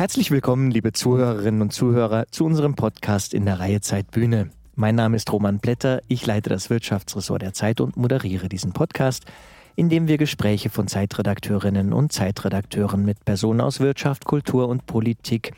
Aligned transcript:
Herzlich 0.00 0.30
willkommen, 0.30 0.70
liebe 0.70 0.94
Zuhörerinnen 0.94 1.60
und 1.60 1.74
Zuhörer, 1.74 2.24
zu 2.30 2.46
unserem 2.46 2.74
Podcast 2.74 3.34
in 3.34 3.44
der 3.44 3.60
Reihe 3.60 3.82
Zeit 3.82 4.10
Bühne. 4.10 4.48
Mein 4.74 4.94
Name 4.94 5.14
ist 5.14 5.30
Roman 5.30 5.58
Blätter, 5.58 6.00
ich 6.08 6.24
leite 6.24 6.48
das 6.48 6.70
Wirtschaftsressort 6.70 7.42
der 7.42 7.52
Zeit 7.52 7.82
und 7.82 7.98
moderiere 7.98 8.48
diesen 8.48 8.72
Podcast, 8.72 9.26
in 9.76 9.90
dem 9.90 10.08
wir 10.08 10.16
Gespräche 10.16 10.70
von 10.70 10.88
Zeitredakteurinnen 10.88 11.92
und 11.92 12.12
Zeitredakteuren 12.12 13.04
mit 13.04 13.26
Personen 13.26 13.60
aus 13.60 13.78
Wirtschaft, 13.78 14.24
Kultur 14.24 14.68
und 14.68 14.86
Politik 14.86 15.52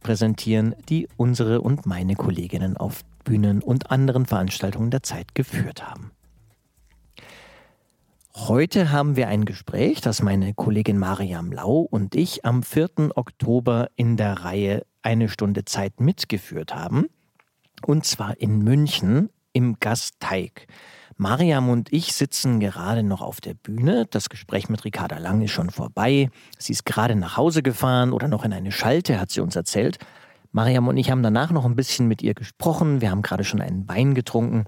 präsentieren, 0.00 0.74
die 0.90 1.08
unsere 1.16 1.62
und 1.62 1.86
meine 1.86 2.14
Kolleginnen 2.14 2.76
auf 2.76 3.00
Bühnen 3.24 3.62
und 3.62 3.90
anderen 3.90 4.26
Veranstaltungen 4.26 4.90
der 4.90 5.02
Zeit 5.02 5.34
geführt 5.34 5.88
haben. 5.88 6.10
Heute 8.46 8.92
haben 8.92 9.16
wir 9.16 9.26
ein 9.26 9.44
Gespräch, 9.44 10.00
das 10.00 10.22
meine 10.22 10.54
Kollegin 10.54 10.96
Mariam 10.96 11.50
Lau 11.50 11.80
und 11.80 12.14
ich 12.14 12.44
am 12.44 12.62
4. 12.62 13.10
Oktober 13.16 13.88
in 13.96 14.16
der 14.16 14.44
Reihe 14.44 14.86
Eine 15.02 15.28
Stunde 15.28 15.64
Zeit 15.64 16.00
mitgeführt 16.00 16.72
haben. 16.72 17.08
Und 17.84 18.06
zwar 18.06 18.40
in 18.40 18.60
München 18.60 19.28
im 19.52 19.80
Gasteig. 19.80 20.68
Mariam 21.16 21.68
und 21.68 21.92
ich 21.92 22.12
sitzen 22.12 22.60
gerade 22.60 23.02
noch 23.02 23.22
auf 23.22 23.40
der 23.40 23.54
Bühne. 23.54 24.06
Das 24.08 24.28
Gespräch 24.28 24.68
mit 24.68 24.84
Ricarda 24.84 25.18
Lang 25.18 25.42
ist 25.42 25.50
schon 25.50 25.70
vorbei. 25.70 26.30
Sie 26.58 26.72
ist 26.72 26.86
gerade 26.86 27.16
nach 27.16 27.36
Hause 27.36 27.64
gefahren 27.64 28.12
oder 28.12 28.28
noch 28.28 28.44
in 28.44 28.52
eine 28.52 28.70
Schalte, 28.70 29.18
hat 29.18 29.32
sie 29.32 29.40
uns 29.40 29.56
erzählt. 29.56 29.98
Mariam 30.52 30.86
und 30.86 30.96
ich 30.96 31.10
haben 31.10 31.24
danach 31.24 31.50
noch 31.50 31.64
ein 31.64 31.76
bisschen 31.76 32.06
mit 32.06 32.22
ihr 32.22 32.34
gesprochen. 32.34 33.00
Wir 33.00 33.10
haben 33.10 33.22
gerade 33.22 33.44
schon 33.44 33.60
einen 33.60 33.88
Wein 33.88 34.14
getrunken 34.14 34.64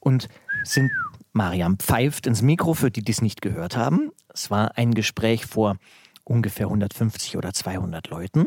und 0.00 0.28
sind 0.64 0.90
Mariam 1.34 1.78
pfeift 1.78 2.26
ins 2.26 2.42
Mikro, 2.42 2.74
für 2.74 2.90
die, 2.90 3.02
die 3.02 3.12
es 3.12 3.20
nicht 3.20 3.42
gehört 3.42 3.76
haben. 3.76 4.12
Es 4.32 4.50
war 4.50 4.78
ein 4.78 4.94
Gespräch 4.94 5.46
vor 5.46 5.76
ungefähr 6.22 6.66
150 6.66 7.36
oder 7.36 7.52
200 7.52 8.08
Leuten. 8.08 8.46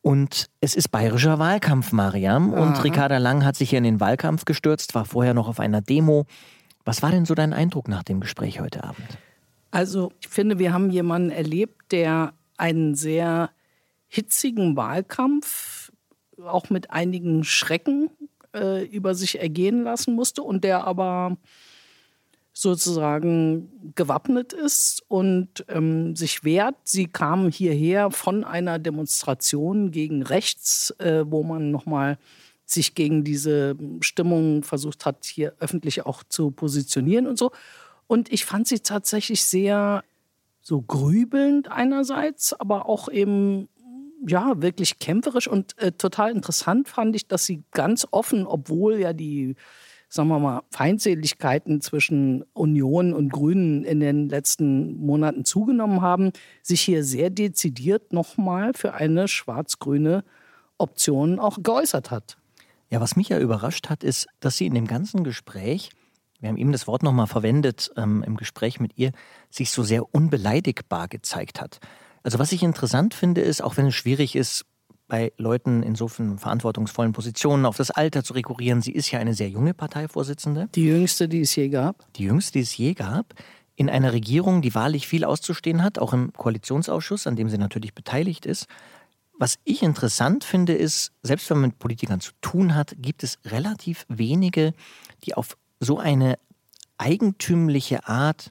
Und 0.00 0.48
es 0.60 0.74
ist 0.74 0.90
bayerischer 0.90 1.38
Wahlkampf, 1.38 1.92
Mariam. 1.92 2.52
Und 2.52 2.74
Aha. 2.74 2.82
Ricarda 2.82 3.18
Lang 3.18 3.44
hat 3.44 3.56
sich 3.56 3.70
hier 3.70 3.78
in 3.78 3.84
den 3.84 4.00
Wahlkampf 4.00 4.44
gestürzt, 4.44 4.94
war 4.94 5.04
vorher 5.04 5.34
noch 5.34 5.46
auf 5.46 5.60
einer 5.60 5.82
Demo. 5.82 6.26
Was 6.84 7.02
war 7.02 7.10
denn 7.10 7.26
so 7.26 7.34
dein 7.34 7.52
Eindruck 7.52 7.86
nach 7.86 8.02
dem 8.02 8.20
Gespräch 8.20 8.60
heute 8.60 8.84
Abend? 8.84 9.18
Also, 9.70 10.12
ich 10.20 10.28
finde, 10.28 10.58
wir 10.58 10.72
haben 10.72 10.90
jemanden 10.90 11.30
erlebt, 11.30 11.92
der 11.92 12.32
einen 12.56 12.94
sehr 12.94 13.50
hitzigen 14.08 14.76
Wahlkampf, 14.76 15.92
auch 16.42 16.70
mit 16.70 16.90
einigen 16.90 17.44
Schrecken 17.44 18.08
äh, 18.54 18.84
über 18.84 19.14
sich 19.14 19.40
ergehen 19.40 19.82
lassen 19.82 20.14
musste 20.14 20.42
und 20.42 20.64
der 20.64 20.84
aber 20.84 21.36
sozusagen 22.58 23.92
gewappnet 23.94 24.54
ist 24.54 25.02
und 25.08 25.66
ähm, 25.68 26.16
sich 26.16 26.42
wehrt. 26.42 26.76
Sie 26.84 27.06
kamen 27.06 27.50
hierher 27.50 28.10
von 28.10 28.44
einer 28.44 28.78
Demonstration 28.78 29.90
gegen 29.90 30.22
rechts, 30.22 30.90
äh, 30.92 31.24
wo 31.26 31.42
man 31.42 31.70
nochmal 31.70 32.16
sich 32.64 32.94
gegen 32.94 33.24
diese 33.24 33.76
Stimmung 34.00 34.62
versucht 34.62 35.04
hat, 35.04 35.26
hier 35.26 35.52
öffentlich 35.60 36.06
auch 36.06 36.22
zu 36.22 36.50
positionieren 36.50 37.26
und 37.26 37.38
so. 37.38 37.52
Und 38.06 38.32
ich 38.32 38.46
fand 38.46 38.66
sie 38.66 38.80
tatsächlich 38.80 39.44
sehr 39.44 40.02
so 40.62 40.80
grübelnd 40.80 41.70
einerseits, 41.70 42.54
aber 42.54 42.88
auch 42.88 43.10
eben 43.10 43.68
ja 44.26 44.62
wirklich 44.62 44.98
kämpferisch 44.98 45.46
und 45.46 45.76
äh, 45.76 45.92
total 45.92 46.30
interessant 46.30 46.88
fand 46.88 47.16
ich, 47.16 47.28
dass 47.28 47.44
sie 47.44 47.64
ganz 47.72 48.08
offen, 48.12 48.46
obwohl 48.46 48.98
ja 48.98 49.12
die 49.12 49.56
sagen 50.08 50.28
wir 50.28 50.38
mal, 50.38 50.62
Feindseligkeiten 50.70 51.80
zwischen 51.80 52.44
Union 52.52 53.12
und 53.12 53.30
Grünen 53.30 53.84
in 53.84 54.00
den 54.00 54.28
letzten 54.28 54.96
Monaten 54.96 55.44
zugenommen 55.44 56.00
haben, 56.00 56.32
sich 56.62 56.80
hier 56.80 57.04
sehr 57.04 57.30
dezidiert 57.30 58.12
nochmal 58.12 58.72
für 58.74 58.94
eine 58.94 59.28
schwarz-grüne 59.28 60.24
Option 60.78 61.38
auch 61.38 61.58
geäußert 61.62 62.10
hat. 62.10 62.36
Ja, 62.90 63.00
was 63.00 63.16
mich 63.16 63.28
ja 63.30 63.38
überrascht 63.38 63.88
hat, 63.88 64.04
ist, 64.04 64.28
dass 64.40 64.56
sie 64.56 64.66
in 64.66 64.74
dem 64.74 64.86
ganzen 64.86 65.24
Gespräch, 65.24 65.90
wir 66.38 66.48
haben 66.48 66.56
eben 66.56 66.72
das 66.72 66.86
Wort 66.86 67.02
nochmal 67.02 67.26
verwendet 67.26 67.90
ähm, 67.96 68.22
im 68.24 68.36
Gespräch 68.36 68.78
mit 68.78 68.92
ihr, 68.96 69.10
sich 69.50 69.70
so 69.70 69.82
sehr 69.82 70.14
unbeleidigbar 70.14 71.08
gezeigt 71.08 71.60
hat. 71.60 71.80
Also 72.22 72.38
was 72.38 72.52
ich 72.52 72.62
interessant 72.62 73.14
finde, 73.14 73.40
ist, 73.40 73.62
auch 73.62 73.76
wenn 73.76 73.86
es 73.86 73.94
schwierig 73.94 74.36
ist, 74.36 74.64
bei 75.08 75.32
Leuten 75.36 75.82
in 75.82 75.94
so 75.94 76.08
vielen 76.08 76.38
verantwortungsvollen 76.38 77.12
Positionen 77.12 77.66
auf 77.66 77.76
das 77.76 77.90
Alter 77.90 78.24
zu 78.24 78.32
rekurrieren. 78.32 78.82
Sie 78.82 78.92
ist 78.92 79.10
ja 79.10 79.18
eine 79.18 79.34
sehr 79.34 79.48
junge 79.48 79.74
Parteivorsitzende. 79.74 80.68
Die 80.74 80.84
jüngste, 80.84 81.28
die 81.28 81.40
es 81.40 81.54
je 81.54 81.68
gab. 81.68 82.12
Die 82.14 82.24
jüngste, 82.24 82.52
die 82.52 82.60
es 82.60 82.76
je 82.76 82.94
gab. 82.94 83.34
In 83.76 83.90
einer 83.90 84.12
Regierung, 84.12 84.62
die 84.62 84.74
wahrlich 84.74 85.06
viel 85.06 85.24
auszustehen 85.24 85.82
hat, 85.82 85.98
auch 85.98 86.12
im 86.12 86.32
Koalitionsausschuss, 86.32 87.26
an 87.26 87.36
dem 87.36 87.48
sie 87.48 87.58
natürlich 87.58 87.94
beteiligt 87.94 88.46
ist. 88.46 88.66
Was 89.38 89.58
ich 89.64 89.82
interessant 89.82 90.44
finde, 90.44 90.72
ist, 90.72 91.12
selbst 91.22 91.50
wenn 91.50 91.58
man 91.58 91.70
mit 91.70 91.78
Politikern 91.78 92.20
zu 92.20 92.32
tun 92.40 92.74
hat, 92.74 92.94
gibt 92.98 93.22
es 93.22 93.38
relativ 93.44 94.06
wenige, 94.08 94.72
die 95.24 95.34
auf 95.34 95.58
so 95.78 95.98
eine 95.98 96.38
eigentümliche 96.96 98.08
Art 98.08 98.50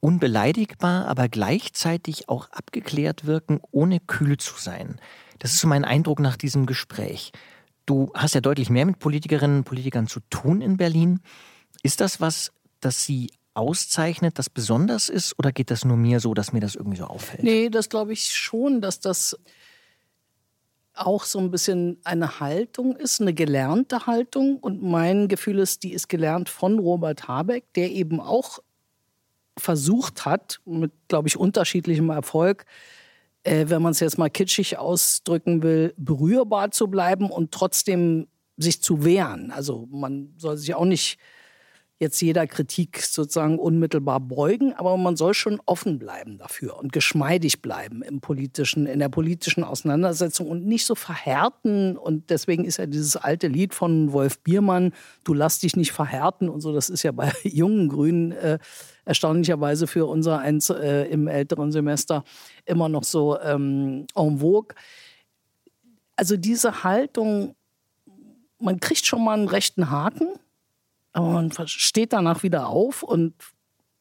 unbeleidigbar, 0.00 1.06
aber 1.06 1.28
gleichzeitig 1.28 2.28
auch 2.28 2.50
abgeklärt 2.50 3.24
wirken, 3.24 3.60
ohne 3.70 4.00
kühl 4.00 4.36
zu 4.36 4.54
sein. 4.58 5.00
Das 5.42 5.54
ist 5.54 5.58
so 5.58 5.66
mein 5.66 5.84
Eindruck 5.84 6.20
nach 6.20 6.36
diesem 6.36 6.66
Gespräch. 6.66 7.32
Du 7.84 8.12
hast 8.14 8.36
ja 8.36 8.40
deutlich 8.40 8.70
mehr 8.70 8.86
mit 8.86 9.00
Politikerinnen 9.00 9.58
und 9.58 9.64
Politikern 9.64 10.06
zu 10.06 10.20
tun 10.30 10.60
in 10.60 10.76
Berlin. 10.76 11.18
Ist 11.82 12.00
das 12.00 12.20
was, 12.20 12.52
das 12.78 13.04
Sie 13.04 13.28
auszeichnet, 13.52 14.38
das 14.38 14.48
besonders 14.48 15.08
ist, 15.08 15.36
oder 15.40 15.50
geht 15.50 15.72
das 15.72 15.84
nur 15.84 15.96
mir 15.96 16.20
so, 16.20 16.32
dass 16.32 16.52
mir 16.52 16.60
das 16.60 16.76
irgendwie 16.76 16.98
so 16.98 17.06
auffällt? 17.06 17.42
Nee, 17.42 17.70
das 17.70 17.88
glaube 17.88 18.12
ich 18.12 18.30
schon, 18.32 18.80
dass 18.80 19.00
das 19.00 19.36
auch 20.94 21.24
so 21.24 21.40
ein 21.40 21.50
bisschen 21.50 21.98
eine 22.04 22.38
Haltung 22.38 22.94
ist, 22.94 23.20
eine 23.20 23.34
gelernte 23.34 24.06
Haltung. 24.06 24.58
Und 24.58 24.80
mein 24.80 25.26
Gefühl 25.26 25.58
ist, 25.58 25.82
die 25.82 25.92
ist 25.92 26.08
gelernt 26.08 26.50
von 26.50 26.78
Robert 26.78 27.26
Habeck, 27.26 27.64
der 27.74 27.90
eben 27.90 28.20
auch 28.20 28.60
versucht 29.58 30.24
hat, 30.24 30.60
mit, 30.66 30.92
glaube 31.08 31.26
ich, 31.26 31.36
unterschiedlichem 31.36 32.10
Erfolg, 32.10 32.64
äh, 33.44 33.66
wenn 33.68 33.82
man 33.82 33.92
es 33.92 34.00
jetzt 34.00 34.18
mal 34.18 34.30
kitschig 34.30 34.78
ausdrücken 34.78 35.62
will, 35.62 35.94
berührbar 35.96 36.70
zu 36.70 36.88
bleiben 36.88 37.30
und 37.30 37.52
trotzdem 37.52 38.28
sich 38.56 38.82
zu 38.82 39.04
wehren. 39.04 39.50
Also 39.50 39.88
man 39.90 40.34
soll 40.36 40.56
sich 40.56 40.74
auch 40.74 40.84
nicht 40.84 41.18
jetzt 42.02 42.20
jeder 42.20 42.48
Kritik 42.48 43.00
sozusagen 43.00 43.58
unmittelbar 43.58 44.18
beugen, 44.18 44.74
aber 44.74 44.96
man 44.96 45.16
soll 45.16 45.34
schon 45.34 45.60
offen 45.66 46.00
bleiben 46.00 46.36
dafür 46.36 46.76
und 46.76 46.92
geschmeidig 46.92 47.62
bleiben 47.62 48.02
im 48.02 48.20
politischen, 48.20 48.86
in 48.86 48.98
der 48.98 49.08
politischen 49.08 49.62
Auseinandersetzung 49.62 50.48
und 50.48 50.66
nicht 50.66 50.84
so 50.84 50.96
verhärten. 50.96 51.96
Und 51.96 52.30
deswegen 52.30 52.64
ist 52.64 52.78
ja 52.78 52.86
dieses 52.86 53.16
alte 53.16 53.46
Lied 53.46 53.72
von 53.72 54.12
Wolf 54.12 54.40
Biermann, 54.40 54.92
du 55.22 55.32
lass 55.32 55.60
dich 55.60 55.76
nicht 55.76 55.92
verhärten 55.92 56.48
und 56.48 56.60
so, 56.60 56.72
das 56.72 56.90
ist 56.90 57.04
ja 57.04 57.12
bei 57.12 57.32
jungen 57.44 57.88
Grünen 57.88 58.32
äh, 58.32 58.58
erstaunlicherweise 59.04 59.86
für 59.86 60.06
unser 60.06 60.38
eins 60.38 60.70
äh, 60.70 61.04
im 61.04 61.26
älteren 61.26 61.72
Semester 61.72 62.24
immer 62.64 62.88
noch 62.88 63.04
so 63.04 63.38
ähm, 63.40 64.06
en 64.14 64.38
vogue. 64.38 64.74
Also 66.16 66.36
diese 66.36 66.84
Haltung, 66.84 67.54
man 68.58 68.80
kriegt 68.80 69.04
schon 69.04 69.24
mal 69.24 69.34
einen 69.34 69.48
rechten 69.48 69.90
Haken, 69.90 70.28
aber 71.12 71.30
man 71.30 71.50
steht 71.66 72.12
danach 72.12 72.42
wieder 72.42 72.68
auf 72.68 73.02
und 73.02 73.34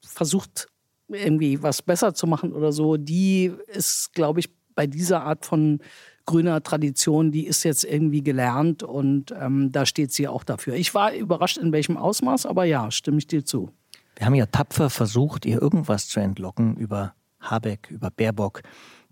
versucht 0.01 0.67
irgendwie 1.07 1.61
was 1.61 1.81
besser 1.81 2.13
zu 2.13 2.27
machen 2.27 2.53
oder 2.53 2.71
so. 2.71 2.97
Die 2.97 3.51
ist, 3.67 4.13
glaube 4.13 4.39
ich, 4.39 4.49
bei 4.75 4.87
dieser 4.87 5.23
Art 5.23 5.45
von 5.45 5.79
grüner 6.25 6.61
Tradition, 6.63 7.31
die 7.31 7.45
ist 7.45 7.63
jetzt 7.63 7.83
irgendwie 7.83 8.23
gelernt 8.23 8.83
und 8.83 9.33
ähm, 9.37 9.71
da 9.71 9.85
steht 9.85 10.11
sie 10.11 10.27
auch 10.27 10.43
dafür. 10.43 10.75
Ich 10.75 10.93
war 10.93 11.13
überrascht, 11.13 11.57
in 11.57 11.71
welchem 11.71 11.97
Ausmaß, 11.97 12.45
aber 12.45 12.63
ja, 12.63 12.91
stimme 12.91 13.17
ich 13.17 13.27
dir 13.27 13.43
zu. 13.43 13.71
Wir 14.21 14.27
haben 14.27 14.35
ja 14.35 14.45
tapfer 14.45 14.91
versucht, 14.91 15.47
ihr 15.47 15.59
irgendwas 15.59 16.07
zu 16.07 16.19
entlocken 16.19 16.75
über 16.75 17.15
Habeck, 17.39 17.89
über 17.89 18.11
Baerbock. 18.11 18.61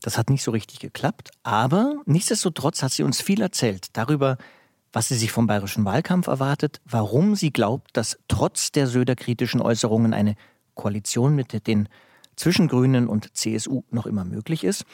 Das 0.01 0.19
hat 0.19 0.29
nicht 0.29 0.44
so 0.44 0.51
richtig 0.51 0.77
geklappt, 0.81 1.31
aber 1.41 1.95
nichtsdestotrotz 2.06 2.83
hat 2.83 2.91
sie 2.91 3.01
uns 3.01 3.19
viel 3.19 3.41
erzählt 3.41 3.88
darüber, 3.94 4.38
was 4.94 5.07
sie 5.07 5.15
sich 5.15 5.31
vom 5.31 5.47
bayerischen 5.47 5.83
Wahlkampf 5.83 6.27
erwartet, 6.27 6.79
warum 6.85 7.33
sie 7.33 7.51
glaubt, 7.51 7.89
dass 7.97 8.19
trotz 8.27 8.71
der 8.71 8.85
Söder-kritischen 8.85 9.61
Äußerungen 9.61 10.13
eine 10.13 10.35
Koalition 10.75 11.35
mit 11.35 11.65
den 11.65 11.89
Zwischengrünen 12.35 13.07
und 13.07 13.35
CSU 13.35 13.81
noch 13.89 14.06
immer 14.06 14.25
möglich 14.25 14.63
ist. 14.63 14.85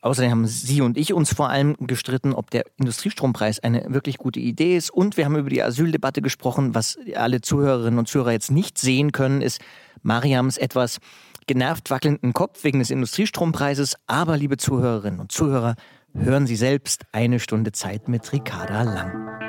Außerdem 0.00 0.30
haben 0.30 0.46
Sie 0.46 0.80
und 0.80 0.96
ich 0.96 1.12
uns 1.12 1.34
vor 1.34 1.48
allem 1.48 1.76
gestritten, 1.80 2.32
ob 2.32 2.50
der 2.50 2.64
Industriestrompreis 2.78 3.60
eine 3.60 3.86
wirklich 3.88 4.18
gute 4.18 4.38
Idee 4.38 4.76
ist. 4.76 4.90
Und 4.90 5.16
wir 5.16 5.24
haben 5.24 5.36
über 5.36 5.50
die 5.50 5.62
Asyldebatte 5.62 6.22
gesprochen. 6.22 6.74
Was 6.74 6.98
alle 7.16 7.40
Zuhörerinnen 7.40 7.98
und 7.98 8.08
Zuhörer 8.08 8.32
jetzt 8.32 8.50
nicht 8.50 8.78
sehen 8.78 9.10
können, 9.10 9.42
ist 9.42 9.60
Mariams 10.02 10.56
etwas 10.56 10.98
genervt 11.46 11.90
wackelnden 11.90 12.32
Kopf 12.32 12.62
wegen 12.62 12.78
des 12.78 12.90
Industriestrompreises. 12.90 13.96
Aber, 14.06 14.36
liebe 14.36 14.56
Zuhörerinnen 14.56 15.18
und 15.18 15.32
Zuhörer, 15.32 15.74
hören 16.14 16.46
Sie 16.46 16.56
selbst 16.56 17.04
eine 17.10 17.40
Stunde 17.40 17.72
Zeit 17.72 18.08
mit 18.08 18.32
Ricarda 18.32 18.82
Lang. 18.82 19.47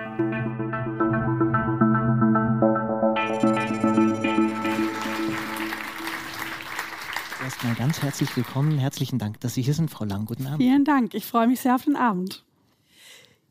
Erstmal 7.50 7.74
ganz 7.74 8.04
herzlich 8.04 8.38
willkommen. 8.38 8.78
Herzlichen 8.78 9.18
Dank, 9.18 9.40
dass 9.40 9.56
Sie 9.56 9.64
hier 9.64 9.74
sind, 9.74 9.90
Frau 9.90 10.06
Lang. 10.06 10.28
Guten 10.28 10.46
Abend. 10.46 10.62
Vielen 10.62 10.86
Dank. 10.86 11.16
Ich 11.16 11.26
freue 11.26 11.48
mich 11.48 11.60
sehr 11.60 11.74
auf 11.74 11.84
den 11.84 11.96
Abend. 11.96 12.44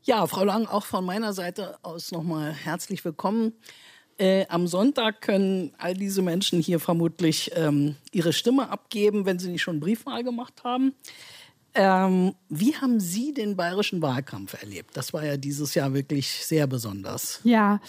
Ja, 0.03 0.25
Frau 0.25 0.45
Lang, 0.45 0.67
auch 0.67 0.85
von 0.85 1.03
meiner 1.03 1.33
Seite 1.33 1.77
aus 1.81 2.13
nochmal 2.13 2.53
herzlich 2.53 3.03
willkommen. 3.03 3.51
Äh, 4.17 4.45
am 4.47 4.67
Sonntag 4.67 5.19
können 5.19 5.73
all 5.77 5.95
diese 5.95 6.21
Menschen 6.21 6.61
hier 6.61 6.79
vermutlich 6.79 7.51
ähm, 7.55 7.97
ihre 8.13 8.31
Stimme 8.31 8.69
abgeben, 8.69 9.25
wenn 9.25 9.37
sie 9.37 9.49
nicht 9.49 9.63
schon 9.63 9.81
Briefwahl 9.81 10.23
gemacht 10.23 10.63
haben. 10.63 10.93
Ähm, 11.73 12.35
wie 12.47 12.77
haben 12.77 13.01
Sie 13.01 13.33
den 13.33 13.57
bayerischen 13.57 14.01
Wahlkampf 14.01 14.61
erlebt? 14.61 14.95
Das 14.95 15.11
war 15.11 15.25
ja 15.25 15.35
dieses 15.35 15.75
Jahr 15.75 15.93
wirklich 15.93 16.45
sehr 16.45 16.67
besonders. 16.67 17.41
Ja, 17.43 17.81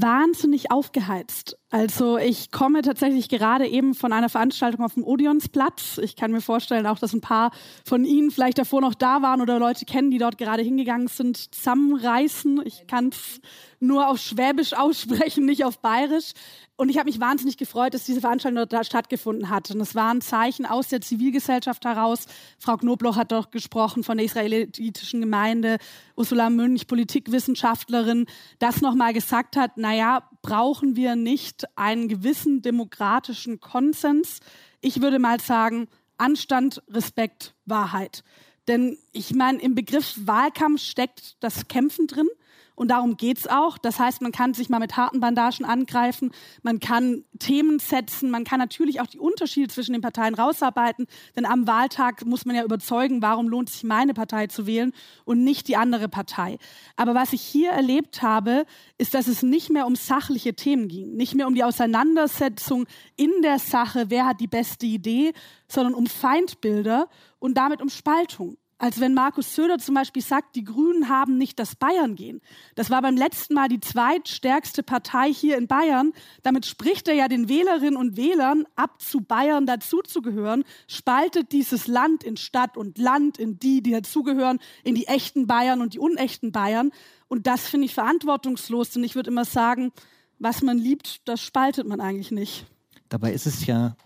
wahnsinnig 0.00 0.70
aufgeheizt. 0.70 1.56
Also 1.70 2.18
ich 2.18 2.50
komme 2.50 2.82
tatsächlich 2.82 3.28
gerade 3.28 3.66
eben 3.66 3.94
von 3.94 4.12
einer 4.12 4.28
Veranstaltung 4.28 4.84
auf 4.84 4.94
dem 4.94 5.04
Odeonsplatz. 5.04 5.98
Ich 5.98 6.16
kann 6.16 6.32
mir 6.32 6.40
vorstellen 6.40 6.86
auch, 6.86 6.98
dass 6.98 7.12
ein 7.12 7.20
paar 7.20 7.50
von 7.84 8.04
Ihnen 8.04 8.30
vielleicht 8.30 8.58
davor 8.58 8.80
noch 8.80 8.94
da 8.94 9.22
waren 9.22 9.40
oder 9.40 9.58
Leute 9.58 9.84
kennen, 9.84 10.10
die 10.10 10.18
dort 10.18 10.38
gerade 10.38 10.62
hingegangen 10.62 11.08
sind, 11.08 11.54
zusammenreißen. 11.54 12.62
Ich 12.64 12.86
kann 12.86 13.08
es 13.08 13.40
nur 13.80 14.08
auf 14.08 14.18
Schwäbisch 14.18 14.72
aussprechen, 14.72 15.44
nicht 15.44 15.64
auf 15.64 15.78
Bayerisch. 15.80 16.32
Und 16.76 16.88
ich 16.88 16.98
habe 16.98 17.08
mich 17.08 17.20
wahnsinnig 17.20 17.56
gefreut, 17.56 17.94
dass 17.94 18.04
diese 18.04 18.20
Veranstaltung 18.20 18.66
dort 18.68 18.86
stattgefunden 18.86 19.48
hat. 19.48 19.70
Und 19.70 19.80
es 19.80 19.94
war 19.94 20.12
ein 20.12 20.20
Zeichen 20.20 20.66
aus 20.66 20.88
der 20.88 21.00
Zivilgesellschaft 21.00 21.84
heraus. 21.84 22.26
Frau 22.58 22.76
Knobloch 22.76 23.16
hat 23.16 23.30
doch 23.30 23.50
gesprochen 23.50 24.02
von 24.02 24.16
der 24.16 24.26
israelitischen 24.26 25.20
Gemeinde, 25.20 25.78
Ursula 26.16 26.50
Münch, 26.50 26.86
Politikwissenschaftlerin, 26.86 28.26
das 28.58 28.80
nochmal 28.80 29.12
gesagt 29.12 29.56
hat, 29.56 29.76
naja, 29.76 30.28
brauchen 30.42 30.96
wir 30.96 31.16
nicht 31.16 31.64
einen 31.76 32.08
gewissen 32.08 32.62
demokratischen 32.62 33.60
Konsens? 33.60 34.40
Ich 34.80 35.00
würde 35.00 35.18
mal 35.18 35.40
sagen, 35.40 35.88
Anstand, 36.16 36.82
Respekt, 36.88 37.54
Wahrheit. 37.64 38.22
Denn 38.68 38.96
ich 39.12 39.34
meine, 39.34 39.60
im 39.60 39.74
Begriff 39.74 40.14
Wahlkampf 40.16 40.80
steckt 40.80 41.36
das 41.40 41.68
Kämpfen 41.68 42.06
drin. 42.06 42.28
Und 42.74 42.88
darum 42.88 43.16
geht's 43.16 43.46
auch. 43.46 43.78
Das 43.78 43.98
heißt, 43.98 44.20
man 44.20 44.32
kann 44.32 44.54
sich 44.54 44.68
mal 44.68 44.80
mit 44.80 44.96
harten 44.96 45.20
Bandagen 45.20 45.64
angreifen, 45.64 46.32
man 46.62 46.80
kann 46.80 47.24
Themen 47.38 47.78
setzen, 47.78 48.30
man 48.30 48.44
kann 48.44 48.58
natürlich 48.58 49.00
auch 49.00 49.06
die 49.06 49.18
Unterschiede 49.18 49.68
zwischen 49.68 49.92
den 49.92 50.00
Parteien 50.00 50.34
rausarbeiten. 50.34 51.06
Denn 51.36 51.46
am 51.46 51.66
Wahltag 51.66 52.24
muss 52.26 52.44
man 52.44 52.56
ja 52.56 52.64
überzeugen, 52.64 53.22
warum 53.22 53.48
lohnt 53.48 53.70
sich 53.70 53.84
meine 53.84 54.14
Partei 54.14 54.48
zu 54.48 54.66
wählen 54.66 54.92
und 55.24 55.44
nicht 55.44 55.68
die 55.68 55.76
andere 55.76 56.08
Partei. 56.08 56.58
Aber 56.96 57.14
was 57.14 57.32
ich 57.32 57.42
hier 57.42 57.70
erlebt 57.70 58.22
habe, 58.22 58.64
ist, 58.98 59.14
dass 59.14 59.28
es 59.28 59.42
nicht 59.42 59.70
mehr 59.70 59.86
um 59.86 59.94
sachliche 59.94 60.54
Themen 60.54 60.88
ging, 60.88 61.14
nicht 61.14 61.34
mehr 61.34 61.46
um 61.46 61.54
die 61.54 61.64
Auseinandersetzung 61.64 62.86
in 63.16 63.30
der 63.42 63.58
Sache, 63.58 64.06
wer 64.08 64.26
hat 64.26 64.40
die 64.40 64.46
beste 64.48 64.86
Idee, 64.86 65.32
sondern 65.68 65.94
um 65.94 66.06
Feindbilder 66.06 67.08
und 67.38 67.54
damit 67.54 67.82
um 67.82 67.88
Spaltung 67.88 68.56
als 68.78 69.00
wenn 69.00 69.14
Markus 69.14 69.54
Söder 69.54 69.78
zum 69.78 69.94
Beispiel 69.94 70.22
sagt, 70.22 70.56
die 70.56 70.64
Grünen 70.64 71.08
haben 71.08 71.38
nicht 71.38 71.58
das 71.58 71.76
Bayern 71.76 72.16
gehen. 72.16 72.40
Das 72.74 72.90
war 72.90 73.02
beim 73.02 73.16
letzten 73.16 73.54
Mal 73.54 73.68
die 73.68 73.80
zweitstärkste 73.80 74.82
Partei 74.82 75.32
hier 75.32 75.56
in 75.56 75.66
Bayern. 75.66 76.12
Damit 76.42 76.66
spricht 76.66 77.08
er 77.08 77.14
ja 77.14 77.28
den 77.28 77.48
Wählerinnen 77.48 77.96
und 77.96 78.16
Wählern 78.16 78.64
ab, 78.74 79.00
zu 79.00 79.20
Bayern 79.20 79.66
dazuzugehören, 79.66 80.64
spaltet 80.88 81.52
dieses 81.52 81.86
Land 81.86 82.24
in 82.24 82.36
Stadt 82.36 82.76
und 82.76 82.98
Land, 82.98 83.38
in 83.38 83.58
die, 83.58 83.82
die 83.82 83.92
dazugehören, 83.92 84.58
in 84.82 84.94
die 84.94 85.06
echten 85.06 85.46
Bayern 85.46 85.80
und 85.80 85.94
die 85.94 85.98
unechten 85.98 86.50
Bayern. 86.52 86.90
Und 87.28 87.46
das 87.46 87.68
finde 87.68 87.86
ich 87.86 87.94
verantwortungslos. 87.94 88.96
Und 88.96 89.04
ich 89.04 89.14
würde 89.14 89.30
immer 89.30 89.44
sagen, 89.44 89.92
was 90.38 90.62
man 90.62 90.78
liebt, 90.78 91.26
das 91.28 91.40
spaltet 91.40 91.86
man 91.86 92.00
eigentlich 92.00 92.32
nicht. 92.32 92.66
Dabei 93.08 93.32
ist 93.32 93.46
es 93.46 93.66
ja 93.66 93.96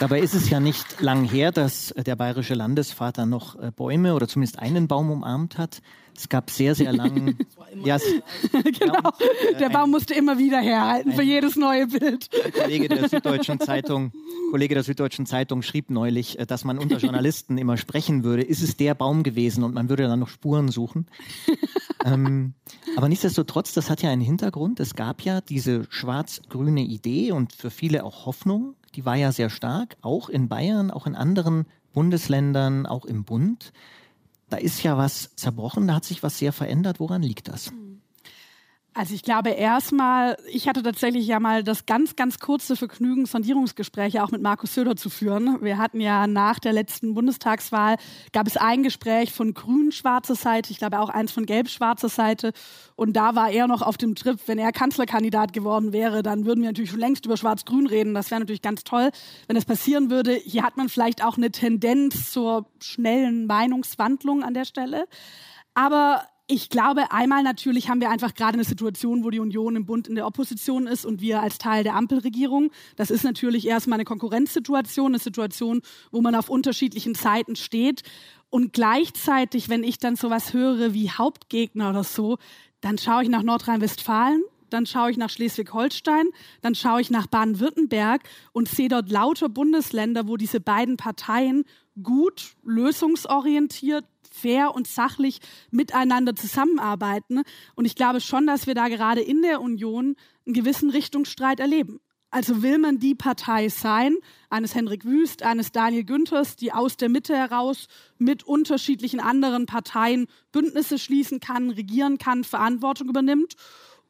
Dabei 0.00 0.20
ist 0.20 0.34
es 0.34 0.48
ja 0.48 0.60
nicht 0.60 1.02
lang 1.02 1.24
her, 1.24 1.52
dass 1.52 1.92
der 1.94 2.16
bayerische 2.16 2.54
Landesvater 2.54 3.26
noch 3.26 3.60
äh, 3.60 3.70
Bäume 3.70 4.14
oder 4.14 4.26
zumindest 4.26 4.58
einen 4.58 4.88
Baum 4.88 5.10
umarmt 5.10 5.58
hat. 5.58 5.82
Es 6.16 6.30
gab 6.30 6.48
sehr, 6.50 6.74
sehr 6.74 6.90
lang. 6.94 7.36
ja, 7.84 7.98
genau. 8.78 9.10
Äh, 9.50 9.58
der 9.58 9.68
Baum 9.68 9.90
musste 9.90 10.14
immer 10.14 10.38
wieder 10.38 10.58
herhalten 10.58 11.12
für 11.12 11.22
jedes 11.22 11.54
neue 11.54 11.86
Bild. 11.86 12.30
Kollege 12.58 12.88
der 12.88 13.10
Süddeutschen 13.10 13.60
Zeitung, 13.60 14.12
Kollege 14.50 14.72
der 14.72 14.84
Süddeutschen 14.84 15.26
Zeitung 15.26 15.60
schrieb 15.60 15.90
neulich, 15.90 16.38
äh, 16.38 16.46
dass 16.46 16.64
man 16.64 16.78
unter 16.78 16.96
Journalisten 16.98 17.58
immer 17.58 17.76
sprechen 17.76 18.24
würde, 18.24 18.42
ist 18.42 18.62
es 18.62 18.78
der 18.78 18.94
Baum 18.94 19.22
gewesen 19.22 19.64
und 19.64 19.74
man 19.74 19.90
würde 19.90 20.04
dann 20.04 20.20
noch 20.20 20.28
Spuren 20.28 20.68
suchen. 20.68 21.08
ähm, 22.06 22.54
aber 22.96 23.10
nichtsdestotrotz, 23.10 23.74
das 23.74 23.90
hat 23.90 24.00
ja 24.00 24.08
einen 24.08 24.22
Hintergrund. 24.22 24.80
Es 24.80 24.94
gab 24.94 25.20
ja 25.20 25.42
diese 25.42 25.84
schwarz-grüne 25.90 26.80
Idee 26.80 27.32
und 27.32 27.52
für 27.52 27.70
viele 27.70 28.02
auch 28.02 28.24
Hoffnung 28.24 28.76
die 28.94 29.04
war 29.04 29.16
ja 29.16 29.32
sehr 29.32 29.50
stark, 29.50 29.96
auch 30.02 30.28
in 30.28 30.48
Bayern, 30.48 30.90
auch 30.90 31.06
in 31.06 31.14
anderen 31.14 31.66
Bundesländern, 31.92 32.86
auch 32.86 33.04
im 33.04 33.24
Bund. 33.24 33.72
Da 34.48 34.56
ist 34.56 34.82
ja 34.82 34.96
was 34.96 35.34
zerbrochen, 35.36 35.86
da 35.86 35.94
hat 35.94 36.04
sich 36.04 36.22
was 36.22 36.38
sehr 36.38 36.52
verändert. 36.52 37.00
Woran 37.00 37.22
liegt 37.22 37.48
das? 37.48 37.72
Mhm. 37.72 37.99
Also 38.92 39.14
ich 39.14 39.22
glaube 39.22 39.50
erstmal, 39.50 40.36
ich 40.48 40.66
hatte 40.66 40.82
tatsächlich 40.82 41.24
ja 41.24 41.38
mal 41.38 41.62
das 41.62 41.86
ganz, 41.86 42.16
ganz 42.16 42.40
kurze 42.40 42.74
Vergnügen, 42.74 43.24
Sondierungsgespräche 43.24 44.22
auch 44.22 44.32
mit 44.32 44.42
Markus 44.42 44.74
Söder 44.74 44.96
zu 44.96 45.10
führen. 45.10 45.62
Wir 45.62 45.78
hatten 45.78 46.00
ja 46.00 46.26
nach 46.26 46.58
der 46.58 46.72
letzten 46.72 47.14
Bundestagswahl, 47.14 47.96
gab 48.32 48.48
es 48.48 48.56
ein 48.56 48.82
Gespräch 48.82 49.32
von 49.32 49.54
grün-schwarzer 49.54 50.34
Seite, 50.34 50.72
ich 50.72 50.78
glaube 50.78 50.98
auch 50.98 51.08
eins 51.08 51.30
von 51.30 51.46
gelb-schwarzer 51.46 52.08
Seite. 52.08 52.52
Und 52.96 53.12
da 53.14 53.36
war 53.36 53.50
er 53.50 53.68
noch 53.68 53.82
auf 53.82 53.96
dem 53.96 54.16
Trip, 54.16 54.40
wenn 54.46 54.58
er 54.58 54.72
Kanzlerkandidat 54.72 55.52
geworden 55.52 55.92
wäre, 55.92 56.24
dann 56.24 56.44
würden 56.44 56.62
wir 56.62 56.70
natürlich 56.70 56.90
schon 56.90 56.98
längst 57.00 57.24
über 57.26 57.36
schwarz-grün 57.36 57.86
reden. 57.86 58.12
Das 58.12 58.32
wäre 58.32 58.40
natürlich 58.40 58.62
ganz 58.62 58.82
toll, 58.82 59.10
wenn 59.46 59.54
das 59.54 59.66
passieren 59.66 60.10
würde. 60.10 60.34
Hier 60.34 60.64
hat 60.64 60.76
man 60.76 60.88
vielleicht 60.88 61.22
auch 61.24 61.36
eine 61.36 61.52
Tendenz 61.52 62.32
zur 62.32 62.66
schnellen 62.82 63.46
Meinungswandlung 63.46 64.42
an 64.42 64.54
der 64.54 64.64
Stelle. 64.64 65.06
Aber 65.74 66.24
ich 66.50 66.68
glaube, 66.68 67.12
einmal 67.12 67.44
natürlich 67.44 67.88
haben 67.88 68.00
wir 68.00 68.10
einfach 68.10 68.34
gerade 68.34 68.54
eine 68.54 68.64
Situation, 68.64 69.22
wo 69.22 69.30
die 69.30 69.38
Union 69.38 69.76
im 69.76 69.86
Bund 69.86 70.08
in 70.08 70.16
der 70.16 70.26
Opposition 70.26 70.88
ist 70.88 71.06
und 71.06 71.20
wir 71.20 71.40
als 71.40 71.58
Teil 71.58 71.84
der 71.84 71.94
Ampelregierung. 71.94 72.72
Das 72.96 73.10
ist 73.10 73.22
natürlich 73.22 73.68
erstmal 73.68 73.98
eine 73.98 74.04
Konkurrenzsituation, 74.04 75.12
eine 75.12 75.20
Situation, 75.20 75.80
wo 76.10 76.20
man 76.20 76.34
auf 76.34 76.48
unterschiedlichen 76.48 77.14
Seiten 77.14 77.54
steht. 77.54 78.02
Und 78.50 78.72
gleichzeitig, 78.72 79.68
wenn 79.68 79.84
ich 79.84 79.98
dann 79.98 80.16
sowas 80.16 80.52
höre 80.52 80.92
wie 80.92 81.10
Hauptgegner 81.10 81.90
oder 81.90 82.02
so, 82.02 82.38
dann 82.80 82.98
schaue 82.98 83.22
ich 83.22 83.28
nach 83.28 83.44
Nordrhein-Westfalen, 83.44 84.42
dann 84.70 84.86
schaue 84.86 85.12
ich 85.12 85.16
nach 85.16 85.30
Schleswig-Holstein, 85.30 86.26
dann 86.62 86.74
schaue 86.74 87.00
ich 87.00 87.10
nach 87.10 87.28
Baden-Württemberg 87.28 88.22
und 88.52 88.68
sehe 88.68 88.88
dort 88.88 89.08
lauter 89.08 89.48
Bundesländer, 89.48 90.26
wo 90.26 90.36
diese 90.36 90.60
beiden 90.60 90.96
Parteien 90.96 91.64
gut, 92.02 92.54
lösungsorientiert, 92.64 94.04
fair 94.30 94.74
und 94.74 94.86
sachlich 94.86 95.40
miteinander 95.70 96.34
zusammenarbeiten. 96.34 97.42
Und 97.74 97.84
ich 97.84 97.94
glaube 97.94 98.20
schon, 98.20 98.46
dass 98.46 98.66
wir 98.66 98.74
da 98.74 98.88
gerade 98.88 99.20
in 99.20 99.42
der 99.42 99.60
Union 99.60 100.16
einen 100.46 100.54
gewissen 100.54 100.90
Richtungsstreit 100.90 101.60
erleben. 101.60 102.00
Also 102.32 102.62
will 102.62 102.78
man 102.78 103.00
die 103.00 103.16
Partei 103.16 103.68
sein, 103.68 104.16
eines 104.50 104.76
Henrik 104.76 105.04
Wüst, 105.04 105.42
eines 105.42 105.72
Daniel 105.72 106.04
Günthers, 106.04 106.54
die 106.54 106.72
aus 106.72 106.96
der 106.96 107.08
Mitte 107.08 107.36
heraus 107.36 107.88
mit 108.18 108.44
unterschiedlichen 108.44 109.18
anderen 109.18 109.66
Parteien 109.66 110.28
Bündnisse 110.52 111.00
schließen 111.00 111.40
kann, 111.40 111.70
regieren 111.70 112.18
kann, 112.18 112.44
Verantwortung 112.44 113.08
übernimmt? 113.08 113.56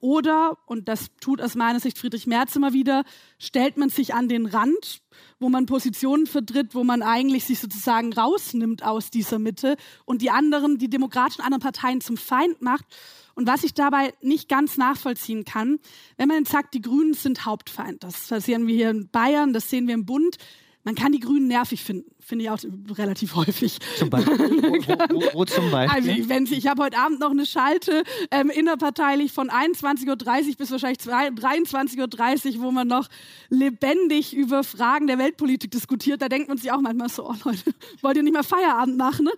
Oder, 0.00 0.56
und 0.64 0.88
das 0.88 1.10
tut 1.20 1.42
aus 1.42 1.54
meiner 1.54 1.78
Sicht 1.78 1.98
Friedrich 1.98 2.26
Merz 2.26 2.56
immer 2.56 2.72
wieder, 2.72 3.04
stellt 3.38 3.76
man 3.76 3.90
sich 3.90 4.14
an 4.14 4.28
den 4.28 4.46
Rand, 4.46 5.02
wo 5.38 5.50
man 5.50 5.66
Positionen 5.66 6.26
vertritt, 6.26 6.74
wo 6.74 6.84
man 6.84 7.02
eigentlich 7.02 7.44
sich 7.44 7.60
sozusagen 7.60 8.12
rausnimmt 8.12 8.82
aus 8.82 9.10
dieser 9.10 9.38
Mitte 9.38 9.76
und 10.06 10.22
die 10.22 10.30
anderen, 10.30 10.78
die 10.78 10.88
demokratischen 10.88 11.42
anderen 11.42 11.62
Parteien 11.62 12.00
zum 12.00 12.16
Feind 12.16 12.62
macht. 12.62 12.86
Und 13.34 13.46
was 13.46 13.62
ich 13.62 13.74
dabei 13.74 14.14
nicht 14.22 14.48
ganz 14.48 14.78
nachvollziehen 14.78 15.44
kann, 15.44 15.78
wenn 16.16 16.28
man 16.28 16.46
sagt, 16.46 16.72
die 16.72 16.82
Grünen 16.82 17.14
sind 17.14 17.44
Hauptfeind, 17.44 18.02
das 18.02 18.28
sehen 18.28 18.66
wir 18.66 18.74
hier 18.74 18.90
in 18.90 19.10
Bayern, 19.10 19.52
das 19.52 19.68
sehen 19.68 19.86
wir 19.86 19.94
im 19.94 20.06
Bund, 20.06 20.38
man 20.84 20.94
kann 20.94 21.12
die 21.12 21.20
Grünen 21.20 21.46
nervig 21.46 21.82
finden, 21.82 22.10
finde 22.20 22.44
ich 22.44 22.50
auch 22.50 22.58
relativ 22.96 23.34
häufig. 23.34 23.78
Zum 23.98 24.08
Beispiel? 24.08 24.38
Wo, 24.38 25.20
wo, 25.20 25.34
wo 25.34 25.44
zum 25.44 25.70
Beispiel? 25.70 26.12
Also, 26.12 26.28
wenn, 26.28 26.44
ich 26.46 26.66
habe 26.66 26.82
heute 26.82 26.98
Abend 26.98 27.20
noch 27.20 27.30
eine 27.30 27.44
Schalte 27.44 28.02
ähm, 28.30 28.50
innerparteilich 28.50 29.32
von 29.32 29.50
21.30 29.50 30.08
Uhr 30.08 30.56
bis 30.56 30.70
wahrscheinlich 30.70 30.98
23.30 31.00 32.56
Uhr, 32.56 32.62
wo 32.62 32.70
man 32.70 32.88
noch 32.88 33.08
lebendig 33.50 34.34
über 34.34 34.64
Fragen 34.64 35.06
der 35.06 35.18
Weltpolitik 35.18 35.70
diskutiert. 35.70 36.22
Da 36.22 36.28
denkt 36.28 36.48
man 36.48 36.56
sich 36.56 36.72
auch 36.72 36.80
manchmal 36.80 37.10
so, 37.10 37.28
oh 37.28 37.34
Leute, 37.44 37.74
wollt 38.00 38.16
ihr 38.16 38.22
nicht 38.22 38.32
mal 38.32 38.42
Feierabend 38.42 38.96
machen? 38.96 39.26
Ne? 39.26 39.32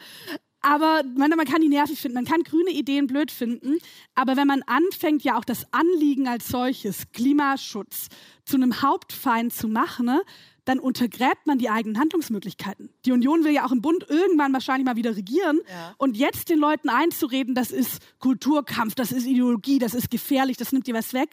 Aber 0.60 1.02
man, 1.16 1.30
man 1.30 1.44
kann 1.44 1.60
die 1.60 1.68
nervig 1.68 2.00
finden, 2.00 2.14
man 2.14 2.24
kann 2.24 2.44
grüne 2.44 2.70
Ideen 2.70 3.08
blöd 3.08 3.32
finden, 3.32 3.78
aber 4.14 4.36
wenn 4.36 4.46
man 4.46 4.62
anfängt, 4.62 5.24
ja 5.24 5.36
auch 5.36 5.44
das 5.44 5.66
Anliegen 5.72 6.28
als 6.28 6.46
solches, 6.48 7.10
Klimaschutz, 7.12 8.08
zu 8.44 8.56
einem 8.56 8.80
Hauptfeind 8.80 9.52
zu 9.52 9.66
machen, 9.66 10.06
ne, 10.06 10.22
dann 10.64 10.78
untergräbt 10.78 11.46
man 11.46 11.58
die 11.58 11.70
eigenen 11.70 11.98
Handlungsmöglichkeiten. 11.98 12.90
Die 13.04 13.12
Union 13.12 13.44
will 13.44 13.52
ja 13.52 13.66
auch 13.66 13.72
im 13.72 13.82
Bund 13.82 14.06
irgendwann 14.08 14.52
wahrscheinlich 14.52 14.84
mal 14.84 14.96
wieder 14.96 15.16
regieren. 15.16 15.60
Ja. 15.68 15.94
Und 15.98 16.16
jetzt 16.16 16.48
den 16.48 16.58
Leuten 16.58 16.88
einzureden, 16.88 17.54
das 17.54 17.70
ist 17.70 18.00
Kulturkampf, 18.20 18.94
das 18.94 19.12
ist 19.12 19.26
Ideologie, 19.26 19.78
das 19.78 19.94
ist 19.94 20.10
gefährlich, 20.10 20.56
das 20.56 20.72
nimmt 20.72 20.86
dir 20.86 20.94
was 20.94 21.14
weg, 21.14 21.30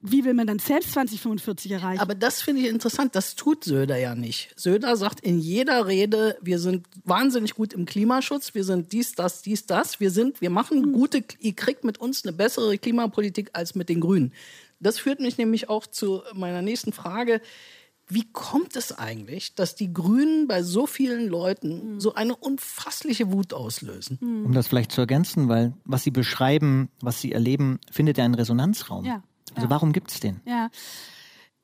wie 0.00 0.24
will 0.24 0.34
man 0.34 0.46
dann 0.46 0.58
selbst 0.58 0.92
2045 0.92 1.72
erreichen? 1.72 2.00
Aber 2.00 2.14
das 2.14 2.42
finde 2.42 2.62
ich 2.62 2.68
interessant. 2.68 3.16
Das 3.16 3.34
tut 3.34 3.64
Söder 3.64 3.96
ja 3.96 4.14
nicht. 4.14 4.50
Söder 4.56 4.96
sagt 4.96 5.20
in 5.20 5.38
jeder 5.38 5.86
Rede, 5.86 6.36
wir 6.40 6.58
sind 6.58 6.86
wahnsinnig 7.04 7.54
gut 7.54 7.72
im 7.72 7.86
Klimaschutz, 7.86 8.54
wir 8.54 8.64
sind 8.64 8.92
dies, 8.92 9.12
das, 9.12 9.42
dies, 9.42 9.66
das. 9.66 9.98
Wir 9.98 10.10
sind, 10.10 10.40
wir 10.40 10.50
machen 10.50 10.82
hm. 10.82 10.92
gute, 10.92 11.24
ihr 11.40 11.54
kriegt 11.54 11.84
mit 11.84 11.98
uns 11.98 12.24
eine 12.24 12.32
bessere 12.32 12.76
Klimapolitik 12.78 13.50
als 13.54 13.74
mit 13.74 13.88
den 13.88 14.00
Grünen. 14.00 14.32
Das 14.80 14.98
führt 14.98 15.20
mich 15.20 15.38
nämlich 15.38 15.68
auch 15.70 15.86
zu 15.86 16.22
meiner 16.34 16.62
nächsten 16.62 16.92
Frage. 16.92 17.40
Wie 18.08 18.30
kommt 18.32 18.76
es 18.76 18.96
eigentlich, 18.96 19.54
dass 19.54 19.74
die 19.74 19.92
Grünen 19.92 20.46
bei 20.46 20.62
so 20.62 20.86
vielen 20.86 21.28
Leuten 21.28 21.80
hm. 21.80 22.00
so 22.00 22.14
eine 22.14 22.36
unfassliche 22.36 23.32
Wut 23.32 23.52
auslösen? 23.52 24.18
Um 24.20 24.52
das 24.52 24.68
vielleicht 24.68 24.92
zu 24.92 25.00
ergänzen, 25.00 25.48
weil 25.48 25.72
was 25.84 26.04
Sie 26.04 26.12
beschreiben, 26.12 26.88
was 27.00 27.20
Sie 27.20 27.32
erleben, 27.32 27.80
findet 27.90 28.18
ja 28.18 28.24
einen 28.24 28.34
Resonanzraum. 28.34 29.04
Ja. 29.04 29.22
Also 29.54 29.70
warum 29.70 29.92
gibt 29.92 30.10
es 30.10 30.20
den? 30.20 30.40
Ja. 30.44 30.70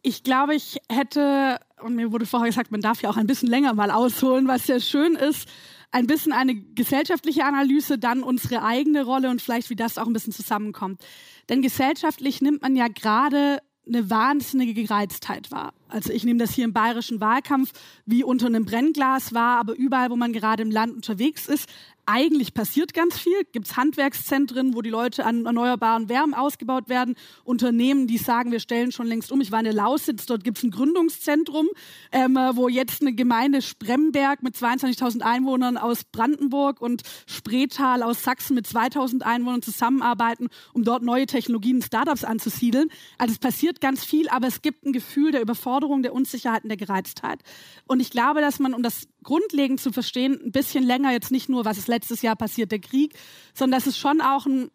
Ich 0.03 0.25
glaube, 0.25 0.57
ich 0.57 0.79
hätte, 0.91 1.61
und 1.81 1.95
mir 1.95 2.11
wurde 2.11 2.27
vorher 2.27 2.49
gesagt, 2.49 2.73
man 2.73 2.81
darf 2.81 3.03
ja 3.03 3.11
auch 3.11 3.17
ein 3.17 3.29
bisschen 3.29 3.49
länger 3.49 3.73
mal 3.75 3.93
ausholen, 3.93 4.49
was 4.49 4.67
sehr 4.67 4.81
schön 4.81 5.15
ist, 5.15 5.49
ein 5.93 6.07
bisschen 6.07 6.33
eine 6.33 6.57
gesellschaftliche 6.57 7.45
Analyse, 7.45 7.99
dann 7.99 8.23
unsere 8.23 8.65
eigene 8.65 9.05
Rolle 9.05 9.31
und 9.31 9.41
vielleicht, 9.41 9.71
wie 9.71 9.77
das 9.77 9.99
auch 9.99 10.07
ein 10.07 10.13
bisschen 10.13 10.33
zusammenkommt. 10.33 11.01
Denn 11.49 11.63
gesellschaftlich 11.63 12.41
nimmt 12.41 12.63
man 12.63 12.75
ja 12.75 12.89
gerade 12.89 13.59
eine 13.87 14.11
wahnsinnige 14.11 14.75
Gereiztheit 14.75 15.51
wahr. 15.51 15.73
Also 15.89 16.13
ich 16.13 16.25
nehme 16.25 16.39
das 16.39 16.53
hier 16.53 16.65
im 16.65 16.73
bayerischen 16.73 17.21
Wahlkampf 17.21 17.73
wie 18.07 18.25
unter 18.25 18.47
einem 18.47 18.65
Brennglas 18.65 19.35
wahr, 19.35 19.59
aber 19.59 19.75
überall, 19.75 20.11
wo 20.11 20.17
man 20.17 20.33
gerade 20.33 20.63
im 20.63 20.71
Land 20.71 20.95
unterwegs 20.95 21.47
ist, 21.47 21.69
eigentlich 22.07 22.53
passiert 22.53 22.95
ganz 22.95 23.19
viel. 23.19 23.45
Gibt 23.53 23.67
es 23.67 23.77
Handwerkszentren, 23.77 24.75
wo 24.75 24.83
die 24.83 24.91
Leute 24.91 25.25
an 25.25 25.47
erneuerbaren 25.47 26.09
Wärmen 26.09 26.35
ausgebaut 26.35 26.89
werden. 26.89 27.15
Unternehmen, 27.45 28.07
die 28.07 28.19
sagen, 28.19 28.51
wir 28.51 28.61
stellen 28.61 28.93
schon 28.93 29.07
längst 29.07 29.31
um. 29.31 29.41
Ich 29.41 29.53
war 29.53 29.61
in 29.61 29.65
der 29.65 29.75
Lausitz, 29.75 30.27
dort 30.27 30.43
gibt 30.43 30.59
es 30.59 30.65
ein 30.65 30.71
Gründungszentrum, 30.71 31.69
ähm, 32.11 32.37
wo 32.55 32.69
jetzt 32.69 33.03
eine 33.03 33.13
Gemeinde 33.13 33.63
Spremberg 33.63 34.43
mit 34.43 34.57
22.000 34.57 35.21
Einwohnern 35.21 35.77
aus 35.77 36.05
Brandenburg 36.05 36.81
und 36.81 37.03
Spreetal 37.27 38.03
aus 38.03 38.23
Sachsen 38.23 38.55
mit 38.55 38.67
2.000 38.67 39.23
Einwohnern 39.23 39.63
zusammenarbeiten, 39.63 40.49
um 40.73 40.85
dort 40.85 41.03
neue 41.03 41.27
Technologien, 41.27 41.83
Startups 41.83 42.25
anzusiedeln. 42.25 42.89
Also 43.19 43.33
es 43.33 43.39
passiert 43.39 43.81
ganz 43.81 44.05
viel, 44.05 44.29
aber 44.29 44.49
es 44.49 44.63
gibt 44.63 44.85
ein 44.85 44.93
Gefühl 44.93 45.33
der 45.33 45.43
Überforderung, 45.43 46.03
der 46.03 46.15
Unsicherheit 46.15 46.65
und 46.65 46.69
der 46.69 46.77
Gereiztheit. 46.77 47.41
Und 47.87 48.01
ich 48.01 48.11
glaube, 48.11 48.41
dass 48.41 48.59
man, 48.59 48.75
um 48.75 48.83
das 48.83 49.07
grundlegend 49.23 49.81
zu 49.81 49.93
verstehen, 49.93 50.41
ein 50.45 50.53
bisschen 50.53 50.85
länger 50.85 51.13
jetzt 51.13 51.31
nicht 51.31 51.49
nur, 51.49 51.65
was 51.65 51.79
ist 51.79 51.89
letztes 51.89 52.23
Jahr 52.23 52.37
passiert, 52.37 52.73
der 52.73 52.81
Krieg, 52.81 53.15
sondern 53.55 53.79
dass 53.79 53.87
es 53.87 53.99
schon 53.99 54.21
auch 54.21 54.47
ein 54.47 54.71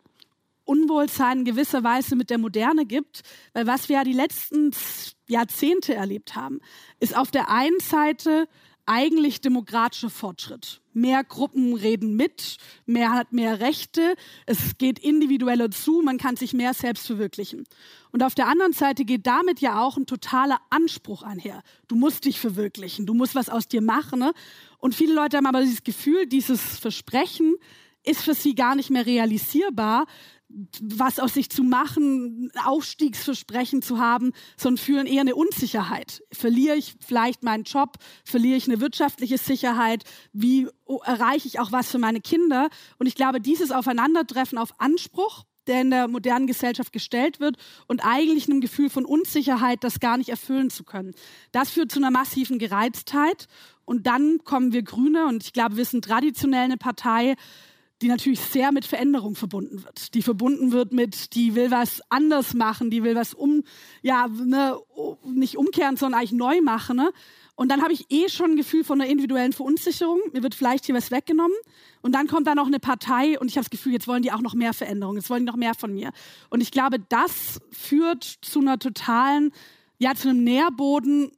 Unwohlsein 0.66 1.40
in 1.40 1.46
gewisser 1.46 1.84
Weise 1.84 2.16
mit 2.16 2.30
der 2.30 2.38
Moderne 2.38 2.86
gibt, 2.86 3.24
weil 3.54 3.68
was 3.68 3.88
wir 3.88 3.98
ja 3.98 4.04
die 4.04 4.14
letzten 4.14 4.72
Jahrzehnte 5.28 5.96
erlebt 5.96 6.36
haben, 6.36 6.60
ist 7.00 7.16
auf 7.16 7.32
der 7.32 7.50
einen 7.50 7.80
Seite 7.80 8.48
eigentlich 8.88 9.42
demokratischer 9.42 10.10
Fortschritt. 10.10 10.82
Mehr 10.94 11.24
Gruppen 11.24 11.76
reden 11.76 12.16
mit, 12.16 12.58
mehr 12.86 13.12
hat 13.12 13.34
mehr 13.34 13.60
Rechte, 13.60 14.16
es 14.46 14.78
geht 14.78 14.98
individueller 14.98 15.70
zu, 15.70 16.02
man 16.02 16.18
kann 16.18 16.36
sich 16.36 16.54
mehr 16.54 16.74
selbst 16.74 17.06
verwirklichen. 17.06 17.66
Und 18.12 18.24
auf 18.24 18.34
der 18.34 18.48
anderen 18.48 18.74
Seite 18.74 19.06
geht 19.06 19.28
damit 19.28 19.60
ja 19.60 19.82
auch 19.82 19.98
ein 19.98 20.06
totaler 20.06 20.60
Anspruch 20.70 21.22
einher. 21.22 21.62
Du 21.88 21.96
musst 21.96 22.26
dich 22.26 22.40
verwirklichen, 22.40 23.06
du 23.06 23.14
musst 23.14 23.36
was 23.36 23.50
aus 23.50 23.68
dir 23.68 23.82
machen. 23.82 24.20
Ne? 24.20 24.34
Und 24.80 24.96
viele 24.96 25.14
Leute 25.14 25.38
haben 25.38 25.46
aber 25.46 25.62
dieses 25.62 25.84
Gefühl, 25.84 26.26
dieses 26.26 26.80
Versprechen 26.80 27.56
ist 28.04 28.24
für 28.24 28.34
sie 28.34 28.56
gar 28.56 28.76
nicht 28.76 28.90
mehr 28.90 29.06
realisierbar, 29.06 30.06
was 30.50 31.20
aus 31.20 31.34
sich 31.34 31.50
zu 31.50 31.64
machen, 31.64 32.52
Aufstiegsversprechen 32.64 33.82
zu 33.82 34.00
haben, 34.00 34.32
sondern 34.56 34.84
fühlen 34.84 35.08
eher 35.08 35.22
eine 35.22 35.36
Unsicherheit. 35.36 36.24
Verliere 36.32 36.76
ich 36.76 36.96
vielleicht 37.06 37.44
meinen 37.44 37.64
Job? 37.64 37.98
Verliere 38.24 38.58
ich 38.58 38.68
eine 38.68 38.80
wirtschaftliche 38.80 39.38
Sicherheit? 39.38 40.04
Wie 40.32 40.68
erreiche 41.04 41.48
ich 41.48 41.60
auch 41.60 41.72
was 41.72 41.92
für 41.92 42.00
meine 42.00 42.22
Kinder? 42.22 42.70
Und 42.98 43.08
ich 43.08 43.16
glaube, 43.16 43.42
dieses 43.42 43.72
Aufeinandertreffen 43.72 44.58
auf 44.58 44.80
Anspruch, 44.80 45.44
der 45.68 45.82
in 45.82 45.90
der 45.92 46.08
modernen 46.08 46.48
Gesellschaft 46.48 46.94
gestellt 46.94 47.42
wird 47.42 47.58
und 47.88 48.00
eigentlich 48.06 48.50
einem 48.50 48.62
Gefühl 48.62 48.90
von 48.90 49.06
Unsicherheit, 49.06 49.84
das 49.84 50.00
gar 50.00 50.18
nicht 50.18 50.30
erfüllen 50.30 50.70
zu 50.70 50.86
können. 50.86 51.14
Das 51.52 51.72
führt 51.72 51.92
zu 51.92 52.00
einer 52.00 52.12
massiven 52.12 52.58
Gereiztheit. 52.58 53.48
Und 53.84 54.08
dann 54.08 54.40
kommen 54.46 54.72
wir 54.72 54.84
Grüne, 54.84 55.28
und 55.28 55.44
ich 55.44 55.54
glaube, 55.54 55.78
wir 55.78 55.86
sind 55.86 56.06
traditionell 56.06 56.64
eine 56.64 56.78
Partei, 56.78 57.36
die 58.02 58.08
natürlich 58.08 58.40
sehr 58.40 58.72
mit 58.72 58.86
Veränderung 58.86 59.36
verbunden 59.36 59.84
wird. 59.84 60.14
Die 60.14 60.22
verbunden 60.22 60.72
wird 60.72 60.94
mit, 60.94 61.34
die 61.34 61.56
will 61.56 61.72
was 61.72 62.02
anders 62.10 62.54
machen, 62.54 62.92
die 62.92 63.04
will 63.04 63.16
was 63.16 63.34
um, 63.34 63.64
ja, 64.02 64.28
ne, 64.28 64.78
nicht 65.26 65.58
umkehren, 65.58 65.98
sondern 65.98 66.20
eigentlich 66.20 66.34
neu 66.34 66.62
machen. 66.62 66.98
Ne? 66.98 67.12
Und 67.56 67.72
dann 67.72 67.82
habe 67.82 67.94
ich 67.94 68.06
eh 68.10 68.30
schon 68.30 68.52
ein 68.52 68.56
Gefühl 68.56 68.84
von 68.84 69.02
einer 69.02 69.10
individuellen 69.10 69.52
Verunsicherung. 69.52 70.20
Mir 70.32 70.44
wird 70.44 70.54
vielleicht 70.54 70.86
hier 70.86 70.94
was 70.94 71.10
weggenommen. 71.10 71.58
Und 72.02 72.14
dann 72.14 72.28
kommt 72.28 72.46
da 72.46 72.54
noch 72.54 72.68
eine 72.68 72.80
Partei 72.80 73.40
und 73.40 73.48
ich 73.48 73.58
habe 73.58 73.64
das 73.64 73.72
Gefühl, 73.72 73.94
jetzt 73.94 74.08
wollen 74.08 74.22
die 74.22 74.32
auch 74.32 74.42
noch 74.42 74.54
mehr 74.54 74.74
Veränderung, 74.74 75.16
jetzt 75.16 75.32
wollen 75.32 75.46
die 75.46 75.52
noch 75.52 75.58
mehr 75.58 75.74
von 75.74 75.92
mir. 75.92 76.12
Und 76.52 76.62
ich 76.62 76.70
glaube, 76.70 77.00
das 77.00 77.60
führt 77.72 78.24
zu 78.24 78.60
einer 78.60 78.78
totalen, 78.78 79.52
ja, 79.98 80.14
zu 80.14 80.30
einem 80.30 80.44
Nährboden 80.44 81.32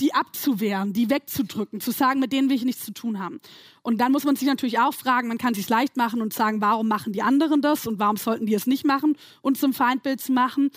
die 0.00 0.14
abzuwehren, 0.14 0.92
die 0.92 1.10
wegzudrücken, 1.10 1.80
zu 1.80 1.90
sagen, 1.90 2.20
mit 2.20 2.32
denen 2.32 2.48
will 2.48 2.56
ich 2.56 2.64
nichts 2.64 2.84
zu 2.84 2.92
tun 2.92 3.18
haben. 3.18 3.40
Und 3.82 4.00
dann 4.00 4.12
muss 4.12 4.24
man 4.24 4.36
sich 4.36 4.48
natürlich 4.48 4.78
auch 4.78 4.94
fragen, 4.94 5.28
man 5.28 5.38
kann 5.38 5.54
sich 5.54 5.68
leicht 5.68 5.96
machen 5.96 6.20
und 6.22 6.32
sagen, 6.32 6.60
warum 6.60 6.88
machen 6.88 7.12
die 7.12 7.22
anderen 7.22 7.62
das 7.62 7.86
und 7.86 7.98
warum 7.98 8.16
sollten 8.16 8.46
die 8.46 8.54
es 8.54 8.66
nicht 8.66 8.84
machen 8.84 9.16
und 9.42 9.58
zum 9.58 9.72
Feindbild 9.72 10.20
zu 10.20 10.32
machen. 10.32 10.70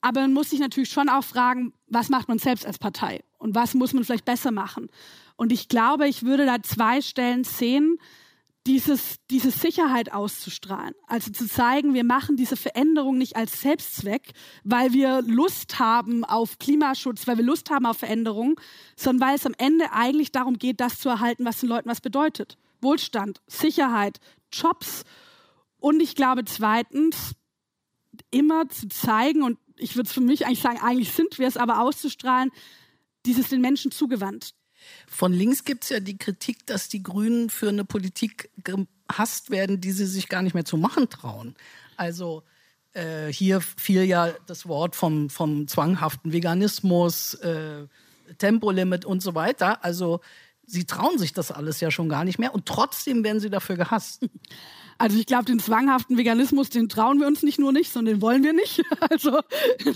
Aber 0.00 0.20
man 0.20 0.32
muss 0.32 0.50
sich 0.50 0.60
natürlich 0.60 0.90
schon 0.90 1.08
auch 1.08 1.24
fragen, 1.24 1.72
was 1.86 2.08
macht 2.08 2.28
man 2.28 2.38
selbst 2.38 2.66
als 2.66 2.78
Partei 2.78 3.22
und 3.38 3.54
was 3.54 3.74
muss 3.74 3.92
man 3.92 4.04
vielleicht 4.04 4.24
besser 4.24 4.50
machen. 4.50 4.88
Und 5.36 5.52
ich 5.52 5.68
glaube, 5.68 6.08
ich 6.08 6.24
würde 6.24 6.46
da 6.46 6.62
zwei 6.62 7.00
Stellen 7.00 7.44
sehen, 7.44 7.98
dieses, 8.68 9.16
diese 9.30 9.50
Sicherheit 9.50 10.12
auszustrahlen. 10.12 10.94
Also 11.06 11.32
zu 11.32 11.48
zeigen, 11.48 11.94
wir 11.94 12.04
machen 12.04 12.36
diese 12.36 12.54
Veränderung 12.54 13.16
nicht 13.16 13.34
als 13.34 13.62
Selbstzweck, 13.62 14.32
weil 14.62 14.92
wir 14.92 15.22
Lust 15.22 15.78
haben 15.78 16.22
auf 16.22 16.58
Klimaschutz, 16.58 17.26
weil 17.26 17.38
wir 17.38 17.44
Lust 17.44 17.70
haben 17.70 17.86
auf 17.86 17.96
Veränderung, 17.96 18.60
sondern 18.94 19.28
weil 19.28 19.36
es 19.36 19.46
am 19.46 19.54
Ende 19.56 19.92
eigentlich 19.92 20.32
darum 20.32 20.58
geht, 20.58 20.80
das 20.80 20.98
zu 20.98 21.08
erhalten, 21.08 21.46
was 21.46 21.60
den 21.60 21.70
Leuten 21.70 21.88
was 21.88 22.02
bedeutet. 22.02 22.58
Wohlstand, 22.82 23.40
Sicherheit, 23.46 24.18
Jobs. 24.52 25.04
Und 25.78 26.00
ich 26.00 26.14
glaube 26.14 26.44
zweitens, 26.44 27.32
immer 28.30 28.68
zu 28.68 28.88
zeigen, 28.88 29.44
und 29.44 29.58
ich 29.76 29.96
würde 29.96 30.08
es 30.08 30.12
für 30.12 30.20
mich 30.20 30.44
eigentlich 30.44 30.60
sagen, 30.60 30.80
eigentlich 30.82 31.12
sind 31.12 31.38
wir 31.38 31.48
es, 31.48 31.56
aber 31.56 31.80
auszustrahlen, 31.80 32.50
dieses 33.24 33.48
den 33.48 33.62
Menschen 33.62 33.92
zugewandt. 33.92 34.54
Von 35.06 35.32
links 35.32 35.64
gibt 35.64 35.84
es 35.84 35.90
ja 35.90 36.00
die 36.00 36.18
Kritik, 36.18 36.66
dass 36.66 36.88
die 36.88 37.02
Grünen 37.02 37.50
für 37.50 37.68
eine 37.68 37.84
Politik 37.84 38.50
gehasst 38.64 39.50
werden, 39.50 39.80
die 39.80 39.92
sie 39.92 40.06
sich 40.06 40.28
gar 40.28 40.42
nicht 40.42 40.54
mehr 40.54 40.64
zu 40.64 40.76
machen 40.76 41.08
trauen. 41.08 41.54
Also 41.96 42.42
äh, 42.92 43.32
hier 43.32 43.60
fiel 43.60 44.04
ja 44.04 44.32
das 44.46 44.66
Wort 44.66 44.96
vom, 44.96 45.30
vom 45.30 45.68
zwanghaften 45.68 46.32
Veganismus, 46.32 47.34
äh, 47.34 47.86
Tempolimit 48.38 49.04
und 49.04 49.22
so 49.22 49.34
weiter. 49.34 49.84
Also 49.84 50.20
sie 50.68 50.84
trauen 50.84 51.18
sich 51.18 51.32
das 51.32 51.50
alles 51.50 51.80
ja 51.80 51.90
schon 51.90 52.08
gar 52.08 52.24
nicht 52.24 52.38
mehr 52.38 52.54
und 52.54 52.66
trotzdem 52.66 53.24
werden 53.24 53.40
sie 53.40 53.50
dafür 53.50 53.76
gehasst. 53.76 54.28
Also 55.00 55.16
ich 55.16 55.26
glaube, 55.26 55.44
den 55.44 55.60
zwanghaften 55.60 56.18
Veganismus, 56.18 56.70
den 56.70 56.88
trauen 56.88 57.20
wir 57.20 57.28
uns 57.28 57.44
nicht 57.44 57.60
nur 57.60 57.72
nicht, 57.72 57.92
sondern 57.92 58.16
den 58.16 58.22
wollen 58.22 58.42
wir 58.42 58.52
nicht. 58.52 58.82
Also 59.10 59.40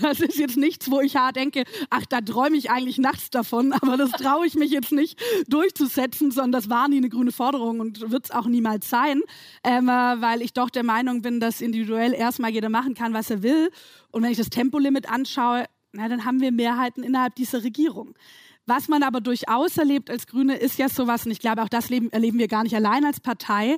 das 0.01 0.21
ist 0.21 0.37
jetzt 0.37 0.57
nichts, 0.57 0.89
wo 0.89 1.01
ich 1.01 1.15
hart 1.15 1.35
denke, 1.35 1.65
ach, 1.89 2.05
da 2.07 2.21
träume 2.21 2.57
ich 2.57 2.71
eigentlich 2.71 2.97
nachts 2.97 3.29
davon, 3.29 3.73
aber 3.81 3.97
das 3.97 4.11
traue 4.11 4.47
ich 4.47 4.55
mich 4.55 4.71
jetzt 4.71 4.91
nicht 4.91 5.21
durchzusetzen, 5.47 6.31
sondern 6.31 6.53
das 6.53 6.69
war 6.69 6.87
nie 6.87 6.97
eine 6.97 7.09
grüne 7.09 7.31
Forderung 7.31 7.79
und 7.79 8.09
wird 8.11 8.25
es 8.25 8.31
auch 8.31 8.47
niemals 8.47 8.89
sein, 8.89 9.21
ähm, 9.63 9.89
äh, 9.89 9.91
weil 9.91 10.41
ich 10.41 10.53
doch 10.53 10.69
der 10.69 10.83
Meinung 10.83 11.21
bin, 11.21 11.39
dass 11.39 11.61
individuell 11.61 12.13
erstmal 12.13 12.51
jeder 12.51 12.69
machen 12.69 12.95
kann, 12.95 13.13
was 13.13 13.29
er 13.29 13.43
will. 13.43 13.69
Und 14.11 14.23
wenn 14.23 14.31
ich 14.31 14.37
das 14.37 14.49
Tempolimit 14.49 15.09
anschaue, 15.09 15.65
na, 15.91 16.07
dann 16.07 16.25
haben 16.25 16.41
wir 16.41 16.51
Mehrheiten 16.51 17.03
innerhalb 17.03 17.35
dieser 17.35 17.63
Regierung. 17.63 18.15
Was 18.65 18.87
man 18.87 19.03
aber 19.03 19.19
durchaus 19.19 19.77
erlebt 19.77 20.09
als 20.09 20.27
Grüne, 20.27 20.55
ist 20.55 20.77
ja 20.77 20.87
sowas, 20.87 21.25
und 21.25 21.31
ich 21.31 21.39
glaube, 21.39 21.63
auch 21.63 21.69
das 21.69 21.91
erleben 21.91 22.39
wir 22.39 22.47
gar 22.47 22.63
nicht 22.63 22.75
allein 22.75 23.03
als 23.03 23.19
Partei, 23.19 23.77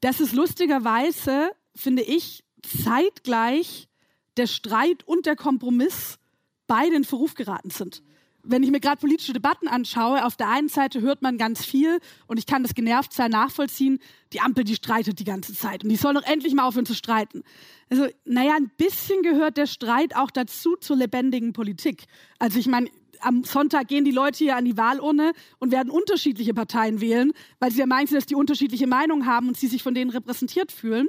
dass 0.00 0.20
es 0.20 0.32
lustigerweise, 0.32 1.50
finde 1.74 2.02
ich, 2.02 2.44
zeitgleich 2.62 3.88
der 4.36 4.46
Streit 4.46 5.06
und 5.06 5.26
der 5.26 5.36
Kompromiss 5.36 6.18
beide 6.66 6.96
in 6.96 7.04
Verruf 7.04 7.34
geraten 7.34 7.70
sind. 7.70 8.02
Wenn 8.44 8.64
ich 8.64 8.70
mir 8.72 8.80
gerade 8.80 9.00
politische 9.00 9.32
Debatten 9.32 9.68
anschaue, 9.68 10.24
auf 10.24 10.36
der 10.36 10.48
einen 10.48 10.68
Seite 10.68 11.00
hört 11.00 11.22
man 11.22 11.38
ganz 11.38 11.64
viel 11.64 12.00
und 12.26 12.38
ich 12.38 12.46
kann 12.46 12.64
das 12.64 12.74
genervt 12.74 13.12
sein 13.12 13.30
nachvollziehen, 13.30 14.00
die 14.32 14.40
Ampel, 14.40 14.64
die 14.64 14.74
streitet 14.74 15.20
die 15.20 15.24
ganze 15.24 15.54
Zeit 15.54 15.84
und 15.84 15.90
die 15.90 15.96
soll 15.96 16.14
doch 16.14 16.24
endlich 16.24 16.52
mal 16.52 16.64
aufhören 16.64 16.86
zu 16.86 16.94
streiten. 16.94 17.44
Also, 17.88 18.08
naja, 18.24 18.54
ein 18.56 18.70
bisschen 18.76 19.22
gehört 19.22 19.56
der 19.58 19.66
Streit 19.66 20.16
auch 20.16 20.30
dazu 20.30 20.74
zur 20.76 20.96
lebendigen 20.96 21.52
Politik. 21.52 22.06
Also 22.40 22.58
ich 22.58 22.66
meine, 22.66 22.88
am 23.22 23.44
Sonntag 23.44 23.88
gehen 23.88 24.04
die 24.04 24.10
Leute 24.10 24.38
hier 24.38 24.56
an 24.56 24.64
die 24.64 24.76
Wahlurne 24.76 25.32
und 25.58 25.72
werden 25.72 25.90
unterschiedliche 25.90 26.54
Parteien 26.54 27.00
wählen, 27.00 27.32
weil 27.58 27.70
sie 27.70 27.80
ja 27.80 27.86
meinen, 27.86 28.08
dass 28.08 28.26
die 28.26 28.34
unterschiedliche 28.34 28.86
Meinungen 28.86 29.26
haben 29.26 29.48
und 29.48 29.56
sie 29.56 29.68
sich 29.68 29.82
von 29.82 29.94
denen 29.94 30.10
repräsentiert 30.10 30.72
fühlen. 30.72 31.08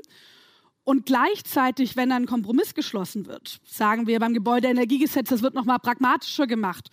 Und 0.84 1.06
gleichzeitig, 1.06 1.96
wenn 1.96 2.12
ein 2.12 2.26
Kompromiss 2.26 2.74
geschlossen 2.74 3.26
wird, 3.26 3.60
sagen 3.66 4.06
wir 4.06 4.20
beim 4.20 4.34
Gebäudeenergiegesetz, 4.34 5.30
das 5.30 5.42
wird 5.42 5.54
nochmal 5.54 5.80
pragmatischer 5.80 6.46
gemacht, 6.46 6.90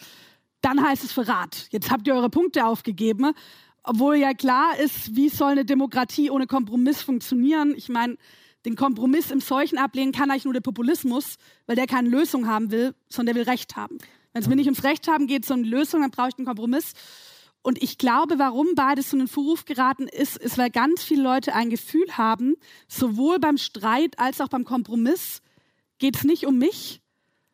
dann 0.60 0.82
heißt 0.82 1.04
es 1.04 1.12
Verrat. 1.12 1.66
Jetzt 1.70 1.90
habt 1.90 2.06
ihr 2.06 2.14
eure 2.14 2.30
Punkte 2.30 2.66
aufgegeben, 2.66 3.32
obwohl 3.82 4.16
ja 4.16 4.34
klar 4.34 4.78
ist, 4.78 5.16
wie 5.16 5.28
soll 5.28 5.52
eine 5.52 5.64
Demokratie 5.64 6.30
ohne 6.30 6.46
Kompromiss 6.46 7.02
funktionieren. 7.02 7.74
Ich 7.76 7.88
meine, 7.88 8.16
den 8.64 8.76
Kompromiss 8.76 9.30
im 9.30 9.40
Seuchen 9.40 9.78
ablehnen 9.78 10.12
kann 10.12 10.30
eigentlich 10.30 10.44
nur 10.44 10.52
der 10.52 10.60
Populismus, 10.60 11.36
weil 11.66 11.76
der 11.76 11.86
keine 11.86 12.10
Lösung 12.10 12.46
haben 12.46 12.70
will, 12.70 12.94
sondern 13.08 13.34
der 13.34 13.46
will 13.46 13.50
Recht 13.50 13.74
haben. 13.76 13.98
Wenn 14.32 14.42
es 14.42 14.48
mir 14.48 14.56
nicht 14.56 14.66
ums 14.66 14.84
Recht 14.84 15.08
haben 15.08 15.26
geht, 15.26 15.44
sondern 15.44 15.64
die 15.64 15.70
Lösung, 15.70 16.00
dann 16.02 16.10
brauche 16.10 16.28
ich 16.28 16.38
einen 16.38 16.46
Kompromiss. 16.46 16.92
Und 17.62 17.82
ich 17.82 17.98
glaube, 17.98 18.38
warum 18.38 18.74
beides 18.74 19.10
so 19.10 19.16
in 19.16 19.20
den 19.20 19.28
Vorruf 19.28 19.64
geraten 19.64 20.06
ist, 20.08 20.36
ist, 20.38 20.56
weil 20.56 20.70
ganz 20.70 21.02
viele 21.02 21.22
Leute 21.22 21.54
ein 21.54 21.68
Gefühl 21.68 22.16
haben, 22.16 22.54
sowohl 22.88 23.38
beim 23.38 23.58
Streit 23.58 24.18
als 24.18 24.40
auch 24.40 24.48
beim 24.48 24.64
Kompromiss 24.64 25.42
geht 25.98 26.16
es 26.16 26.24
nicht 26.24 26.46
um 26.46 26.56
mich, 26.56 27.02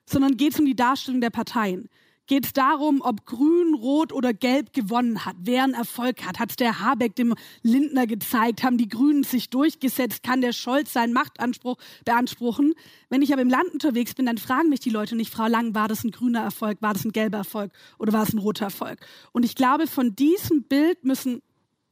sondern 0.05 0.37
geht 0.37 0.53
es 0.53 0.61
um 0.61 0.67
die 0.67 0.77
Darstellung 0.77 1.21
der 1.21 1.31
Parteien 1.31 1.89
geht 2.27 2.47
es 2.47 2.53
darum, 2.53 3.01
ob 3.03 3.27
Grün, 3.27 3.75
Rot 3.75 4.13
oder 4.13 4.33
Gelb 4.33 4.73
gewonnen 4.73 5.25
hat, 5.25 5.37
wer 5.41 5.65
einen 5.65 5.75
Erfolg 5.75 6.25
hat. 6.25 6.39
Hat 6.39 6.59
der 6.61 6.81
Habeck 6.81 7.15
dem 7.17 7.35
Lindner 7.63 8.07
gezeigt? 8.07 8.63
Haben 8.63 8.79
die 8.79 8.89
Grünen 8.89 9.23
sich 9.23 9.51
durchgesetzt? 9.51 10.23
Kann 10.23 10.41
der 10.41 10.53
Scholz 10.53 10.93
seinen 10.93 11.13
Machtanspruch 11.13 11.77
beanspruchen? 12.05 12.75
Wenn 13.09 13.23
ich 13.23 13.33
aber 13.33 13.43
im 13.43 13.51
Land 13.51 13.73
unterwegs 13.73 14.15
bin, 14.15 14.27
dann 14.27 14.39
fragen 14.39 14.69
mich 14.69 14.81
die 14.81 14.91
Leute 14.91 15.17
nicht, 15.17 15.33
Frau 15.33 15.47
Lang, 15.47 15.75
war 15.75 15.89
das 15.89 16.05
ein 16.05 16.11
grüner 16.11 16.41
Erfolg, 16.41 16.83
war 16.83 16.93
das 16.93 17.05
ein 17.05 17.13
gelber 17.13 17.39
Erfolg 17.39 17.73
oder 17.99 18.13
war 18.13 18.23
es 18.23 18.33
ein 18.33 18.39
roter 18.39 18.67
Erfolg? 18.67 18.99
Und 19.33 19.45
ich 19.45 19.55
glaube, 19.55 19.87
von 19.87 20.17
diesem 20.17 20.63
Bild 20.65 21.05
müssen 21.05 21.43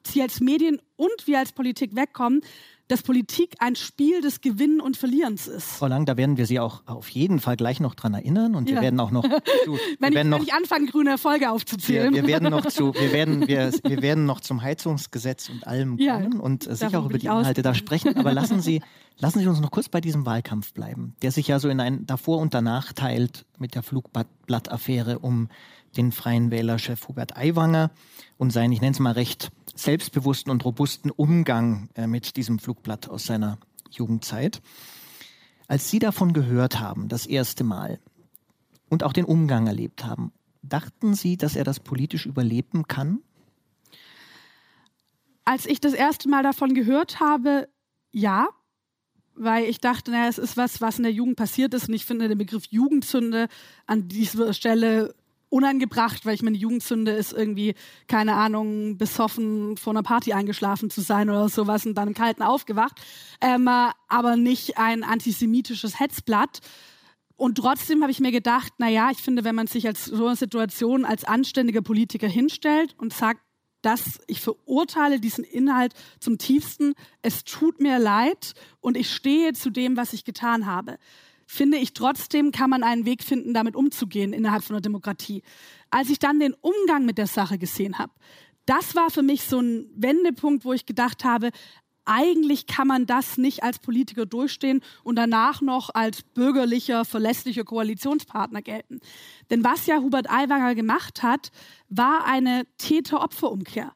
Sie 0.07 0.21
als 0.21 0.41
Medien 0.41 0.81
und 0.97 1.27
wir 1.27 1.39
als 1.39 1.53
Politik 1.53 1.97
wegkommen, 1.97 2.43
dass 2.89 3.03
Politik 3.03 3.55
ein 3.61 3.77
Spiel 3.77 4.21
des 4.21 4.43
Gewinnen 4.43 4.81
und 4.81 4.97
Verlierens 4.97 5.47
ist. 5.47 5.65
Frau 5.65 5.87
Lang, 5.87 6.05
da 6.05 6.17
werden 6.19 6.37
wir 6.37 6.45
Sie 6.45 6.61
auch 6.61 6.83
auf 6.87 7.09
jeden 7.09 7.41
Fall 7.41 7.57
gleich 7.57 7.81
noch 7.81 7.95
dran 7.95 8.13
erinnern 8.13 8.55
und 8.55 8.69
ja. 8.69 8.77
wir 8.77 8.83
werden 8.83 9.01
auch 9.01 9.11
noch 9.11 9.23
zu, 9.65 9.79
wenn, 10.01 10.13
ich, 10.13 10.25
noch, 10.25 10.39
wenn 10.39 10.45
ich 10.45 10.53
anfange, 10.53 10.87
grüne 10.87 11.11
Erfolge 11.11 11.51
aufzuzählen. 11.51 12.13
Wir, 12.13 12.23
wir, 12.23 12.29
werden 12.29 12.51
noch 12.51 12.67
zu, 12.67 12.93
wir 12.95 13.13
werden, 13.13 13.49
wir, 13.49 13.73
wir 13.83 14.03
werden 14.03 14.27
noch 14.27 14.41
zum 14.41 14.61
Heizungsgesetz 14.61 15.49
und 15.49 15.67
allem 15.67 15.99
ja, 15.99 16.21
kommen 16.21 16.41
und 16.41 16.67
äh, 16.67 16.77
sicher 16.77 17.01
auch 17.01 17.07
über 17.07 17.19
die 17.19 17.27
Inhalte 17.27 17.63
da 17.63 17.75
sprechen. 17.75 18.17
Aber 18.17 18.35
lassen 18.35 18.61
Sie, 18.61 18.83
lassen 19.19 19.41
Sie 19.41 19.47
uns 19.47 19.61
noch 19.61 19.71
kurz 19.71 19.89
bei 19.89 20.03
diesem 20.03 20.27
Wahlkampf 20.27 20.75
bleiben, 20.75 21.15
der 21.23 21.33
sich 21.33 21.49
ja 21.49 21.59
so 21.59 21.71
in 21.71 21.81
ein 21.81 22.05
davor 22.07 22.39
und 22.39 22.53
danach 22.53 22.93
teilt 22.93 23.47
mit 23.59 23.75
der 23.75 23.83
Flugblattaffäre 23.83 25.21
um 25.21 25.49
den 25.97 26.13
Freien 26.13 26.51
Wählerchef 26.51 27.09
Hubert 27.09 27.37
Aiwanger 27.37 27.91
und 28.37 28.51
sein, 28.51 28.73
ich 28.73 28.81
nenne 28.81 28.93
es 28.93 28.99
mal 28.99 29.13
recht 29.13 29.51
selbstbewussten 29.75 30.51
und 30.51 30.65
robusten 30.65 31.11
Umgang 31.11 31.89
äh, 31.95 32.07
mit 32.07 32.37
diesem 32.37 32.59
Flugblatt 32.59 33.09
aus 33.09 33.27
seiner 33.27 33.59
Jugendzeit. 33.91 34.63
Als 35.67 35.91
Sie 35.91 35.99
davon 35.99 36.33
gehört 36.33 36.81
haben, 36.81 37.09
das 37.09 37.27
erste 37.27 37.65
Mal, 37.65 38.01
und 38.91 39.03
auch 39.03 39.13
den 39.13 39.25
Umgang 39.25 39.67
erlebt 39.67 40.05
haben, 40.05 40.33
dachten 40.63 41.15
Sie, 41.15 41.37
dass 41.37 41.57
er 41.57 41.65
das 41.65 41.81
politisch 41.81 42.27
überleben 42.27 42.87
kann? 42.87 43.21
Als 45.45 45.67
ich 45.67 45.81
das 45.81 45.95
erste 45.95 46.29
Mal 46.29 46.43
davon 46.43 46.75
gehört 46.75 47.21
habe, 47.21 47.69
ja, 48.13 48.49
weil 49.35 49.65
ich 49.65 49.81
dachte, 49.81 50.11
naja, 50.11 50.29
es 50.29 50.39
ist 50.39 50.57
was, 50.57 50.81
was 50.81 50.99
in 50.99 51.03
der 51.03 51.13
Jugend 51.13 51.37
passiert 51.37 51.75
ist. 51.75 51.89
Und 51.89 51.95
ich 51.95 52.05
finde 52.05 52.29
den 52.29 52.39
Begriff 52.39 52.67
Jugendzünde 52.71 53.49
an 53.87 54.09
dieser 54.09 54.53
Stelle 54.53 55.15
unangebracht, 55.55 56.27
weil 56.27 56.35
ich 56.35 56.43
meine, 56.43 56.57
Jugendsünde 56.57 57.13
ist 57.13 57.33
irgendwie, 57.33 57.75
keine 58.09 58.35
Ahnung, 58.35 58.99
besoffen 58.99 59.77
vor 59.77 59.93
einer 59.93 60.03
Party 60.03 60.33
eingeschlafen 60.33 60.91
zu 60.91 61.01
sein 61.01 61.31
oder 61.31 61.49
sowas 61.49 61.87
und 61.87 61.95
dann 61.95 62.09
im 62.09 62.15
Kalten 62.15 62.43
aufgewacht, 62.43 63.01
ähm, 63.41 63.69
aber 63.69 64.37
nicht 64.37 64.79
ein 64.79 65.05
antisemitisches 65.05 66.01
Hetzblatt. 66.01 66.59
Und 67.37 67.59
trotzdem 67.59 68.03
habe 68.03 68.11
ich 68.11 68.19
mir 68.19 68.33
gedacht, 68.33 68.73
na 68.79 68.89
ja, 68.89 69.13
ich 69.13 69.19
finde, 69.19 69.45
wenn 69.45 69.55
man 69.55 69.69
sich 69.69 69.87
als 69.87 70.07
so 70.07 70.27
eine 70.27 70.35
Situation 70.35 71.05
als 71.05 71.23
anständiger 71.25 71.83
Politiker 71.83 72.27
hinstellt 72.27 72.97
und 72.99 73.13
sagt, 73.13 73.41
dass 73.81 74.21
ich 74.27 74.41
verurteile 74.41 75.21
diesen 75.21 75.45
Inhalt 75.45 75.93
zum 76.19 76.37
tiefsten, 76.37 76.95
es 77.23 77.45
tut 77.45 77.81
mir 77.81 78.01
leid 78.01 78.55
und 78.81 78.97
ich 78.97 79.09
stehe 79.09 79.53
zu 79.53 79.71
dem, 79.71 79.97
was 79.97 80.15
ich 80.15 80.25
getan 80.25 80.67
habe 80.67 80.99
finde 81.47 81.79
ich 81.79 81.93
trotzdem, 81.95 82.53
kann 82.53 82.71
man 82.71 82.83
einen 82.83 83.07
Weg 83.07 83.23
finden, 83.23 83.55
damit 83.55 83.77
umzugehen 83.77 84.33
innerhalb 84.33 84.65
von 84.65 84.77
einer 84.77 84.83
Demokratie. 84.83 85.43
Als 85.91 86.11
ich 86.11 86.19
dann 86.19 86.41
den 86.41 86.55
Umgang 86.55 87.05
mit 87.05 87.19
der 87.19 87.27
Sache 87.27 87.59
gesehen 87.59 87.99
habe, 87.99 88.13
das 88.67 88.95
war 88.95 89.11
für 89.11 89.23
mich 89.23 89.43
so 89.43 89.61
ein 89.61 89.91
Wendepunkt, 89.95 90.65
wo 90.65 90.73
ich 90.73 90.87
gedacht 90.87 91.25
habe, 91.25 91.51
eigentlich 92.07 92.67
kann 92.67 92.87
man 92.87 93.07
das 93.07 93.39
nicht 93.39 93.63
als 93.63 93.79
Politiker 93.79 94.27
durchstehen 94.27 94.83
und 95.03 95.17
danach 95.17 95.61
noch 95.61 95.91
als 95.95 96.23
bürgerlicher, 96.23 97.05
verlässlicher 97.05 97.65
Koalitionspartner 97.65 98.63
gelten. 98.63 99.01
Denn 99.51 99.65
was 99.65 99.87
ja 99.87 99.99
Hubert 99.99 100.31
Aiwanger 100.31 100.75
gemacht 100.75 101.23
hat, 101.23 101.51
war 101.89 102.27
eine 102.27 102.67
Täter-Opfer-Umkehr. 102.79 103.93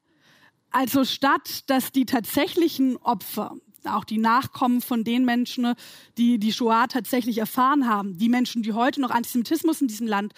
Also 0.70 1.04
statt, 1.04 1.68
dass 1.70 1.92
die 1.92 2.04
tatsächlichen 2.04 2.96
Opfer, 2.98 3.54
auch 3.88 4.05
die 4.05 4.18
Nachkommen 4.18 4.81
von 4.81 5.05
den 5.05 5.24
Menschen, 5.24 5.62
ne, 5.62 5.74
die 6.16 6.38
die 6.38 6.53
Shoah 6.53 6.87
tatsächlich 6.88 7.38
erfahren 7.38 7.88
haben, 7.88 8.18
die 8.18 8.29
Menschen, 8.29 8.62
die 8.62 8.72
heute 8.72 9.01
noch 9.01 9.11
Antisemitismus 9.11 9.81
in 9.81 9.88
diesem 9.88 10.07
Land 10.07 10.35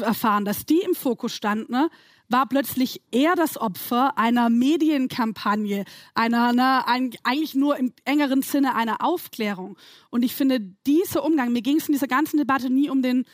erfahren, 0.00 0.44
dass 0.44 0.66
die 0.66 0.80
im 0.80 0.94
Fokus 0.94 1.32
standen, 1.34 1.72
ne, 1.72 1.90
war 2.28 2.46
plötzlich 2.46 3.02
er 3.10 3.34
das 3.36 3.56
Opfer 3.56 4.18
einer 4.18 4.50
Medienkampagne, 4.50 5.84
einer, 6.14 6.52
ne, 6.52 6.86
eigentlich 6.86 7.54
nur 7.54 7.76
im 7.76 7.92
engeren 8.04 8.42
Sinne 8.42 8.74
einer 8.74 9.04
Aufklärung. 9.04 9.76
Und 10.10 10.24
ich 10.24 10.34
finde, 10.34 10.60
dieser 10.86 11.24
Umgang, 11.24 11.52
mir 11.52 11.62
ging 11.62 11.76
es 11.76 11.88
in 11.88 11.92
dieser 11.92 12.08
ganzen 12.08 12.38
Debatte 12.38 12.70
nie 12.70 12.90
um 12.90 13.02
den 13.02 13.24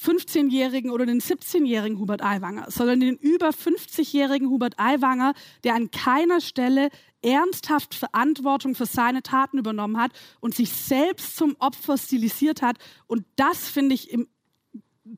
15-jährigen 0.00 0.90
oder 0.90 1.06
den 1.06 1.20
17-jährigen 1.20 1.98
Hubert 1.98 2.22
Aiwanger, 2.22 2.66
sondern 2.68 3.00
den 3.00 3.16
über 3.16 3.50
50-jährigen 3.50 4.48
Hubert 4.48 4.78
Aiwanger, 4.78 5.34
der 5.62 5.74
an 5.74 5.90
keiner 5.90 6.40
Stelle 6.40 6.88
ernsthaft 7.24 7.94
Verantwortung 7.94 8.74
für 8.74 8.86
seine 8.86 9.22
Taten 9.22 9.58
übernommen 9.58 9.98
hat 9.98 10.12
und 10.40 10.54
sich 10.54 10.70
selbst 10.70 11.36
zum 11.36 11.56
Opfer 11.58 11.96
stilisiert 11.96 12.62
hat. 12.62 12.76
Und 13.06 13.24
das 13.36 13.68
finde 13.68 13.94
ich 13.94 14.10
im 14.10 14.28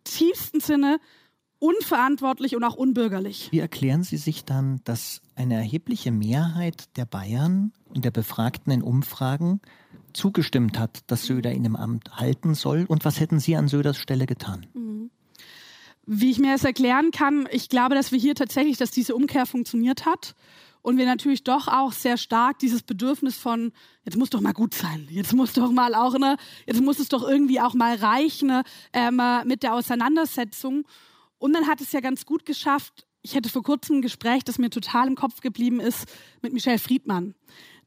tiefsten 0.05 0.61
Sinne 0.61 1.01
unverantwortlich 1.59 2.55
und 2.55 2.65
auch 2.65 2.77
unbürgerlich. 2.77 3.49
Wie 3.51 3.59
erklären 3.59 4.03
Sie 4.03 4.19
sich 4.19 4.45
dann, 4.45 4.81
dass 4.85 5.21
eine 5.35 5.55
erhebliche 5.55 6.13
Mehrheit 6.13 6.97
der 6.97 7.07
Bayern 7.07 7.73
und 7.89 8.05
der 8.05 8.11
Befragten 8.11 8.73
in 8.73 8.83
Umfragen 8.83 9.61
zugestimmt 10.13 10.79
hat, 10.79 11.01
dass 11.09 11.27
Söder 11.27 11.53
ihn 11.53 11.65
im 11.65 11.77
Amt 11.77 12.17
halten 12.17 12.55
soll? 12.55 12.85
Und 12.89 13.05
was 13.05 13.21
hätten 13.21 13.41
Sie 13.41 13.57
an 13.57 13.69
Söders 13.69 13.97
Stelle 13.97 14.27
getan? 14.27 14.67
Mhm. 14.75 15.11
Wie 16.09 16.31
ich 16.31 16.39
mir 16.39 16.53
das 16.53 16.63
erklären 16.63 17.11
kann, 17.11 17.49
ich 17.51 17.69
glaube, 17.69 17.97
dass 17.97 18.13
wir 18.13 18.19
hier 18.19 18.37
tatsächlich, 18.37 18.77
dass 18.77 18.93
diese 18.93 19.17
Umkehr 19.17 19.45
funktioniert 19.45 20.07
hat 20.07 20.37
und 20.87 20.99
wir 20.99 21.05
natürlich 21.05 21.43
doch 21.43 21.67
auch 21.67 21.91
sehr 21.91 22.17
stark 22.17 22.61
dieses 22.61 22.85
Bedürfnis 22.85 23.37
von, 23.37 23.73
jetzt 24.05 24.17
muss 24.17 24.31
doch 24.31 24.41
mal 24.41 24.53
gut 24.53 24.73
sein, 24.73 25.09
jetzt 25.11 25.33
muss 25.33 25.53
doch 25.53 25.73
mal 25.73 25.97
auch, 25.97 26.17
ne, 26.17 26.37
jetzt 26.65 26.81
muss 26.81 27.01
es 27.01 27.09
doch 27.09 27.29
irgendwie 27.29 27.61
auch 27.61 27.75
mal 27.75 27.97
reichen 27.97 28.47
ne, 28.47 28.63
ähm, 28.93 29.21
mit 29.47 29.65
der 29.65 29.75
Auseinandersetzung. 29.75 30.87
Und 31.39 31.55
dann 31.55 31.67
hat 31.67 31.81
es 31.81 31.91
ja 31.91 31.99
ganz 31.99 32.25
gut 32.25 32.47
geschafft, 32.47 33.05
ich 33.23 33.35
hätte 33.35 33.49
vor 33.49 33.65
kurzem 33.65 33.97
ein 33.97 34.03
Gespräch, 34.03 34.45
das 34.45 34.59
mir 34.59 34.71
total 34.71 35.09
im 35.09 35.17
Kopf 35.17 35.41
geblieben 35.41 35.81
ist, 35.81 36.07
mit 36.41 36.53
Michel 36.53 36.79
Friedmann, 36.79 37.35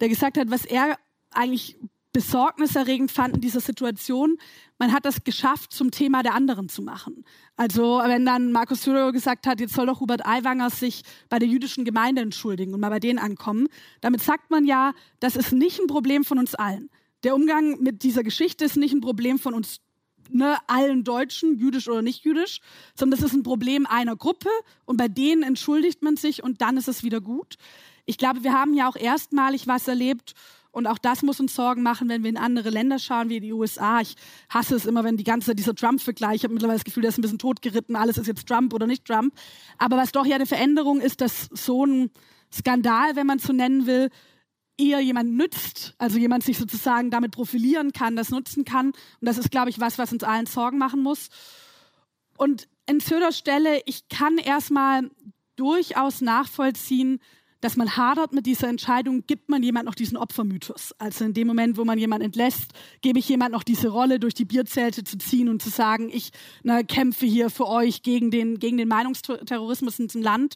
der 0.02 0.10
gesagt 0.10 0.38
hat, 0.38 0.52
was 0.52 0.66
er 0.66 0.98
eigentlich 1.32 1.78
besorgniserregend 2.12 3.14
fand 3.14 3.36
in 3.36 3.42
dieser 3.42 3.62
Situation, 3.62 4.38
man 4.80 4.94
hat 4.94 5.06
das 5.06 5.24
geschafft, 5.24 5.74
zum 5.74 5.92
Thema 5.92 6.24
der 6.24 6.34
anderen 6.34 6.70
zu 6.70 6.82
machen. 6.82 7.26
Also 7.58 8.02
wenn 8.04 8.26
dann 8.26 8.52
Markus 8.52 8.84
Söder 8.84 9.12
gesagt 9.12 9.46
hat, 9.46 9.60
jetzt 9.60 9.74
soll 9.74 9.86
doch 9.86 10.00
Hubert 10.00 10.26
Aiwanger 10.26 10.70
sich 10.70 11.04
bei 11.28 11.38
der 11.38 11.48
jüdischen 11.48 11.86
Gemeinde 11.86 12.22
entschuldigen 12.22 12.74
und 12.74 12.80
mal 12.80 12.89
bei 12.89 13.00
denen 13.00 13.20
ankommen, 13.20 13.68
damit 14.02 14.22
sagt 14.22 14.50
man 14.50 14.65
ja, 14.65 14.94
das 15.20 15.36
ist 15.36 15.52
nicht 15.52 15.80
ein 15.80 15.88
Problem 15.88 16.24
von 16.24 16.39
uns 16.39 16.56
allen. 16.56 16.89
Der 17.24 17.36
Umgang 17.36 17.82
mit 17.82 18.04
dieser 18.04 18.24
Geschichte 18.24 18.63
ist 18.63 18.78
nicht 18.78 18.94
ein 18.94 19.02
Problem 19.02 19.38
von 19.38 19.54
uns 19.54 19.82
ne, 20.30 20.58
allen 20.68 21.04
Deutschen, 21.04 21.58
jüdisch 21.58 21.89
oder 21.89 22.02
nicht 22.02 22.24
jüdisch, 22.24 22.62
sondern 22.96 23.20
das 23.20 23.30
ist 23.30 23.36
ein 23.36 23.44
Problem 23.44 23.86
einer 23.86 24.15
Gruppe 24.15 24.50
und 24.86 24.96
bei 24.98 25.10
denen 25.10 25.44
entschuldigt 25.44 26.02
man 26.02 26.15
sich 26.15 26.42
und 26.44 26.62
dann 26.62 26.78
ist 26.78 26.88
es 26.88 27.04
wieder 27.04 27.20
gut. 27.20 27.58
Ich 28.06 28.18
glaube, 28.18 28.44
wir 28.44 28.54
haben 28.54 28.74
ja 28.74 28.89
auch 28.89 28.96
erstmalig 28.96 29.68
was 29.68 29.88
erlebt, 29.88 30.34
und 30.80 30.88
auch 30.88 30.98
das 30.98 31.22
muss 31.22 31.39
uns 31.39 31.54
Sorgen 31.54 31.84
machen, 31.84 32.10
wenn 32.10 32.24
wir 32.24 32.30
in 32.30 32.38
andere 32.38 32.70
Länder 32.70 32.98
schauen, 32.98 33.30
wie 33.30 33.39
die 33.39 33.54
USA. 33.54 34.02
Ich 34.02 34.15
hasse 34.50 34.76
es 34.76 34.86
immer, 34.86 35.04
wenn 35.04 35.18
die 35.18 35.24
ganze 35.24 35.54
dieser 35.54 35.76
Trump-Vergleich, 35.76 36.38
ich 36.38 36.44
habe 36.46 36.54
mittlerweile 36.54 36.78
das 36.78 36.86
Gefühl, 36.86 37.02
der 37.02 37.10
ist 37.10 37.20
ein 37.20 37.22
bisschen 37.22 37.38
totgeritten, 37.38 37.96
alles 37.96 38.18
ist 38.18 38.28
jetzt 38.28 38.48
Trump 38.48 38.74
oder 38.74 38.88
nicht 38.88 39.06
Trump. 39.06 39.34
Aber 39.78 39.98
was 39.98 40.12
doch 40.12 40.26
ja 40.26 40.36
eine 40.36 40.46
Veränderung 40.46 41.02
ist, 41.02 41.22
dass 41.22 41.50
so 41.52 41.86
ein 41.86 42.10
Skandal, 42.52 43.15
wenn 43.15 43.28
man 43.28 43.39
so 43.39 43.54
nennen 43.54 43.86
will, 43.86 44.10
eher 44.78 45.02
jemand 45.02 45.34
nützt, 45.34 45.94
also 45.98 46.18
jemand 46.18 46.44
sich 46.44 46.58
sozusagen 46.58 47.12
damit 47.12 47.32
profilieren 47.32 47.92
kann, 47.92 48.15
das 48.15 48.30
nutzen 48.30 48.63
kann. 48.63 48.88
Und 48.88 48.96
das 49.20 49.38
ist, 49.38 49.52
glaube 49.52 49.70
ich, 49.70 49.80
was, 49.80 49.98
was 49.98 50.13
uns 50.13 50.24
allen 50.24 50.46
Sorgen 50.46 50.78
machen 50.78 51.04
muss. 51.04 51.30
Und 52.38 52.70
in 52.86 53.02
Söders 53.02 53.38
Stelle, 53.38 53.82
ich 53.86 54.08
kann 54.08 54.38
erstmal 54.38 55.12
durchaus 55.58 56.22
nachvollziehen, 56.22 57.20
dass 57.62 57.76
man 57.76 57.98
hadert 57.98 58.34
mit 58.34 58.45
dieser 58.45 58.69
Entscheidung, 58.69 59.24
gibt 59.28 59.50
man 59.50 59.63
jemand 59.63 59.86
noch 59.86 59.95
diesen 59.95 60.17
Opfermythos. 60.17 60.93
Also 60.98 61.26
in 61.26 61.34
dem 61.34 61.48
Moment, 61.48 61.78
wo 61.78 61.86
man 61.86 61.98
jemanden 61.98 62.26
entlässt, 62.26 62.72
gebe 63.02 63.19
ich 63.19 63.28
jemand 63.28 63.52
noch 63.52 63.63
diese 63.63 63.89
Rolle, 63.89 64.19
durch 64.19 64.34
die 64.34 64.45
Bierzelte 64.45 65.04
zu 65.04 65.17
ziehen 65.17 65.50
und 65.50 65.62
zu 65.62 65.69
sagen, 65.69 66.10
ich 66.12 66.32
na, 66.63 66.84
kämpfe 66.84 67.26
hier 67.26 67.50
für 67.50 67.67
euch 67.67 68.02
gegen 68.02 68.32
den, 68.32 68.60
gegen 68.60 68.78
den 68.78 68.88
Meinungsterrorismus 68.88 70.00
in 70.00 70.08
diesem 70.08 70.22
Land. 70.22 70.56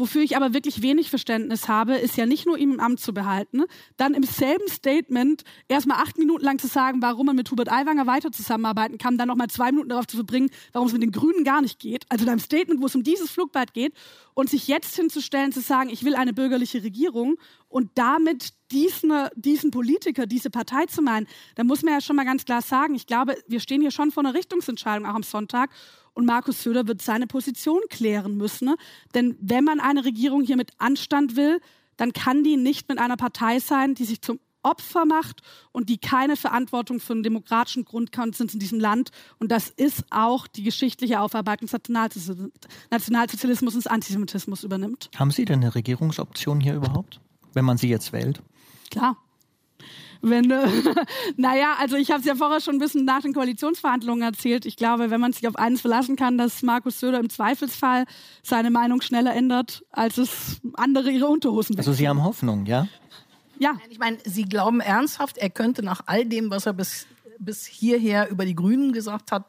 Wofür 0.00 0.22
ich 0.22 0.36
aber 0.36 0.54
wirklich 0.54 0.80
wenig 0.80 1.10
Verständnis 1.10 1.66
habe, 1.66 1.96
ist 1.96 2.16
ja 2.16 2.24
nicht 2.24 2.46
nur 2.46 2.56
ihm 2.56 2.70
im 2.70 2.78
Amt 2.78 3.00
zu 3.00 3.12
behalten, 3.12 3.64
dann 3.96 4.14
im 4.14 4.22
selben 4.22 4.68
Statement 4.68 5.42
erstmal 5.66 6.00
acht 6.00 6.18
Minuten 6.18 6.44
lang 6.44 6.60
zu 6.60 6.68
sagen, 6.68 7.02
warum 7.02 7.26
man 7.26 7.34
mit 7.34 7.50
Hubert 7.50 7.68
Aiwanger 7.68 8.06
weiter 8.06 8.30
zusammenarbeiten 8.30 8.98
kann, 8.98 9.18
dann 9.18 9.26
nochmal 9.26 9.50
zwei 9.50 9.72
Minuten 9.72 9.88
darauf 9.88 10.06
zu 10.06 10.16
verbringen, 10.16 10.50
warum 10.72 10.86
es 10.86 10.92
mit 10.92 11.02
den 11.02 11.10
Grünen 11.10 11.42
gar 11.42 11.62
nicht 11.62 11.80
geht. 11.80 12.04
Also 12.10 12.24
in 12.24 12.30
einem 12.30 12.38
Statement, 12.38 12.80
wo 12.80 12.86
es 12.86 12.94
um 12.94 13.02
dieses 13.02 13.28
Flugbad 13.28 13.74
geht 13.74 13.92
und 14.34 14.48
sich 14.48 14.68
jetzt 14.68 14.94
hinzustellen, 14.94 15.50
zu 15.50 15.60
sagen, 15.60 15.90
ich 15.90 16.04
will 16.04 16.14
eine 16.14 16.32
bürgerliche 16.32 16.84
Regierung 16.84 17.36
und 17.68 17.90
damit 17.96 18.52
diesen, 18.70 19.12
diesen 19.34 19.72
Politiker, 19.72 20.26
diese 20.26 20.48
Partei 20.48 20.86
zu 20.86 21.02
meinen, 21.02 21.26
da 21.56 21.64
muss 21.64 21.82
man 21.82 21.94
ja 21.94 22.00
schon 22.00 22.14
mal 22.14 22.24
ganz 22.24 22.44
klar 22.44 22.62
sagen, 22.62 22.94
ich 22.94 23.08
glaube, 23.08 23.36
wir 23.48 23.58
stehen 23.58 23.80
hier 23.80 23.90
schon 23.90 24.12
vor 24.12 24.24
einer 24.24 24.34
Richtungsentscheidung 24.34 25.06
auch 25.08 25.14
am 25.14 25.24
Sonntag 25.24 25.70
und 26.18 26.26
Markus 26.26 26.64
Söder 26.64 26.88
wird 26.88 27.00
seine 27.00 27.28
Position 27.28 27.80
klären 27.90 28.36
müssen. 28.36 28.64
Ne? 28.64 28.76
Denn 29.14 29.36
wenn 29.40 29.62
man 29.62 29.78
eine 29.78 30.04
Regierung 30.04 30.42
hier 30.42 30.56
mit 30.56 30.72
Anstand 30.78 31.36
will, 31.36 31.60
dann 31.96 32.12
kann 32.12 32.42
die 32.42 32.56
nicht 32.56 32.88
mit 32.88 32.98
einer 32.98 33.16
Partei 33.16 33.60
sein, 33.60 33.94
die 33.94 34.04
sich 34.04 34.20
zum 34.20 34.40
Opfer 34.64 35.04
macht 35.06 35.42
und 35.70 35.88
die 35.88 35.98
keine 35.98 36.34
Verantwortung 36.34 36.98
für 36.98 37.14
den 37.14 37.22
demokratischen 37.22 37.84
Grundkonsens 37.84 38.52
in 38.52 38.58
diesem 38.58 38.80
Land. 38.80 39.10
Und 39.38 39.52
das 39.52 39.68
ist 39.68 40.06
auch 40.10 40.48
die 40.48 40.64
geschichtliche 40.64 41.20
Aufarbeitung 41.20 41.68
des 41.68 41.88
Nationalsozialismus 42.90 43.74
und 43.74 43.84
des 43.84 43.86
Antisemitismus 43.86 44.64
übernimmt. 44.64 45.10
Haben 45.14 45.30
Sie 45.30 45.44
denn 45.44 45.60
eine 45.60 45.76
Regierungsoption 45.76 46.60
hier 46.60 46.74
überhaupt, 46.74 47.20
wenn 47.52 47.64
man 47.64 47.78
sie 47.78 47.88
jetzt 47.88 48.12
wählt? 48.12 48.42
Klar 48.90 49.16
wenn, 50.20 50.50
äh, 50.50 50.66
naja, 51.36 51.74
also 51.78 51.96
ich 51.96 52.10
habe 52.10 52.20
es 52.20 52.26
ja 52.26 52.34
vorher 52.34 52.60
schon 52.60 52.76
ein 52.76 52.78
bisschen 52.78 53.04
nach 53.04 53.22
den 53.22 53.32
Koalitionsverhandlungen 53.32 54.22
erzählt. 54.22 54.66
Ich 54.66 54.76
glaube, 54.76 55.10
wenn 55.10 55.20
man 55.20 55.32
sich 55.32 55.46
auf 55.46 55.56
eines 55.56 55.80
verlassen 55.80 56.16
kann, 56.16 56.38
dass 56.38 56.62
Markus 56.62 57.00
Söder 57.00 57.20
im 57.20 57.30
Zweifelsfall 57.30 58.04
seine 58.42 58.70
Meinung 58.70 59.00
schneller 59.00 59.34
ändert, 59.34 59.84
als 59.90 60.18
es 60.18 60.60
andere 60.74 61.10
ihre 61.10 61.26
Unterhosen 61.26 61.76
Also 61.76 61.92
Sie 61.92 62.08
haben 62.08 62.22
Hoffnung, 62.22 62.66
ja? 62.66 62.88
Ja. 63.58 63.74
Ich 63.90 63.98
meine, 63.98 64.18
Sie 64.24 64.44
glauben 64.44 64.80
ernsthaft, 64.80 65.38
er 65.38 65.50
könnte 65.50 65.82
nach 65.82 66.02
all 66.06 66.24
dem, 66.24 66.50
was 66.50 66.66
er 66.66 66.72
bis, 66.72 67.06
bis 67.38 67.66
hierher 67.66 68.30
über 68.30 68.44
die 68.44 68.54
Grünen 68.54 68.92
gesagt 68.92 69.32
hat, 69.32 69.44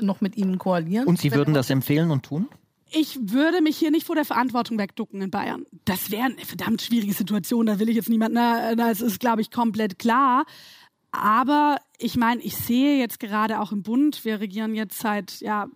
noch 0.00 0.20
mit 0.20 0.36
Ihnen 0.36 0.58
koalieren? 0.58 1.06
Und 1.06 1.18
Sie 1.18 1.32
würden 1.32 1.54
das 1.54 1.70
empfehlen 1.70 2.10
und 2.10 2.24
tun? 2.24 2.48
Ich 2.92 3.18
würde 3.20 3.62
mich 3.62 3.76
hier 3.76 3.90
nicht 3.90 4.06
vor 4.06 4.16
der 4.16 4.24
Verantwortung 4.24 4.78
wegducken 4.78 5.22
in 5.22 5.30
Bayern. 5.30 5.64
Das 5.84 6.10
wäre 6.10 6.24
eine 6.24 6.44
verdammt 6.44 6.82
schwierige 6.82 7.12
Situation, 7.12 7.66
da 7.66 7.78
will 7.78 7.88
ich 7.88 7.96
jetzt 7.96 8.08
niemand, 8.08 8.34
na, 8.34 8.74
das 8.74 9.00
ist, 9.00 9.20
glaube 9.20 9.40
ich, 9.40 9.50
komplett 9.50 9.98
klar. 9.98 10.44
Aber 11.12 11.78
ich 11.98 12.16
meine, 12.16 12.40
ich 12.42 12.56
sehe 12.56 12.98
jetzt 12.98 13.18
gerade 13.20 13.60
auch 13.60 13.72
im 13.72 13.82
Bund, 13.82 14.24
wir 14.24 14.40
regieren 14.40 14.74
jetzt 14.74 14.98
seit 14.98 15.40
ja, 15.40 15.66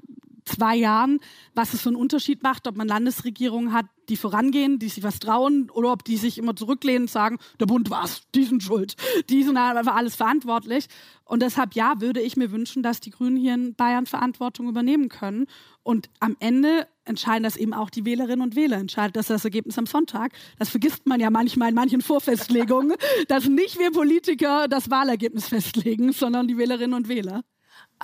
zwei 0.45 0.77
Jahren, 0.77 1.21
was 1.55 1.75
es 1.75 1.83
für 1.83 1.89
einen 1.89 1.97
Unterschied 1.97 2.43
macht, 2.43 2.67
ob 2.67 2.77
man 2.77 2.89
Landesregierungen 2.89 3.73
hat, 3.73 3.87
die 4.09 4.17
vorangehen, 4.17 4.79
die 4.79 4.89
sich 4.89 5.03
was 5.03 5.19
trauen, 5.19 5.71
oder 5.71 5.93
ob 5.93 6.05
die 6.05 6.17
sich 6.17 6.39
immer 6.39 6.55
zurücklehnen 6.55 7.03
und 7.03 7.11
sagen, 7.11 7.39
der 7.59 7.67
Bund 7.67 7.91
war's, 7.91 8.23
die 8.35 8.45
sind 8.45 8.63
schuld, 8.63 8.97
die 9.31 9.43
sind 9.43 9.57
einfach 9.57 9.97
alles 9.97 10.15
verantwortlich. 10.15 10.87
Und 11.25 11.41
deshalb, 11.41 11.75
ja, 11.75 12.01
würde 12.01 12.21
ich 12.21 12.37
mir 12.37 12.53
wünschen, 12.53 12.83
dass 12.83 13.01
die 13.01 13.11
Grünen 13.11 13.37
hier 13.37 13.55
in 13.55 13.75
Bayern 13.75 14.05
Verantwortung 14.05 14.69
übernehmen 14.69 15.09
können. 15.09 15.47
Und 15.83 16.11
am 16.21 16.37
Ende 16.39 16.87
entscheiden 17.07 17.45
das 17.45 17.57
eben 17.57 17.73
auch 17.73 17.89
die 17.89 18.05
Wählerinnen 18.05 18.43
und 18.43 18.57
Wähler, 18.57 18.77
entscheidet 18.77 19.17
das 19.17 19.29
das 19.29 19.45
Ergebnis 19.45 19.79
am 19.79 19.87
Sonntag. 19.87 20.33
Das 20.59 20.69
vergisst 20.69 21.07
man 21.07 21.21
ja 21.21 21.31
manchmal 21.31 21.71
in 21.71 21.75
manchen 21.75 22.03
Vorfestlegungen, 22.03 22.95
dass 23.29 23.49
nicht 23.49 23.79
wir 23.79 23.91
Politiker 23.91 24.69
das 24.69 24.91
Wahlergebnis 24.91 25.49
festlegen, 25.49 26.13
sondern 26.13 26.47
die 26.47 26.59
Wählerinnen 26.59 26.95
und 26.95 27.09
Wähler. 27.09 27.43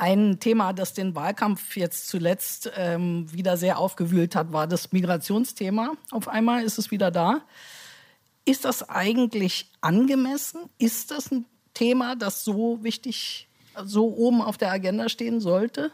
Ein 0.00 0.40
Thema, 0.40 0.72
das 0.72 0.94
den 0.94 1.14
Wahlkampf 1.14 1.76
jetzt 1.76 2.08
zuletzt 2.08 2.72
ähm, 2.74 3.30
wieder 3.34 3.58
sehr 3.58 3.78
aufgewühlt 3.78 4.34
hat, 4.34 4.50
war 4.50 4.66
das 4.66 4.92
Migrationsthema. 4.92 5.92
Auf 6.10 6.26
einmal 6.26 6.64
ist 6.64 6.78
es 6.78 6.90
wieder 6.90 7.10
da. 7.10 7.42
Ist 8.46 8.64
das 8.64 8.88
eigentlich 8.88 9.70
angemessen? 9.82 10.70
Ist 10.78 11.10
das 11.10 11.30
ein 11.30 11.44
Thema, 11.74 12.16
das 12.16 12.44
so 12.44 12.82
wichtig, 12.82 13.46
so 13.84 14.06
oben 14.16 14.40
auf 14.40 14.56
der 14.56 14.72
Agenda 14.72 15.10
stehen 15.10 15.38
sollte? 15.38 15.92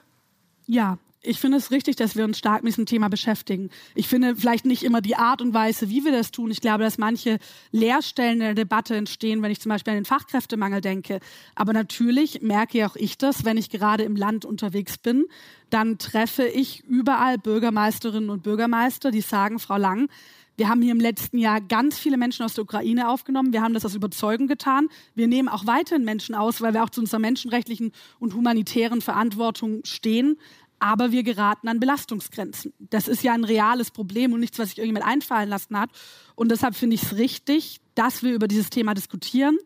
Ja, 0.68 0.98
ich 1.26 1.40
finde 1.40 1.58
es 1.58 1.70
richtig, 1.70 1.96
dass 1.96 2.16
wir 2.16 2.24
uns 2.24 2.38
stark 2.38 2.62
mit 2.62 2.72
diesem 2.72 2.86
Thema 2.86 3.08
beschäftigen. 3.08 3.70
Ich 3.94 4.08
finde 4.08 4.36
vielleicht 4.36 4.64
nicht 4.64 4.82
immer 4.82 5.00
die 5.00 5.16
Art 5.16 5.42
und 5.42 5.52
Weise, 5.54 5.90
wie 5.90 6.04
wir 6.04 6.12
das 6.12 6.30
tun. 6.30 6.50
Ich 6.50 6.60
glaube, 6.60 6.84
dass 6.84 6.98
manche 6.98 7.38
Leerstellen 7.72 8.34
in 8.34 8.40
der 8.40 8.54
Debatte 8.54 8.96
entstehen, 8.96 9.42
wenn 9.42 9.50
ich 9.50 9.60
zum 9.60 9.70
Beispiel 9.70 9.92
an 9.92 9.98
den 9.98 10.04
Fachkräftemangel 10.04 10.80
denke. 10.80 11.20
Aber 11.54 11.72
natürlich 11.72 12.42
merke 12.42 12.86
auch 12.86 12.96
ich 12.96 13.18
das, 13.18 13.44
wenn 13.44 13.56
ich 13.56 13.70
gerade 13.70 14.04
im 14.04 14.16
Land 14.16 14.44
unterwegs 14.44 14.98
bin, 14.98 15.26
dann 15.70 15.98
treffe 15.98 16.44
ich 16.44 16.84
überall 16.84 17.38
Bürgermeisterinnen 17.38 18.30
und 18.30 18.42
Bürgermeister, 18.42 19.10
die 19.10 19.20
sagen, 19.20 19.58
Frau 19.58 19.76
Lang, 19.76 20.08
wir 20.56 20.70
haben 20.70 20.80
hier 20.80 20.92
im 20.92 21.00
letzten 21.00 21.36
Jahr 21.36 21.60
ganz 21.60 21.98
viele 21.98 22.16
Menschen 22.16 22.42
aus 22.42 22.54
der 22.54 22.64
Ukraine 22.64 23.10
aufgenommen. 23.10 23.52
Wir 23.52 23.60
haben 23.60 23.74
das 23.74 23.84
aus 23.84 23.94
Überzeugung 23.94 24.46
getan. 24.46 24.88
Wir 25.14 25.28
nehmen 25.28 25.50
auch 25.50 25.66
weiterhin 25.66 26.04
Menschen 26.04 26.34
aus, 26.34 26.62
weil 26.62 26.72
wir 26.72 26.82
auch 26.82 26.88
zu 26.88 27.02
unserer 27.02 27.20
menschenrechtlichen 27.20 27.92
und 28.18 28.32
humanitären 28.32 29.02
Verantwortung 29.02 29.80
stehen 29.84 30.38
aber 30.78 31.12
wir 31.12 31.22
geraten 31.22 31.68
an 31.68 31.80
Belastungsgrenzen. 31.80 32.72
Das 32.78 33.08
ist 33.08 33.22
ja 33.22 33.32
ein 33.32 33.44
reales 33.44 33.90
Problem 33.90 34.32
und 34.32 34.40
nichts, 34.40 34.58
was 34.58 34.70
sich 34.70 34.78
irgendjemand 34.78 35.06
einfallen 35.06 35.48
lassen 35.48 35.78
hat. 35.78 35.90
Und 36.34 36.50
deshalb 36.50 36.74
finde 36.74 36.94
ich 36.94 37.02
es 37.02 37.16
richtig, 37.16 37.80
dass 37.94 38.22
wir 38.22 38.34
über 38.34 38.48
dieses 38.48 38.70
Thema 38.70 38.94
diskutieren. 38.94 39.58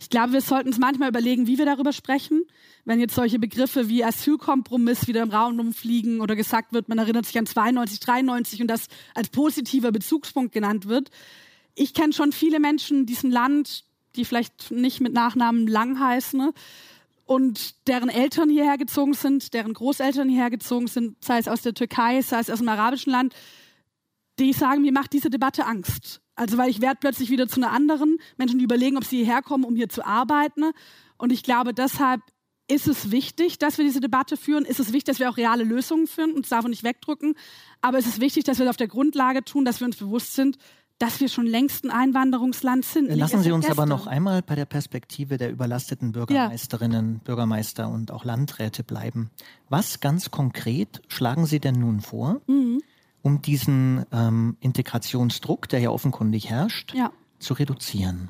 Ich 0.00 0.10
glaube, 0.10 0.32
wir 0.32 0.40
sollten 0.40 0.68
uns 0.68 0.78
manchmal 0.78 1.08
überlegen, 1.08 1.46
wie 1.46 1.58
wir 1.58 1.66
darüber 1.66 1.92
sprechen. 1.92 2.42
Wenn 2.84 2.98
jetzt 2.98 3.14
solche 3.14 3.38
Begriffe 3.38 3.88
wie 3.88 4.04
Asylkompromiss 4.04 5.06
wieder 5.06 5.22
im 5.22 5.30
Raum 5.30 5.60
rumfliegen 5.60 6.20
oder 6.20 6.34
gesagt 6.34 6.72
wird, 6.72 6.88
man 6.88 6.98
erinnert 6.98 7.26
sich 7.26 7.38
an 7.38 7.46
92, 7.46 8.00
93 8.00 8.62
und 8.62 8.66
das 8.66 8.88
als 9.14 9.28
positiver 9.28 9.92
Bezugspunkt 9.92 10.52
genannt 10.52 10.88
wird. 10.88 11.10
Ich 11.76 11.94
kenne 11.94 12.12
schon 12.12 12.32
viele 12.32 12.58
Menschen 12.58 13.00
in 13.00 13.06
diesem 13.06 13.30
Land, 13.30 13.84
die 14.16 14.24
vielleicht 14.24 14.72
nicht 14.72 15.00
mit 15.00 15.12
Nachnamen 15.12 15.66
lang 15.66 15.98
heißen, 15.98 16.38
ne? 16.38 16.52
Und 17.32 17.88
deren 17.88 18.10
Eltern 18.10 18.50
hierher 18.50 18.76
gezogen 18.76 19.14
sind, 19.14 19.54
deren 19.54 19.72
Großeltern 19.72 20.28
hierher 20.28 20.50
gezogen 20.50 20.86
sind, 20.86 21.16
sei 21.24 21.38
es 21.38 21.48
aus 21.48 21.62
der 21.62 21.72
Türkei, 21.72 22.20
sei 22.20 22.38
es 22.40 22.50
aus 22.50 22.58
dem 22.58 22.68
arabischen 22.68 23.10
Land, 23.10 23.34
die 24.38 24.52
sagen, 24.52 24.82
mir 24.82 24.92
macht 24.92 25.14
diese 25.14 25.30
Debatte 25.30 25.64
Angst. 25.64 26.20
Also 26.34 26.58
weil 26.58 26.68
ich 26.68 26.82
werde 26.82 26.98
plötzlich 27.00 27.30
wieder 27.30 27.48
zu 27.48 27.56
einer 27.58 27.70
anderen, 27.70 28.18
Menschen, 28.36 28.58
die 28.58 28.66
überlegen, 28.66 28.98
ob 28.98 29.04
sie 29.04 29.16
hierher 29.16 29.40
kommen, 29.40 29.64
um 29.64 29.74
hier 29.76 29.88
zu 29.88 30.04
arbeiten. 30.04 30.72
Und 31.16 31.32
ich 31.32 31.42
glaube, 31.42 31.72
deshalb 31.72 32.20
ist 32.68 32.86
es 32.86 33.10
wichtig, 33.10 33.56
dass 33.58 33.78
wir 33.78 33.86
diese 33.86 34.00
Debatte 34.00 34.36
führen. 34.36 34.66
Ist 34.66 34.80
es 34.80 34.88
wichtig, 34.88 35.04
dass 35.04 35.18
wir 35.18 35.30
auch 35.30 35.38
reale 35.38 35.64
Lösungen 35.64 36.08
finden 36.08 36.36
und 36.36 36.52
davon 36.52 36.70
nicht 36.70 36.84
wegdrücken. 36.84 37.34
Aber 37.80 37.96
es 37.96 38.06
ist 38.06 38.20
wichtig, 38.20 38.44
dass 38.44 38.58
wir 38.58 38.66
das 38.66 38.72
auf 38.72 38.76
der 38.76 38.88
Grundlage 38.88 39.42
tun, 39.42 39.64
dass 39.64 39.80
wir 39.80 39.86
uns 39.86 39.96
bewusst 39.96 40.34
sind, 40.34 40.58
dass 40.98 41.20
wir 41.20 41.28
schon 41.28 41.46
längst 41.46 41.84
ein 41.84 41.90
Einwanderungsland 41.90 42.84
sind. 42.84 43.14
Lassen 43.14 43.42
Sie 43.42 43.52
uns 43.52 43.68
aber 43.68 43.86
noch 43.86 44.06
einmal 44.06 44.42
bei 44.42 44.54
der 44.54 44.66
Perspektive 44.66 45.36
der 45.36 45.50
überlasteten 45.50 46.12
Bürgermeisterinnen, 46.12 47.14
ja. 47.14 47.20
Bürgermeister 47.24 47.88
und 47.88 48.10
auch 48.10 48.24
Landräte 48.24 48.84
bleiben. 48.84 49.30
Was 49.68 50.00
ganz 50.00 50.30
konkret 50.30 51.02
schlagen 51.08 51.46
Sie 51.46 51.60
denn 51.60 51.74
nun 51.74 52.00
vor, 52.00 52.40
mhm. 52.46 52.82
um 53.22 53.42
diesen 53.42 54.06
ähm, 54.12 54.56
Integrationsdruck, 54.60 55.68
der 55.68 55.80
ja 55.80 55.90
offenkundig 55.90 56.50
herrscht, 56.50 56.94
ja. 56.94 57.10
zu 57.38 57.54
reduzieren? 57.54 58.28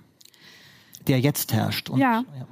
Der 1.06 1.20
jetzt 1.20 1.52
herrscht. 1.52 1.90
Und, 1.90 1.98
ja. 1.98 2.24
ja. 2.38 2.46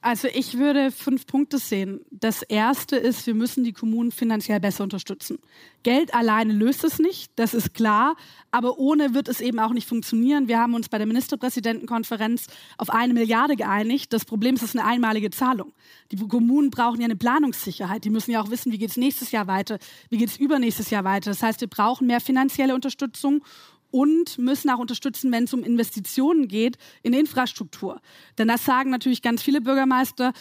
Also 0.00 0.28
ich 0.32 0.58
würde 0.58 0.90
fünf 0.90 1.26
Punkte 1.26 1.58
sehen. 1.58 2.00
Das 2.10 2.42
erste 2.42 2.96
ist, 2.96 3.26
wir 3.26 3.34
müssen 3.34 3.64
die 3.64 3.72
Kommunen 3.72 4.10
finanziell 4.10 4.58
besser 4.58 4.82
unterstützen. 4.82 5.38
Geld 5.82 6.12
alleine 6.14 6.52
löst 6.52 6.84
es 6.84 6.98
nicht, 6.98 7.32
das 7.36 7.54
ist 7.54 7.72
klar, 7.74 8.16
aber 8.50 8.78
ohne 8.78 9.14
wird 9.14 9.28
es 9.28 9.40
eben 9.40 9.58
auch 9.58 9.72
nicht 9.72 9.86
funktionieren. 9.86 10.48
Wir 10.48 10.58
haben 10.58 10.74
uns 10.74 10.88
bei 10.88 10.98
der 10.98 11.06
Ministerpräsidentenkonferenz 11.06 12.48
auf 12.78 12.90
eine 12.90 13.14
Milliarde 13.14 13.56
geeinigt. 13.56 14.12
Das 14.12 14.24
Problem 14.24 14.56
ist, 14.56 14.62
es 14.62 14.70
ist 14.70 14.80
eine 14.80 14.88
einmalige 14.88 15.30
Zahlung. 15.30 15.72
Die 16.10 16.16
Kommunen 16.16 16.70
brauchen 16.70 17.00
ja 17.00 17.04
eine 17.04 17.16
Planungssicherheit. 17.16 18.04
Die 18.04 18.10
müssen 18.10 18.32
ja 18.32 18.42
auch 18.42 18.50
wissen, 18.50 18.72
wie 18.72 18.78
geht 18.78 18.90
es 18.90 18.96
nächstes 18.96 19.30
Jahr 19.30 19.46
weiter, 19.46 19.78
wie 20.08 20.18
geht 20.18 20.28
es 20.30 20.38
übernächstes 20.38 20.90
Jahr 20.90 21.04
weiter. 21.04 21.30
Das 21.30 21.42
heißt, 21.42 21.60
wir 21.60 21.68
brauchen 21.68 22.06
mehr 22.06 22.20
finanzielle 22.20 22.74
Unterstützung 22.74 23.44
und 23.90 24.38
müssen 24.38 24.70
auch 24.70 24.78
unterstützen, 24.78 25.32
wenn 25.32 25.44
es 25.44 25.54
um 25.54 25.64
Investitionen 25.64 26.48
geht 26.48 26.78
in 27.02 27.12
Infrastruktur. 27.12 28.00
Denn 28.38 28.48
das 28.48 28.64
sagen 28.64 28.90
natürlich 28.90 29.22
ganz 29.22 29.42
viele 29.42 29.60
Bürgermeister, 29.60 30.32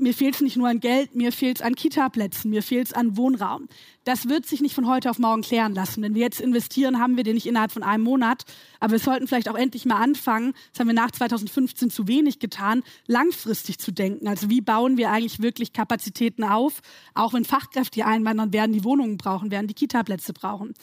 mir 0.00 0.14
fehlt 0.14 0.34
es 0.34 0.40
nicht 0.40 0.56
nur 0.56 0.68
an 0.68 0.80
Geld, 0.80 1.14
mir 1.14 1.32
fehlt 1.32 1.58
es 1.58 1.62
an 1.62 1.74
Kita-Plätzen, 1.74 2.50
mir 2.50 2.62
fehlt 2.62 2.88
es 2.88 2.92
an 2.92 3.16
Wohnraum. 3.16 3.68
Das 4.04 4.28
wird 4.28 4.46
sich 4.46 4.60
nicht 4.60 4.74
von 4.74 4.86
heute 4.86 5.10
auf 5.10 5.18
morgen 5.18 5.42
klären 5.42 5.74
lassen. 5.74 6.02
Wenn 6.02 6.14
wir 6.14 6.22
jetzt 6.22 6.40
investieren, 6.40 6.98
haben 6.98 7.16
wir 7.16 7.24
den 7.24 7.34
nicht 7.34 7.46
innerhalb 7.46 7.70
von 7.70 7.82
einem 7.82 8.02
Monat. 8.02 8.44
Aber 8.80 8.92
wir 8.92 8.98
sollten 8.98 9.28
vielleicht 9.28 9.48
auch 9.48 9.56
endlich 9.56 9.84
mal 9.84 10.00
anfangen, 10.00 10.54
das 10.72 10.80
haben 10.80 10.86
wir 10.88 10.94
nach 10.94 11.10
2015 11.10 11.90
zu 11.90 12.08
wenig 12.08 12.38
getan, 12.38 12.82
langfristig 13.06 13.78
zu 13.78 13.92
denken. 13.92 14.26
Also 14.26 14.48
wie 14.48 14.60
bauen 14.60 14.96
wir 14.96 15.10
eigentlich 15.10 15.42
wirklich 15.42 15.72
Kapazitäten 15.72 16.44
auf? 16.44 16.80
Auch 17.14 17.34
wenn 17.34 17.44
Fachkräfte 17.44 17.96
hier 17.96 18.06
einwandern, 18.06 18.52
werden 18.52 18.72
die 18.72 18.84
Wohnungen 18.84 19.18
brauchen, 19.18 19.50
werden 19.50 19.66
die 19.66 19.74
Kita-Plätze 19.74 20.32
brauchen. 20.32 20.74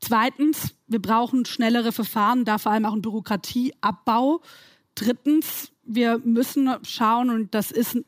Zweitens, 0.00 0.74
wir 0.86 1.00
brauchen 1.00 1.44
schnellere 1.46 1.92
Verfahren, 1.92 2.44
da 2.44 2.58
vor 2.58 2.72
allem 2.72 2.84
auch 2.84 2.92
einen 2.92 3.02
Bürokratieabbau. 3.02 4.42
Drittens, 4.94 5.72
wir 5.84 6.18
müssen 6.24 6.70
schauen, 6.82 7.30
und 7.30 7.54
das 7.54 7.70
ist 7.70 7.98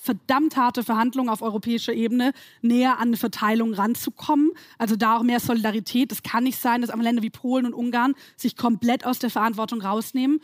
verdammt 0.00 0.56
harte 0.56 0.84
Verhandlung 0.84 1.28
auf 1.28 1.42
europäischer 1.42 1.92
Ebene, 1.92 2.32
näher 2.62 2.98
an 2.98 3.08
eine 3.08 3.16
Verteilung 3.16 3.74
ranzukommen. 3.74 4.52
Also 4.78 4.96
da 4.96 5.16
auch 5.16 5.22
mehr 5.22 5.40
Solidarität. 5.40 6.12
Es 6.12 6.22
kann 6.22 6.44
nicht 6.44 6.58
sein, 6.58 6.80
dass 6.80 6.94
Länder 6.94 7.22
wie 7.22 7.30
Polen 7.30 7.66
und 7.66 7.74
Ungarn 7.74 8.14
sich 8.36 8.56
komplett 8.56 9.04
aus 9.04 9.18
der 9.18 9.30
Verantwortung 9.30 9.80
rausnehmen. 9.80 10.40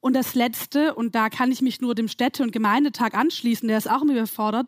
Und 0.00 0.14
das 0.14 0.34
Letzte, 0.34 0.94
und 0.94 1.14
da 1.14 1.28
kann 1.28 1.52
ich 1.52 1.62
mich 1.62 1.80
nur 1.80 1.94
dem 1.94 2.08
Städte- 2.08 2.42
und 2.42 2.50
Gemeindetag 2.50 3.14
anschließen, 3.14 3.68
der 3.68 3.78
ist 3.78 3.88
auch 3.88 4.02
immer 4.02 4.14
überfordert, 4.14 4.66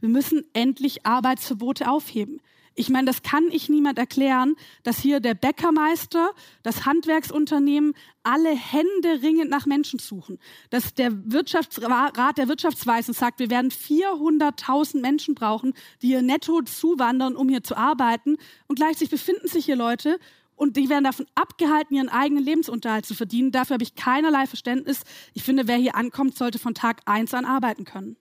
wir 0.00 0.08
müssen 0.08 0.44
endlich 0.54 1.06
Arbeitsverbote 1.06 1.88
aufheben. 1.88 2.40
Ich 2.74 2.88
meine, 2.88 3.06
das 3.06 3.22
kann 3.22 3.44
ich 3.50 3.68
niemand 3.68 3.98
erklären, 3.98 4.56
dass 4.82 4.98
hier 4.98 5.20
der 5.20 5.34
Bäckermeister, 5.34 6.30
das 6.62 6.86
Handwerksunternehmen 6.86 7.94
alle 8.22 8.50
Hände 8.50 9.22
ringend 9.22 9.50
nach 9.50 9.66
Menschen 9.66 9.98
suchen. 9.98 10.38
Dass 10.70 10.94
der 10.94 11.12
Wirtschaftsrat 11.30 12.38
der 12.38 12.48
Wirtschaftsweisen 12.48 13.14
sagt, 13.14 13.40
wir 13.40 13.50
werden 13.50 13.70
400.000 13.70 15.00
Menschen 15.00 15.34
brauchen, 15.34 15.74
die 16.00 16.08
hier 16.08 16.22
netto 16.22 16.62
zuwandern, 16.62 17.36
um 17.36 17.48
hier 17.48 17.62
zu 17.62 17.76
arbeiten. 17.76 18.36
Und 18.68 18.76
gleichzeitig 18.76 19.10
befinden 19.10 19.48
sich 19.48 19.66
hier 19.66 19.76
Leute, 19.76 20.18
und 20.54 20.76
die 20.76 20.88
werden 20.88 21.04
davon 21.04 21.26
abgehalten, 21.34 21.96
ihren 21.96 22.08
eigenen 22.08 22.44
Lebensunterhalt 22.44 23.04
zu 23.04 23.14
verdienen. 23.14 23.50
Dafür 23.50 23.74
habe 23.74 23.82
ich 23.82 23.96
keinerlei 23.96 24.46
Verständnis. 24.46 25.00
Ich 25.34 25.42
finde, 25.42 25.66
wer 25.66 25.76
hier 25.76 25.96
ankommt, 25.96 26.36
sollte 26.36 26.60
von 26.60 26.74
Tag 26.74 27.00
eins 27.04 27.34
an 27.34 27.44
arbeiten 27.44 27.84
können. 27.84 28.16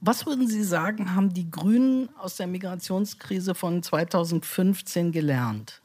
Was 0.00 0.26
würden 0.26 0.46
Sie 0.46 0.62
sagen, 0.62 1.14
haben 1.14 1.32
die 1.32 1.50
Grünen 1.50 2.08
aus 2.18 2.36
der 2.36 2.46
Migrationskrise 2.46 3.54
von 3.54 3.82
2015 3.82 5.12
gelernt? 5.12 5.80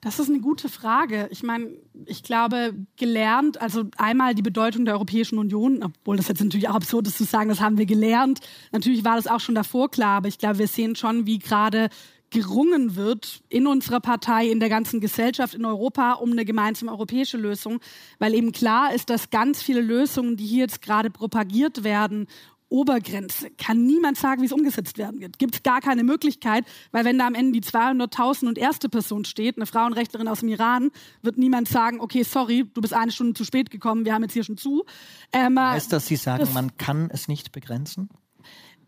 Das 0.00 0.20
ist 0.20 0.28
eine 0.28 0.38
gute 0.38 0.68
Frage. 0.68 1.26
Ich 1.32 1.42
meine, 1.42 1.70
ich 2.06 2.22
glaube, 2.22 2.72
gelernt, 2.96 3.60
also 3.60 3.84
einmal 3.96 4.36
die 4.36 4.42
Bedeutung 4.42 4.84
der 4.84 4.94
Europäischen 4.94 5.38
Union, 5.38 5.82
obwohl 5.82 6.16
das 6.16 6.28
jetzt 6.28 6.40
natürlich 6.40 6.68
auch 6.68 6.76
absurd 6.76 7.08
ist 7.08 7.18
zu 7.18 7.24
sagen, 7.24 7.48
das 7.48 7.60
haben 7.60 7.78
wir 7.78 7.86
gelernt. 7.86 8.38
Natürlich 8.70 9.04
war 9.04 9.16
das 9.16 9.26
auch 9.26 9.40
schon 9.40 9.56
davor 9.56 9.90
klar, 9.90 10.18
aber 10.18 10.28
ich 10.28 10.38
glaube, 10.38 10.58
wir 10.58 10.68
sehen 10.68 10.94
schon, 10.94 11.26
wie 11.26 11.40
gerade 11.40 11.88
gerungen 12.30 12.94
wird 12.94 13.42
in 13.48 13.66
unserer 13.66 14.00
Partei, 14.00 14.46
in 14.46 14.60
der 14.60 14.68
ganzen 14.68 15.00
Gesellschaft, 15.00 15.54
in 15.54 15.64
Europa 15.64 16.12
um 16.12 16.30
eine 16.30 16.44
gemeinsame 16.44 16.92
europäische 16.92 17.38
Lösung, 17.38 17.80
weil 18.18 18.34
eben 18.34 18.52
klar 18.52 18.94
ist, 18.94 19.10
dass 19.10 19.30
ganz 19.30 19.62
viele 19.62 19.80
Lösungen, 19.80 20.36
die 20.36 20.46
hier 20.46 20.60
jetzt 20.60 20.82
gerade 20.82 21.10
propagiert 21.10 21.82
werden 21.82 22.28
Obergrenze. 22.68 23.50
Kann 23.50 23.86
niemand 23.86 24.16
sagen, 24.16 24.42
wie 24.42 24.46
es 24.46 24.52
umgesetzt 24.52 24.98
werden 24.98 25.20
wird. 25.20 25.38
Gibt 25.38 25.54
es 25.54 25.62
gar 25.62 25.80
keine 25.80 26.04
Möglichkeit, 26.04 26.64
weil 26.92 27.04
wenn 27.04 27.18
da 27.18 27.26
am 27.26 27.34
Ende 27.34 27.60
die 27.60 27.66
200.000 27.66 28.48
und 28.48 28.58
erste 28.58 28.88
Person 28.88 29.24
steht, 29.24 29.56
eine 29.56 29.66
Frauenrechtlerin 29.66 30.28
aus 30.28 30.40
dem 30.40 30.48
Iran, 30.48 30.90
wird 31.22 31.38
niemand 31.38 31.68
sagen, 31.68 32.00
okay, 32.00 32.22
sorry, 32.22 32.64
du 32.72 32.80
bist 32.80 32.94
eine 32.94 33.10
Stunde 33.10 33.34
zu 33.34 33.44
spät 33.44 33.70
gekommen, 33.70 34.04
wir 34.04 34.14
haben 34.14 34.22
jetzt 34.22 34.34
hier 34.34 34.44
schon 34.44 34.56
zu. 34.56 34.84
Ähm, 35.32 35.58
heißt 35.58 35.92
das, 35.92 36.06
Sie 36.06 36.16
sagen, 36.16 36.40
das, 36.40 36.52
man 36.52 36.76
kann 36.76 37.10
es 37.12 37.28
nicht 37.28 37.52
begrenzen? 37.52 38.08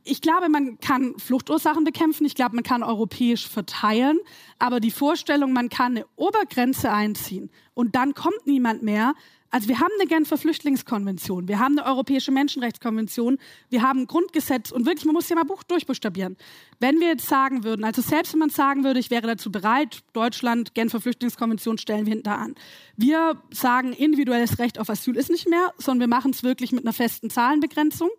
ich 0.04 0.20
glaube, 0.20 0.48
man 0.48 0.78
kann 0.80 1.14
Fluchtursachen 1.18 1.84
bekämpfen. 1.84 2.24
Ich 2.24 2.34
glaube, 2.34 2.54
man 2.54 2.64
kann 2.64 2.82
europäisch 2.82 3.46
verteilen. 3.46 4.18
Aber 4.58 4.80
die 4.80 4.90
Vorstellung, 4.90 5.52
man 5.52 5.68
kann 5.68 5.96
eine 5.96 6.06
Obergrenze 6.16 6.90
einziehen 6.90 7.50
und 7.74 7.94
dann 7.94 8.14
kommt 8.14 8.46
niemand 8.46 8.82
mehr, 8.82 9.14
also 9.50 9.68
wir 9.68 9.80
haben 9.80 9.90
eine 9.98 10.08
Genfer 10.08 10.38
Flüchtlingskonvention, 10.38 11.48
wir 11.48 11.58
haben 11.58 11.76
eine 11.76 11.86
Europäische 11.88 12.30
Menschenrechtskonvention, 12.30 13.38
wir 13.68 13.82
haben 13.82 14.00
ein 14.00 14.06
Grundgesetz 14.06 14.70
und 14.70 14.86
wirklich, 14.86 15.04
man 15.04 15.14
muss 15.14 15.28
ja 15.28 15.34
mal 15.34 15.44
Buch 15.44 15.64
durchbuchstabieren. 15.64 16.36
Wenn 16.78 17.00
wir 17.00 17.08
jetzt 17.08 17.26
sagen 17.26 17.64
würden, 17.64 17.84
also 17.84 18.00
selbst 18.00 18.32
wenn 18.32 18.40
man 18.40 18.50
sagen 18.50 18.84
würde, 18.84 19.00
ich 19.00 19.10
wäre 19.10 19.26
dazu 19.26 19.50
bereit, 19.50 20.00
Deutschland, 20.12 20.74
Genfer 20.74 21.00
Flüchtlingskonvention 21.00 21.78
stellen 21.78 22.06
wir 22.06 22.14
hinter 22.14 22.38
an. 22.38 22.54
Wir 22.96 23.42
sagen, 23.50 23.92
individuelles 23.92 24.58
Recht 24.60 24.78
auf 24.78 24.88
Asyl 24.88 25.16
ist 25.16 25.30
nicht 25.30 25.48
mehr, 25.48 25.72
sondern 25.78 26.08
wir 26.08 26.16
machen 26.16 26.30
es 26.30 26.42
wirklich 26.44 26.70
mit 26.70 26.84
einer 26.84 26.92
festen 26.92 27.28
Zahlenbegrenzung 27.28 28.10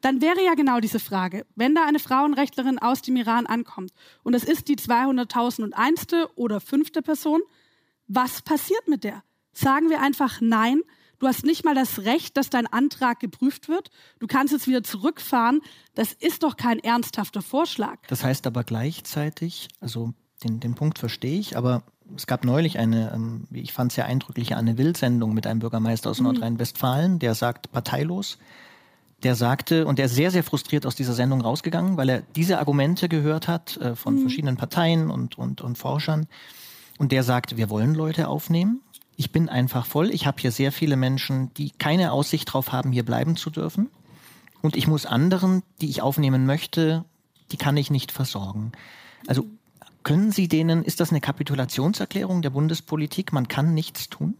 dann 0.00 0.20
wäre 0.20 0.44
ja 0.44 0.52
genau 0.52 0.80
diese 0.80 1.00
Frage, 1.00 1.46
wenn 1.56 1.74
da 1.74 1.86
eine 1.86 1.98
Frauenrechtlerin 1.98 2.78
aus 2.78 3.00
dem 3.00 3.16
Iran 3.16 3.46
ankommt 3.46 3.90
und 4.22 4.34
es 4.34 4.44
ist 4.44 4.68
die 4.68 4.76
200.001. 4.76 6.28
oder 6.34 6.60
fünfte 6.60 7.00
Person, 7.00 7.40
was 8.06 8.42
passiert 8.42 8.86
mit 8.86 9.02
der? 9.02 9.22
Sagen 9.54 9.88
wir 9.88 10.00
einfach 10.00 10.40
nein. 10.40 10.82
Du 11.18 11.28
hast 11.28 11.44
nicht 11.44 11.64
mal 11.64 11.74
das 11.74 12.00
Recht, 12.00 12.36
dass 12.36 12.50
dein 12.50 12.66
Antrag 12.66 13.20
geprüft 13.20 13.68
wird. 13.68 13.90
Du 14.18 14.26
kannst 14.26 14.52
jetzt 14.52 14.66
wieder 14.66 14.82
zurückfahren. 14.82 15.62
Das 15.94 16.12
ist 16.12 16.42
doch 16.42 16.56
kein 16.56 16.80
ernsthafter 16.80 17.40
Vorschlag. 17.40 17.98
Das 18.08 18.24
heißt 18.24 18.46
aber 18.46 18.64
gleichzeitig, 18.64 19.68
also 19.80 20.12
den, 20.42 20.60
den 20.60 20.74
Punkt 20.74 20.98
verstehe 20.98 21.38
ich, 21.38 21.56
aber 21.56 21.84
es 22.14 22.26
gab 22.26 22.44
neulich 22.44 22.78
eine, 22.78 23.12
ähm, 23.14 23.44
ich 23.50 23.72
fand 23.72 23.92
sehr 23.92 24.06
eindrückliche 24.06 24.56
Anne 24.56 24.76
Will-Sendung 24.76 25.32
mit 25.32 25.46
einem 25.46 25.60
Bürgermeister 25.60 26.10
aus 26.10 26.18
mhm. 26.18 26.26
Nordrhein-Westfalen, 26.26 27.18
der 27.18 27.34
sagt 27.34 27.72
parteilos. 27.72 28.38
Der 29.22 29.34
sagte, 29.34 29.86
und 29.86 29.98
der 29.98 30.06
ist 30.06 30.14
sehr, 30.14 30.30
sehr 30.30 30.44
frustriert 30.44 30.84
aus 30.84 30.96
dieser 30.96 31.14
Sendung 31.14 31.40
rausgegangen, 31.40 31.96
weil 31.96 32.10
er 32.10 32.22
diese 32.36 32.58
Argumente 32.58 33.08
gehört 33.08 33.48
hat 33.48 33.78
äh, 33.78 33.96
von 33.96 34.16
mhm. 34.16 34.20
verschiedenen 34.20 34.56
Parteien 34.56 35.10
und, 35.10 35.38
und, 35.38 35.62
und 35.62 35.78
Forschern. 35.78 36.26
Und 36.98 37.10
der 37.10 37.22
sagt, 37.22 37.56
wir 37.56 37.70
wollen 37.70 37.94
Leute 37.94 38.28
aufnehmen, 38.28 38.82
ich 39.16 39.32
bin 39.32 39.48
einfach 39.48 39.86
voll. 39.86 40.10
Ich 40.10 40.26
habe 40.26 40.40
hier 40.40 40.50
sehr 40.50 40.72
viele 40.72 40.96
Menschen, 40.96 41.52
die 41.54 41.70
keine 41.70 42.12
Aussicht 42.12 42.48
darauf 42.48 42.72
haben, 42.72 42.92
hier 42.92 43.04
bleiben 43.04 43.36
zu 43.36 43.50
dürfen. 43.50 43.90
Und 44.62 44.76
ich 44.76 44.86
muss 44.86 45.06
anderen, 45.06 45.62
die 45.80 45.90
ich 45.90 46.02
aufnehmen 46.02 46.46
möchte, 46.46 47.04
die 47.52 47.56
kann 47.56 47.76
ich 47.76 47.90
nicht 47.90 48.12
versorgen. 48.12 48.72
Also 49.26 49.46
können 50.02 50.32
Sie 50.32 50.48
denen, 50.48 50.84
ist 50.84 51.00
das 51.00 51.10
eine 51.10 51.20
Kapitulationserklärung 51.20 52.42
der 52.42 52.50
Bundespolitik? 52.50 53.32
Man 53.32 53.48
kann 53.48 53.74
nichts 53.74 54.08
tun? 54.08 54.34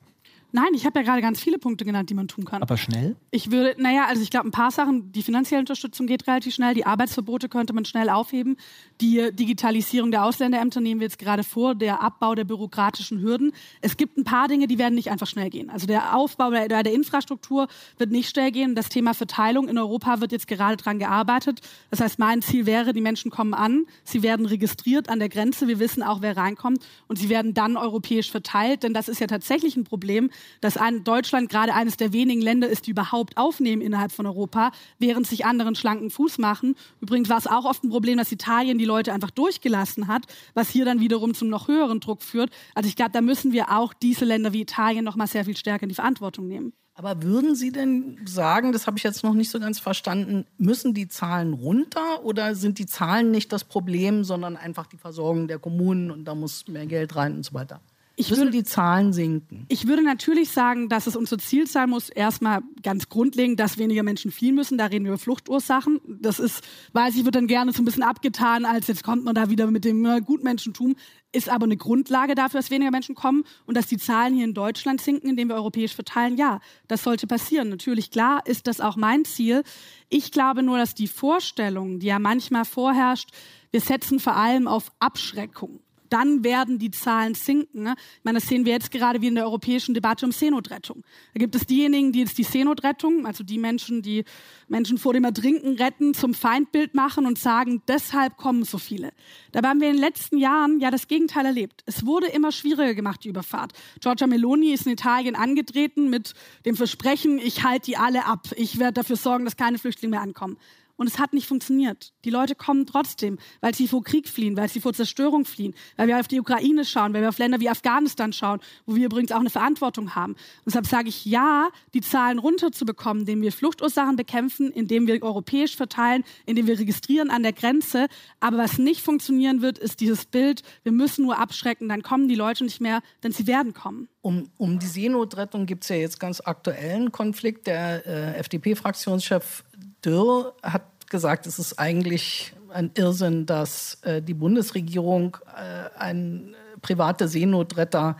Nein, 0.54 0.68
ich 0.72 0.86
habe 0.86 1.00
ja 1.00 1.04
gerade 1.04 1.20
ganz 1.20 1.40
viele 1.40 1.58
Punkte 1.58 1.84
genannt, 1.84 2.10
die 2.10 2.14
man 2.14 2.28
tun 2.28 2.44
kann. 2.44 2.62
Aber 2.62 2.76
schnell? 2.76 3.16
Ich 3.32 3.50
würde, 3.50 3.74
naja, 3.82 4.06
also 4.06 4.22
ich 4.22 4.30
glaube, 4.30 4.46
ein 4.46 4.52
paar 4.52 4.70
Sachen, 4.70 5.10
die 5.10 5.24
finanzielle 5.24 5.58
Unterstützung 5.58 6.06
geht 6.06 6.28
relativ 6.28 6.54
schnell, 6.54 6.74
die 6.74 6.86
Arbeitsverbote 6.86 7.48
könnte 7.48 7.72
man 7.72 7.84
schnell 7.84 8.08
aufheben, 8.08 8.56
die 9.00 9.32
Digitalisierung 9.32 10.12
der 10.12 10.24
Ausländerämter 10.24 10.80
nehmen 10.80 11.00
wir 11.00 11.06
jetzt 11.06 11.18
gerade 11.18 11.42
vor, 11.42 11.74
der 11.74 12.00
Abbau 12.02 12.36
der 12.36 12.44
bürokratischen 12.44 13.20
Hürden. 13.20 13.50
Es 13.80 13.96
gibt 13.96 14.16
ein 14.16 14.22
paar 14.22 14.46
Dinge, 14.46 14.68
die 14.68 14.78
werden 14.78 14.94
nicht 14.94 15.10
einfach 15.10 15.26
schnell 15.26 15.50
gehen. 15.50 15.70
Also 15.70 15.88
der 15.88 16.16
Aufbau 16.16 16.52
der, 16.52 16.84
der 16.84 16.92
Infrastruktur 16.92 17.66
wird 17.98 18.12
nicht 18.12 18.30
schnell 18.30 18.52
gehen. 18.52 18.76
Das 18.76 18.88
Thema 18.88 19.12
Verteilung 19.12 19.66
in 19.66 19.76
Europa 19.76 20.20
wird 20.20 20.30
jetzt 20.30 20.46
gerade 20.46 20.76
dran 20.76 21.00
gearbeitet. 21.00 21.62
Das 21.90 21.98
heißt, 21.98 22.20
mein 22.20 22.42
Ziel 22.42 22.64
wäre, 22.64 22.92
die 22.92 23.00
Menschen 23.00 23.32
kommen 23.32 23.54
an, 23.54 23.86
sie 24.04 24.22
werden 24.22 24.46
registriert 24.46 25.08
an 25.08 25.18
der 25.18 25.30
Grenze, 25.30 25.66
wir 25.66 25.80
wissen 25.80 26.04
auch, 26.04 26.22
wer 26.22 26.36
reinkommt 26.36 26.78
und 27.08 27.18
sie 27.18 27.28
werden 27.28 27.54
dann 27.54 27.76
europäisch 27.76 28.30
verteilt, 28.30 28.84
denn 28.84 28.94
das 28.94 29.08
ist 29.08 29.20
ja 29.20 29.26
tatsächlich 29.26 29.76
ein 29.76 29.82
Problem, 29.82 30.30
dass 30.60 30.76
ein 30.76 31.04
Deutschland 31.04 31.48
gerade 31.48 31.74
eines 31.74 31.96
der 31.96 32.12
wenigen 32.12 32.40
Länder 32.40 32.68
ist, 32.68 32.86
die 32.86 32.90
überhaupt 32.92 33.36
aufnehmen 33.36 33.82
innerhalb 33.82 34.12
von 34.12 34.26
Europa, 34.26 34.72
während 34.98 35.26
sich 35.26 35.46
anderen 35.46 35.74
schlanken 35.74 36.10
Fuß 36.10 36.38
machen. 36.38 36.74
Übrigens 37.00 37.28
war 37.28 37.38
es 37.38 37.46
auch 37.46 37.64
oft 37.64 37.84
ein 37.84 37.90
Problem, 37.90 38.18
dass 38.18 38.32
Italien 38.32 38.78
die 38.78 38.84
Leute 38.84 39.12
einfach 39.12 39.30
durchgelassen 39.30 40.08
hat, 40.08 40.24
was 40.54 40.68
hier 40.68 40.84
dann 40.84 41.00
wiederum 41.00 41.34
zum 41.34 41.48
noch 41.48 41.68
höheren 41.68 42.00
Druck 42.00 42.22
führt. 42.22 42.50
Also 42.74 42.88
ich 42.88 42.96
glaube, 42.96 43.12
da 43.12 43.20
müssen 43.20 43.52
wir 43.52 43.70
auch 43.70 43.92
diese 43.94 44.24
Länder 44.24 44.52
wie 44.52 44.62
Italien 44.62 45.04
noch 45.04 45.16
mal 45.16 45.26
sehr 45.26 45.44
viel 45.44 45.56
stärker 45.56 45.84
in 45.84 45.88
die 45.88 45.94
Verantwortung 45.94 46.48
nehmen. 46.48 46.72
Aber 46.96 47.24
würden 47.24 47.56
Sie 47.56 47.72
denn 47.72 48.20
sagen, 48.24 48.72
das 48.72 48.86
habe 48.86 48.96
ich 48.98 49.02
jetzt 49.02 49.24
noch 49.24 49.34
nicht 49.34 49.50
so 49.50 49.58
ganz 49.58 49.80
verstanden, 49.80 50.46
müssen 50.58 50.94
die 50.94 51.08
Zahlen 51.08 51.52
runter 51.52 52.24
oder 52.24 52.54
sind 52.54 52.78
die 52.78 52.86
Zahlen 52.86 53.32
nicht 53.32 53.52
das 53.52 53.64
Problem, 53.64 54.22
sondern 54.22 54.56
einfach 54.56 54.86
die 54.86 54.96
Versorgung 54.96 55.48
der 55.48 55.58
Kommunen 55.58 56.12
und 56.12 56.24
da 56.24 56.36
muss 56.36 56.68
mehr 56.68 56.86
Geld 56.86 57.16
rein 57.16 57.34
und 57.34 57.44
so 57.44 57.52
weiter? 57.52 57.80
Ich 58.16 58.30
würde 58.30 58.50
die 58.50 58.62
Zahlen 58.62 59.12
sinken. 59.12 59.66
Ich 59.68 59.88
würde 59.88 60.02
natürlich 60.02 60.50
sagen, 60.50 60.88
dass 60.88 61.08
es 61.08 61.16
unser 61.16 61.38
Ziel 61.38 61.66
sein 61.66 61.90
muss, 61.90 62.10
erstmal 62.10 62.62
ganz 62.82 63.08
grundlegend, 63.08 63.58
dass 63.58 63.76
weniger 63.76 64.04
Menschen 64.04 64.30
fliehen 64.30 64.54
müssen. 64.54 64.78
Da 64.78 64.86
reden 64.86 65.04
wir 65.04 65.12
über 65.12 65.18
Fluchtursachen. 65.18 66.00
Das 66.06 66.38
ist, 66.38 66.62
weiß 66.92 67.16
ich, 67.16 67.24
wird 67.24 67.34
dann 67.34 67.48
gerne 67.48 67.72
so 67.72 67.82
ein 67.82 67.84
bisschen 67.84 68.04
abgetan, 68.04 68.64
als 68.64 68.86
jetzt 68.86 69.02
kommt 69.02 69.24
man 69.24 69.34
da 69.34 69.50
wieder 69.50 69.66
mit 69.66 69.84
dem 69.84 70.04
äh, 70.04 70.20
Gutmenschentum. 70.20 70.94
Ist 71.32 71.48
aber 71.48 71.64
eine 71.64 71.76
Grundlage 71.76 72.36
dafür, 72.36 72.60
dass 72.60 72.70
weniger 72.70 72.92
Menschen 72.92 73.16
kommen 73.16 73.42
und 73.66 73.76
dass 73.76 73.88
die 73.88 73.98
Zahlen 73.98 74.34
hier 74.34 74.44
in 74.44 74.54
Deutschland 74.54 75.00
sinken, 75.00 75.28
indem 75.28 75.48
wir 75.48 75.56
europäisch 75.56 75.94
verteilen. 75.94 76.36
Ja, 76.36 76.60
das 76.86 77.02
sollte 77.02 77.26
passieren. 77.26 77.68
Natürlich, 77.68 78.12
klar, 78.12 78.42
ist 78.46 78.68
das 78.68 78.80
auch 78.80 78.94
mein 78.94 79.24
Ziel. 79.24 79.64
Ich 80.08 80.30
glaube 80.30 80.62
nur, 80.62 80.78
dass 80.78 80.94
die 80.94 81.08
Vorstellung, 81.08 81.98
die 81.98 82.06
ja 82.06 82.20
manchmal 82.20 82.64
vorherrscht, 82.64 83.30
wir 83.72 83.80
setzen 83.80 84.20
vor 84.20 84.36
allem 84.36 84.68
auf 84.68 84.92
Abschreckung 85.00 85.80
dann 86.10 86.44
werden 86.44 86.78
die 86.78 86.90
Zahlen 86.90 87.34
sinken. 87.34 87.82
Ne? 87.82 87.94
Ich 88.18 88.24
meine, 88.24 88.38
das 88.38 88.48
sehen 88.48 88.64
wir 88.64 88.72
jetzt 88.72 88.90
gerade 88.90 89.20
wie 89.20 89.28
in 89.28 89.34
der 89.34 89.44
europäischen 89.44 89.94
Debatte 89.94 90.26
um 90.26 90.32
Seenotrettung. 90.32 91.02
Da 91.34 91.38
gibt 91.38 91.54
es 91.54 91.66
diejenigen, 91.66 92.12
die 92.12 92.20
jetzt 92.20 92.38
die 92.38 92.44
Seenotrettung, 92.44 93.26
also 93.26 93.44
die 93.44 93.58
Menschen, 93.58 94.02
die 94.02 94.24
Menschen 94.68 94.98
vor 94.98 95.12
dem 95.12 95.24
Ertrinken 95.24 95.76
retten, 95.76 96.14
zum 96.14 96.34
Feindbild 96.34 96.94
machen 96.94 97.26
und 97.26 97.38
sagen, 97.38 97.82
deshalb 97.88 98.36
kommen 98.36 98.64
so 98.64 98.78
viele. 98.78 99.12
Dabei 99.52 99.68
haben 99.68 99.80
wir 99.80 99.88
in 99.88 99.94
den 99.94 100.02
letzten 100.02 100.38
Jahren 100.38 100.80
ja 100.80 100.90
das 100.90 101.08
Gegenteil 101.08 101.46
erlebt. 101.46 101.82
Es 101.86 102.06
wurde 102.06 102.26
immer 102.26 102.52
schwieriger 102.52 102.94
gemacht, 102.94 103.24
die 103.24 103.28
Überfahrt. 103.28 103.72
Giorgia 104.00 104.26
Meloni 104.26 104.72
ist 104.72 104.86
in 104.86 104.92
Italien 104.92 105.36
angetreten 105.36 106.10
mit 106.10 106.34
dem 106.64 106.76
Versprechen, 106.76 107.38
ich 107.38 107.64
halte 107.64 107.86
die 107.86 107.96
alle 107.96 108.26
ab. 108.26 108.48
Ich 108.56 108.78
werde 108.78 108.94
dafür 108.94 109.16
sorgen, 109.16 109.44
dass 109.44 109.56
keine 109.56 109.78
Flüchtlinge 109.78 110.12
mehr 110.12 110.22
ankommen. 110.22 110.56
Und 110.96 111.08
es 111.08 111.18
hat 111.18 111.32
nicht 111.32 111.46
funktioniert. 111.46 112.12
Die 112.24 112.30
Leute 112.30 112.54
kommen 112.54 112.86
trotzdem, 112.86 113.38
weil 113.60 113.74
sie 113.74 113.88
vor 113.88 114.02
Krieg 114.04 114.28
fliehen, 114.28 114.56
weil 114.56 114.68
sie 114.68 114.80
vor 114.80 114.92
Zerstörung 114.92 115.44
fliehen, 115.44 115.74
weil 115.96 116.08
wir 116.08 116.20
auf 116.20 116.28
die 116.28 116.40
Ukraine 116.40 116.84
schauen, 116.84 117.12
weil 117.12 117.22
wir 117.22 117.28
auf 117.28 117.38
Länder 117.38 117.60
wie 117.60 117.68
Afghanistan 117.68 118.32
schauen, 118.32 118.60
wo 118.86 118.94
wir 118.94 119.06
übrigens 119.06 119.32
auch 119.32 119.40
eine 119.40 119.50
Verantwortung 119.50 120.14
haben. 120.14 120.32
Und 120.32 120.66
deshalb 120.66 120.86
sage 120.86 121.08
ich 121.08 121.24
ja, 121.24 121.68
die 121.94 122.00
Zahlen 122.00 122.38
runterzubekommen, 122.38 123.22
indem 123.22 123.42
wir 123.42 123.52
Fluchtursachen 123.52 124.16
bekämpfen, 124.16 124.70
indem 124.70 125.06
wir 125.06 125.22
europäisch 125.22 125.76
verteilen, 125.76 126.24
indem 126.46 126.66
wir 126.66 126.78
registrieren 126.78 127.30
an 127.30 127.42
der 127.42 127.52
Grenze. 127.52 128.06
Aber 128.40 128.58
was 128.58 128.78
nicht 128.78 129.00
funktionieren 129.00 129.62
wird, 129.62 129.78
ist 129.78 130.00
dieses 130.00 130.26
Bild, 130.26 130.62
wir 130.84 130.92
müssen 130.92 131.24
nur 131.24 131.38
abschrecken, 131.38 131.88
dann 131.88 132.02
kommen 132.02 132.28
die 132.28 132.34
Leute 132.34 132.64
nicht 132.64 132.80
mehr, 132.80 133.00
denn 133.22 133.32
sie 133.32 133.46
werden 133.46 133.74
kommen. 133.74 134.08
Um, 134.22 134.48
um 134.56 134.78
die 134.78 134.86
Seenotrettung 134.86 135.66
gibt 135.66 135.82
es 135.82 135.90
ja 135.90 135.96
jetzt 135.96 136.18
ganz 136.18 136.40
aktuellen 136.40 137.12
Konflikt. 137.12 137.66
Der 137.66 138.06
äh, 138.06 138.38
FDP-Fraktionschef 138.38 139.64
Dürr 140.04 140.54
hat 140.62 141.10
gesagt, 141.10 141.46
es 141.46 141.58
ist 141.58 141.78
eigentlich 141.78 142.54
ein 142.70 142.90
Irrsinn, 142.94 143.46
dass 143.46 143.98
äh, 144.02 144.20
die 144.20 144.34
Bundesregierung 144.34 145.36
äh, 145.46 145.98
ein 145.98 146.54
äh, 146.54 146.78
private 146.80 147.28
Seenotretter 147.28 148.16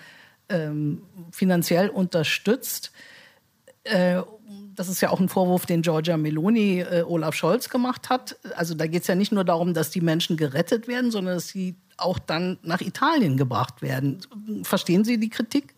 ähm, 0.49 1.03
finanziell 1.33 1.89
unterstützt. 1.89 2.93
Äh, 3.83 4.23
das 4.75 4.89
ist 4.89 5.01
ja 5.01 5.11
auch 5.11 5.21
ein 5.21 5.29
Vorwurf, 5.29 5.67
den 5.67 5.83
Giorgia 5.83 6.17
Meloni 6.17 6.81
äh, 6.81 7.03
Olaf 7.07 7.35
Scholz 7.35 7.69
gemacht 7.69 8.11
hat. 8.11 8.37
Also 8.57 8.75
da 8.75 8.87
geht 8.87 9.03
es 9.03 9.09
ja 9.09 9.15
nicht 9.15 9.33
nur 9.33 9.45
darum, 9.45 9.75
dass 9.75 9.91
die 9.91 10.01
Menschen 10.01 10.37
gerettet 10.37 10.89
werden, 10.89 11.11
sondern 11.11 11.35
dass 11.35 11.49
sie 11.49 11.77
auch 11.97 12.19
dann 12.19 12.59
nach 12.63 12.81
Italien 12.81 13.37
gebracht 13.37 13.83
werden. 13.83 14.21
Verstehen 14.63 15.05
Sie 15.05 15.19
die 15.19 15.29
Kritik? 15.29 15.74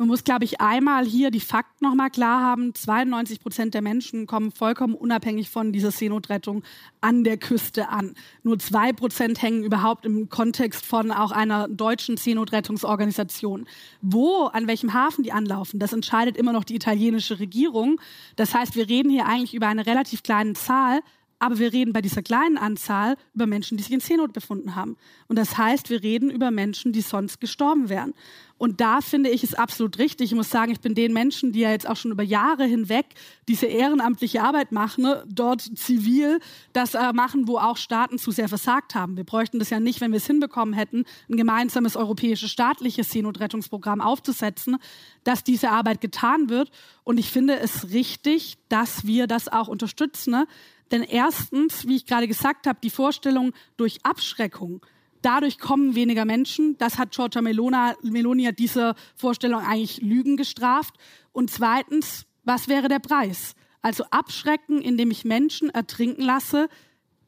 Man 0.00 0.08
muss, 0.08 0.24
glaube 0.24 0.46
ich, 0.46 0.62
einmal 0.62 1.04
hier 1.04 1.30
die 1.30 1.40
Fakten 1.40 1.84
nochmal 1.84 2.08
klar 2.08 2.40
haben. 2.40 2.74
92 2.74 3.38
Prozent 3.38 3.74
der 3.74 3.82
Menschen 3.82 4.26
kommen 4.26 4.50
vollkommen 4.50 4.94
unabhängig 4.94 5.50
von 5.50 5.74
dieser 5.74 5.90
Seenotrettung 5.90 6.62
an 7.02 7.22
der 7.22 7.36
Küste 7.36 7.90
an. 7.90 8.14
Nur 8.42 8.58
zwei 8.58 8.94
Prozent 8.94 9.42
hängen 9.42 9.62
überhaupt 9.62 10.06
im 10.06 10.30
Kontext 10.30 10.86
von 10.86 11.10
auch 11.10 11.32
einer 11.32 11.68
deutschen 11.68 12.16
Seenotrettungsorganisation. 12.16 13.66
Wo, 14.00 14.44
an 14.44 14.66
welchem 14.66 14.94
Hafen 14.94 15.22
die 15.22 15.32
anlaufen, 15.32 15.78
das 15.78 15.92
entscheidet 15.92 16.38
immer 16.38 16.54
noch 16.54 16.64
die 16.64 16.76
italienische 16.76 17.38
Regierung. 17.38 18.00
Das 18.36 18.54
heißt, 18.54 18.76
wir 18.76 18.88
reden 18.88 19.10
hier 19.10 19.26
eigentlich 19.26 19.52
über 19.52 19.68
eine 19.68 19.84
relativ 19.84 20.22
kleine 20.22 20.54
Zahl, 20.54 21.02
aber 21.40 21.58
wir 21.58 21.72
reden 21.72 21.92
bei 21.92 22.02
dieser 22.02 22.22
kleinen 22.22 22.58
Anzahl 22.58 23.16
über 23.34 23.46
Menschen, 23.46 23.76
die 23.78 23.82
sich 23.82 23.92
in 23.92 24.00
Seenot 24.00 24.32
befunden 24.32 24.76
haben. 24.76 24.96
Und 25.26 25.36
das 25.36 25.56
heißt, 25.56 25.88
wir 25.88 26.02
reden 26.02 26.30
über 26.30 26.50
Menschen, 26.50 26.92
die 26.92 27.00
sonst 27.00 27.40
gestorben 27.40 27.88
wären. 27.88 28.12
Und 28.58 28.82
da 28.82 29.00
finde 29.00 29.30
ich 29.30 29.42
es 29.42 29.54
absolut 29.54 29.98
richtig. 29.98 30.32
Ich 30.32 30.36
muss 30.36 30.50
sagen, 30.50 30.70
ich 30.70 30.80
bin 30.80 30.94
den 30.94 31.14
Menschen, 31.14 31.52
die 31.52 31.60
ja 31.60 31.70
jetzt 31.70 31.88
auch 31.88 31.96
schon 31.96 32.10
über 32.10 32.22
Jahre 32.22 32.66
hinweg 32.66 33.06
diese 33.48 33.64
ehrenamtliche 33.64 34.42
Arbeit 34.42 34.70
machen, 34.70 35.04
ne, 35.04 35.24
dort 35.26 35.62
zivil 35.62 36.40
das 36.74 36.94
äh, 36.94 37.14
machen, 37.14 37.48
wo 37.48 37.56
auch 37.56 37.78
Staaten 37.78 38.18
zu 38.18 38.32
sehr 38.32 38.50
versagt 38.50 38.94
haben. 38.94 39.16
Wir 39.16 39.24
bräuchten 39.24 39.58
das 39.58 39.70
ja 39.70 39.80
nicht, 39.80 40.02
wenn 40.02 40.12
wir 40.12 40.18
es 40.18 40.26
hinbekommen 40.26 40.74
hätten, 40.74 41.04
ein 41.30 41.38
gemeinsames 41.38 41.96
europäisches 41.96 42.50
staatliches 42.50 43.10
Seenotrettungsprogramm 43.10 44.02
aufzusetzen, 44.02 44.76
dass 45.24 45.42
diese 45.42 45.70
Arbeit 45.70 46.02
getan 46.02 46.50
wird. 46.50 46.70
Und 47.02 47.16
ich 47.16 47.30
finde 47.30 47.58
es 47.58 47.92
richtig, 47.92 48.58
dass 48.68 49.06
wir 49.06 49.26
das 49.26 49.48
auch 49.48 49.68
unterstützen. 49.68 50.32
Ne? 50.32 50.46
Denn 50.90 51.02
erstens, 51.02 51.86
wie 51.86 51.96
ich 51.96 52.06
gerade 52.06 52.26
gesagt 52.26 52.66
habe, 52.66 52.78
die 52.82 52.90
Vorstellung 52.90 53.52
durch 53.76 54.04
Abschreckung, 54.04 54.84
dadurch 55.22 55.58
kommen 55.58 55.94
weniger 55.94 56.24
Menschen. 56.24 56.76
Das 56.78 56.98
hat 56.98 57.12
Giorgia 57.12 57.42
Melona, 57.42 57.94
Meloni 58.02 58.44
hat 58.44 58.58
diese 58.58 58.94
Vorstellung 59.16 59.62
eigentlich 59.62 60.00
Lügen 60.02 60.36
gestraft. 60.36 60.94
Und 61.32 61.50
zweitens, 61.50 62.26
was 62.44 62.68
wäre 62.68 62.88
der 62.88 62.98
Preis? 62.98 63.54
Also 63.82 64.04
abschrecken, 64.10 64.82
indem 64.82 65.10
ich 65.10 65.24
Menschen 65.24 65.70
ertrinken 65.70 66.22
lasse, 66.22 66.68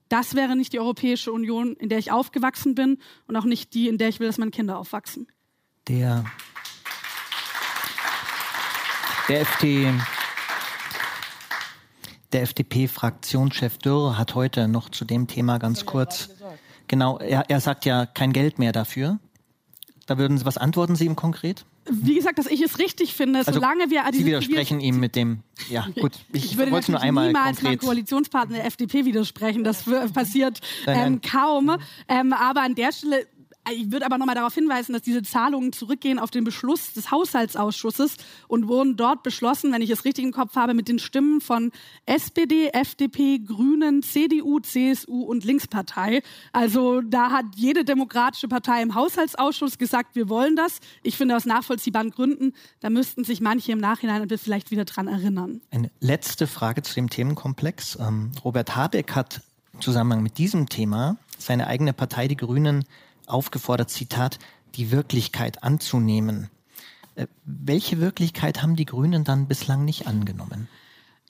das 0.09 0.35
wäre 0.35 0.57
nicht 0.57 0.75
die 0.75 0.81
Europäische 0.81 1.33
Union, 1.33 1.75
in 1.77 1.89
der 1.89 1.99
ich 1.99 2.13
aufgewachsen 2.13 2.75
bin 2.75 2.99
und 3.27 3.37
auch 3.37 3.45
nicht 3.45 3.73
die, 3.73 3.89
in 3.89 3.97
der 3.97 4.09
ich 4.09 4.21
will, 4.21 4.27
dass 4.27 4.37
meine 4.37 4.51
Kinder 4.51 4.79
aufwachsen. 4.79 5.27
Der, 5.89 6.27
der 9.29 9.41
FD, 9.41 9.91
der 12.33 12.43
FDP-Fraktionschef 12.43 13.79
Dürr 13.79 14.19
hat 14.19 14.35
heute 14.35 14.69
noch 14.69 14.89
zu 14.89 15.05
dem 15.05 15.27
Thema 15.27 15.59
ganz 15.59 15.87
kurz, 15.87 16.31
genau, 16.89 17.19
er, 17.19 17.49
er 17.49 17.61
sagt 17.61 17.85
ja 17.85 18.07
kein 18.07 18.33
Geld 18.33 18.59
mehr 18.59 18.73
dafür. 18.73 19.19
Da 20.07 20.19
würden 20.19 20.39
Sie, 20.39 20.45
was 20.45 20.59
antworten 20.59 20.97
Sie 20.97 21.07
ihm 21.07 21.17
konkret? 21.17 21.65
Wie 21.91 22.15
gesagt, 22.15 22.39
dass 22.39 22.47
ich 22.47 22.63
es 22.63 22.79
richtig 22.79 23.13
finde, 23.13 23.41
also 23.41 23.55
solange 23.55 23.91
wir... 23.91 24.05
Sie 24.13 24.25
widersprechen 24.25 24.79
ihm 24.79 25.01
mit 25.01 25.17
dem, 25.17 25.41
ja 25.69 25.89
gut, 26.01 26.13
ich, 26.33 26.45
ich 26.45 26.57
würde 26.57 26.71
wollte 26.71 26.93
nur 26.93 27.01
einmal 27.01 27.29
niemals 27.29 27.57
konkret. 27.57 27.65
meinem 27.65 27.79
Koalitionspartner 27.79 28.57
der 28.59 28.67
FDP 28.67 29.05
widersprechen, 29.05 29.65
das 29.65 29.85
passiert 30.13 30.61
ähm, 30.87 31.21
kaum. 31.21 31.77
Ähm, 32.07 32.33
aber 32.33 32.63
an 32.63 32.77
der 32.77 32.93
Stelle 32.93 33.27
ich 33.71 33.93
würde 33.93 34.07
aber 34.07 34.19
nochmal 34.19 34.35
darauf 34.35 34.55
hinweisen, 34.55 34.93
dass 34.93 35.03
diese 35.03 35.23
Zahlungen 35.23 35.73
zurückgehen 35.73 36.19
auf 36.19 36.31
den 36.31 36.43
Beschluss 36.43 36.93
des 36.95 37.11
Haushaltsausschusses 37.11 38.17
und 38.49 38.67
wurden 38.67 38.97
dort 38.97 39.23
beschlossen, 39.23 39.73
wenn 39.73 39.83
ich 39.83 39.91
es 39.91 40.05
richtig 40.05 40.25
im 40.25 40.33
Kopf 40.33 40.57
habe, 40.57 40.75
mit 40.75 40.89
den 40.89 40.99
Stimmen 40.99 41.41
von 41.41 41.71
SPD, 42.07 42.69
FDP, 42.69 43.39
Grünen, 43.39 44.03
CDU, 44.03 44.59
CSU 44.59 45.23
und 45.23 45.45
Linkspartei. 45.45 46.23
Also 46.53 47.03
da 47.03 47.31
hat 47.31 47.47
jede 47.55 47.85
demokratische 47.85 48.49
Partei 48.49 48.83
im 48.83 48.95
Haushaltsausschuss 48.95 49.79
gesagt, 49.79 50.17
wir 50.17 50.29
wollen 50.29 50.57
das. 50.57 50.81
Ich 51.03 51.17
finde 51.17 51.37
aus 51.37 51.47
nachvollziehbaren 51.47 52.11
Gründen, 52.11 52.55
da 52.81 52.91
müssten 52.91 53.23
sich 53.23 53.41
manche 53.41 53.73
im 53.73 53.79
Nachhinein 53.79 54.29
vielleicht 54.39 54.71
wieder 54.71 54.85
dran 54.85 55.07
erinnern. 55.07 55.61
Eine 55.71 55.91
letzte 56.01 56.47
Frage 56.47 56.83
zu 56.83 56.95
dem 56.95 57.11
Themenkomplex. 57.11 57.99
Ähm, 58.01 58.33
Robert 58.45 58.75
Habeck 58.75 59.15
hat 59.15 59.43
im 59.73 59.81
Zusammenhang 59.81 60.23
mit 60.23 60.39
diesem 60.39 60.69
Thema 60.69 61.17
seine 61.39 61.67
eigene 61.67 61.93
Partei, 61.93 62.29
die 62.29 62.37
Grünen, 62.37 62.85
aufgefordert, 63.33 63.91
Zitat, 63.91 64.39
die 64.75 64.91
Wirklichkeit 64.91 65.63
anzunehmen. 65.63 66.51
Äh, 67.15 67.27
welche 67.45 68.01
Wirklichkeit 68.01 68.63
haben 68.63 68.77
die 68.77 68.87
Grünen 68.87 69.25
dann 69.25 69.49
bislang 69.49 69.85
nicht 69.85 70.07
angenommen? 70.07 70.69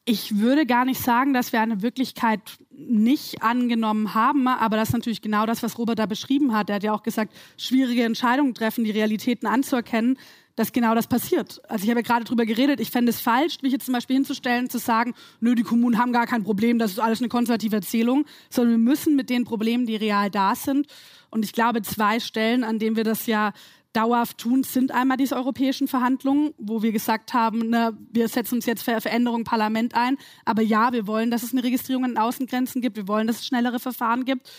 Ich 0.05 0.39
würde 0.39 0.67
gar 0.67 0.85
nicht 0.85 1.01
sagen, 1.01 1.33
dass 1.33 1.53
wir 1.53 1.61
eine 1.61 1.81
Wirklichkeit 1.81 2.41
nicht 2.77 3.43
angenommen 3.43 4.15
haben, 4.15 4.49
aber 4.49 4.77
das 4.77 4.89
ist 4.89 4.95
natürlich 4.95 5.23
genau 5.23 5.47
das, 5.47 5.63
was 5.63 5.79
Robert 5.79 6.01
da 6.01 6.07
beschrieben 6.07 6.55
hat. 6.55 6.71
Er 6.71 6.77
hat 6.77 6.83
ja 6.83 6.93
auch 6.93 7.05
gesagt, 7.05 7.33
schwierige 7.57 8.03
Entscheidungen 8.03 8.53
treffen, 8.55 8.83
die 8.83 8.91
Realitäten 8.91 9.47
anzuerkennen, 9.47 10.19
dass 10.57 10.73
genau 10.73 10.97
das 10.97 11.07
passiert. 11.07 11.63
Also 11.69 11.85
ich 11.85 11.91
habe 11.91 12.01
ja 12.01 12.05
gerade 12.07 12.25
darüber 12.25 12.45
geredet, 12.45 12.81
ich 12.81 12.91
fände 12.91 13.11
es 13.11 13.21
falsch, 13.21 13.63
mich 13.63 13.73
jetzt 13.73 13.87
zum 13.87 13.95
Beispiel 13.95 14.17
hinzustellen, 14.17 14.69
zu 14.69 14.79
sagen, 14.79 15.15
nö, 15.41 15.55
die 15.55 15.63
Kommunen 15.63 15.99
haben 15.99 16.13
gar 16.13 16.27
kein 16.27 16.43
Problem, 16.43 16.79
das 16.79 16.91
ist 16.91 16.99
alles 16.99 17.21
eine 17.21 17.29
konservative 17.29 17.77
Erzählung, 17.77 18.27
sondern 18.51 18.73
wir 18.73 18.91
müssen 18.91 19.15
mit 19.15 19.31
den 19.31 19.45
Problemen, 19.45 19.87
die 19.87 19.97
real 19.97 20.31
da 20.31 20.55
sind, 20.55 20.89
und 21.33 21.45
ich 21.45 21.53
glaube, 21.53 21.81
zwei 21.83 22.21
Stellen, 22.21 22.63
an 22.63 22.79
denen 22.79 22.95
wir 22.95 23.05
das 23.05 23.27
ja 23.27 23.53
dauerhaft 23.95 24.39
tun, 24.39 24.65
sind 24.65 24.93
einmal 24.93 25.17
diese 25.17 25.35
europäischen 25.35 25.89
Verhandlungen, 25.89 26.55
wo 26.59 26.83
wir 26.83 26.93
gesagt 26.93 27.35
haben, 27.35 27.71
ne, 27.71 27.97
wir 28.11 28.29
setzen 28.29 28.57
uns 28.57 28.67
jetzt 28.67 28.83
für 28.83 29.01
Veränderung 29.01 29.45
Parlament 29.45 29.95
ein. 29.95 30.19
Aber 30.45 30.63
ja, 30.63 30.93
wir 30.93 31.07
wollen, 31.07 31.31
dass 31.31 31.43
es 31.43 31.53
eine 31.53 31.63
Registrierung 31.63 32.05
an 32.05 32.17
Außengrenzen 32.17 32.81
gibt. 32.81 32.97
Wir 32.97 33.09
wollen, 33.09 33.27
dass 33.27 33.41
es 33.41 33.47
schnellere 33.47 33.81
Verfahren 33.81 34.25
gibt. 34.25 34.51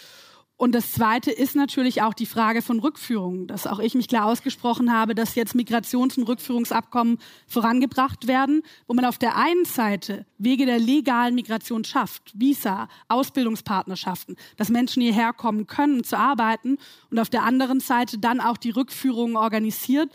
Und 0.63 0.73
das 0.73 0.93
Zweite 0.93 1.29
ist 1.29 1.57
natürlich 1.57 2.03
auch 2.03 2.13
die 2.13 2.25
Frage 2.25 2.61
von 2.61 2.79
Rückführungen, 2.79 3.47
dass 3.47 3.67
auch 3.67 3.79
ich 3.79 3.95
mich 3.95 4.07
klar 4.07 4.27
ausgesprochen 4.27 4.93
habe, 4.93 5.13
dass 5.13 5.35
jetzt 5.35 5.55
Migrations- 5.55 6.17
und 6.17 6.25
Rückführungsabkommen 6.25 7.17
vorangebracht 7.47 8.27
werden, 8.27 8.61
wo 8.87 8.93
man 8.93 9.03
auf 9.03 9.17
der 9.17 9.35
einen 9.35 9.65
Seite 9.65 10.25
Wege 10.37 10.65
der 10.65 10.79
legalen 10.79 11.35
Migration 11.35 11.83
schafft, 11.83 12.31
Visa, 12.33 12.87
Ausbildungspartnerschaften, 13.09 14.37
dass 14.55 14.69
Menschen 14.69 15.03
hierher 15.03 15.33
kommen 15.33 15.67
können 15.67 16.05
zu 16.05 16.17
arbeiten 16.17 16.77
und 17.11 17.19
auf 17.19 17.29
der 17.29 17.43
anderen 17.43 17.81
Seite 17.81 18.17
dann 18.17 18.39
auch 18.39 18.55
die 18.55 18.69
Rückführungen 18.69 19.35
organisiert. 19.35 20.13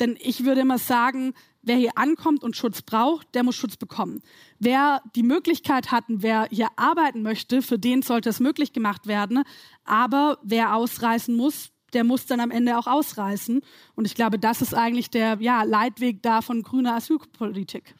Denn 0.00 0.16
ich 0.18 0.46
würde 0.46 0.62
immer 0.62 0.78
sagen, 0.78 1.34
wer 1.62 1.76
hier 1.76 1.96
ankommt 1.96 2.42
und 2.42 2.56
Schutz 2.56 2.82
braucht, 2.82 3.34
der 3.34 3.42
muss 3.44 3.56
Schutz 3.56 3.76
bekommen. 3.76 4.22
Wer 4.58 5.02
die 5.14 5.22
Möglichkeit 5.22 5.90
hat 5.90 6.04
wer 6.08 6.48
hier 6.50 6.68
arbeiten 6.76 7.22
möchte, 7.22 7.62
für 7.62 7.78
den 7.78 8.02
sollte 8.02 8.28
es 8.28 8.40
möglich 8.40 8.72
gemacht 8.72 9.06
werden. 9.06 9.42
Aber 9.84 10.38
wer 10.42 10.74
ausreisen 10.74 11.36
muss, 11.36 11.70
der 11.92 12.04
muss 12.04 12.26
dann 12.26 12.40
am 12.40 12.50
Ende 12.50 12.78
auch 12.78 12.86
ausreißen. 12.86 13.62
Und 13.94 14.04
ich 14.04 14.14
glaube, 14.14 14.38
das 14.38 14.62
ist 14.62 14.74
eigentlich 14.74 15.10
der 15.10 15.38
ja, 15.40 15.62
Leitweg 15.62 16.22
da 16.22 16.42
von 16.42 16.62
grüner 16.62 16.94
Asylpolitik. 16.96 17.94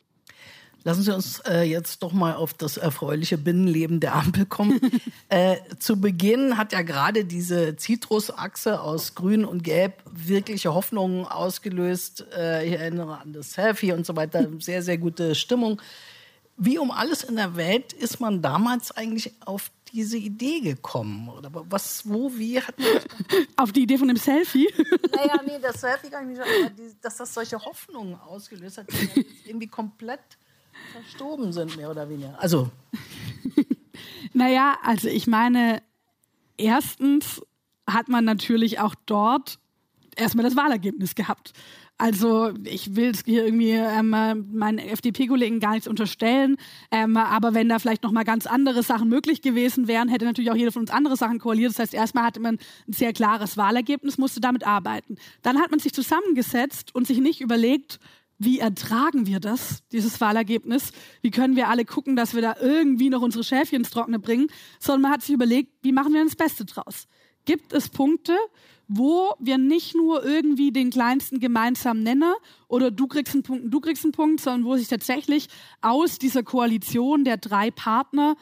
Lassen 0.85 1.03
Sie 1.03 1.15
uns 1.15 1.41
äh, 1.41 1.63
jetzt 1.63 2.03
doch 2.03 2.13
mal 2.13 2.35
auf 2.35 2.55
das 2.55 2.77
erfreuliche 2.77 3.39
Binnenleben 3.39 4.01
der 4.01 4.15
Ampel 4.15 4.47
kommen. 4.47 4.81
äh, 5.29 5.57
zu 5.79 6.01
Beginn 6.01 6.59
hat 6.59 6.73
ja 6.73 6.83
gerade 6.83 7.25
diese 7.25 7.77
Zitrusachse 7.77 8.81
aus 8.81 9.15
Grün 9.15 9.45
und 9.45 9.63
Gelb 9.63 10.03
wirkliche 10.11 10.75
Hoffnungen 10.75 11.25
ausgelöst. 11.25 12.27
Äh, 12.37 12.67
ich 12.67 12.73
erinnere 12.73 13.19
an 13.21 13.33
das 13.33 13.53
Selfie 13.53 13.93
und 13.93 14.07
so 14.07 14.17
weiter. 14.17 14.49
Sehr, 14.59 14.83
sehr 14.83 14.99
gute 14.99 15.35
Stimmung. 15.35 15.81
Wie 16.57 16.79
um 16.79 16.91
alles 16.91 17.25
in 17.25 17.37
der 17.37 17.57
Welt 17.57 17.93
ist 17.93 18.21
man 18.21 18.43
damals 18.43 18.93
eigentlich 18.93 19.33
auf 19.45 19.71
diese 19.93 20.17
Idee 20.17 20.61
gekommen? 20.61 21.29
Oder 21.29 21.51
was, 21.53 22.09
wo, 22.09 22.33
wie 22.35 22.61
hat 22.61 22.79
man 22.79 22.89
Auf 23.57 23.73
die 23.73 23.83
Idee 23.83 23.99
von 23.99 24.09
dem 24.09 24.17
Selfie? 24.17 24.69
Naja, 25.15 25.41
nee, 25.45 25.59
das 25.61 25.81
Selfie 25.81 26.11
kann 26.11 26.31
ich 26.31 26.39
nicht, 26.39 26.41
aber 26.41 26.71
die, 26.71 26.95
dass 27.01 27.17
das 27.17 27.35
solche 27.35 27.59
Hoffnungen 27.59 28.15
ausgelöst 28.15 28.79
hat, 28.79 28.87
die 28.91 29.27
irgendwie 29.45 29.69
komplett 29.69 30.21
verstorben 30.93 31.53
sind, 31.53 31.77
mehr 31.77 31.91
oder 31.91 32.09
weniger. 32.09 32.35
Also. 32.39 32.71
naja, 34.33 34.77
also 34.83 35.09
ich 35.09 35.27
meine, 35.27 35.83
erstens 36.57 37.43
hat 37.87 38.09
man 38.09 38.25
natürlich 38.25 38.79
auch 38.81 38.95
dort 39.07 39.59
erstmal 40.17 40.45
das 40.45 40.57
Wahlergebnis 40.57 41.15
gehabt. 41.15 41.53
Also 41.99 42.53
ich 42.65 42.97
will 42.97 43.11
es 43.11 43.23
hier 43.25 43.45
irgendwie 43.45 43.71
ähm, 43.71 44.11
meinen 44.11 44.79
FDP-Kollegen 44.79 45.61
gar 45.61 45.73
nichts 45.73 45.87
unterstellen, 45.87 46.57
ähm, 46.91 47.17
aber 47.17 47.55
wenn 47.55 47.69
da 47.69 47.79
vielleicht 47.79 48.03
noch 48.03 48.11
mal 48.11 48.25
ganz 48.25 48.47
andere 48.47 48.83
Sachen 48.83 49.09
möglich 49.09 49.41
gewesen 49.41 49.87
wären, 49.87 50.09
hätte 50.09 50.25
natürlich 50.25 50.51
auch 50.51 50.57
jeder 50.57 50.73
von 50.73 50.83
uns 50.83 50.91
andere 50.91 51.17
Sachen 51.17 51.39
koaliert. 51.39 51.71
Das 51.71 51.79
heißt, 51.79 51.95
erstmal 51.95 52.25
hatte 52.25 52.41
man 52.41 52.59
ein 52.89 52.93
sehr 52.93 53.13
klares 53.13 53.57
Wahlergebnis, 53.57 54.19
musste 54.19 54.41
damit 54.41 54.67
arbeiten. 54.67 55.17
Dann 55.43 55.61
hat 55.61 55.71
man 55.71 55.79
sich 55.79 55.93
zusammengesetzt 55.93 56.93
und 56.93 57.07
sich 57.07 57.19
nicht 57.19 57.41
überlegt, 57.41 58.01
wie 58.45 58.59
ertragen 58.59 59.27
wir 59.27 59.41
das, 59.41 59.83
dieses 59.93 60.21
Wahlergebnis? 60.21 60.93
Wie 61.21 61.31
können 61.31 61.57
wir 61.57 61.69
alle 61.69 61.85
gucken, 61.85 62.17
dass 62.17 62.35
wir 62.35 62.43
da 62.43 62.57
irgendwie 62.61 63.11
noch 63.11 63.23
unsere 63.23 63.45
Schäfchen 63.45 63.79
ins 63.79 63.91
Trockene 63.91 64.19
bringen? 64.19 64.49
Sondern 64.81 65.03
man 65.03 65.11
hat 65.13 65.23
sich 65.23 65.35
überlegt, 65.35 65.73
wie 65.83 65.93
machen 65.93 66.13
wir 66.13 66.25
das 66.25 66.37
Beste 66.37 66.65
draus? 66.65 67.07
Gibt 67.45 67.73
es 67.73 67.89
Punkte, 67.89 68.37
wo 68.89 69.35
wir 69.39 69.59
nicht 69.59 69.95
nur 69.95 70.25
irgendwie 70.25 70.71
den 70.71 70.91
kleinsten 70.91 71.41
gemeinsamen 71.41 72.03
Nenner 72.03 72.35
oder 72.69 72.91
du 72.91 73.07
kriegst 73.07 73.35
einen 73.35 73.43
Punkt, 73.43 73.73
du 73.73 73.81
kriegst 73.81 74.05
einen 74.05 74.13
Punkt, 74.13 74.41
sondern 74.41 74.65
wo 74.65 74.77
sich 74.77 74.89
tatsächlich 74.89 75.49
aus 75.81 76.19
dieser 76.19 76.43
Koalition 76.43 77.25
der 77.25 77.37
drei 77.37 77.71
Partner 77.71 78.37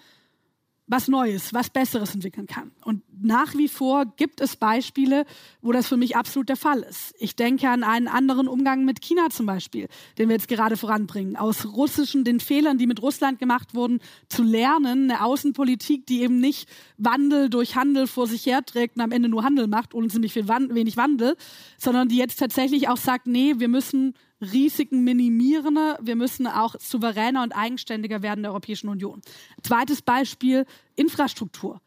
was 0.91 1.07
Neues, 1.07 1.55
was 1.55 1.71
Besseres 1.71 2.15
entwickeln 2.15 2.49
kann. 2.49 2.73
Und 2.85 3.03
nach 3.23 3.55
wie 3.55 3.69
vor 3.69 4.07
gibt 4.17 4.41
es 4.41 4.57
Beispiele, 4.57 5.25
wo 5.63 5.71
das 5.71 5.87
für 5.87 5.97
mich 5.97 6.17
absolut 6.17 6.49
der 6.49 6.57
Fall 6.57 6.81
ist. 6.81 7.15
Ich 7.21 7.37
denke 7.37 7.69
an 7.69 7.85
einen 7.85 8.09
anderen 8.09 8.49
Umgang 8.49 8.85
mit 8.85 9.01
China 9.01 9.31
zum 9.31 9.47
Beispiel, 9.47 9.87
den 10.19 10.29
wir 10.29 10.35
jetzt 10.35 10.49
gerade 10.49 10.77
voranbringen. 10.77 11.37
Aus 11.37 11.65
russischen, 11.65 12.25
den 12.25 12.41
Fehlern, 12.41 12.77
die 12.77 12.89
mit 12.89 13.01
Russland 13.03 13.39
gemacht 13.39 13.75
wurden, 13.75 14.01
zu 14.29 14.43
lernen, 14.43 15.11
eine 15.11 15.25
Außenpolitik, 15.25 16.07
die 16.07 16.23
eben 16.23 16.41
nicht 16.41 16.69
Wandel 16.99 17.51
durch 17.51 17.77
Handel 17.77 18.09
vor 18.09 18.27
sich 18.27 18.45
herträgt 18.47 18.97
und 18.97 19.03
am 19.03 19.13
Ende 19.13 19.29
nur 19.29 19.45
Handel 19.45 19.69
macht, 19.69 19.95
ohne 19.95 20.09
ziemlich 20.09 20.33
viel 20.33 20.49
Wand 20.49 20.75
wenig 20.75 20.97
Wandel, 20.97 21.37
sondern 21.79 22.09
die 22.09 22.17
jetzt 22.17 22.41
tatsächlich 22.41 22.89
auch 22.89 22.97
sagt, 22.97 23.29
nee, 23.29 23.55
wir 23.59 23.69
müssen 23.69 24.15
Risiken 24.41 25.05
minimieren. 25.05 25.79
Wir 26.01 26.17
müssen 26.17 26.47
auch 26.47 26.75
souveräner 26.79 27.43
und 27.43 27.53
eigenständiger 27.53 28.23
werden 28.23 28.43
der 28.43 28.53
Europäischen 28.53 28.89
Union. 28.89 29.21
Zweites 29.63 30.03
Beispiel, 30.03 30.67
Infrastruktur. 30.97 31.81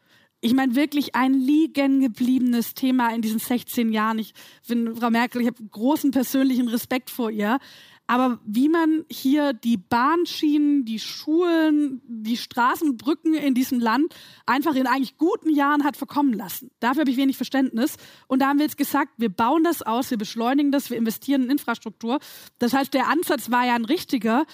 Ich 0.45 0.53
meine, 0.53 0.75
wirklich 0.75 1.15
ein 1.15 1.33
liegen 1.33 2.01
gebliebenes 2.01 2.73
Thema 2.73 3.15
in 3.15 3.21
diesen 3.21 3.39
16 3.39 3.93
Jahren. 3.93 4.19
Ich 4.19 4.33
finde, 4.61 4.93
Frau 4.93 5.09
Merkel, 5.09 5.41
ich 5.41 5.47
habe 5.47 5.63
großen 5.71 6.11
persönlichen 6.11 6.67
Respekt 6.67 7.09
vor 7.09 7.31
ihr. 7.31 7.59
Aber 8.05 8.39
wie 8.45 8.67
man 8.67 9.05
hier 9.09 9.53
die 9.53 9.77
Bahnschienen, 9.77 10.83
die 10.83 10.99
Schulen, 10.99 12.01
die 12.05 12.35
Straßenbrücken 12.35 13.33
in 13.33 13.53
diesem 13.53 13.79
Land 13.79 14.13
einfach 14.45 14.75
in 14.75 14.87
eigentlich 14.87 15.17
guten 15.17 15.49
Jahren 15.49 15.83
hat 15.85 15.95
verkommen 15.95 16.33
lassen. 16.33 16.69
Dafür 16.79 17.01
habe 17.01 17.11
ich 17.11 17.17
wenig 17.17 17.37
Verständnis. 17.37 17.95
Und 18.27 18.39
da 18.39 18.47
haben 18.47 18.59
wir 18.59 18.65
jetzt 18.65 18.77
gesagt, 18.77 19.13
wir 19.17 19.29
bauen 19.29 19.63
das 19.63 19.81
aus, 19.81 20.11
wir 20.11 20.17
beschleunigen 20.17 20.71
das, 20.71 20.89
wir 20.89 20.97
investieren 20.97 21.43
in 21.43 21.51
Infrastruktur. 21.51 22.19
Das 22.59 22.73
heißt, 22.73 22.93
der 22.93 23.07
Ansatz 23.07 23.51
war 23.51 23.65
ja 23.65 23.75
ein 23.75 23.85
richtiger. 23.85 24.45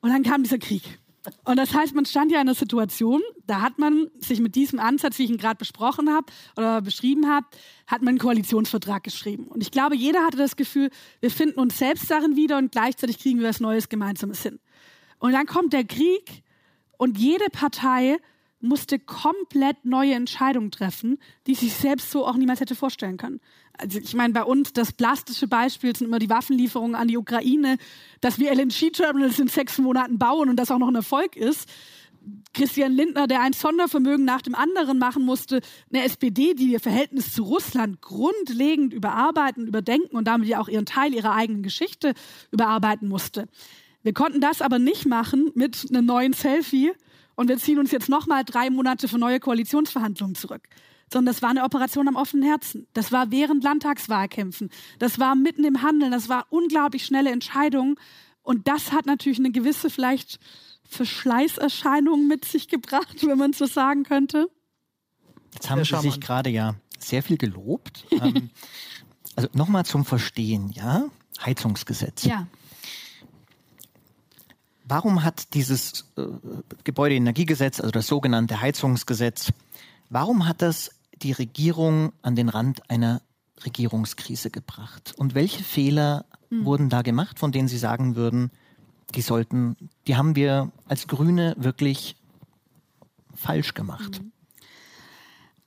Und 0.00 0.10
dann 0.10 0.22
kam 0.22 0.42
dieser 0.42 0.58
Krieg. 0.58 0.98
Und 1.44 1.56
das 1.56 1.74
heißt, 1.74 1.94
man 1.94 2.04
stand 2.04 2.30
ja 2.30 2.40
in 2.40 2.48
einer 2.48 2.54
Situation, 2.54 3.22
da 3.46 3.60
hat 3.60 3.78
man 3.78 4.08
sich 4.18 4.40
mit 4.40 4.54
diesem 4.54 4.78
Ansatz, 4.78 5.18
wie 5.18 5.24
ich 5.24 5.30
ihn 5.30 5.36
gerade 5.36 5.56
besprochen 5.56 6.12
habe 6.12 6.26
oder 6.56 6.82
beschrieben 6.82 7.28
habe, 7.28 7.46
hat 7.86 8.02
man 8.02 8.10
einen 8.10 8.18
Koalitionsvertrag 8.18 9.02
geschrieben. 9.02 9.46
Und 9.48 9.62
ich 9.62 9.70
glaube, 9.70 9.96
jeder 9.96 10.24
hatte 10.24 10.36
das 10.36 10.56
Gefühl, 10.56 10.90
wir 11.20 11.30
finden 11.30 11.58
uns 11.58 11.78
selbst 11.78 12.10
darin 12.10 12.36
wieder 12.36 12.58
und 12.58 12.72
gleichzeitig 12.72 13.18
kriegen 13.18 13.40
wir 13.40 13.48
was 13.48 13.60
Neues 13.60 13.88
Gemeinsames 13.88 14.42
hin. 14.42 14.58
Und 15.18 15.32
dann 15.32 15.46
kommt 15.46 15.72
der 15.72 15.84
Krieg 15.84 16.42
und 16.96 17.18
jede 17.18 17.46
Partei 17.50 18.18
musste 18.60 18.98
komplett 18.98 19.84
neue 19.84 20.14
Entscheidungen 20.14 20.70
treffen, 20.70 21.18
die 21.46 21.54
sich 21.54 21.74
selbst 21.74 22.10
so 22.10 22.26
auch 22.26 22.36
niemals 22.36 22.60
hätte 22.60 22.74
vorstellen 22.74 23.16
können. 23.16 23.40
Also 23.78 23.98
ich 24.00 24.14
meine, 24.14 24.32
bei 24.32 24.42
uns 24.42 24.72
das 24.72 24.92
plastische 24.92 25.46
Beispiel 25.46 25.94
sind 25.94 26.08
immer 26.08 26.18
die 26.18 26.30
Waffenlieferungen 26.30 26.96
an 26.96 27.08
die 27.08 27.16
Ukraine, 27.16 27.78
dass 28.20 28.38
wir 28.38 28.52
LNG-Terminals 28.52 29.38
in 29.38 29.48
sechs 29.48 29.78
Monaten 29.78 30.18
bauen 30.18 30.48
und 30.48 30.56
das 30.56 30.70
auch 30.70 30.78
noch 30.78 30.88
ein 30.88 30.96
Erfolg 30.96 31.36
ist. 31.36 31.68
Christian 32.52 32.92
Lindner, 32.92 33.26
der 33.26 33.40
ein 33.40 33.52
Sondervermögen 33.52 34.24
nach 34.24 34.42
dem 34.42 34.54
anderen 34.54 34.98
machen 34.98 35.24
musste, 35.24 35.60
eine 35.92 36.04
SPD, 36.04 36.54
die 36.54 36.72
ihr 36.72 36.80
Verhältnis 36.80 37.32
zu 37.32 37.44
Russland 37.44 38.02
grundlegend 38.02 38.92
überarbeiten, 38.92 39.66
überdenken 39.66 40.16
und 40.16 40.26
damit 40.26 40.48
ja 40.48 40.60
auch 40.60 40.68
ihren 40.68 40.84
Teil 40.84 41.14
ihrer 41.14 41.34
eigenen 41.34 41.62
Geschichte 41.62 42.14
überarbeiten 42.50 43.08
musste. 43.08 43.46
Wir 44.02 44.12
konnten 44.12 44.40
das 44.40 44.60
aber 44.60 44.78
nicht 44.78 45.06
machen 45.06 45.50
mit 45.54 45.86
einem 45.90 46.06
neuen 46.06 46.32
Selfie, 46.32 46.92
und 47.38 47.46
wir 47.46 47.56
ziehen 47.56 47.78
uns 47.78 47.92
jetzt 47.92 48.08
nochmal 48.08 48.44
drei 48.44 48.68
Monate 48.68 49.06
für 49.06 49.16
neue 49.16 49.38
Koalitionsverhandlungen 49.38 50.34
zurück. 50.34 50.68
Sondern 51.08 51.32
das 51.32 51.40
war 51.40 51.50
eine 51.50 51.62
Operation 51.62 52.08
am 52.08 52.16
offenen 52.16 52.42
Herzen. 52.42 52.88
Das 52.94 53.12
war 53.12 53.30
während 53.30 53.62
Landtagswahlkämpfen. 53.62 54.70
Das 54.98 55.20
war 55.20 55.36
mitten 55.36 55.62
im 55.62 55.82
Handeln. 55.82 56.10
Das 56.10 56.28
war 56.28 56.46
unglaublich 56.50 57.06
schnelle 57.06 57.30
Entscheidungen. 57.30 57.94
Und 58.42 58.66
das 58.66 58.90
hat 58.90 59.06
natürlich 59.06 59.38
eine 59.38 59.52
gewisse 59.52 59.88
vielleicht 59.88 60.40
Verschleißerscheinung 60.82 62.26
mit 62.26 62.44
sich 62.44 62.66
gebracht, 62.66 63.24
wenn 63.24 63.38
man 63.38 63.52
so 63.52 63.66
sagen 63.66 64.02
könnte. 64.02 64.48
Jetzt 65.54 65.70
haben 65.70 65.84
Sie 65.84 65.96
sich 66.00 66.20
gerade 66.20 66.50
ja 66.50 66.74
sehr 66.98 67.22
viel 67.22 67.36
gelobt. 67.36 68.04
ähm, 68.10 68.50
also 69.36 69.48
nochmal 69.52 69.86
zum 69.86 70.04
Verstehen, 70.04 70.70
ja? 70.70 71.04
Heizungsgesetz. 71.46 72.24
Ja. 72.24 72.48
Warum 74.88 75.22
hat 75.22 75.52
dieses 75.52 76.06
äh, 76.16 76.22
Gebäudeenergiegesetz, 76.84 77.78
also 77.78 77.90
das 77.90 78.06
sogenannte 78.06 78.62
Heizungsgesetz, 78.62 79.52
warum 80.08 80.48
hat 80.48 80.62
das 80.62 80.90
die 81.12 81.32
Regierung 81.32 82.12
an 82.22 82.36
den 82.36 82.48
Rand 82.48 82.88
einer 82.90 83.20
Regierungskrise 83.64 84.50
gebracht? 84.50 85.12
Und 85.18 85.34
welche 85.34 85.62
Fehler 85.62 86.24
hm. 86.48 86.64
wurden 86.64 86.88
da 86.88 87.02
gemacht, 87.02 87.38
von 87.38 87.52
denen 87.52 87.68
Sie 87.68 87.76
sagen 87.76 88.16
würden, 88.16 88.50
die 89.14 89.20
sollten, 89.20 89.76
die 90.06 90.16
haben 90.16 90.36
wir 90.36 90.72
als 90.86 91.06
Grüne 91.06 91.54
wirklich 91.58 92.16
falsch 93.34 93.74
gemacht? 93.74 94.18
Hm. 94.18 94.32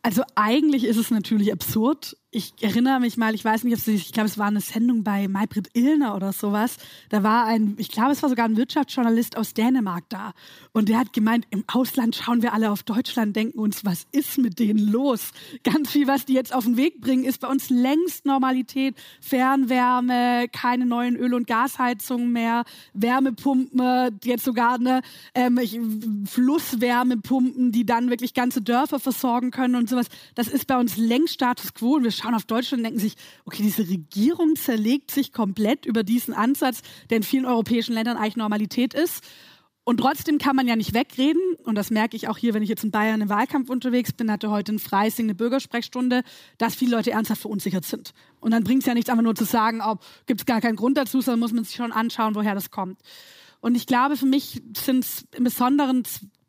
Also 0.02 0.24
eigentlich 0.34 0.84
ist 0.84 0.98
es 0.98 1.12
natürlich 1.12 1.54
absurd, 1.54 2.18
ich 2.34 2.54
erinnere 2.62 3.02
mich 3.02 3.18
mal, 3.18 3.36
ich 3.36 3.44
weiß 3.44 3.66
nicht, 3.66 3.86
ich 3.90 4.14
glaube, 4.14 4.30
es 4.30 4.38
war 4.38 4.48
eine 4.48 4.62
Sendung 4.62 5.04
bei 5.04 5.28
Maybrit 5.28 5.70
Illner 5.74 6.16
oder 6.16 6.32
sowas. 6.32 6.78
Da 7.10 7.24
war 7.24 7.46
ein, 7.46 7.76
ich 7.78 7.92
glaube, 7.92 8.14
es 8.14 8.24
war 8.24 8.30
sogar 8.30 8.46
ein 8.46 8.56
Wirtschaftsjournalist 8.56 9.36
aus 9.36 9.54
Dänemark 9.54 10.06
da. 10.08 10.32
Und 10.72 10.88
der 10.88 10.98
hat 10.98 11.12
gemeint, 11.12 11.46
im 11.50 11.66
Ausland 11.68 12.16
schauen 12.16 12.42
wir 12.42 12.54
alle 12.54 12.72
auf 12.72 12.84
Deutschland, 12.84 13.36
denken 13.36 13.60
uns, 13.60 13.84
was 13.84 14.08
ist 14.14 14.38
mit 14.38 14.60
denen 14.60 14.80
los? 14.80 15.32
Ganz 15.64 15.92
viel, 15.92 16.08
was 16.08 16.26
die 16.26 16.32
jetzt 16.32 16.54
auf 16.56 16.64
den 16.64 16.78
Weg 16.78 17.02
bringen, 17.02 17.26
ist 17.26 17.42
bei 17.42 17.50
uns 17.50 17.70
längst 17.70 18.26
Normalität. 18.26 18.96
Fernwärme, 19.20 20.48
keine 20.54 20.86
neuen 20.86 21.18
Öl- 21.18 21.34
und 21.34 21.48
Gasheizungen 21.48 22.32
mehr, 22.32 22.64
Wärmepumpen, 22.94 24.20
jetzt 24.24 24.46
sogar 24.46 24.76
eine 24.76 25.02
ähm, 25.36 25.60
Flusswärmepumpen, 26.26 27.74
die 27.74 27.86
dann 27.86 28.10
wirklich 28.10 28.34
ganze 28.34 28.62
Dörfer 28.62 29.02
versorgen 29.02 29.52
können 29.52 29.76
und 29.76 29.90
sowas. 29.90 30.08
Das 30.36 30.48
ist 30.48 30.68
bei 30.68 30.78
uns 30.78 30.96
längst 30.96 31.34
Status 31.34 31.74
quo. 31.74 31.96
Und 31.96 32.04
wir 32.04 32.21
schauen 32.22 32.36
auf 32.36 32.46
Deutschland 32.46 32.80
und 32.80 32.84
denken 32.86 33.00
sich, 33.00 33.16
okay, 33.46 33.64
diese 33.64 33.88
Regierung 33.88 34.56
zerlegt 34.56 35.12
sich 35.12 35.34
komplett 35.34 35.86
über 35.86 36.04
diesen 36.04 36.34
Ansatz, 36.34 36.82
der 37.10 37.18
in 37.18 37.24
vielen 37.24 37.46
europäischen 37.46 37.94
Ländern 37.94 38.18
eigentlich 38.18 38.38
Normalität 38.38 38.94
ist. 38.94 39.24
Und 39.84 39.98
trotzdem 39.98 40.38
kann 40.38 40.56
man 40.56 40.68
ja 40.68 40.76
nicht 40.76 40.94
wegreden, 40.94 41.42
und 41.64 41.74
das 41.74 41.90
merke 41.90 42.16
ich 42.16 42.28
auch 42.28 42.38
hier, 42.38 42.54
wenn 42.54 42.62
ich 42.62 42.70
jetzt 42.70 42.84
in 42.84 42.92
Bayern 42.92 43.20
im 43.20 43.30
Wahlkampf 43.30 43.70
unterwegs 43.70 44.14
bin, 44.14 44.32
hatte 44.32 44.52
heute 44.52 44.74
in 44.74 44.80
Freising 44.80 45.26
eine 45.26 45.34
Bürgersprechstunde, 45.34 46.22
dass 46.60 46.76
viele 46.76 46.96
Leute 46.96 47.12
ernsthaft 47.12 47.42
verunsichert 47.42 47.84
sind. 47.84 48.14
Und 48.40 48.52
dann 48.52 48.64
bringt 48.64 48.82
es 48.82 48.86
ja 48.86 48.94
nichts, 48.94 49.10
einfach 49.10 49.24
nur 49.24 49.34
zu 49.34 49.44
sagen, 49.44 49.82
oh, 49.84 49.98
gibt 50.28 50.42
es 50.42 50.46
gar 50.46 50.62
keinen 50.62 50.76
Grund 50.76 50.98
dazu, 50.98 51.20
sondern 51.22 51.40
muss 51.40 51.52
man 51.52 51.64
sich 51.64 51.76
schon 51.76 51.92
anschauen, 51.92 52.36
woher 52.36 52.54
das 52.54 52.70
kommt. 52.70 53.02
Und 53.60 53.76
ich 53.76 53.88
glaube, 53.88 54.18
für 54.18 54.28
mich 54.28 54.62
sind 54.78 55.04
es 55.04 55.26
im 55.36 55.44
Besonderen 55.44 56.04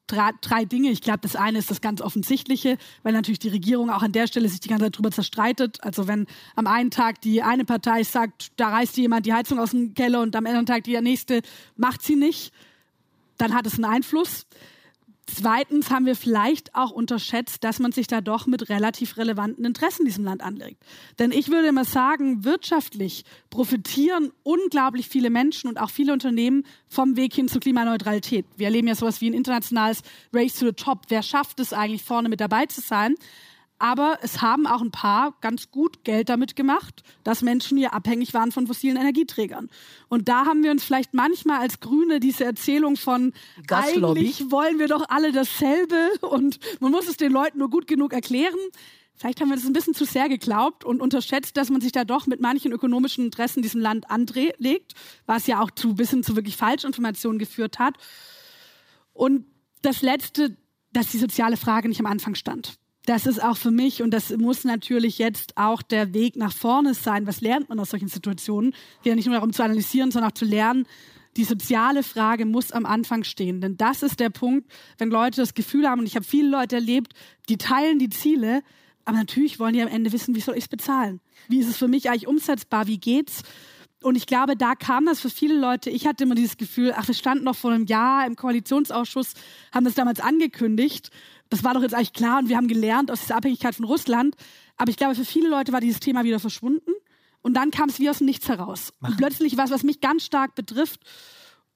drei, 0.06 0.30
drei 0.40 0.64
Dinge. 0.64 0.90
Ich 0.90 1.00
glaube, 1.00 1.20
das 1.22 1.36
eine 1.36 1.58
ist 1.58 1.70
das 1.70 1.80
ganz 1.80 2.00
Offensichtliche, 2.00 2.78
weil 3.02 3.12
natürlich 3.12 3.38
die 3.38 3.48
Regierung 3.48 3.90
auch 3.90 4.02
an 4.02 4.12
der 4.12 4.26
Stelle 4.26 4.48
sich 4.48 4.60
die 4.60 4.68
ganze 4.68 4.86
Zeit 4.86 4.98
drüber 4.98 5.10
zerstreitet. 5.10 5.82
Also 5.82 6.06
wenn 6.06 6.26
am 6.54 6.66
einen 6.66 6.90
Tag 6.90 7.20
die 7.20 7.42
eine 7.42 7.64
Partei 7.64 8.02
sagt, 8.04 8.52
da 8.56 8.68
reißt 8.68 8.96
jemand 8.96 9.26
die 9.26 9.32
Heizung 9.32 9.58
aus 9.58 9.70
dem 9.70 9.94
Keller 9.94 10.20
und 10.20 10.36
am 10.36 10.46
anderen 10.46 10.66
Tag 10.66 10.84
die 10.84 11.00
nächste 11.00 11.42
macht 11.76 12.02
sie 12.02 12.16
nicht. 12.16 12.52
dann 13.38 13.54
hat 13.54 13.66
es 13.66 13.74
einen 13.74 13.86
Einfluss. 13.86 14.46
Zweitens 15.26 15.90
haben 15.90 16.04
wir 16.04 16.16
vielleicht 16.16 16.74
auch 16.74 16.90
unterschätzt, 16.90 17.62
dass 17.62 17.78
man 17.78 17.92
sich 17.92 18.08
da 18.08 18.20
doch 18.20 18.46
mit 18.46 18.68
relativ 18.68 19.16
relevanten 19.16 19.64
Interessen 19.64 20.02
in 20.02 20.06
diesem 20.06 20.24
Land 20.24 20.42
anlegt. 20.42 20.82
Denn 21.18 21.30
ich 21.30 21.48
würde 21.48 21.68
immer 21.68 21.84
sagen, 21.84 22.44
wirtschaftlich 22.44 23.24
profitieren 23.48 24.32
unglaublich 24.42 25.08
viele 25.08 25.30
Menschen 25.30 25.68
und 25.68 25.78
auch 25.78 25.90
viele 25.90 26.12
Unternehmen 26.12 26.64
vom 26.88 27.16
Weg 27.16 27.34
hin 27.34 27.46
zur 27.46 27.60
Klimaneutralität. 27.60 28.46
Wir 28.56 28.66
erleben 28.66 28.88
ja 28.88 28.96
sowas 28.96 29.20
wie 29.20 29.30
ein 29.30 29.34
internationales 29.34 30.02
Race 30.32 30.58
to 30.58 30.66
the 30.66 30.72
Top. 30.72 31.02
Wer 31.08 31.22
schafft 31.22 31.60
es 31.60 31.72
eigentlich, 31.72 32.02
vorne 32.02 32.28
mit 32.28 32.40
dabei 32.40 32.66
zu 32.66 32.80
sein? 32.80 33.14
Aber 33.82 34.18
es 34.22 34.40
haben 34.40 34.68
auch 34.68 34.80
ein 34.80 34.92
paar 34.92 35.34
ganz 35.40 35.72
gut 35.72 36.04
Geld 36.04 36.28
damit 36.28 36.54
gemacht, 36.54 37.02
dass 37.24 37.42
Menschen 37.42 37.76
hier 37.76 37.92
abhängig 37.92 38.32
waren 38.32 38.52
von 38.52 38.68
fossilen 38.68 38.96
Energieträgern. 38.96 39.68
Und 40.08 40.28
da 40.28 40.46
haben 40.46 40.62
wir 40.62 40.70
uns 40.70 40.84
vielleicht 40.84 41.14
manchmal 41.14 41.58
als 41.58 41.80
Grüne 41.80 42.20
diese 42.20 42.44
Erzählung 42.44 42.94
von 42.94 43.32
Gaslobby. 43.66 44.20
eigentlich 44.20 44.52
wollen 44.52 44.78
wir 44.78 44.86
doch 44.86 45.06
alle 45.08 45.32
dasselbe 45.32 45.96
und 46.20 46.60
man 46.78 46.92
muss 46.92 47.08
es 47.08 47.16
den 47.16 47.32
Leuten 47.32 47.58
nur 47.58 47.70
gut 47.70 47.88
genug 47.88 48.12
erklären. 48.12 48.54
Vielleicht 49.16 49.40
haben 49.40 49.48
wir 49.48 49.56
das 49.56 49.66
ein 49.66 49.72
bisschen 49.72 49.94
zu 49.94 50.04
sehr 50.04 50.28
geglaubt 50.28 50.84
und 50.84 51.02
unterschätzt, 51.02 51.56
dass 51.56 51.68
man 51.68 51.80
sich 51.80 51.90
da 51.90 52.04
doch 52.04 52.28
mit 52.28 52.40
manchen 52.40 52.70
ökonomischen 52.70 53.24
Interessen 53.24 53.58
in 53.58 53.62
diesem 53.64 53.80
Land 53.80 54.08
anlegt, 54.08 54.92
was 55.26 55.48
ja 55.48 55.60
auch 55.60 55.72
zu 55.72 55.88
ein 55.88 55.96
bisschen 55.96 56.22
zu 56.22 56.36
wirklich 56.36 56.56
Falschinformationen 56.56 57.40
geführt 57.40 57.80
hat. 57.80 57.96
Und 59.12 59.44
das 59.82 60.02
Letzte, 60.02 60.56
dass 60.92 61.10
die 61.10 61.18
soziale 61.18 61.56
Frage 61.56 61.88
nicht 61.88 61.98
am 61.98 62.06
Anfang 62.06 62.36
stand 62.36 62.78
das 63.06 63.26
ist 63.26 63.42
auch 63.42 63.56
für 63.56 63.70
mich 63.70 64.02
und 64.02 64.12
das 64.12 64.30
muss 64.36 64.64
natürlich 64.64 65.18
jetzt 65.18 65.56
auch 65.56 65.82
der 65.82 66.14
Weg 66.14 66.36
nach 66.36 66.52
vorne 66.52 66.94
sein. 66.94 67.26
Was 67.26 67.40
lernt 67.40 67.68
man 67.68 67.80
aus 67.80 67.90
solchen 67.90 68.08
Situationen? 68.08 68.74
Ja, 69.02 69.14
nicht 69.14 69.26
nur 69.26 69.34
darum 69.34 69.52
zu 69.52 69.64
analysieren, 69.64 70.10
sondern 70.10 70.30
auch 70.30 70.36
zu 70.36 70.44
lernen. 70.44 70.86
Die 71.36 71.44
soziale 71.44 72.02
Frage 72.02 72.44
muss 72.44 72.72
am 72.72 72.84
Anfang 72.84 73.24
stehen, 73.24 73.60
denn 73.60 73.76
das 73.76 74.02
ist 74.02 74.20
der 74.20 74.30
Punkt, 74.30 74.70
wenn 74.98 75.08
Leute 75.08 75.40
das 75.40 75.54
Gefühl 75.54 75.88
haben, 75.88 76.00
und 76.00 76.06
ich 76.06 76.14
habe 76.14 76.26
viele 76.26 76.48
Leute 76.48 76.76
erlebt, 76.76 77.14
die 77.48 77.56
teilen 77.56 77.98
die 77.98 78.10
Ziele, 78.10 78.62
aber 79.04 79.16
natürlich 79.16 79.58
wollen 79.58 79.72
die 79.72 79.82
am 79.82 79.88
Ende 79.88 80.12
wissen, 80.12 80.34
wie 80.34 80.40
soll 80.40 80.56
ich 80.56 80.64
es 80.64 80.68
bezahlen? 80.68 81.20
Wie 81.48 81.58
ist 81.58 81.68
es 81.68 81.78
für 81.78 81.88
mich 81.88 82.08
eigentlich 82.10 82.28
umsetzbar? 82.28 82.86
Wie 82.86 82.98
geht's? 82.98 83.42
Und 84.02 84.16
ich 84.16 84.26
glaube, 84.26 84.56
da 84.56 84.74
kam 84.74 85.06
das 85.06 85.20
für 85.20 85.30
viele 85.30 85.58
Leute. 85.58 85.88
Ich 85.88 86.06
hatte 86.06 86.24
immer 86.24 86.34
dieses 86.34 86.56
Gefühl, 86.56 86.92
ach, 86.94 87.06
wir 87.06 87.14
standen 87.14 87.44
noch 87.44 87.56
vor 87.56 87.70
einem 87.70 87.86
Jahr 87.86 88.26
im 88.26 88.36
Koalitionsausschuss, 88.36 89.34
haben 89.72 89.84
das 89.84 89.94
damals 89.94 90.20
angekündigt 90.20 91.10
das 91.52 91.62
war 91.62 91.74
doch 91.74 91.82
jetzt 91.82 91.94
eigentlich 91.94 92.14
klar 92.14 92.38
und 92.38 92.48
wir 92.48 92.56
haben 92.56 92.66
gelernt 92.66 93.10
aus 93.10 93.20
dieser 93.20 93.36
Abhängigkeit 93.36 93.74
von 93.74 93.84
Russland. 93.84 94.36
Aber 94.78 94.90
ich 94.90 94.96
glaube, 94.96 95.14
für 95.14 95.26
viele 95.26 95.50
Leute 95.50 95.70
war 95.72 95.82
dieses 95.82 96.00
Thema 96.00 96.24
wieder 96.24 96.40
verschwunden. 96.40 96.92
Und 97.42 97.54
dann 97.54 97.70
kam 97.70 97.90
es 97.90 97.98
wie 97.98 98.08
aus 98.08 98.18
dem 98.18 98.26
Nichts 98.26 98.48
heraus. 98.48 98.94
Und 99.00 99.18
plötzlich 99.18 99.58
was, 99.58 99.70
was 99.70 99.82
mich 99.82 100.00
ganz 100.00 100.24
stark 100.24 100.54
betrifft. 100.54 101.00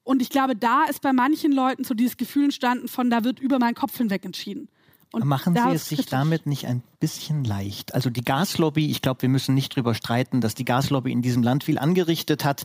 Und 0.03 0.23
ich 0.23 0.31
glaube, 0.31 0.55
da 0.55 0.85
ist 0.85 1.01
bei 1.01 1.13
manchen 1.13 1.51
Leuten 1.51 1.83
so 1.83 1.93
dieses 1.93 2.17
Gefühl 2.17 2.45
entstanden 2.45 2.87
von, 2.87 3.11
da 3.11 3.23
wird 3.23 3.39
über 3.39 3.59
meinen 3.59 3.75
Kopf 3.75 3.95
hinweg 3.95 4.25
entschieden. 4.25 4.67
Und 5.11 5.25
Machen 5.25 5.53
Sie 5.53 5.75
es 5.75 5.87
sich 5.87 6.07
damit 6.07 6.47
nicht 6.47 6.65
ein 6.65 6.81
bisschen 6.99 7.43
leicht? 7.43 7.93
Also 7.93 8.09
die 8.09 8.23
Gaslobby, 8.23 8.89
ich 8.89 9.03
glaube, 9.03 9.21
wir 9.21 9.29
müssen 9.29 9.53
nicht 9.53 9.75
drüber 9.75 9.93
streiten, 9.93 10.41
dass 10.41 10.55
die 10.55 10.65
Gaslobby 10.65 11.11
in 11.11 11.21
diesem 11.21 11.43
Land 11.43 11.65
viel 11.65 11.77
angerichtet 11.77 12.43
hat, 12.43 12.63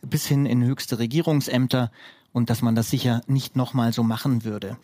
bis 0.00 0.26
hin 0.26 0.46
in 0.46 0.62
höchste 0.62 1.00
Regierungsämter 1.00 1.90
und 2.30 2.50
dass 2.50 2.62
man 2.62 2.76
das 2.76 2.88
sicher 2.88 3.22
nicht 3.26 3.56
nochmal 3.56 3.92
so 3.92 4.04
machen 4.04 4.44
würde 4.44 4.78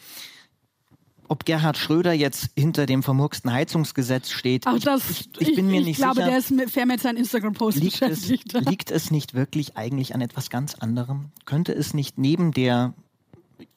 ob 1.29 1.45
Gerhard 1.45 1.77
Schröder 1.77 2.13
jetzt 2.13 2.51
hinter 2.57 2.87
dem 2.87 3.03
vermurksten 3.03 3.53
Heizungsgesetz 3.53 4.31
steht. 4.31 4.67
Ach, 4.67 4.79
das, 4.79 5.11
ich, 5.11 5.31
ich, 5.39 5.49
ich 5.49 5.57
bin 5.57 5.69
mir 5.69 5.81
ich, 5.81 5.87
nicht 5.87 5.97
sicher. 5.97 6.11
Ich 6.11 6.15
glaube, 6.17 6.31
der 6.31 6.39
ist 6.39 6.73
fair 6.73 6.87
mit 6.87 7.01
seinem 7.01 7.19
Instagram-Post 7.19 7.79
liegt 7.79 8.03
es, 8.03 8.29
liegt 8.29 8.91
es 8.91 9.11
nicht 9.11 9.35
wirklich 9.35 9.77
eigentlich 9.77 10.15
an 10.15 10.21
etwas 10.21 10.51
ganz 10.51 10.75
anderem? 10.75 11.31
Könnte 11.45 11.73
es 11.73 11.95
nicht 11.95 12.19
neben 12.19 12.53
der 12.53 12.95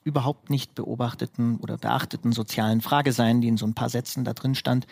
überhaupt 0.04 0.50
nicht 0.50 0.74
beobachteten 0.76 1.58
oder 1.58 1.78
beachteten 1.78 2.32
sozialen 2.32 2.82
Frage 2.82 3.12
sein, 3.12 3.42
die 3.42 3.48
in 3.48 3.58
so 3.58 3.66
ein 3.66 3.74
paar 3.74 3.90
Sätzen 3.90 4.24
da 4.24 4.34
drin 4.34 4.56
stand, 4.56 4.88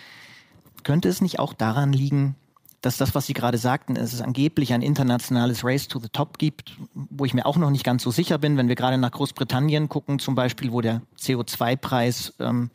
könnte 0.84 1.10
es 1.10 1.22
nicht 1.22 1.40
auch 1.40 1.54
daran 1.54 1.94
liegen, 1.94 2.36
dass 2.82 2.98
das, 2.98 3.14
was 3.14 3.26
Sie 3.26 3.34
gerade 3.34 3.58
sagten, 3.58 3.96
dass 3.96 4.14
es 4.14 4.22
angeblich 4.22 4.74
ein 4.74 4.82
internationales 4.82 5.64
Race 5.64 5.88
to 5.88 6.00
the 6.00 6.10
Top 6.10 6.38
gibt, 6.38 6.78
wo 6.94 7.26
ich 7.26 7.34
mir 7.34 7.46
auch 7.46 7.58
noch 7.58 7.72
nicht 7.72 7.84
ganz 7.84 8.04
so 8.04 8.12
sicher 8.12 8.38
bin, 8.38 8.58
wenn 8.58 8.68
wir 8.68 8.76
gerade 8.76 8.98
nach 8.98 9.12
Großbritannien 9.12 9.90
gucken, 9.90 10.20
zum 10.20 10.36
Beispiel, 10.36 10.72
wo 10.72 10.82
der 10.82 11.02
CO2-Preis 11.20 12.34
ähm, 12.40 12.70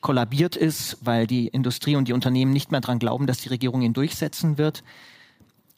kollabiert 0.00 0.56
ist, 0.56 0.98
weil 1.00 1.26
die 1.26 1.48
Industrie 1.48 1.96
und 1.96 2.08
die 2.08 2.12
Unternehmen 2.12 2.52
nicht 2.52 2.70
mehr 2.70 2.80
daran 2.80 2.98
glauben, 2.98 3.26
dass 3.26 3.38
die 3.38 3.48
Regierung 3.48 3.82
ihn 3.82 3.94
durchsetzen 3.94 4.58
wird. 4.58 4.84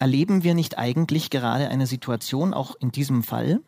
Erleben 0.00 0.42
wir 0.42 0.54
nicht 0.54 0.76
eigentlich 0.76 1.30
gerade 1.30 1.68
eine 1.68 1.86
Situation, 1.86 2.52
auch 2.52 2.74
in 2.80 2.90
diesem 2.90 3.22
Fall, 3.22 3.60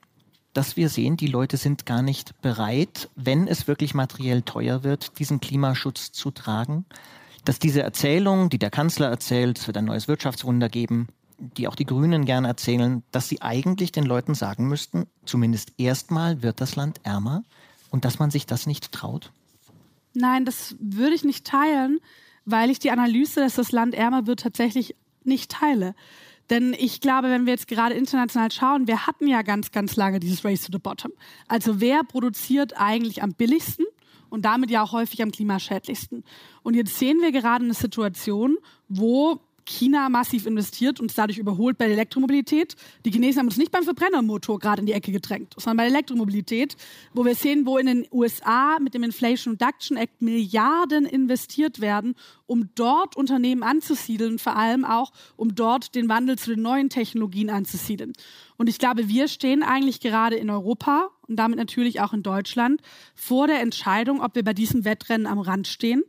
dass 0.52 0.76
wir 0.76 0.88
sehen, 0.88 1.16
die 1.16 1.26
Leute 1.26 1.58
sind 1.58 1.86
gar 1.86 2.02
nicht 2.02 2.40
bereit, 2.40 3.10
wenn 3.14 3.46
es 3.46 3.68
wirklich 3.68 3.94
materiell 3.94 4.42
teuer 4.42 4.82
wird, 4.82 5.18
diesen 5.18 5.38
Klimaschutz 5.38 6.12
zu 6.12 6.30
tragen? 6.30 6.86
Dass 7.46 7.60
diese 7.60 7.82
Erzählung, 7.82 8.50
die 8.50 8.58
der 8.58 8.70
Kanzler 8.70 9.08
erzählt, 9.08 9.58
es 9.58 9.66
wird 9.68 9.76
ein 9.76 9.84
neues 9.84 10.08
Wirtschaftswunder 10.08 10.68
geben, 10.68 11.06
die 11.38 11.68
auch 11.68 11.76
die 11.76 11.86
Grünen 11.86 12.24
gerne 12.24 12.48
erzählen, 12.48 13.04
dass 13.12 13.28
sie 13.28 13.40
eigentlich 13.40 13.92
den 13.92 14.04
Leuten 14.04 14.34
sagen 14.34 14.66
müssten, 14.66 15.06
zumindest 15.24 15.72
erstmal 15.78 16.42
wird 16.42 16.60
das 16.60 16.74
Land 16.74 17.00
ärmer 17.04 17.44
und 17.90 18.04
dass 18.04 18.18
man 18.18 18.30
sich 18.30 18.46
das 18.46 18.66
nicht 18.66 18.90
traut? 18.90 19.32
Nein, 20.12 20.44
das 20.44 20.74
würde 20.80 21.14
ich 21.14 21.24
nicht 21.24 21.46
teilen, 21.46 22.00
weil 22.44 22.68
ich 22.68 22.80
die 22.80 22.90
Analyse, 22.90 23.40
dass 23.40 23.54
das 23.54 23.70
Land 23.70 23.94
ärmer 23.94 24.26
wird, 24.26 24.40
tatsächlich 24.40 24.96
nicht 25.22 25.52
teile. 25.52 25.94
Denn 26.50 26.74
ich 26.76 27.00
glaube, 27.00 27.28
wenn 27.28 27.46
wir 27.46 27.52
jetzt 27.52 27.68
gerade 27.68 27.94
international 27.94 28.50
schauen, 28.50 28.88
wir 28.88 29.06
hatten 29.06 29.28
ja 29.28 29.42
ganz, 29.42 29.70
ganz 29.70 29.94
lange 29.94 30.18
dieses 30.18 30.44
Race 30.44 30.62
to 30.62 30.72
the 30.72 30.78
Bottom. 30.78 31.12
Also 31.46 31.80
wer 31.80 32.02
produziert 32.02 32.74
eigentlich 32.76 33.22
am 33.22 33.34
billigsten? 33.34 33.84
Und 34.30 34.44
damit 34.44 34.70
ja 34.70 34.82
auch 34.82 34.92
häufig 34.92 35.22
am 35.22 35.30
klimaschädlichsten. 35.30 36.24
Und 36.62 36.74
jetzt 36.74 36.98
sehen 36.98 37.20
wir 37.20 37.32
gerade 37.32 37.64
eine 37.64 37.74
Situation, 37.74 38.56
wo 38.88 39.40
China 39.66 40.08
massiv 40.08 40.46
investiert 40.46 41.00
und 41.00 41.16
dadurch 41.16 41.38
überholt 41.38 41.76
bei 41.76 41.86
der 41.86 41.94
Elektromobilität. 41.94 42.76
Die 43.04 43.10
Chinesen 43.10 43.40
haben 43.40 43.46
uns 43.46 43.56
nicht 43.56 43.72
beim 43.72 43.84
Verbrennermotor 43.84 44.58
gerade 44.58 44.80
in 44.80 44.86
die 44.86 44.92
Ecke 44.92 45.12
gedrängt, 45.12 45.54
sondern 45.58 45.78
bei 45.78 45.82
der 45.84 45.92
Elektromobilität, 45.92 46.76
wo 47.12 47.24
wir 47.24 47.34
sehen, 47.34 47.66
wo 47.66 47.76
in 47.76 47.86
den 47.86 48.06
USA 48.10 48.78
mit 48.80 48.94
dem 48.94 49.02
Inflation 49.02 49.54
Reduction 49.54 49.96
Act 49.96 50.22
Milliarden 50.22 51.04
investiert 51.04 51.80
werden, 51.80 52.14
um 52.46 52.70
dort 52.74 53.16
Unternehmen 53.16 53.62
anzusiedeln, 53.62 54.38
vor 54.38 54.56
allem 54.56 54.84
auch, 54.84 55.12
um 55.36 55.54
dort 55.54 55.94
den 55.94 56.08
Wandel 56.08 56.38
zu 56.38 56.54
den 56.54 56.62
neuen 56.62 56.88
Technologien 56.88 57.50
anzusiedeln. 57.50 58.12
Und 58.56 58.68
ich 58.68 58.78
glaube, 58.78 59.08
wir 59.08 59.28
stehen 59.28 59.62
eigentlich 59.62 60.00
gerade 60.00 60.36
in 60.36 60.48
Europa 60.48 61.10
und 61.28 61.36
damit 61.36 61.58
natürlich 61.58 62.00
auch 62.00 62.12
in 62.12 62.22
Deutschland 62.22 62.80
vor 63.14 63.48
der 63.48 63.60
Entscheidung, 63.60 64.22
ob 64.22 64.36
wir 64.36 64.44
bei 64.44 64.54
diesem 64.54 64.84
Wettrennen 64.84 65.26
am 65.26 65.40
Rand 65.40 65.66
stehen 65.66 66.04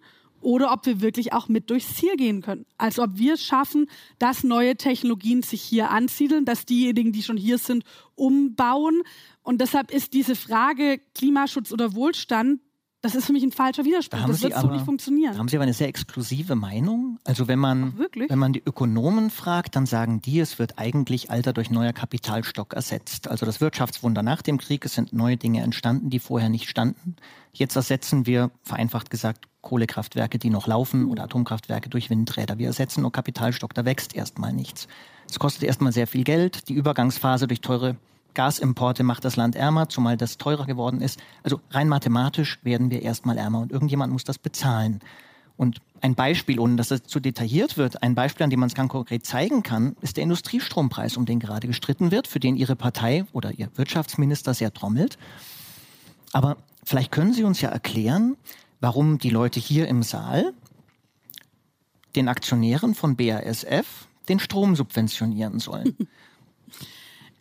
oder 0.48 0.72
ob 0.72 0.86
wir 0.86 1.02
wirklich 1.02 1.34
auch 1.34 1.50
mit 1.50 1.70
durchs 1.70 1.96
Ziel 1.96 2.16
gehen 2.16 2.42
können. 2.42 2.66
Also 2.78 3.04
ob 3.04 3.18
wir 3.18 3.34
es 3.34 3.44
schaffen, 3.44 3.90
dass 4.18 4.46
neue 4.46 4.78
Technologien 4.78 5.44
sich 5.44 5.62
hier 5.62 5.92
ansiedeln, 5.92 6.46
dass 6.46 6.66
diejenigen, 6.66 7.12
die 7.12 7.22
schon 7.22 7.36
hier 7.36 7.58
sind, 7.58 7.84
umbauen. 8.16 9.02
Und 9.44 9.60
deshalb 9.60 9.92
ist 9.92 10.14
diese 10.14 10.38
Frage 10.38 11.02
Klimaschutz 11.16 11.74
oder 11.74 11.96
Wohlstand 11.96 12.62
das 13.02 13.14
ist 13.14 13.26
für 13.26 13.34
mich 13.34 13.44
ein 13.44 13.52
falscher 13.52 13.86
Widerspruch. 13.86 14.20
Da 14.20 14.28
das 14.28 14.42
wird 14.42 14.60
so 14.60 14.68
nicht 14.68 14.84
funktionieren. 14.84 15.34
Da 15.34 15.40
haben 15.40 15.48
Sie 15.48 15.56
aber 15.56 15.64
eine 15.64 15.74
sehr 15.74 15.88
exklusive 15.88 16.56
Meinung. 16.56 17.20
Also 17.26 17.48
wenn 17.48 17.60
man, 17.60 17.94
wenn 18.28 18.40
man 18.40 18.54
die 18.54 18.64
Ökonomen 18.66 19.30
fragt, 19.30 19.76
dann 19.76 19.86
sagen 19.86 20.22
die, 20.22 20.40
es 20.40 20.58
wird 20.58 20.80
eigentlich 20.80 21.30
Alter 21.30 21.54
durch 21.54 21.70
neuer 21.70 21.94
Kapitalstock 21.94 22.74
ersetzt. 22.74 23.28
Also 23.28 23.46
das 23.46 23.62
Wirtschaftswunder 23.62 24.24
nach 24.24 24.42
dem 24.42 24.58
Krieg, 24.58 24.84
es 24.84 24.96
sind 24.96 25.14
neue 25.14 25.38
Dinge 25.38 25.62
entstanden, 25.62 26.10
die 26.10 26.20
vorher 26.20 26.50
nicht 26.50 26.70
standen. 26.70 27.16
Jetzt 27.54 27.76
ersetzen 27.76 28.26
wir, 28.26 28.50
vereinfacht 28.64 29.12
gesagt, 29.12 29.46
Kohlekraftwerke, 29.62 30.40
die 30.40 30.50
noch 30.50 30.66
laufen 30.66 31.04
mhm. 31.04 31.12
oder 31.12 31.24
Atomkraftwerke 31.24 31.90
durch 31.90 32.10
Windräder. 32.10 32.58
Wir 32.58 32.68
ersetzen 32.68 33.02
nur 33.02 33.12
Kapitalstock, 33.12 33.74
da 33.74 33.86
wächst 33.86 34.16
erstmal 34.16 34.54
nichts. 34.54 34.88
Es 35.30 35.40
kostet 35.40 35.64
erstmal 35.64 35.92
sehr 35.92 36.08
viel 36.08 36.24
Geld. 36.24 36.68
Die 36.70 36.74
Übergangsphase 36.74 37.48
durch 37.48 37.62
teure 37.62 37.98
Gasimporte 38.38 39.02
macht 39.02 39.26
das 39.26 39.36
Land 39.36 39.56
ärmer, 39.56 39.90
zumal 39.90 40.16
das 40.16 40.38
teurer 40.38 40.68
geworden 40.68 41.02
ist. 41.02 41.20
Also 41.42 41.60
rein 41.72 41.90
mathematisch 41.90 42.60
werden 42.62 42.92
wir 42.92 43.02
erstmal 43.02 43.38
ärmer 43.40 43.60
und 43.62 43.72
irgendjemand 43.72 44.14
muss 44.14 44.24
das 44.24 44.38
bezahlen. 44.38 45.00
Und 45.58 45.82
ein 46.02 46.14
Beispiel, 46.14 46.60
ohne 46.60 46.76
dass 46.76 46.90
das 46.90 47.02
zu 47.02 47.20
detailliert 47.20 47.78
wird, 47.78 48.04
ein 48.04 48.14
Beispiel, 48.14 48.44
an 48.44 48.52
dem 48.52 48.60
man 48.60 48.68
es 48.68 48.76
ganz 48.76 48.92
konkret 48.92 49.26
zeigen 49.26 49.64
kann, 49.64 49.96
ist 50.02 50.18
der 50.18 50.24
Industriestrompreis, 50.24 51.18
um 51.18 51.26
den 51.26 51.40
gerade 51.40 51.66
gestritten 51.66 52.12
wird, 52.12 52.28
für 52.28 52.40
den 52.40 52.56
Ihre 52.56 52.76
Partei 52.76 53.26
oder 53.34 53.52
Ihr 53.54 53.72
Wirtschaftsminister 53.76 54.54
sehr 54.54 54.72
trommelt. 54.72 55.18
Aber 56.32 56.58
vielleicht 56.84 57.12
können 57.12 57.34
Sie 57.34 57.44
uns 57.44 57.60
ja 57.60 57.70
erklären, 57.70 58.38
warum 58.80 59.18
die 59.18 59.32
Leute 59.32 59.60
hier 59.60 59.88
im 59.88 60.04
Saal 60.04 60.54
den 62.16 62.28
Aktionären 62.28 62.94
von 62.94 63.16
BASF 63.16 64.08
den 64.30 64.38
Strom 64.38 64.76
subventionieren 64.76 65.58
sollen. 65.58 65.98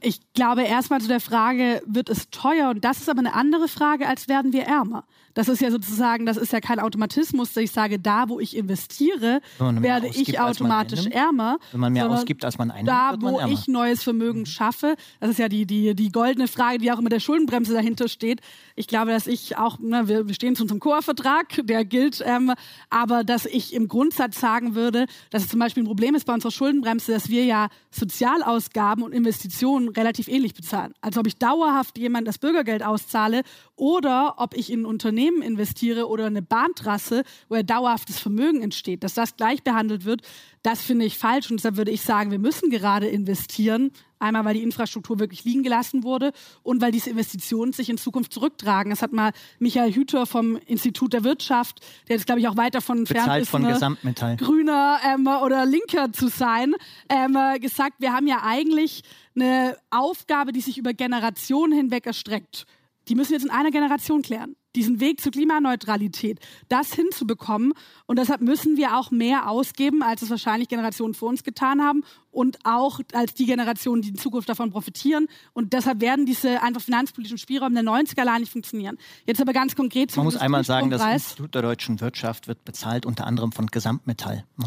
Ich 0.07 0.21
glaube 0.35 0.63
erstmal 0.63 1.01
zu 1.01 1.09
der 1.09 1.19
Frage, 1.19 1.83
wird 1.85 2.09
es 2.09 2.31
teuer? 2.31 2.71
Und 2.71 2.85
das 2.85 2.99
ist 2.99 3.11
aber 3.11 3.19
eine 3.19 3.35
andere 3.35 3.67
Frage, 3.67 4.07
als 4.07 4.29
werden 4.29 4.53
wir 4.53 4.63
ärmer. 4.63 5.03
Das 5.37 5.49
ist 5.49 5.61
ja 5.61 5.71
sozusagen, 5.71 6.25
das 6.25 6.39
ist 6.39 6.55
ja 6.55 6.61
kein 6.61 6.81
Automatismus, 6.81 7.53
dass 7.53 7.63
ich 7.63 7.71
sage, 7.71 7.99
da 7.99 8.31
wo 8.31 8.41
ich 8.41 8.57
investiere, 8.57 9.43
werde 9.59 10.09
ausgibt, 10.09 10.29
ich 10.29 10.41
automatisch 10.41 11.07
ärmer. 11.09 11.59
Wenn 11.73 11.81
man 11.81 11.93
mehr 11.93 12.11
ausgibt, 12.11 12.43
als 12.43 12.57
man 12.57 12.71
einnimmt, 12.71 12.89
da 12.89 13.17
wo 13.21 13.39
ich 13.47 13.69
neues 13.69 14.03
Vermögen 14.03 14.41
mhm. 14.41 14.47
schaffe, 14.47 14.97
das 15.21 15.29
ist 15.29 15.39
ja 15.39 15.51
die, 15.51 15.67
die, 15.67 15.95
die 15.95 16.09
goldene 16.09 16.49
Frage, 16.49 16.79
die 16.79 16.91
auch 16.91 16.99
immer 16.99 17.11
der 17.11 17.21
Schuldenbremse 17.21 17.75
dahinter 17.75 18.09
steht. 18.09 18.41
Ich 18.77 18.87
glaube, 18.87 19.11
dass 19.11 19.27
ich 19.27 19.59
auch, 19.59 19.79
ne, 19.79 20.09
wir, 20.09 20.27
wir 20.27 20.35
stehen 20.35 20.57
zu 20.57 20.63
unserem 20.63 20.81
Chorvertrag, 20.81 21.61
der 21.65 21.85
gilt, 21.85 22.25
ähm, 22.25 22.55
aber 22.89 23.23
dass 23.23 23.45
ich 23.45 23.75
im 23.75 23.89
Grundsatz 23.89 24.41
sagen 24.41 24.75
würde, 24.75 25.05
dass 25.29 25.43
es 25.43 25.51
zum 25.51 25.61
Beispiel 25.61 25.83
ein 25.83 25.87
Problem 25.87 26.15
ist 26.15 26.25
bei 26.25 26.33
unserer 26.33 26.51
Schuldenbremse, 26.51 27.13
dass 27.13 27.29
wir 27.29 27.45
ja 27.45 27.69
Sozialausgaben 27.91 29.05
und 29.05 29.13
Investitionen 29.13 29.91
relativ 29.91 30.29
ähnlich 30.29 30.55
bezahlen. 30.55 30.95
Also 31.03 31.21
ob 31.21 31.27
ich 31.27 31.37
dauerhaft 31.37 31.99
jemand 31.99 32.27
das 32.27 32.39
Bürgergeld 32.39 32.83
auszahle 32.83 33.43
oder 33.75 34.37
ob 34.39 34.57
ich 34.57 34.73
in 34.73 34.81
ein 34.81 34.87
Unternehmen 34.87 35.26
investiere 35.43 36.09
oder 36.09 36.27
eine 36.27 36.43
Bahntrasse, 36.43 37.23
wo 37.49 37.61
dauerhaftes 37.63 38.19
Vermögen 38.19 38.63
entsteht, 38.63 39.05
dass 39.05 39.15
das 39.15 39.37
gleich 39.37 39.63
behandelt 39.63 40.05
wird, 40.05 40.23
das 40.67 40.83
finde 40.83 41.05
ich 41.05 41.17
falsch 41.17 41.49
und 41.49 41.59
deshalb 41.59 41.77
würde 41.77 41.93
ich 41.93 42.03
sagen, 42.03 42.33
wir 42.33 42.41
müssen 42.41 42.71
gerade 42.71 43.07
investieren. 43.07 43.93
Einmal, 44.19 44.47
weil 44.47 44.55
die 44.55 44.63
Infrastruktur 44.63 45.21
wirklich 45.21 45.45
liegen 45.45 45.63
gelassen 45.63 46.03
wurde 46.03 46.33
und 46.65 46.81
weil 46.81 46.91
diese 46.91 47.11
Investitionen 47.11 47.73
sich 47.73 47.89
in 47.89 47.99
Zukunft 47.99 48.33
zurücktragen. 48.33 48.91
Das 48.91 49.03
hat 49.03 49.13
mal 49.13 49.31
Michael 49.61 49.93
Hüter 49.93 50.27
vom 50.27 50.57
Institut 50.67 51.13
der 51.13 51.23
Wirtschaft, 51.23 51.81
der 52.09 52.17
jetzt, 52.17 52.27
glaube 52.27 52.41
ich, 52.41 52.49
auch 52.49 52.57
weit 52.57 52.75
davon 52.75 53.01
entfernt 53.01 53.43
ist, 53.43 53.51
von 53.51 53.63
Gesamtmetall. 53.63 54.37
grüner 54.39 54.99
ähm, 55.07 55.27
oder 55.27 55.67
linker 55.67 56.13
zu 56.13 56.29
sein, 56.29 56.75
ähm, 57.11 57.37
gesagt, 57.61 57.97
wir 58.01 58.13
haben 58.13 58.27
ja 58.27 58.43
eigentlich 58.43 59.03
eine 59.37 59.77
Aufgabe, 59.91 60.53
die 60.53 60.63
sich 60.63 60.79
über 60.79 60.95
Generationen 60.95 61.73
hinweg 61.73 62.07
erstreckt. 62.07 62.65
Die 63.09 63.15
müssen 63.15 63.31
wir 63.31 63.37
jetzt 63.37 63.45
in 63.45 63.53
einer 63.53 63.71
Generation 63.71 64.23
klären 64.23 64.57
diesen 64.77 65.01
Weg 65.01 65.21
zur 65.21 65.33
Klimaneutralität, 65.33 66.39
das 66.69 66.93
hinzubekommen. 66.93 67.73
Und 68.07 68.19
deshalb 68.19 68.41
müssen 68.41 68.77
wir 68.77 68.97
auch 68.97 69.11
mehr 69.11 69.51
ausgeben, 69.51 70.03
als 70.03 70.23
es 70.23 70.31
wahrscheinlich 70.31 70.69
Generationen 70.69 71.15
vor 71.15 71.29
uns 71.29 71.43
getan 71.43 71.83
haben 71.83 72.05
und 72.31 72.59
auch 72.65 73.01
als 73.13 73.35
die 73.35 73.47
Generationen, 73.47 74.03
die 74.03 74.11
in 74.11 74.19
Zukunft 74.19 74.49
davon 74.49 74.71
profitieren. 74.71 75.27
Und 75.55 75.73
deshalb 75.73 76.01
werden 76.01 76.27
diese 76.27 76.63
einfach 76.63 76.83
finanzpolitischen 76.83 77.39
Spielräume 77.39 77.83
der 77.83 77.91
90er 77.91 78.21
allein 78.21 78.41
nicht 78.41 78.53
funktionieren. 78.53 78.99
Jetzt 79.25 79.41
aber 79.41 79.53
ganz 79.53 79.75
konkret 79.75 80.11
zum 80.11 80.21
Man 80.21 80.27
muss 80.27 80.37
einmal 80.37 80.63
sagen, 80.63 80.91
das 80.91 81.03
Institut 81.03 81.55
der 81.55 81.63
deutschen 81.63 82.01
Wirtschaft 82.01 82.47
wird 82.47 82.65
bezahlt 82.65 83.07
unter 83.07 83.27
anderem 83.27 83.53
von 83.53 83.67
Gesamtmetall. 83.69 84.45
Ne? 84.57 84.67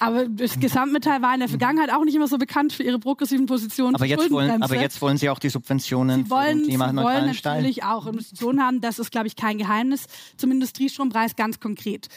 Aber 0.00 0.26
das 0.26 0.58
Gesamtmetall 0.58 1.22
war 1.22 1.34
in 1.34 1.40
der 1.40 1.48
Vergangenheit 1.48 1.92
auch 1.92 2.04
nicht 2.04 2.14
immer 2.14 2.26
so 2.26 2.38
bekannt 2.38 2.72
für 2.72 2.82
ihre 2.82 2.98
progressiven 2.98 3.46
Positionen. 3.46 3.94
Aber 3.94 4.06
jetzt 4.06 4.30
wollen, 4.30 4.62
aber 4.62 4.80
jetzt 4.80 5.00
wollen 5.02 5.16
Sie 5.16 5.28
auch 5.28 5.38
die 5.38 5.50
Subventionen 5.50 6.24
sie 6.24 6.30
wollen, 6.30 6.64
für 6.64 6.70
den 6.70 6.80
Sie 6.80 6.96
wollen 6.96 7.26
natürlich 7.26 7.84
auch 7.84 8.06
Investitionen 8.06 8.62
haben. 8.62 8.80
Das 8.80 8.98
ist, 8.98 9.10
glaube 9.10 9.26
ich, 9.26 9.36
kein 9.36 9.58
Geheimnis. 9.58 10.06
Zum 10.36 10.50
Industriestrompreis 10.50 11.36
ganz 11.36 11.60
konkret. 11.60 12.08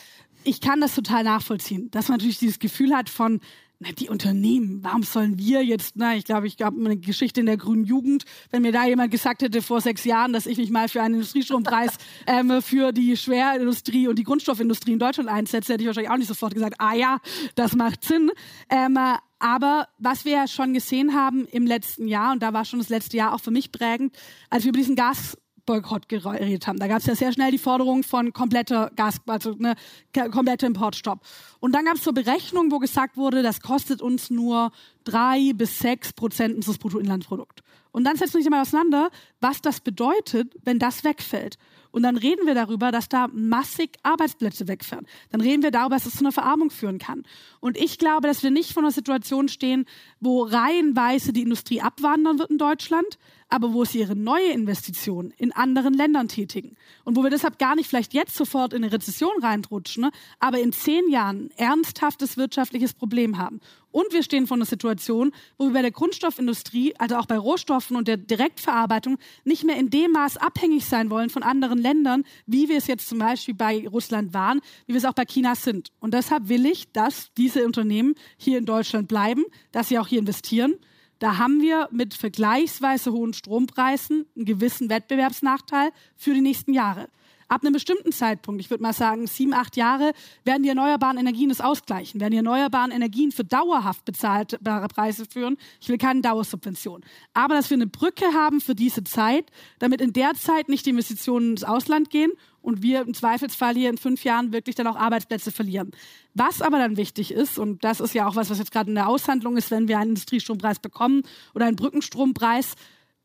Ich 0.46 0.62
kann 0.62 0.82
das 0.82 0.96
total 0.96 1.24
nachvollziehen, 1.24 1.90
dass 1.92 2.10
man 2.10 2.18
natürlich 2.18 2.40
dieses 2.40 2.60
Gefühl 2.60 2.96
hat 2.96 3.10
von, 3.10 3.40
na, 3.80 3.92
die 3.92 4.10
Unternehmen, 4.10 4.80
warum 4.84 5.04
sollen 5.04 5.38
wir 5.38 5.64
jetzt, 5.64 5.96
na, 5.96 6.16
ich 6.16 6.26
glaube, 6.26 6.48
ich 6.48 6.58
gab 6.58 6.74
eine 6.74 6.98
Geschichte 6.98 7.40
in 7.40 7.46
der 7.46 7.58
grünen 7.58 7.84
Jugend, 7.84 8.24
wenn 8.52 8.62
mir 8.62 8.72
da 8.72 8.86
jemand 8.86 9.12
gesagt 9.12 9.42
hätte 9.42 9.62
vor 9.62 9.82
sechs 9.82 10.04
Jahren, 10.04 10.34
dass 10.34 10.46
ich 10.46 10.58
mich 10.58 10.70
mal 10.70 10.88
für 10.88 11.02
einen 11.02 11.16
Industriestrompreis 11.16 11.98
ähm, 12.28 12.62
für 12.62 12.92
die 12.92 13.18
Schwerindustrie 13.18 14.08
und 14.08 14.18
die 14.18 14.24
Grundstoffindustrie 14.24 14.94
in 14.94 15.00
Deutschland 15.00 15.30
einsetze, 15.30 15.74
hätte 15.74 15.84
ich 15.84 15.88
wahrscheinlich 15.88 16.12
auch 16.12 16.18
nicht 16.18 16.28
sofort 16.28 16.54
gesagt, 16.54 16.76
ah 16.80 16.94
ja, 16.94 17.20
das 17.56 17.76
macht 17.76 18.04
Sinn. 18.04 18.32
Ähm, 18.70 18.98
aber 19.40 19.90
was 19.98 20.24
wir 20.24 20.32
ja 20.32 20.48
schon 20.48 20.74
gesehen 20.74 21.14
haben 21.14 21.46
im 21.48 21.68
letzten 21.68 22.08
Jahr, 22.08 22.32
und 22.32 22.42
da 22.42 22.54
war 22.54 22.64
schon 22.64 22.80
das 22.80 22.88
letzte 22.88 23.18
Jahr 23.18 23.34
auch 23.34 23.42
für 23.42 23.52
mich 23.52 23.74
prägend, 23.74 24.16
als 24.50 24.64
wir 24.64 24.70
über 24.70 24.80
diesen 24.80 24.96
Gas 24.96 25.38
Boykott 25.66 26.10
geredet 26.10 26.68
haben. 26.68 26.80
Da 26.80 26.88
gab 26.88 27.00
es 27.00 27.06
ja 27.06 27.16
sehr 27.16 27.32
schnell 27.32 27.52
die 27.52 27.58
Forderung 27.58 28.04
von 28.04 28.34
kompletter 28.34 28.92
Gas, 28.96 29.18
also 29.28 29.56
ne, 29.58 29.76
kompletter 30.14 30.68
Importstopp. 30.68 31.22
Und 31.60 31.74
dann 31.74 31.86
gab 31.86 31.96
es 31.96 32.04
so 32.04 32.12
Berechnungen, 32.12 32.72
wo 32.72 32.80
gesagt 32.80 33.18
wurde, 33.18 33.44
das 33.44 33.62
kostet 33.62 34.02
uns 34.02 34.30
nur 34.30 34.72
drei 35.04 35.54
bis 35.54 35.80
sechs 35.80 36.14
Prozent 36.14 36.56
unseres 36.56 36.78
Bruttoinlandsprodukts. 36.78 37.64
Und 37.92 38.04
dann 38.06 38.18
setzen 38.18 38.36
wir 38.36 38.42
sich 38.42 38.50
mal 38.50 38.62
auseinander, 38.62 39.10
was 39.40 39.62
das 39.62 39.80
bedeutet, 39.80 40.54
wenn 40.64 40.80
das 40.80 41.04
wegfällt. 41.04 41.58
Und 41.94 42.02
dann 42.02 42.18
reden 42.18 42.48
wir 42.48 42.56
darüber, 42.56 42.92
dass 42.92 43.08
da 43.08 43.28
massig 43.32 44.00
Arbeitsplätze 44.02 44.68
wegfallen. 44.68 45.06
Dann 45.30 45.42
reden 45.42 45.62
wir 45.62 45.70
darüber, 45.70 45.96
dass 45.96 46.08
es 46.08 46.16
zu 46.16 46.22
einer 46.22 46.32
Verarmung 46.32 46.72
führen 46.72 46.98
kann. 46.98 47.24
Und 47.60 47.78
ich 47.78 48.00
glaube, 48.00 48.28
dass 48.28 48.42
wir 48.42 48.50
nicht 48.50 48.74
vor 48.74 48.82
einer 48.82 48.92
Situation 48.92 49.48
stehen, 49.48 49.86
wo 50.20 50.42
reihenweise 50.42 51.34
die 51.34 51.44
Industrie 51.44 51.82
abwandern 51.82 52.40
wird 52.40 52.50
in 52.50 52.58
Deutschland, 52.58 53.20
aber 53.48 53.74
wo 53.74 53.86
sie 53.86 54.00
ihre 54.00 54.16
neue 54.16 54.52
Investition 54.52 55.32
in 55.38 55.52
anderen 55.52 55.94
Ländern 55.94 56.28
tätigen. 56.28 56.78
Und 57.04 57.16
wo 57.16 57.22
wir 57.22 57.30
deshalb 57.30 57.60
gar 57.60 57.76
nicht 57.76 57.88
vielleicht 57.88 58.16
jetzt 58.16 58.36
sofort 58.36 58.74
in 58.74 58.84
eine 58.84 58.92
Rezession 58.92 59.44
reinrutschen, 59.44 60.06
ne, 60.06 60.12
aber 60.40 60.58
in 60.60 60.74
zehn 60.74 61.08
Jahren 61.12 61.52
ernsthaftes 61.58 62.38
wirtschaftliches 62.38 62.96
Problem 62.96 63.38
haben. 63.38 63.62
Und 63.94 64.12
wir 64.12 64.24
stehen 64.24 64.48
vor 64.48 64.58
einer 64.58 64.66
Situation, 64.66 65.32
wo 65.58 65.68
wir 65.68 65.74
bei 65.74 65.82
der 65.84 65.92
Grundstoffindustrie, 65.92 66.96
also 66.98 67.16
auch 67.16 67.28
bei 67.28 67.38
Rohstoffen 67.38 67.96
und 67.96 68.10
der 68.10 68.18
Direktverarbeitung, 68.18 69.18
nicht 69.46 69.64
mehr 69.64 69.78
in 69.78 69.90
dem 69.90 70.12
Maß 70.12 70.36
abhängig 70.36 70.84
sein 70.84 71.10
wollen 71.10 71.30
von 71.30 71.44
anderen 71.44 71.78
Ländern, 71.78 72.26
wie 72.46 72.68
wir 72.68 72.78
es 72.78 72.88
jetzt 72.88 73.08
zum 73.08 73.20
Beispiel 73.20 73.54
bei 73.54 73.88
Russland 73.88 74.34
waren, 74.34 74.60
wie 74.88 74.94
wir 74.94 74.98
es 74.98 75.06
auch 75.06 75.14
bei 75.14 75.26
China 75.26 75.56
sind. 75.56 75.92
Und 76.02 76.14
deshalb 76.14 76.50
will 76.50 76.66
ich, 76.66 76.92
dass 76.92 77.32
diese 77.38 77.66
Unternehmen 77.66 78.16
hier 78.36 78.58
in 78.58 78.66
Deutschland 78.66 79.08
bleiben, 79.08 79.46
dass 79.72 79.88
sie 79.88 80.00
auch 80.00 80.08
hier 80.08 80.20
investieren 80.20 80.76
da 81.24 81.38
haben 81.38 81.62
wir 81.62 81.88
mit 81.90 82.16
vergleichsweise 82.16 83.14
hohen 83.14 83.32
Strompreisen 83.32 84.26
einen 84.36 84.44
gewissen 84.44 84.90
Wettbewerbsnachteil 84.90 85.92
für 86.18 86.34
die 86.34 86.42
nächsten 86.42 86.74
Jahre. 86.74 87.08
Ab 87.54 87.62
einem 87.62 87.74
bestimmten 87.74 88.12
Zeitpunkt, 88.12 88.62
ich 88.62 88.72
würde 88.72 88.82
mal 88.82 88.94
sagen 88.94 89.28
sieben, 89.28 89.54
acht 89.54 89.78
Jahre, 89.78 90.14
werden 90.44 90.64
die 90.64 90.70
erneuerbaren 90.70 91.20
Energien 91.20 91.50
das 91.50 91.62
ausgleichen, 91.62 92.20
werden 92.20 92.32
die 92.32 92.38
erneuerbaren 92.38 92.90
Energien 92.90 93.32
für 93.32 93.44
dauerhaft 93.44 94.06
bezahlbare 94.06 94.88
Preise 94.88 95.28
führen. 95.28 95.58
Ich 95.80 95.88
will 95.88 96.00
keine 96.00 96.22
Dauersubvention. 96.22 97.04
Aber 97.36 97.54
dass 97.54 97.70
wir 97.70 97.78
eine 97.78 97.86
Brücke 97.86 98.26
haben 98.34 98.60
für 98.60 98.74
diese 98.74 99.04
Zeit, 99.04 99.52
damit 99.78 100.02
in 100.02 100.14
der 100.14 100.34
Zeit 100.34 100.68
nicht 100.68 100.88
die 100.88 100.90
Investitionen 100.90 101.52
ins 101.52 101.64
Ausland 101.64 102.10
gehen 102.10 102.32
und 102.64 102.82
wir 102.82 103.02
im 103.02 103.14
Zweifelsfall 103.14 103.76
hier 103.76 103.92
in 103.92 104.00
fünf 104.00 104.24
Jahren 104.24 104.52
wirklich 104.52 104.76
dann 104.76 104.88
auch 104.88 104.96
Arbeitsplätze 104.96 105.52
verlieren. 105.52 105.92
Was 106.34 106.60
aber 106.60 106.80
dann 106.80 106.98
wichtig 106.98 107.30
ist, 107.32 107.60
und 107.60 107.84
das 107.84 108.00
ist 108.00 108.16
ja 108.16 108.28
auch 108.28 108.36
was, 108.36 108.50
was 108.50 108.58
jetzt 108.58 108.72
gerade 108.72 108.90
in 108.90 108.96
der 108.96 109.08
Aushandlung 109.08 109.58
ist, 109.58 109.70
wenn 109.70 109.88
wir 109.88 110.00
einen 110.00 110.10
Industriestrompreis 110.10 110.80
bekommen 110.80 111.22
oder 111.54 111.68
einen 111.68 111.76
Brückenstrompreis, 111.76 112.74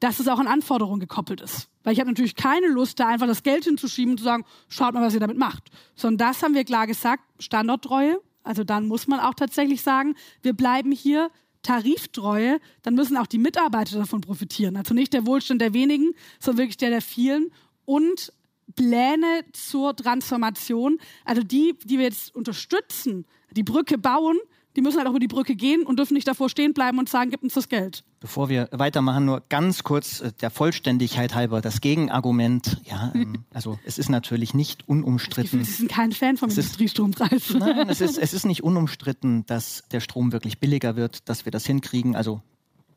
dass 0.00 0.20
es 0.20 0.28
auch 0.28 0.38
an 0.38 0.46
Anforderungen 0.46 1.00
gekoppelt 1.00 1.40
ist. 1.40 1.68
Weil 1.82 1.92
ich 1.92 2.00
habe 2.00 2.10
natürlich 2.10 2.36
keine 2.36 2.68
Lust, 2.68 3.00
da 3.00 3.08
einfach 3.08 3.26
das 3.26 3.42
Geld 3.42 3.64
hinzuschieben 3.64 4.12
und 4.12 4.18
zu 4.18 4.24
sagen, 4.24 4.44
schaut 4.68 4.94
mal, 4.94 5.02
was 5.02 5.14
ihr 5.14 5.20
damit 5.20 5.38
macht. 5.38 5.70
Sondern 5.94 6.28
das 6.28 6.42
haben 6.42 6.54
wir 6.54 6.64
klar 6.64 6.86
gesagt, 6.86 7.22
Standorttreue. 7.38 8.20
Also 8.42 8.64
dann 8.64 8.86
muss 8.86 9.08
man 9.08 9.20
auch 9.20 9.34
tatsächlich 9.34 9.82
sagen, 9.82 10.14
wir 10.42 10.52
bleiben 10.52 10.92
hier 10.92 11.30
Tariftreue, 11.62 12.60
dann 12.82 12.94
müssen 12.94 13.16
auch 13.16 13.26
die 13.26 13.38
Mitarbeiter 13.38 13.98
davon 13.98 14.20
profitieren. 14.20 14.76
Also 14.76 14.94
nicht 14.94 15.12
der 15.12 15.26
Wohlstand 15.26 15.60
der 15.60 15.74
wenigen, 15.74 16.12
sondern 16.38 16.58
wirklich 16.58 16.76
der 16.76 16.90
der 16.90 17.02
vielen. 17.02 17.50
Und 17.84 18.32
Pläne 18.76 19.44
zur 19.52 19.96
Transformation, 19.96 20.98
also 21.24 21.42
die, 21.42 21.74
die 21.84 21.98
wir 21.98 22.04
jetzt 22.04 22.34
unterstützen, 22.34 23.26
die 23.50 23.64
Brücke 23.64 23.98
bauen, 23.98 24.38
die 24.78 24.82
müssen 24.82 24.98
halt 24.98 25.08
auch 25.08 25.10
über 25.10 25.18
die 25.18 25.26
Brücke 25.26 25.56
gehen 25.56 25.82
und 25.82 25.98
dürfen 25.98 26.14
nicht 26.14 26.28
davor 26.28 26.48
stehen 26.48 26.72
bleiben 26.72 27.00
und 27.00 27.08
sagen, 27.08 27.30
gib 27.30 27.42
uns 27.42 27.54
das 27.54 27.68
Geld. 27.68 28.04
Bevor 28.20 28.48
wir 28.48 28.68
weitermachen, 28.70 29.24
nur 29.24 29.42
ganz 29.48 29.82
kurz 29.82 30.20
äh, 30.20 30.30
der 30.40 30.50
Vollständigkeit 30.50 31.34
halber 31.34 31.60
das 31.60 31.80
Gegenargument. 31.80 32.80
Ja, 32.84 33.10
ähm, 33.12 33.44
also 33.52 33.80
es 33.84 33.98
ist 33.98 34.08
natürlich 34.08 34.54
nicht 34.54 34.88
unumstritten. 34.88 35.64
Sie 35.64 35.72
sind 35.72 35.90
kein 35.90 36.12
Fan 36.12 36.36
vom 36.36 36.48
Industriestrompreis. 36.48 37.54
Nein, 37.58 37.88
es 37.88 38.00
ist, 38.00 38.18
es 38.18 38.32
ist 38.32 38.46
nicht 38.46 38.62
unumstritten, 38.62 39.44
dass 39.46 39.82
der 39.90 39.98
Strom 39.98 40.30
wirklich 40.30 40.60
billiger 40.60 40.94
wird, 40.94 41.28
dass 41.28 41.44
wir 41.44 41.50
das 41.50 41.66
hinkriegen. 41.66 42.14
Also 42.14 42.40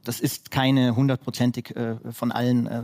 das 0.03 0.19
ist 0.19 0.51
keine 0.51 0.95
hundertprozentig 0.95 1.75
äh, 1.75 1.95
von 2.11 2.31
allen 2.31 2.67
äh, 2.67 2.83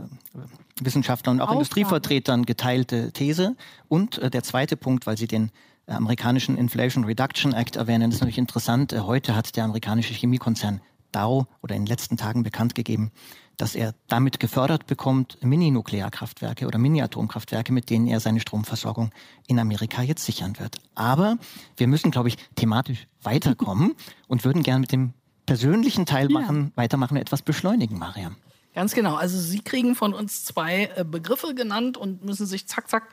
Wissenschaftlern 0.80 1.36
und 1.36 1.40
auch 1.40 1.44
Aufgabe. 1.44 1.60
Industrievertretern 1.60 2.46
geteilte 2.46 3.12
These. 3.12 3.54
Und 3.86 4.18
äh, 4.18 4.28
der 4.28 4.42
zweite 4.42 4.76
Punkt, 4.76 5.06
weil 5.06 5.16
Sie 5.16 5.28
den 5.28 5.52
amerikanischen 5.88 6.56
Inflation 6.56 7.04
Reduction 7.04 7.52
Act 7.52 7.76
erwähnen, 7.76 8.10
ist 8.10 8.20
natürlich 8.20 8.38
interessant. 8.38 8.92
Äh, 8.92 9.00
heute 9.00 9.34
hat 9.34 9.56
der 9.56 9.64
amerikanische 9.64 10.14
Chemiekonzern 10.14 10.80
Dow 11.12 11.46
oder 11.62 11.74
in 11.74 11.82
den 11.82 11.86
letzten 11.86 12.16
Tagen 12.16 12.42
bekannt 12.42 12.74
gegeben, 12.74 13.10
dass 13.56 13.74
er 13.74 13.94
damit 14.06 14.38
gefördert 14.40 14.86
bekommt, 14.86 15.38
Mini-Nuklearkraftwerke 15.42 16.66
oder 16.66 16.78
Mini-Atomkraftwerke, 16.78 17.72
mit 17.72 17.90
denen 17.90 18.06
er 18.06 18.20
seine 18.20 18.40
Stromversorgung 18.40 19.10
in 19.46 19.58
Amerika 19.58 20.02
jetzt 20.02 20.24
sichern 20.24 20.58
wird. 20.58 20.76
Aber 20.94 21.38
wir 21.76 21.88
müssen, 21.88 22.10
glaube 22.10 22.28
ich, 22.28 22.36
thematisch 22.54 23.08
weiterkommen 23.22 23.94
und 24.28 24.44
würden 24.44 24.62
gerne 24.62 24.80
mit 24.80 24.92
dem 24.92 25.14
persönlichen 25.46 26.06
Teil 26.06 26.28
machen, 26.28 26.66
ja. 26.66 26.82
weitermachen, 26.82 27.16
etwas 27.16 27.42
beschleunigen, 27.42 27.98
Mariam. 27.98 28.36
Ganz 28.74 28.94
genau. 28.94 29.16
Also 29.16 29.40
Sie 29.40 29.60
kriegen 29.60 29.94
von 29.94 30.14
uns 30.14 30.44
zwei 30.44 30.90
äh, 30.94 31.04
Begriffe 31.04 31.54
genannt 31.54 31.96
und 31.96 32.24
müssen 32.24 32.46
sich 32.46 32.68
zack, 32.68 32.88
zack 32.88 33.08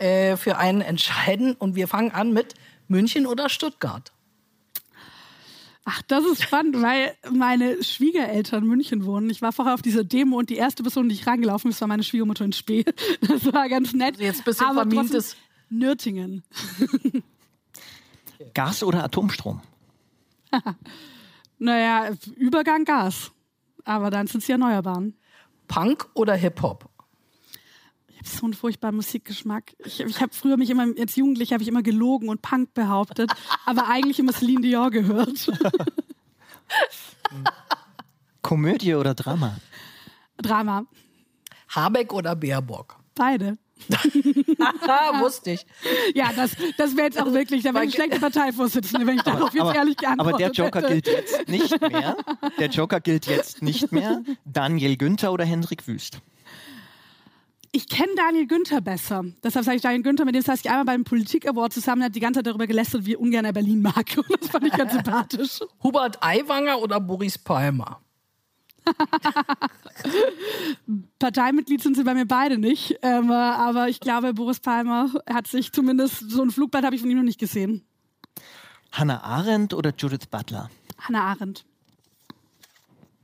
äh, 0.00 0.36
für 0.36 0.56
einen 0.58 0.80
entscheiden. 0.80 1.54
Und 1.54 1.74
wir 1.74 1.88
fangen 1.88 2.10
an 2.10 2.32
mit 2.32 2.54
München 2.88 3.26
oder 3.26 3.48
Stuttgart. 3.48 4.12
Ach, 5.90 6.02
das 6.02 6.22
ist 6.26 6.42
spannend, 6.42 6.82
weil 6.82 7.14
meine 7.30 7.82
Schwiegereltern 7.82 8.64
in 8.64 8.68
München 8.68 9.06
wohnen. 9.06 9.30
Ich 9.30 9.40
war 9.40 9.52
vorher 9.52 9.72
auf 9.72 9.80
dieser 9.80 10.04
Demo 10.04 10.38
und 10.38 10.50
die 10.50 10.56
erste 10.56 10.82
Person, 10.82 11.08
die 11.08 11.14
ich 11.14 11.26
reingelaufen 11.26 11.70
bin, 11.70 11.80
war 11.80 11.88
meine 11.88 12.02
Schwiegermutter 12.02 12.44
in 12.44 12.52
Spee. 12.52 12.84
Das 13.22 13.50
war 13.52 13.70
ganz 13.70 13.94
nett. 13.94 14.16
Also 14.16 14.22
jetzt 14.22 14.44
bisschen 14.44 14.66
Aber 14.66 14.82
vermintes 14.82 15.36
Nürtingen. 15.70 16.42
Gas 18.54 18.82
oder 18.82 19.02
Atomstrom? 19.02 19.62
naja, 21.58 22.10
Übergang 22.36 22.84
Gas. 22.84 23.32
Aber 23.84 24.10
dann 24.10 24.26
sind 24.26 24.42
es 24.42 24.48
ja 24.48 24.56
Erneuerbaren. 24.56 25.16
Punk 25.68 26.06
oder 26.12 26.34
Hip-Hop? 26.34 26.90
Ich 28.20 28.30
habe 28.30 28.38
so 28.40 28.46
einen 28.46 28.54
furchtbaren 28.54 28.96
Musikgeschmack. 28.96 29.74
Ich, 29.84 30.00
ich 30.00 30.20
habe 30.20 30.34
früher 30.34 30.56
mich 30.56 30.70
immer, 30.70 30.86
als 30.98 31.14
Jugendliche 31.14 31.54
habe 31.54 31.62
ich 31.62 31.68
immer 31.68 31.82
gelogen 31.82 32.28
und 32.28 32.42
Punk 32.42 32.74
behauptet, 32.74 33.30
aber 33.64 33.88
eigentlich 33.88 34.18
immer 34.18 34.32
Celine 34.32 34.62
Dior 34.62 34.90
gehört. 34.90 35.48
Komödie 38.42 38.94
oder 38.94 39.14
Drama? 39.14 39.56
Drama. 40.38 40.86
Habeck 41.68 42.12
oder 42.12 42.34
Baerbock? 42.34 42.96
Beide. 43.14 43.58
Wusste 45.20 45.52
ich. 45.52 45.66
Ja, 46.14 46.32
das, 46.34 46.56
das 46.76 46.96
wäre 46.96 47.06
jetzt 47.06 47.20
auch 47.20 47.32
wirklich, 47.32 47.62
da 47.62 47.72
wäre 47.72 47.84
ich 47.84 47.94
schlechte 47.94 48.18
Parteivorsitzende, 48.18 49.06
wenn 49.06 49.16
ich 49.16 49.22
darauf 49.22 49.54
jetzt 49.54 49.62
aber, 49.62 49.74
ehrlich 49.74 49.96
geantwortet 49.96 50.34
Aber 50.34 50.38
der 50.38 50.50
Joker 50.50 50.80
hätte. 50.80 50.94
gilt 50.94 51.06
jetzt 51.06 51.48
nicht 51.48 51.80
mehr. 51.80 52.16
Der 52.58 52.68
Joker 52.68 53.00
gilt 53.00 53.26
jetzt 53.26 53.62
nicht 53.62 53.92
mehr. 53.92 54.22
Daniel 54.44 54.96
Günther 54.96 55.32
oder 55.32 55.44
Hendrik 55.44 55.86
Wüst? 55.86 56.20
Ich 57.72 57.88
kenne 57.88 58.12
Daniel 58.16 58.46
Günther 58.46 58.80
besser. 58.80 59.24
Deshalb 59.42 59.64
sage 59.64 59.76
ich 59.76 59.82
Daniel 59.82 60.02
Günther, 60.02 60.24
mit 60.24 60.34
dem 60.34 60.42
saß 60.42 60.60
ich 60.60 60.70
einmal 60.70 60.86
beim 60.86 61.04
Politik 61.04 61.46
Award 61.46 61.72
zusammen, 61.72 62.02
hat 62.02 62.14
die 62.14 62.20
ganze 62.20 62.38
Zeit 62.38 62.46
darüber 62.46 62.66
gelästert, 62.66 63.04
wie 63.04 63.16
ungern 63.16 63.44
er 63.44 63.52
Berlin 63.52 63.82
mag. 63.82 64.06
Und 64.16 64.40
das 64.40 64.48
fand 64.48 64.66
ich 64.66 64.72
ganz 64.72 64.92
sympathisch. 64.92 65.60
Hubert 65.82 66.22
Aiwanger 66.22 66.80
oder 66.80 67.00
Boris 67.00 67.36
Palmer? 67.36 68.00
Parteimitglied 71.18 71.82
sind 71.82 71.96
sie 71.96 72.04
bei 72.04 72.14
mir 72.14 72.26
beide 72.26 72.56
nicht. 72.56 72.98
Ähm, 73.02 73.30
aber 73.30 73.88
ich 73.88 74.00
glaube, 74.00 74.32
Boris 74.32 74.60
Palmer 74.60 75.10
hat 75.28 75.46
sich 75.46 75.72
zumindest, 75.72 76.30
so 76.30 76.42
ein 76.42 76.50
Flugblatt 76.50 76.84
habe 76.84 76.94
ich 76.94 77.02
von 77.02 77.10
ihm 77.10 77.18
noch 77.18 77.24
nicht 77.24 77.40
gesehen. 77.40 77.84
Hannah 78.92 79.22
Arendt 79.22 79.74
oder 79.74 79.92
Judith 79.96 80.26
Butler? 80.30 80.70
Hannah 80.98 81.24
Arendt. 81.24 81.66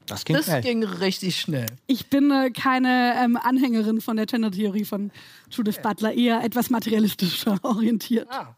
Das 0.06 0.24
ging, 0.24 0.36
das 0.36 0.46
schnell. 0.46 0.62
ging 0.62 0.84
richtig 0.84 1.40
schnell. 1.40 1.66
Ich 1.86 2.10
bin 2.10 2.30
äh, 2.30 2.50
keine 2.50 3.14
ähm, 3.22 3.36
Anhängerin 3.36 4.00
von 4.00 4.16
der 4.16 4.26
Gender-Theorie 4.26 4.84
von 4.84 5.10
Judith 5.50 5.80
Butler, 5.82 6.12
eher 6.12 6.44
etwas 6.44 6.70
materialistischer 6.70 7.58
orientiert. 7.62 8.28
Ah. 8.30 8.54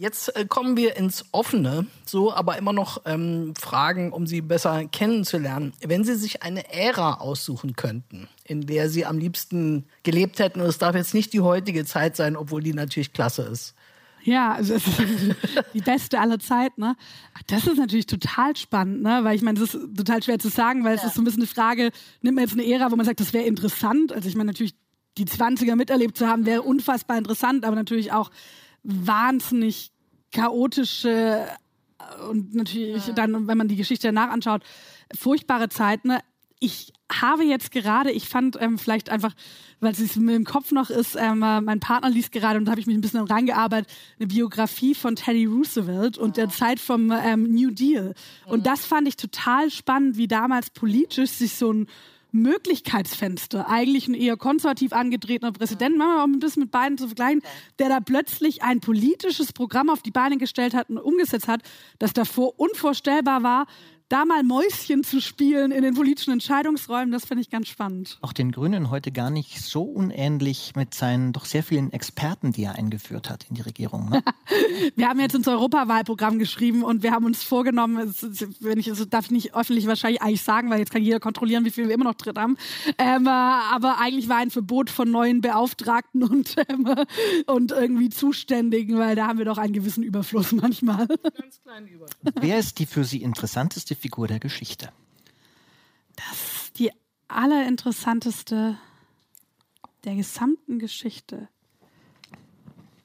Jetzt 0.00 0.36
äh, 0.36 0.44
kommen 0.44 0.76
wir 0.76 0.96
ins 0.96 1.24
Offene, 1.32 1.86
so 2.06 2.32
aber 2.32 2.56
immer 2.56 2.72
noch 2.72 3.02
ähm, 3.04 3.52
Fragen, 3.58 4.12
um 4.12 4.28
Sie 4.28 4.42
besser 4.42 4.84
kennenzulernen. 4.84 5.72
Wenn 5.84 6.04
Sie 6.04 6.14
sich 6.14 6.44
eine 6.44 6.72
Ära 6.72 7.14
aussuchen 7.14 7.74
könnten, 7.74 8.28
in 8.44 8.60
der 8.60 8.90
Sie 8.90 9.04
am 9.04 9.18
liebsten 9.18 9.86
gelebt 10.04 10.38
hätten, 10.38 10.60
und 10.60 10.68
es 10.68 10.78
darf 10.78 10.94
jetzt 10.94 11.14
nicht 11.14 11.32
die 11.32 11.40
heutige 11.40 11.84
Zeit 11.84 12.14
sein, 12.14 12.36
obwohl 12.36 12.62
die 12.62 12.74
natürlich 12.74 13.12
klasse 13.12 13.42
ist. 13.42 13.74
Ja, 14.22 14.52
also 14.52 14.74
es 14.74 14.86
ist 14.86 14.98
die 15.74 15.80
beste 15.80 16.20
aller 16.20 16.38
Zeit, 16.38 16.76
ne? 16.78 16.96
Das 17.46 17.66
ist 17.66 17.78
natürlich 17.78 18.06
total 18.06 18.56
spannend, 18.56 19.02
ne? 19.02 19.20
Weil 19.22 19.36
ich 19.36 19.42
meine, 19.42 19.58
das 19.58 19.74
ist 19.74 19.96
total 19.96 20.22
schwer 20.22 20.38
zu 20.38 20.48
sagen, 20.48 20.84
weil 20.84 20.96
ja. 20.96 21.02
es 21.02 21.04
ist 21.04 21.14
so 21.14 21.22
ein 21.22 21.24
bisschen 21.24 21.42
eine 21.42 21.48
Frage, 21.48 21.90
nimmt 22.22 22.36
man 22.36 22.44
jetzt 22.44 22.54
eine 22.54 22.66
Ära, 22.66 22.90
wo 22.90 22.96
man 22.96 23.06
sagt, 23.06 23.20
das 23.20 23.32
wäre 23.32 23.44
interessant. 23.44 24.12
Also 24.12 24.28
ich 24.28 24.34
meine, 24.34 24.48
natürlich 24.48 24.74
die 25.16 25.26
20er 25.26 25.76
miterlebt 25.76 26.16
zu 26.16 26.28
haben, 26.28 26.46
wäre 26.46 26.62
unfassbar 26.62 27.18
interessant, 27.18 27.64
aber 27.64 27.76
natürlich 27.76 28.12
auch 28.12 28.30
wahnsinnig 28.82 29.92
chaotische 30.32 31.46
äh, 31.98 32.22
und 32.28 32.54
natürlich 32.54 33.08
ja. 33.08 33.12
dann, 33.12 33.46
wenn 33.46 33.58
man 33.58 33.68
die 33.68 33.76
Geschichte 33.76 34.08
danach 34.08 34.30
anschaut, 34.30 34.62
furchtbare 35.14 35.68
Zeiten. 35.68 36.08
Ne? 36.08 36.20
Ich 36.60 36.92
habe 37.10 37.44
jetzt 37.44 37.70
gerade, 37.70 38.10
ich 38.10 38.28
fand 38.28 38.56
ähm, 38.60 38.78
vielleicht 38.78 39.10
einfach, 39.10 39.34
weil 39.80 39.92
es 39.92 40.16
mir 40.16 40.36
im 40.36 40.44
Kopf 40.44 40.72
noch 40.72 40.90
ist, 40.90 41.16
ähm, 41.16 41.42
äh, 41.42 41.60
mein 41.60 41.80
Partner 41.80 42.10
liest 42.10 42.32
gerade 42.32 42.58
und 42.58 42.66
da 42.66 42.72
habe 42.72 42.80
ich 42.80 42.86
mich 42.86 42.96
ein 42.96 43.00
bisschen 43.00 43.20
reingearbeitet, 43.20 43.90
eine 44.18 44.26
Biografie 44.26 44.94
von 44.94 45.16
Teddy 45.16 45.46
Roosevelt 45.46 46.18
und 46.18 46.36
der 46.36 46.48
Zeit 46.48 46.80
vom 46.80 47.10
ähm, 47.10 47.44
New 47.54 47.70
Deal. 47.70 48.14
Und 48.46 48.66
das 48.66 48.84
fand 48.84 49.08
ich 49.08 49.16
total 49.16 49.70
spannend, 49.70 50.16
wie 50.16 50.28
damals 50.28 50.70
politisch 50.70 51.30
sich 51.30 51.54
so 51.54 51.72
ein 51.72 51.86
Möglichkeitsfenster, 52.30 53.68
eigentlich 53.68 54.06
ein 54.06 54.14
eher 54.14 54.36
konservativ 54.36 54.92
angetretener 54.92 55.52
Präsident, 55.52 55.96
manchmal 55.96 56.20
auch 56.20 56.24
ein 56.24 56.40
bisschen 56.40 56.64
mit 56.64 56.70
beiden 56.70 56.98
zu 56.98 57.06
vergleichen, 57.06 57.42
der 57.78 57.88
da 57.88 58.00
plötzlich 58.00 58.62
ein 58.62 58.80
politisches 58.80 59.52
Programm 59.52 59.88
auf 59.88 60.02
die 60.02 60.10
Beine 60.10 60.36
gestellt 60.36 60.74
hat 60.74 60.90
und 60.90 60.98
umgesetzt 60.98 61.48
hat, 61.48 61.62
das 61.98 62.12
davor 62.12 62.58
unvorstellbar 62.58 63.42
war, 63.42 63.66
da 64.08 64.24
mal 64.24 64.42
Mäuschen 64.42 65.04
zu 65.04 65.20
spielen 65.20 65.70
in 65.70 65.82
den 65.82 65.94
politischen 65.94 66.32
Entscheidungsräumen, 66.32 67.12
das 67.12 67.26
finde 67.26 67.42
ich 67.42 67.50
ganz 67.50 67.68
spannend. 67.68 68.18
Auch 68.22 68.32
den 68.32 68.52
Grünen 68.52 68.90
heute 68.90 69.12
gar 69.12 69.30
nicht 69.30 69.60
so 69.60 69.82
unähnlich 69.82 70.72
mit 70.76 70.94
seinen 70.94 71.32
doch 71.32 71.44
sehr 71.44 71.62
vielen 71.62 71.92
Experten, 71.92 72.52
die 72.52 72.64
er 72.64 72.76
eingeführt 72.76 73.28
hat 73.28 73.46
in 73.50 73.56
die 73.56 73.60
Regierung. 73.60 74.08
Ne? 74.08 74.22
wir 74.96 75.08
haben 75.08 75.20
jetzt 75.20 75.34
unser 75.34 75.52
Europawahlprogramm 75.52 76.38
geschrieben 76.38 76.84
und 76.84 77.02
wir 77.02 77.12
haben 77.12 77.26
uns 77.26 77.42
vorgenommen, 77.42 78.14
wenn 78.60 78.78
ich, 78.78 78.88
also 78.88 79.04
darf 79.04 79.26
ich 79.26 79.30
nicht 79.30 79.54
öffentlich 79.54 79.86
wahrscheinlich 79.86 80.22
eigentlich 80.22 80.42
sagen, 80.42 80.70
weil 80.70 80.78
jetzt 80.78 80.90
kann 80.90 81.02
jeder 81.02 81.20
kontrollieren, 81.20 81.66
wie 81.66 81.70
viel 81.70 81.86
wir 81.88 81.94
immer 81.94 82.04
noch 82.04 82.14
drin 82.14 82.38
haben. 82.38 82.56
Ähm, 82.96 83.28
aber 83.28 83.98
eigentlich 84.00 84.28
war 84.28 84.38
ein 84.38 84.50
Verbot 84.50 84.88
von 84.88 85.10
neuen 85.10 85.42
Beauftragten 85.42 86.22
und, 86.22 86.56
ähm, 86.68 86.88
und 87.46 87.72
irgendwie 87.72 88.08
Zuständigen, 88.08 88.98
weil 88.98 89.16
da 89.16 89.26
haben 89.26 89.38
wir 89.38 89.44
doch 89.44 89.58
einen 89.58 89.74
gewissen 89.74 90.02
Überfluss 90.02 90.52
manchmal. 90.52 91.06
Ganz 91.06 91.60
kleinen 91.62 91.88
Überfluss. 91.88 92.34
Wer 92.40 92.58
ist 92.58 92.78
die 92.78 92.86
für 92.86 93.04
Sie 93.04 93.22
interessanteste 93.22 93.97
Figur 93.98 94.28
der 94.28 94.38
Geschichte? 94.38 94.90
Das 96.16 96.62
ist 96.62 96.78
die 96.78 96.90
allerinteressanteste 97.28 98.78
der 100.04 100.14
gesamten 100.14 100.78
Geschichte. 100.78 101.48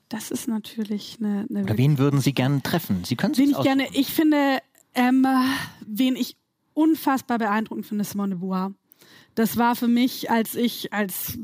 Das 0.09 0.31
ist 0.31 0.47
natürlich 0.47 1.17
eine. 1.19 1.47
eine 1.49 1.63
Oder 1.63 1.77
wen 1.77 1.97
würden 1.97 2.21
Sie 2.21 2.33
gerne 2.33 2.61
treffen? 2.61 3.03
Sie 3.03 3.15
können 3.15 3.35
wen 3.37 3.49
ich 3.51 3.61
gerne. 3.61 3.87
Ich 3.93 4.13
finde, 4.13 4.59
ähm, 4.93 5.25
wen 5.85 6.15
ich 6.15 6.37
unfassbar 6.73 7.39
beeindruckend 7.39 7.85
finde, 7.85 8.03
Simone 8.03 8.35
de 8.35 8.39
Beauvoir. 8.39 8.73
Das 9.35 9.57
war 9.57 9.75
für 9.75 9.87
mich, 9.87 10.29
als 10.29 10.53
ich 10.55 10.93
als 10.93 11.37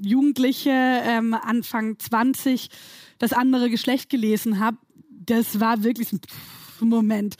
Jugendliche 0.00 0.70
ähm, 0.70 1.34
Anfang 1.34 1.98
20 1.98 2.70
das 3.18 3.32
andere 3.32 3.68
Geschlecht 3.68 4.08
gelesen 4.08 4.58
habe, 4.58 4.78
das 5.10 5.60
war 5.60 5.82
wirklich 5.82 6.12
ein 6.12 6.20
Moment, 6.80 7.36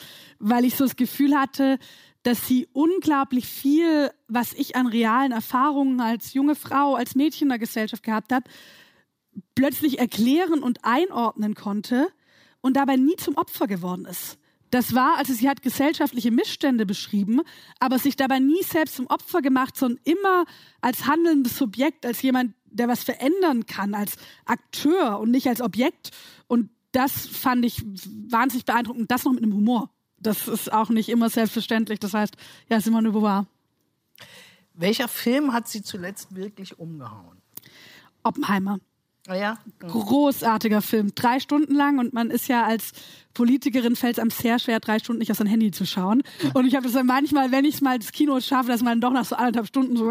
weil 0.46 0.66
ich 0.66 0.76
so 0.76 0.84
das 0.84 0.96
Gefühl 0.96 1.34
hatte, 1.34 1.78
dass 2.22 2.46
sie 2.46 2.68
unglaublich 2.74 3.46
viel, 3.46 4.10
was 4.28 4.52
ich 4.52 4.76
an 4.76 4.86
realen 4.86 5.32
Erfahrungen 5.32 6.00
als 6.00 6.34
junge 6.34 6.54
Frau, 6.54 6.94
als 6.96 7.14
Mädchen 7.14 7.46
in 7.46 7.50
der 7.50 7.58
Gesellschaft 7.58 8.02
gehabt 8.02 8.30
habe, 8.30 8.44
plötzlich 9.54 9.98
erklären 9.98 10.62
und 10.62 10.84
einordnen 10.84 11.54
konnte 11.54 12.08
und 12.60 12.76
dabei 12.76 12.96
nie 12.96 13.16
zum 13.16 13.36
Opfer 13.36 13.66
geworden 13.66 14.04
ist. 14.04 14.38
Das 14.70 14.94
war, 14.94 15.16
also 15.16 15.32
sie 15.32 15.48
hat 15.48 15.62
gesellschaftliche 15.62 16.30
Missstände 16.30 16.84
beschrieben, 16.84 17.40
aber 17.78 17.98
sich 17.98 18.16
dabei 18.16 18.38
nie 18.38 18.62
selbst 18.62 18.96
zum 18.96 19.06
Opfer 19.06 19.40
gemacht, 19.40 19.76
sondern 19.76 20.00
immer 20.04 20.44
als 20.82 21.06
handelndes 21.06 21.56
Subjekt, 21.56 22.04
als 22.04 22.20
jemand, 22.20 22.54
der 22.66 22.88
was 22.88 23.02
verändern 23.02 23.64
kann, 23.66 23.94
als 23.94 24.16
Akteur 24.44 25.20
und 25.20 25.30
nicht 25.30 25.46
als 25.46 25.62
Objekt. 25.62 26.10
Und 26.48 26.70
das 26.92 27.26
fand 27.26 27.64
ich 27.64 27.82
wahnsinnig 28.28 28.66
beeindruckend. 28.66 29.10
Das 29.10 29.24
noch 29.24 29.32
mit 29.32 29.42
einem 29.42 29.54
Humor. 29.54 29.90
Das 30.24 30.48
ist 30.48 30.72
auch 30.72 30.88
nicht 30.88 31.10
immer 31.10 31.28
selbstverständlich. 31.28 32.00
Das 32.00 32.14
heißt, 32.14 32.34
ja, 32.70 32.80
Simone 32.80 33.04
de 33.04 33.12
Beauvoir. 33.12 33.46
Welcher 34.72 35.06
Film 35.06 35.52
hat 35.52 35.68
Sie 35.68 35.82
zuletzt 35.82 36.34
wirklich 36.34 36.78
umgehauen? 36.78 37.40
Oppenheimer. 38.22 38.78
Ah 39.26 39.36
ja? 39.36 39.58
Mhm. 39.82 39.88
Großartiger 39.88 40.82
Film. 40.82 41.14
Drei 41.14 41.40
Stunden 41.40 41.74
lang 41.74 41.98
und 41.98 42.12
man 42.12 42.30
ist 42.30 42.48
ja 42.48 42.64
als 42.64 42.92
Politikerin 43.32 43.96
fällt 43.96 44.14
es 44.14 44.18
einem 44.20 44.30
sehr 44.30 44.58
schwer, 44.58 44.80
drei 44.80 44.98
Stunden 44.98 45.18
nicht 45.18 45.30
auf 45.30 45.38
sein 45.38 45.46
Handy 45.46 45.70
zu 45.70 45.86
schauen. 45.86 46.22
Und 46.52 46.66
ich 46.66 46.74
habe 46.74 46.84
das 46.84 46.92
dann 46.92 47.06
manchmal, 47.06 47.50
wenn 47.50 47.64
ich 47.64 47.76
es 47.76 47.80
mal 47.80 47.96
ins 47.96 48.12
Kino 48.12 48.38
schaffe, 48.40 48.68
dass 48.68 48.82
man 48.82 49.00
doch 49.00 49.12
nach 49.12 49.24
so 49.24 49.34
anderthalb 49.34 49.66
Stunden 49.66 49.96
so 49.96 50.06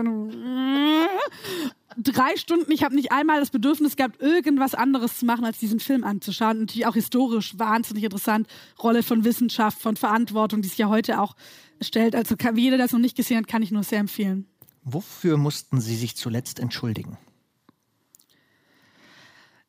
drei 1.97 2.35
Stunden, 2.37 2.71
ich 2.71 2.83
habe 2.83 2.95
nicht 2.95 3.11
einmal 3.11 3.39
das 3.39 3.51
Bedürfnis 3.51 3.95
gehabt, 3.95 4.21
irgendwas 4.21 4.75
anderes 4.75 5.19
zu 5.19 5.25
machen, 5.25 5.45
als 5.45 5.59
diesen 5.59 5.79
Film 5.79 6.03
anzuschauen. 6.03 6.57
Und 6.57 6.59
natürlich 6.61 6.87
auch 6.87 6.95
historisch 6.95 7.57
wahnsinnig 7.57 8.03
interessant. 8.03 8.47
Rolle 8.81 9.03
von 9.03 9.23
Wissenschaft, 9.23 9.79
von 9.79 9.95
Verantwortung, 9.95 10.61
die 10.61 10.67
sich 10.67 10.77
ja 10.77 10.89
heute 10.89 11.21
auch 11.21 11.35
stellt. 11.81 12.15
Also 12.15 12.35
kann, 12.35 12.57
jeder, 12.57 12.77
der 12.77 12.87
es 12.87 12.93
noch 12.93 12.99
nicht 12.99 13.15
gesehen 13.15 13.37
hat, 13.37 13.47
kann 13.47 13.61
ich 13.61 13.71
nur 13.71 13.83
sehr 13.83 13.99
empfehlen. 13.99 14.47
Wofür 14.83 15.37
mussten 15.37 15.79
Sie 15.79 15.95
sich 15.95 16.17
zuletzt 16.17 16.59
entschuldigen? 16.59 17.17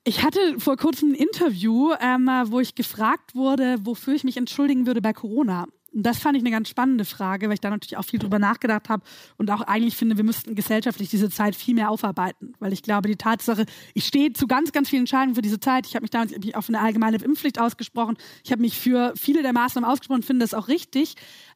Ich 0.07 0.23
hatte 0.23 0.61
vor 0.61 0.77
kurzem 0.77 1.13
ein 1.13 1.15
Interview, 1.15 1.93
ähm, 1.99 2.29
wo 2.49 2.61
ich 2.61 2.75
gefragt 2.75 3.35
wurde, 3.35 3.79
wofür 3.85 4.15
ich 4.15 4.23
mich 4.23 4.37
entschuldigen 4.37 4.87
würde 4.87 5.01
bei 5.01 5.15
Corona 5.15 5.63
Und 5.95 6.03
das 6.03 6.19
fand 6.19 6.37
ich 6.37 6.43
eine 6.43 6.51
ganz 6.51 6.69
spannende 6.69 7.07
Frage, 7.07 7.47
weil 7.47 7.55
ich 7.55 7.61
da 7.61 7.71
natürlich 7.71 7.97
auch 7.97 8.05
viel 8.05 8.19
drüber 8.19 8.39
nachgedacht 8.39 8.91
habe 8.91 9.03
und 9.39 9.51
auch 9.51 9.63
eigentlich 9.63 9.97
finde, 9.97 10.19
wir 10.19 10.25
müssten 10.25 10.55
gesellschaftlich 10.55 11.09
diese 11.09 11.31
Zeit 11.31 11.57
viel 11.57 11.75
mehr 11.75 11.89
aufarbeiten. 11.89 12.53
Weil 12.59 12.75
ich 12.75 12.83
glaube, 12.83 13.09
die 13.09 13.17
Tatsache, 13.17 13.65
ich 13.95 14.05
stehe 14.05 14.35
zu 14.35 14.47
ganz, 14.47 14.73
ganz 14.73 14.91
vielen 14.91 15.03
Entscheidungen 15.03 15.37
für 15.37 15.43
diese 15.43 15.59
Zeit. 15.59 15.87
Ich 15.87 15.95
habe 15.95 16.03
mich 16.03 16.11
damals 16.11 16.35
auch 16.35 16.63
für 16.63 16.75
eine 16.75 16.81
allgemeine 16.81 17.17
Impfpflicht 17.17 17.59
ausgesprochen. 17.59 18.19
Ich 18.45 18.53
habe 18.53 18.61
mich 18.61 18.79
für 18.79 19.15
viele 19.17 19.41
der 19.41 19.55
Maßnahmen 19.55 19.89
ausgesprochen, 19.89 20.23
finde 20.23 20.45
das 20.45 20.53
auch 20.53 20.69
richtig. 20.69 21.15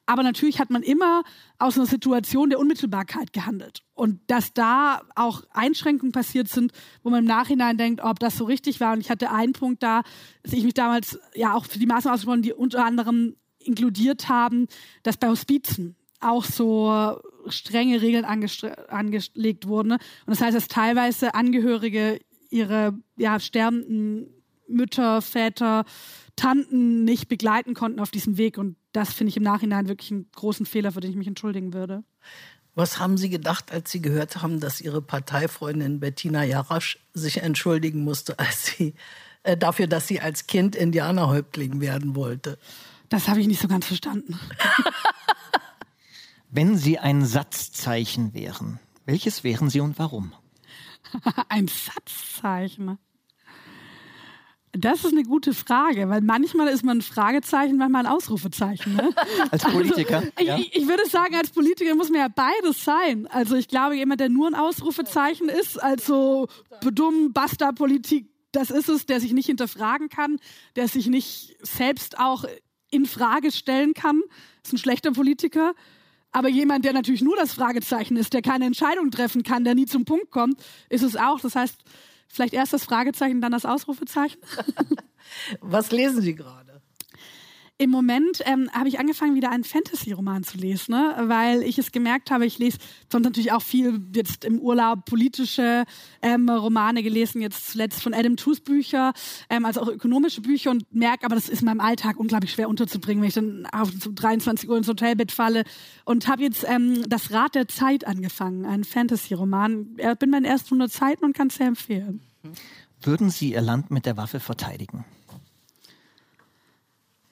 Aber 0.08 0.22
natürlich 0.22 0.58
hat 0.58 0.70
man 0.70 0.82
immer 0.82 1.22
aus 1.58 1.76
einer 1.76 1.84
Situation 1.84 2.48
der 2.48 2.58
Unmittelbarkeit 2.58 3.34
gehandelt. 3.34 3.82
Und 3.92 4.20
dass 4.26 4.54
da 4.54 5.02
auch 5.14 5.42
Einschränkungen 5.50 6.12
passiert 6.12 6.48
sind, 6.48 6.72
wo 7.02 7.10
man 7.10 7.20
im 7.20 7.24
Nachhinein 7.26 7.76
denkt, 7.76 8.02
ob 8.02 8.18
das 8.18 8.38
so 8.38 8.46
richtig 8.46 8.80
war. 8.80 8.94
Und 8.94 9.00
ich 9.00 9.10
hatte 9.10 9.30
einen 9.30 9.52
Punkt 9.52 9.82
da, 9.82 10.02
dass 10.42 10.54
ich 10.54 10.64
mich 10.64 10.72
damals 10.72 11.18
ja 11.34 11.52
auch 11.52 11.66
für 11.66 11.78
die 11.78 11.84
Maßnahmen 11.84 12.14
ausgesprochen, 12.14 12.40
die 12.40 12.54
unter 12.54 12.86
anderem 12.86 13.36
inkludiert 13.58 14.30
haben, 14.30 14.66
dass 15.02 15.18
bei 15.18 15.28
Hospizen 15.28 15.94
auch 16.20 16.44
so 16.44 17.20
strenge 17.48 18.00
Regeln 18.00 18.24
angelegt 18.24 19.68
wurden. 19.68 19.92
Und 19.92 20.00
das 20.24 20.40
heißt, 20.40 20.56
dass 20.56 20.68
teilweise 20.68 21.34
Angehörige 21.34 22.18
ihre 22.48 22.98
ja, 23.18 23.38
sterbenden 23.40 24.37
Mütter, 24.68 25.22
Väter, 25.22 25.84
Tanten 26.36 27.04
nicht 27.04 27.28
begleiten 27.28 27.74
konnten 27.74 28.00
auf 28.00 28.10
diesem 28.10 28.38
Weg. 28.38 28.58
Und 28.58 28.76
das 28.92 29.12
finde 29.12 29.30
ich 29.30 29.36
im 29.36 29.42
Nachhinein 29.42 29.88
wirklich 29.88 30.12
einen 30.12 30.28
großen 30.34 30.66
Fehler, 30.66 30.92
für 30.92 31.00
den 31.00 31.10
ich 31.10 31.16
mich 31.16 31.26
entschuldigen 31.26 31.74
würde. 31.74 32.04
Was 32.74 33.00
haben 33.00 33.16
Sie 33.16 33.28
gedacht, 33.28 33.72
als 33.72 33.90
Sie 33.90 34.00
gehört 34.00 34.40
haben, 34.40 34.60
dass 34.60 34.80
Ihre 34.80 35.02
Parteifreundin 35.02 35.98
Bettina 35.98 36.44
Jarasch 36.44 36.98
sich 37.12 37.42
entschuldigen 37.42 38.04
musste, 38.04 38.38
als 38.38 38.66
sie 38.66 38.94
äh, 39.42 39.56
dafür, 39.56 39.88
dass 39.88 40.06
sie 40.06 40.20
als 40.20 40.46
Kind 40.46 40.76
Indianerhäuptling 40.76 41.80
werden 41.80 42.14
wollte? 42.14 42.56
Das 43.08 43.26
habe 43.26 43.40
ich 43.40 43.48
nicht 43.48 43.60
so 43.60 43.66
ganz 43.66 43.86
verstanden. 43.86 44.38
Wenn 46.50 46.78
Sie 46.78 46.98
ein 46.98 47.26
Satzzeichen 47.26 48.32
wären, 48.32 48.80
welches 49.04 49.44
wären 49.44 49.70
Sie 49.70 49.80
und 49.80 49.98
warum? 49.98 50.32
ein 51.48 51.68
Satzzeichen. 51.68 52.98
Das 54.72 55.04
ist 55.04 55.12
eine 55.12 55.22
gute 55.22 55.54
Frage, 55.54 56.08
weil 56.08 56.20
manchmal 56.20 56.68
ist 56.68 56.84
man 56.84 56.98
ein 56.98 57.02
Fragezeichen, 57.02 57.76
manchmal 57.76 58.06
ein 58.06 58.12
Ausrufezeichen. 58.12 58.96
Ne? 58.96 59.14
als 59.50 59.64
Politiker? 59.64 60.22
Also, 60.34 60.48
ja. 60.48 60.58
ich, 60.58 60.76
ich, 60.76 60.86
würde 60.86 61.06
sagen, 61.08 61.34
als 61.36 61.50
Politiker 61.50 61.94
muss 61.94 62.10
man 62.10 62.20
ja 62.20 62.28
beides 62.28 62.84
sein. 62.84 63.26
Also 63.28 63.56
ich 63.56 63.68
glaube, 63.68 63.96
jemand, 63.96 64.20
der 64.20 64.28
nur 64.28 64.46
ein 64.46 64.54
Ausrufezeichen 64.54 65.48
ist, 65.48 65.82
also 65.82 66.48
dumm, 66.92 67.32
Basta-Politik, 67.32 68.28
das 68.52 68.70
ist 68.70 68.88
es, 68.88 69.06
der 69.06 69.20
sich 69.20 69.32
nicht 69.32 69.46
hinterfragen 69.46 70.08
kann, 70.08 70.38
der 70.76 70.88
sich 70.88 71.06
nicht 71.06 71.56
selbst 71.62 72.18
auch 72.18 72.44
in 72.90 73.06
Frage 73.06 73.52
stellen 73.52 73.94
kann, 73.94 74.22
ist 74.64 74.72
ein 74.72 74.78
schlechter 74.78 75.12
Politiker. 75.12 75.74
Aber 76.30 76.48
jemand, 76.48 76.84
der 76.84 76.92
natürlich 76.92 77.22
nur 77.22 77.36
das 77.36 77.52
Fragezeichen 77.52 78.16
ist, 78.16 78.34
der 78.34 78.42
keine 78.42 78.66
Entscheidung 78.66 79.10
treffen 79.10 79.42
kann, 79.42 79.64
der 79.64 79.74
nie 79.74 79.86
zum 79.86 80.04
Punkt 80.04 80.30
kommt, 80.30 80.62
ist 80.90 81.02
es 81.02 81.16
auch. 81.16 81.40
Das 81.40 81.54
heißt, 81.54 81.82
Vielleicht 82.28 82.54
erst 82.54 82.72
das 82.72 82.84
Fragezeichen, 82.84 83.40
dann 83.40 83.52
das 83.52 83.64
Ausrufezeichen. 83.64 84.40
Was 85.60 85.90
lesen 85.90 86.20
Sie 86.20 86.34
gerade? 86.34 86.77
Im 87.80 87.90
Moment 87.90 88.42
ähm, 88.44 88.68
habe 88.72 88.88
ich 88.88 88.98
angefangen, 88.98 89.36
wieder 89.36 89.52
einen 89.52 89.62
Fantasy-Roman 89.62 90.42
zu 90.42 90.58
lesen, 90.58 90.90
ne? 90.90 91.14
weil 91.28 91.62
ich 91.62 91.78
es 91.78 91.92
gemerkt 91.92 92.32
habe, 92.32 92.44
ich 92.44 92.58
lese 92.58 92.78
sonst 93.08 93.22
natürlich 93.22 93.52
auch 93.52 93.62
viel 93.62 94.00
jetzt 94.12 94.44
im 94.44 94.58
Urlaub 94.58 95.04
politische 95.04 95.84
ähm, 96.20 96.48
Romane 96.48 97.04
gelesen, 97.04 97.40
jetzt 97.40 97.70
zuletzt 97.70 98.02
von 98.02 98.14
Adam 98.14 98.36
Tooze 98.36 98.62
Bücher, 98.62 99.12
ähm, 99.48 99.64
also 99.64 99.80
auch 99.80 99.86
ökonomische 99.86 100.40
Bücher 100.40 100.72
und 100.72 100.92
merke 100.92 101.24
aber, 101.24 101.36
das 101.36 101.48
ist 101.48 101.60
in 101.60 101.66
meinem 101.66 101.78
Alltag 101.78 102.18
unglaublich 102.18 102.50
schwer 102.50 102.68
unterzubringen, 102.68 103.22
wenn 103.22 103.28
ich 103.28 103.34
dann 103.34 103.64
auf 103.66 103.92
23 103.92 104.68
Uhr 104.68 104.76
ins 104.76 104.88
Hotelbett 104.88 105.30
falle 105.30 105.62
und 106.04 106.26
habe 106.26 106.42
jetzt 106.42 106.64
ähm, 106.66 107.08
das 107.08 107.30
Rad 107.30 107.54
der 107.54 107.68
Zeit 107.68 108.04
angefangen, 108.04 108.66
einen 108.66 108.82
Fantasy-Roman. 108.82 109.94
Bin 110.18 110.30
bei 110.32 110.38
den 110.38 110.44
ersten 110.46 110.74
100 110.74 110.90
Seiten 110.90 111.24
und 111.24 111.32
kann 111.32 111.46
es 111.46 111.54
sehr 111.54 111.68
empfehlen. 111.68 112.22
Würden 113.02 113.30
Sie 113.30 113.52
Ihr 113.52 113.62
Land 113.62 113.92
mit 113.92 114.04
der 114.04 114.16
Waffe 114.16 114.40
verteidigen? 114.40 115.04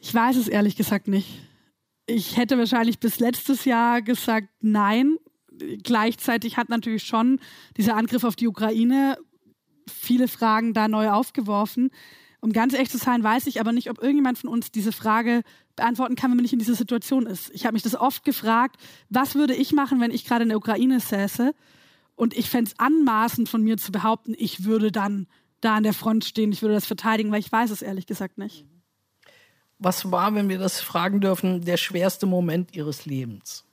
Ich 0.07 0.15
weiß 0.15 0.37
es 0.37 0.47
ehrlich 0.47 0.77
gesagt 0.77 1.09
nicht. 1.09 1.27
Ich 2.07 2.37
hätte 2.37 2.57
wahrscheinlich 2.59 3.01
bis 3.01 3.19
letztes 3.19 3.65
Jahr 3.65 4.03
gesagt, 4.03 4.47
nein. 4.61 5.17
Gleichzeitig 5.83 6.57
hat 6.57 6.69
natürlich 6.69 7.03
schon 7.03 7.41
dieser 7.77 7.97
Angriff 7.97 8.23
auf 8.23 8.37
die 8.37 8.47
Ukraine 8.47 9.19
viele 9.93 10.29
Fragen 10.29 10.75
da 10.75 10.87
neu 10.87 11.11
aufgeworfen. 11.11 11.91
Um 12.41 12.53
ganz 12.53 12.73
ehrlich 12.73 12.89
zu 12.89 12.99
sein, 12.99 13.25
weiß 13.25 13.49
ich 13.49 13.59
aber 13.59 13.73
nicht, 13.73 13.91
ob 13.91 13.99
irgendjemand 13.99 14.39
von 14.39 14.49
uns 14.49 14.71
diese 14.71 14.93
Frage 14.93 15.43
beantworten 15.75 16.15
kann, 16.15 16.31
wenn 16.31 16.37
man 16.37 16.45
nicht 16.45 16.53
in 16.53 16.61
dieser 16.61 16.77
Situation 16.77 17.27
ist. 17.27 17.51
Ich 17.53 17.67
habe 17.67 17.73
mich 17.73 17.83
das 17.83 17.97
oft 17.97 18.25
gefragt, 18.25 18.77
was 19.09 19.35
würde 19.35 19.57
ich 19.57 19.73
machen, 19.73 20.01
wenn 20.01 20.13
ich 20.13 20.25
gerade 20.25 20.45
in 20.45 20.51
der 20.51 20.59
Ukraine 20.59 21.01
säße? 21.01 21.53
Und 22.15 22.33
ich 22.37 22.49
fände 22.49 22.71
es 22.71 22.79
anmaßend 22.79 23.49
von 23.49 23.65
mir 23.65 23.77
zu 23.77 23.91
behaupten, 23.91 24.35
ich 24.39 24.63
würde 24.63 24.93
dann 24.93 25.27
da 25.61 25.75
an 25.75 25.83
der 25.83 25.95
Front 25.95 26.25
stehen, 26.25 26.53
ich 26.53 26.63
würde 26.63 26.77
das 26.77 26.87
verteidigen, 26.87 27.33
weil 27.33 27.41
ich 27.41 27.51
weiß 27.51 27.73
es 27.73 27.83
ehrlich 27.83 28.07
gesagt 28.07 28.39
nicht. 28.39 28.65
Was 29.79 30.11
war, 30.11 30.35
wenn 30.35 30.49
wir 30.49 30.59
das 30.59 30.81
fragen 30.81 31.21
dürfen, 31.21 31.65
der 31.65 31.77
schwerste 31.77 32.27
Moment 32.27 32.75
Ihres 32.75 33.05
Lebens? 33.05 33.65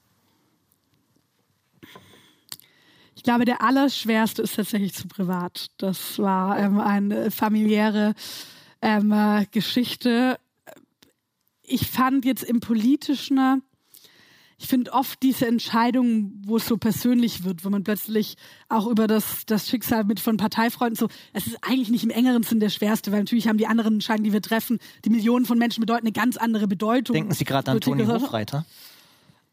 Ich 3.15 3.23
glaube, 3.23 3.45
der 3.45 3.61
allerschwerste 3.61 4.41
ist 4.41 4.55
tatsächlich 4.57 4.93
zu 4.93 5.07
privat. 5.07 5.67
Das 5.77 6.19
war 6.19 6.59
ähm, 6.59 6.79
eine 6.79 7.31
familiäre 7.31 8.15
ähm, 8.81 9.13
äh, 9.13 9.45
Geschichte. 9.49 10.37
Ich 11.61 11.89
fand 11.89 12.25
jetzt 12.25 12.43
im 12.43 12.59
politischen 12.59 13.63
ich 14.63 14.69
finde 14.69 14.93
oft 14.93 15.21
diese 15.21 15.45
Entscheidungen, 15.45 16.41
wo 16.45 16.55
es 16.55 16.65
so 16.65 16.77
persönlich 16.77 17.43
wird, 17.43 17.65
wo 17.65 17.69
man 17.69 17.83
plötzlich 17.83 18.37
auch 18.69 18.87
über 18.87 19.07
das, 19.07 19.45
das 19.45 19.67
Schicksal 19.67 20.05
mit 20.05 20.21
von 20.21 20.37
Parteifreunden 20.37 20.95
so, 20.95 21.09
es 21.33 21.47
ist 21.47 21.57
eigentlich 21.61 21.89
nicht 21.89 22.05
im 22.05 22.09
engeren 22.09 22.43
Sinn 22.43 22.61
der 22.61 22.69
schwerste, 22.69 23.11
weil 23.11 23.19
natürlich 23.19 23.49
haben 23.49 23.57
die 23.57 23.67
anderen 23.67 23.95
Entscheidungen, 23.95 24.23
die 24.23 24.31
wir 24.31 24.41
treffen, 24.41 24.79
die 25.03 25.09
Millionen 25.09 25.45
von 25.45 25.57
Menschen 25.57 25.81
bedeuten 25.81 26.05
eine 26.05 26.13
ganz 26.13 26.37
andere 26.37 26.67
Bedeutung. 26.67 27.13
Denken 27.13 27.33
Sie 27.33 27.43
gerade 27.43 27.71
an 27.71 27.81
Toni 27.81 28.05
Hofreiter? 28.05 28.65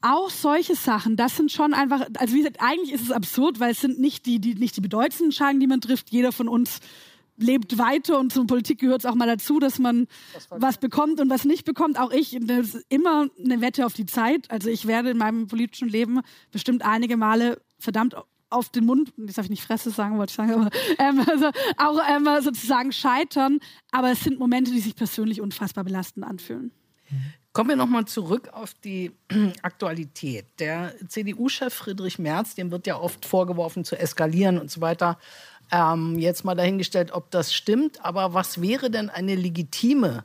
Auch 0.00 0.30
solche 0.30 0.76
Sachen, 0.76 1.16
das 1.16 1.36
sind 1.36 1.50
schon 1.50 1.74
einfach, 1.74 2.06
also 2.16 2.32
wie 2.32 2.38
gesagt, 2.38 2.58
eigentlich 2.60 2.92
ist 2.92 3.02
es 3.02 3.10
absurd, 3.10 3.58
weil 3.58 3.72
es 3.72 3.80
sind 3.80 3.98
nicht 3.98 4.26
die, 4.26 4.38
die, 4.38 4.54
nicht 4.54 4.76
die 4.76 4.80
bedeutendsten 4.80 5.26
Entscheidungen, 5.26 5.58
die 5.58 5.66
man 5.66 5.80
trifft. 5.80 6.10
Jeder 6.10 6.30
von 6.30 6.46
uns 6.46 6.78
lebt 7.40 7.78
weiter 7.78 8.18
und 8.18 8.32
zur 8.32 8.46
Politik 8.46 8.80
gehört 8.80 9.00
es 9.00 9.06
auch 9.06 9.14
mal 9.14 9.26
dazu, 9.26 9.58
dass 9.58 9.78
man 9.78 10.06
was 10.50 10.78
bekommt 10.78 11.20
und 11.20 11.30
was 11.30 11.44
nicht 11.44 11.64
bekommt. 11.64 11.98
Auch 11.98 12.10
ich, 12.10 12.38
das 12.40 12.74
ist 12.74 12.86
immer 12.88 13.28
eine 13.42 13.60
Wette 13.60 13.86
auf 13.86 13.94
die 13.94 14.06
Zeit. 14.06 14.50
Also 14.50 14.68
ich 14.68 14.86
werde 14.86 15.10
in 15.10 15.18
meinem 15.18 15.46
politischen 15.46 15.88
Leben 15.88 16.20
bestimmt 16.52 16.84
einige 16.84 17.16
Male 17.16 17.60
verdammt 17.78 18.14
auf 18.50 18.68
den 18.68 18.84
Mund, 18.84 19.12
das 19.16 19.36
darf 19.36 19.44
ich 19.46 19.50
nicht 19.50 19.62
Fresse 19.62 19.90
sagen, 19.90 20.18
wollte 20.18 20.32
ich 20.32 20.36
sagen, 20.36 20.52
aber 20.52 20.70
ähm, 20.98 21.24
also 21.26 21.50
auch 21.76 22.00
ähm, 22.08 22.28
sozusagen 22.42 22.92
scheitern. 22.92 23.60
Aber 23.92 24.10
es 24.10 24.24
sind 24.24 24.38
Momente, 24.38 24.72
die 24.72 24.80
sich 24.80 24.96
persönlich 24.96 25.40
unfassbar 25.40 25.84
belastend 25.84 26.26
anfühlen. 26.26 26.72
Kommen 27.52 27.70
wir 27.70 27.76
nochmal 27.76 28.04
zurück 28.04 28.48
auf 28.52 28.74
die 28.74 29.10
Aktualität. 29.62 30.46
Der 30.60 30.94
CDU-Chef 31.08 31.74
Friedrich 31.74 32.18
Merz, 32.18 32.54
dem 32.54 32.70
wird 32.70 32.86
ja 32.86 32.96
oft 32.96 33.26
vorgeworfen 33.26 33.84
zu 33.84 33.98
eskalieren 33.98 34.58
und 34.58 34.70
so 34.70 34.80
weiter. 34.80 35.18
Ähm, 35.72 36.18
jetzt 36.18 36.44
mal 36.44 36.54
dahingestellt, 36.54 37.12
ob 37.12 37.30
das 37.30 37.52
stimmt. 37.52 38.04
Aber 38.04 38.34
was 38.34 38.60
wäre 38.60 38.90
denn 38.90 39.10
eine 39.10 39.34
legitime 39.34 40.24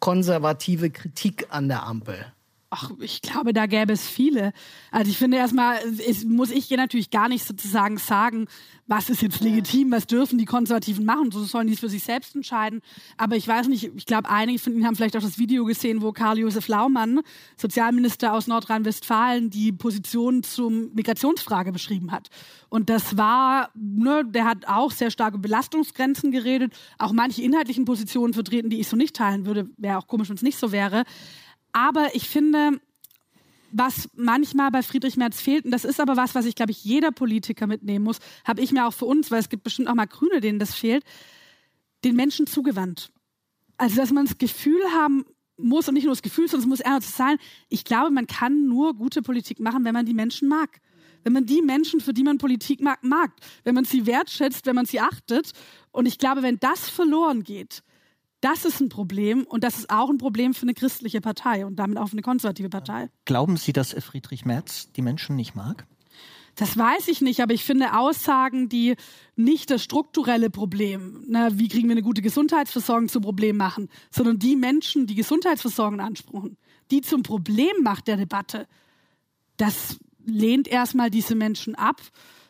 konservative 0.00 0.90
Kritik 0.90 1.46
an 1.50 1.68
der 1.68 1.84
Ampel? 1.84 2.33
Ach, 2.76 2.90
ich 2.98 3.22
glaube, 3.22 3.52
da 3.52 3.66
gäbe 3.66 3.92
es 3.92 4.08
viele. 4.08 4.52
Also 4.90 5.08
ich 5.08 5.16
finde 5.16 5.36
erstmal, 5.36 5.78
muss 6.26 6.50
ich 6.50 6.64
hier 6.64 6.76
natürlich 6.76 7.10
gar 7.10 7.28
nicht 7.28 7.44
sozusagen 7.44 7.98
sagen, 7.98 8.48
was 8.88 9.10
ist 9.10 9.22
jetzt 9.22 9.40
legitim, 9.42 9.92
was 9.92 10.08
dürfen 10.08 10.38
die 10.38 10.44
Konservativen 10.44 11.04
machen, 11.04 11.30
so 11.30 11.44
sollen 11.44 11.68
die 11.68 11.74
es 11.74 11.78
für 11.78 11.88
sich 11.88 12.02
selbst 12.02 12.34
entscheiden. 12.34 12.80
Aber 13.16 13.36
ich 13.36 13.46
weiß 13.46 13.68
nicht, 13.68 13.92
ich 13.94 14.06
glaube, 14.06 14.28
einige 14.28 14.58
von 14.58 14.72
Ihnen 14.72 14.86
haben 14.86 14.96
vielleicht 14.96 15.16
auch 15.16 15.22
das 15.22 15.38
Video 15.38 15.64
gesehen, 15.64 16.02
wo 16.02 16.10
Karl-Josef 16.10 16.66
Laumann, 16.66 17.20
Sozialminister 17.56 18.32
aus 18.32 18.48
Nordrhein-Westfalen, 18.48 19.50
die 19.50 19.70
Position 19.70 20.42
zum 20.42 20.92
Migrationsfrage 20.94 21.70
beschrieben 21.70 22.10
hat. 22.10 22.28
Und 22.70 22.90
das 22.90 23.16
war, 23.16 23.70
ne, 23.74 24.24
der 24.26 24.46
hat 24.46 24.66
auch 24.66 24.90
sehr 24.90 25.12
starke 25.12 25.38
Belastungsgrenzen 25.38 26.32
geredet, 26.32 26.72
auch 26.98 27.12
manche 27.12 27.40
inhaltlichen 27.40 27.84
Positionen 27.84 28.34
vertreten, 28.34 28.68
die 28.68 28.80
ich 28.80 28.88
so 28.88 28.96
nicht 28.96 29.14
teilen 29.14 29.46
würde. 29.46 29.70
Wäre 29.76 29.98
auch 29.98 30.08
komisch, 30.08 30.28
wenn 30.28 30.36
es 30.36 30.42
nicht 30.42 30.58
so 30.58 30.72
wäre. 30.72 31.04
Aber 31.74 32.14
ich 32.14 32.28
finde, 32.28 32.80
was 33.72 34.08
manchmal 34.14 34.70
bei 34.70 34.82
Friedrich 34.82 35.16
Merz 35.16 35.40
fehlt, 35.40 35.64
und 35.64 35.72
das 35.72 35.84
ist 35.84 35.98
aber 35.98 36.16
was, 36.16 36.36
was 36.36 36.46
ich, 36.46 36.54
glaube 36.54 36.70
ich, 36.70 36.84
jeder 36.84 37.10
Politiker 37.10 37.66
mitnehmen 37.66 38.04
muss, 38.04 38.20
habe 38.44 38.62
ich 38.62 38.70
mir 38.70 38.86
auch 38.86 38.94
für 38.94 39.06
uns, 39.06 39.32
weil 39.32 39.40
es 39.40 39.48
gibt 39.48 39.64
bestimmt 39.64 39.88
auch 39.88 39.94
mal 39.94 40.06
Grüne, 40.06 40.40
denen 40.40 40.60
das 40.60 40.72
fehlt, 40.72 41.04
den 42.04 42.14
Menschen 42.14 42.46
zugewandt. 42.46 43.10
Also, 43.76 43.96
dass 43.96 44.12
man 44.12 44.26
das 44.26 44.38
Gefühl 44.38 44.80
haben 44.92 45.24
muss, 45.56 45.88
und 45.88 45.94
nicht 45.94 46.04
nur 46.04 46.12
das 46.12 46.22
Gefühl, 46.22 46.46
sondern 46.46 46.70
es 46.70 46.78
muss 46.78 46.80
ernst 46.80 47.16
sein, 47.16 47.38
ich 47.68 47.84
glaube, 47.84 48.12
man 48.12 48.28
kann 48.28 48.68
nur 48.68 48.94
gute 48.94 49.20
Politik 49.20 49.58
machen, 49.58 49.84
wenn 49.84 49.94
man 49.94 50.06
die 50.06 50.14
Menschen 50.14 50.48
mag. 50.48 50.80
Wenn 51.24 51.32
man 51.32 51.44
die 51.44 51.60
Menschen, 51.60 51.98
für 51.98 52.12
die 52.12 52.22
man 52.22 52.38
Politik 52.38 52.80
mag, 52.80 53.02
mag. 53.02 53.32
Wenn 53.64 53.74
man 53.74 53.84
sie 53.84 54.06
wertschätzt, 54.06 54.66
wenn 54.66 54.76
man 54.76 54.86
sie 54.86 55.00
achtet. 55.00 55.52
Und 55.90 56.06
ich 56.06 56.18
glaube, 56.18 56.42
wenn 56.42 56.60
das 56.60 56.88
verloren 56.88 57.42
geht, 57.42 57.82
Das 58.44 58.66
ist 58.66 58.78
ein 58.78 58.90
Problem 58.90 59.44
und 59.44 59.64
das 59.64 59.78
ist 59.78 59.88
auch 59.88 60.10
ein 60.10 60.18
Problem 60.18 60.52
für 60.52 60.64
eine 60.64 60.74
christliche 60.74 61.22
Partei 61.22 61.64
und 61.64 61.76
damit 61.76 61.96
auch 61.96 62.08
für 62.08 62.12
eine 62.12 62.20
konservative 62.20 62.68
Partei. 62.68 63.08
Glauben 63.24 63.56
Sie, 63.56 63.72
dass 63.72 63.94
Friedrich 63.94 64.44
Merz 64.44 64.92
die 64.92 65.00
Menschen 65.00 65.34
nicht 65.34 65.54
mag? 65.54 65.86
Das 66.54 66.76
weiß 66.76 67.08
ich 67.08 67.22
nicht, 67.22 67.40
aber 67.40 67.54
ich 67.54 67.64
finde 67.64 67.96
Aussagen, 67.98 68.68
die 68.68 68.96
nicht 69.34 69.70
das 69.70 69.82
strukturelle 69.82 70.50
Problem, 70.50 71.24
na, 71.26 71.58
wie 71.58 71.68
kriegen 71.68 71.88
wir 71.88 71.94
eine 71.94 72.02
gute 72.02 72.20
Gesundheitsversorgung 72.20 73.08
zum 73.08 73.22
Problem 73.22 73.56
machen, 73.56 73.88
sondern 74.10 74.38
die 74.38 74.56
Menschen, 74.56 75.06
die 75.06 75.14
Gesundheitsversorgung 75.14 76.00
anspruchen, 76.00 76.58
die 76.90 77.00
zum 77.00 77.22
Problem 77.22 77.82
macht 77.82 78.08
der 78.08 78.18
Debatte, 78.18 78.68
das 79.56 79.96
lehnt 80.26 80.68
erstmal 80.68 81.08
diese 81.08 81.34
Menschen 81.34 81.76
ab. 81.76 82.02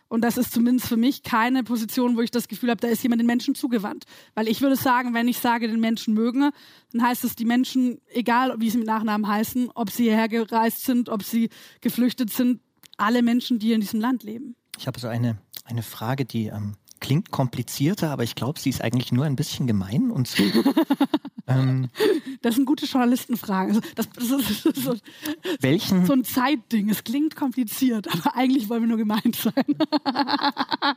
Und 0.09 0.23
das 0.23 0.37
ist 0.37 0.53
zumindest 0.53 0.89
für 0.89 0.97
mich 0.97 1.23
keine 1.23 1.65
Position, 1.65 2.17
wo 2.17 2.21
ich 2.21 2.31
das 2.31 2.49
Gefühl 2.49 2.71
habe, 2.71 2.81
da 2.81 2.89
ist 2.89 3.03
jemand 3.03 3.21
den 3.21 3.27
Menschen 3.27 3.55
zugewandt. 3.55 4.05
Weil 4.35 4.49
ich 4.49 4.61
würde 4.61 4.77
sagen, 4.77 5.15
wenn 5.15 5.29
ich 5.29 5.39
sage, 5.39 5.67
den 5.67 5.81
Menschen 5.81 6.15
mögen, 6.15 6.51
dann 6.93 7.03
heißt 7.03 7.25
es, 7.25 7.35
die 7.35 7.45
Menschen, 7.45 8.01
egal 8.09 8.55
wie 8.59 8.71
sie 8.71 8.79
mit 8.79 8.87
Nachnamen 8.87 9.27
heißen, 9.27 9.71
ob 9.75 9.91
sie 9.91 10.05
hierher 10.05 10.29
gereist 10.29 10.85
sind, 10.85 11.09
ob 11.09 11.23
sie 11.23 11.49
geflüchtet 11.81 12.31
sind, 12.31 12.61
alle 12.97 13.23
Menschen, 13.23 13.59
die 13.59 13.73
in 13.73 13.81
diesem 13.81 14.01
Land 14.01 14.23
leben. 14.23 14.55
Ich 14.79 14.87
habe 14.87 15.01
so 15.01 15.09
eine, 15.09 15.39
eine 15.65 15.83
Frage, 15.83 16.25
die 16.25 16.47
ähm, 16.47 16.75
klingt 17.05 17.31
komplizierter, 17.31 18.11
aber 18.11 18.23
ich 18.23 18.35
glaube, 18.35 18.59
sie 18.59 18.71
ist 18.71 18.81
eigentlich 18.81 19.13
nur 19.13 19.27
ein 19.27 19.37
bisschen 19.37 19.67
gemein. 19.67 20.11
Und 20.11 20.27
so, 20.27 20.43
ähm, 21.47 21.91
das 22.41 22.55
sind 22.55 22.65
gute 22.65 22.87
Journalistenfragen. 22.87 23.77
Also 23.77 23.87
das, 23.95 24.09
das, 24.09 24.31
ist, 24.31 24.65
das 24.65 24.77
ist 24.77 24.85
so, 24.85 24.95
welchen, 25.61 26.07
so 26.07 26.15
ein 26.15 26.25
Zeitding. 26.25 26.89
Es 26.89 27.05
klingt 27.05 27.37
kompliziert, 27.37 28.09
aber 28.09 28.35
eigentlich 28.37 28.71
wollen 28.71 28.85
wir 28.85 28.89
nur 28.89 28.97
gemeint 28.97 29.37
sein. 29.37 29.53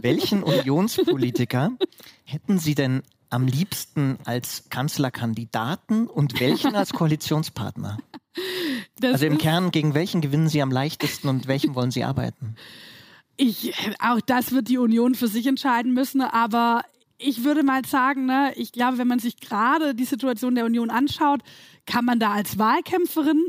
welchen 0.00 0.44
Unionspolitiker 0.44 1.72
hätten 2.22 2.60
Sie 2.60 2.76
denn 2.76 3.02
am 3.28 3.48
liebsten 3.48 4.18
als 4.26 4.68
Kanzlerkandidaten 4.70 6.06
und 6.06 6.38
welchen 6.38 6.76
als 6.76 6.92
Koalitionspartner? 6.92 7.98
Das 9.00 9.14
also 9.14 9.26
im 9.26 9.38
Kern, 9.38 9.72
gegen 9.72 9.94
welchen 9.94 10.20
gewinnen 10.20 10.48
Sie 10.48 10.62
am 10.62 10.70
leichtesten 10.70 11.28
und 11.28 11.48
welchem 11.48 11.74
wollen 11.74 11.90
Sie 11.90 12.04
arbeiten? 12.04 12.54
Ich, 13.36 13.74
auch 13.98 14.20
das 14.20 14.52
wird 14.52 14.68
die 14.68 14.78
Union 14.78 15.14
für 15.14 15.28
sich 15.28 15.46
entscheiden 15.46 15.92
müssen, 15.92 16.22
aber 16.22 16.82
ich 17.18 17.44
würde 17.44 17.62
mal 17.62 17.84
sagen, 17.84 18.26
ne, 18.26 18.52
ich 18.56 18.72
glaube, 18.72 18.98
wenn 18.98 19.08
man 19.08 19.18
sich 19.18 19.38
gerade 19.38 19.94
die 19.94 20.04
Situation 20.04 20.54
der 20.54 20.64
Union 20.64 20.90
anschaut, 20.90 21.40
kann 21.86 22.04
man 22.04 22.18
da 22.18 22.32
als 22.32 22.58
Wahlkämpferin 22.58 23.46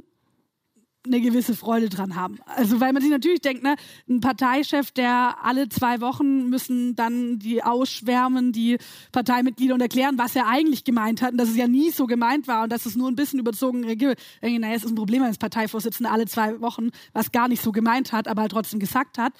eine 1.05 1.21
gewisse 1.21 1.55
Freude 1.55 1.89
dran 1.89 2.15
haben. 2.15 2.37
Also 2.45 2.79
weil 2.79 2.93
man 2.93 3.01
sich 3.01 3.11
natürlich 3.11 3.41
denkt, 3.41 3.63
ne, 3.63 3.75
ein 4.09 4.19
Parteichef, 4.19 4.91
der 4.91 5.37
alle 5.41 5.69
zwei 5.69 6.01
Wochen 6.01 6.49
müssen 6.49 6.95
dann 6.95 7.39
die 7.39 7.63
ausschwärmen, 7.63 8.51
die 8.51 8.77
Parteimitglieder 9.11 9.73
und 9.73 9.81
erklären, 9.81 10.17
was 10.17 10.35
er 10.35 10.47
eigentlich 10.47 10.83
gemeint 10.83 11.21
hat 11.21 11.31
und 11.31 11.37
dass 11.37 11.49
es 11.49 11.55
ja 11.55 11.67
nie 11.67 11.91
so 11.91 12.07
gemeint 12.07 12.47
war 12.47 12.63
und 12.63 12.71
dass 12.71 12.85
es 12.85 12.95
nur 12.95 13.09
ein 13.09 13.15
bisschen 13.15 13.39
überzogen 13.39 13.83
reagiert. 13.85 14.19
Naja, 14.41 14.75
es 14.75 14.83
ist 14.83 14.91
ein 14.91 14.95
Problem 14.95 15.23
als 15.23 15.37
Parteivorsitzender 15.37 16.11
alle 16.11 16.25
zwei 16.25 16.59
Wochen, 16.61 16.89
was 17.13 17.31
gar 17.31 17.47
nicht 17.47 17.61
so 17.61 17.71
gemeint 17.71 18.11
hat, 18.11 18.27
aber 18.27 18.41
halt 18.41 18.51
trotzdem 18.51 18.79
gesagt 18.79 19.17
hat. 19.17 19.33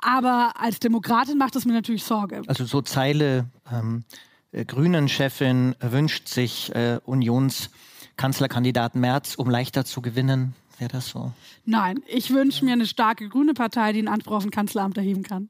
Aber 0.00 0.52
als 0.58 0.78
Demokratin 0.78 1.38
macht 1.38 1.56
es 1.56 1.64
mir 1.64 1.72
natürlich 1.72 2.04
Sorge. 2.04 2.42
Also 2.46 2.64
so 2.64 2.82
Zeile, 2.82 3.46
ähm, 3.72 4.04
äh, 4.52 4.64
Grünen-Chefin 4.64 5.74
wünscht 5.80 6.28
sich 6.28 6.74
äh, 6.74 7.00
Unionskanzlerkandidat 7.04 8.94
Merz, 8.94 9.34
um 9.34 9.50
leichter 9.50 9.84
zu 9.84 10.00
gewinnen. 10.00 10.54
Wäre 10.78 10.90
das 10.92 11.08
so? 11.08 11.32
Nein, 11.64 12.00
ich 12.06 12.30
wünsche 12.30 12.64
mir 12.64 12.72
eine 12.72 12.86
starke 12.86 13.28
grüne 13.28 13.54
Partei, 13.54 13.92
die 13.92 13.98
einen 13.98 14.08
Anspruch 14.08 14.36
auf 14.36 14.44
ein 14.44 14.50
Kanzleramt 14.50 14.96
erheben 14.96 15.22
kann. 15.24 15.48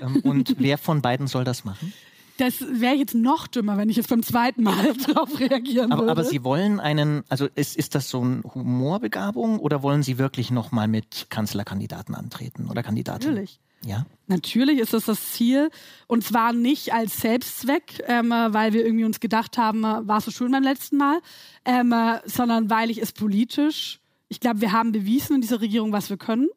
Ähm, 0.00 0.20
und 0.22 0.54
wer 0.58 0.78
von 0.78 1.02
beiden 1.02 1.26
soll 1.26 1.42
das 1.42 1.64
machen? 1.64 1.92
Das 2.38 2.60
wäre 2.60 2.94
jetzt 2.94 3.14
noch 3.14 3.46
dümmer, 3.46 3.78
wenn 3.78 3.88
ich 3.88 3.96
jetzt 3.96 4.08
beim 4.08 4.22
zweiten 4.22 4.62
Mal 4.62 4.94
darauf 5.06 5.40
reagieren 5.40 5.92
aber, 5.92 6.02
würde. 6.02 6.12
Aber 6.12 6.24
Sie 6.24 6.44
wollen 6.44 6.80
einen, 6.80 7.24
also 7.28 7.48
ist, 7.54 7.76
ist 7.76 7.94
das 7.94 8.10
so 8.10 8.20
eine 8.20 8.42
Humorbegabung 8.42 9.58
oder 9.58 9.82
wollen 9.82 10.02
Sie 10.02 10.18
wirklich 10.18 10.50
nochmal 10.50 10.88
mit 10.88 11.26
Kanzlerkandidaten 11.30 12.14
antreten 12.14 12.68
oder 12.68 12.82
Kandidaten? 12.82 13.24
Natürlich. 13.24 13.60
Ja. 13.84 14.06
Natürlich 14.26 14.80
ist 14.80 14.92
das 14.92 15.04
das 15.04 15.32
Ziel 15.32 15.70
und 16.08 16.24
zwar 16.24 16.52
nicht 16.52 16.92
als 16.92 17.18
Selbstzweck, 17.18 18.02
ähm, 18.06 18.30
weil 18.30 18.72
wir 18.72 18.84
irgendwie 18.84 19.04
uns 19.04 19.20
gedacht 19.20 19.58
haben, 19.58 19.84
äh, 19.84 20.06
war 20.06 20.18
es 20.18 20.24
so 20.24 20.30
schön 20.30 20.50
beim 20.50 20.62
letzten 20.62 20.96
Mal, 20.96 21.20
ähm, 21.64 21.92
äh, 21.92 22.20
sondern 22.24 22.68
weil 22.68 22.90
ich 22.90 22.98
es 22.98 23.12
politisch, 23.12 24.00
ich 24.28 24.40
glaube, 24.40 24.60
wir 24.60 24.72
haben 24.72 24.92
bewiesen 24.92 25.36
in 25.36 25.40
dieser 25.40 25.60
Regierung, 25.60 25.92
was 25.92 26.10
wir 26.10 26.16
können. 26.16 26.48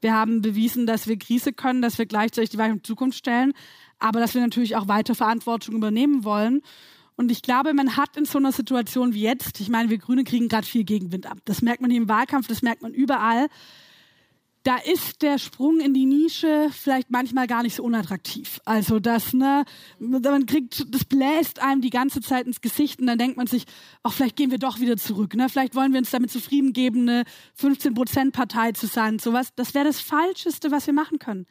Wir 0.00 0.14
haben 0.14 0.42
bewiesen, 0.42 0.86
dass 0.86 1.08
wir 1.08 1.18
Krise 1.18 1.52
können, 1.52 1.82
dass 1.82 1.98
wir 1.98 2.06
gleichzeitig 2.06 2.50
die 2.50 2.58
Weichen 2.58 2.76
in 2.76 2.84
Zukunft 2.84 3.18
stellen 3.18 3.52
aber 3.98 4.20
dass 4.20 4.34
wir 4.34 4.40
natürlich 4.40 4.76
auch 4.76 4.88
weiter 4.88 5.14
Verantwortung 5.14 5.74
übernehmen 5.74 6.24
wollen. 6.24 6.62
Und 7.16 7.32
ich 7.32 7.42
glaube, 7.42 7.74
man 7.74 7.96
hat 7.96 8.16
in 8.16 8.26
so 8.26 8.38
einer 8.38 8.52
Situation 8.52 9.12
wie 9.12 9.22
jetzt, 9.22 9.60
ich 9.60 9.68
meine, 9.68 9.90
wir 9.90 9.98
Grüne 9.98 10.22
kriegen 10.22 10.48
gerade 10.48 10.66
viel 10.66 10.84
Gegenwind 10.84 11.26
ab. 11.26 11.38
Das 11.46 11.62
merkt 11.62 11.80
man 11.80 11.90
hier 11.90 12.00
im 12.00 12.08
Wahlkampf, 12.08 12.46
das 12.46 12.62
merkt 12.62 12.80
man 12.80 12.94
überall. 12.94 13.48
Da 14.62 14.76
ist 14.76 15.22
der 15.22 15.38
Sprung 15.38 15.80
in 15.80 15.94
die 15.94 16.04
Nische 16.04 16.68
vielleicht 16.70 17.10
manchmal 17.10 17.48
gar 17.48 17.64
nicht 17.64 17.74
so 17.74 17.82
unattraktiv. 17.82 18.60
Also 18.64 19.00
das, 19.00 19.32
ne, 19.32 19.64
man 19.98 20.46
kriegt, 20.46 20.94
das 20.94 21.04
bläst 21.04 21.60
einem 21.60 21.80
die 21.80 21.90
ganze 21.90 22.20
Zeit 22.20 22.46
ins 22.46 22.60
Gesicht 22.60 23.00
und 23.00 23.06
dann 23.06 23.18
denkt 23.18 23.36
man 23.36 23.46
sich, 23.48 23.64
ach, 24.04 24.12
vielleicht 24.12 24.36
gehen 24.36 24.50
wir 24.50 24.58
doch 24.58 24.78
wieder 24.78 24.96
zurück, 24.96 25.34
ne? 25.34 25.48
Vielleicht 25.48 25.74
wollen 25.74 25.92
wir 25.92 25.98
uns 25.98 26.10
damit 26.10 26.30
zufrieden 26.30 26.72
geben, 26.72 27.08
eine 27.08 27.24
15-Prozent-Partei 27.60 28.72
zu 28.72 28.86
sein, 28.86 29.18
sowas. 29.18 29.54
Das 29.56 29.74
wäre 29.74 29.86
das 29.86 30.00
Falscheste, 30.00 30.70
was 30.70 30.86
wir 30.86 30.94
machen 30.94 31.18
können. 31.18 31.46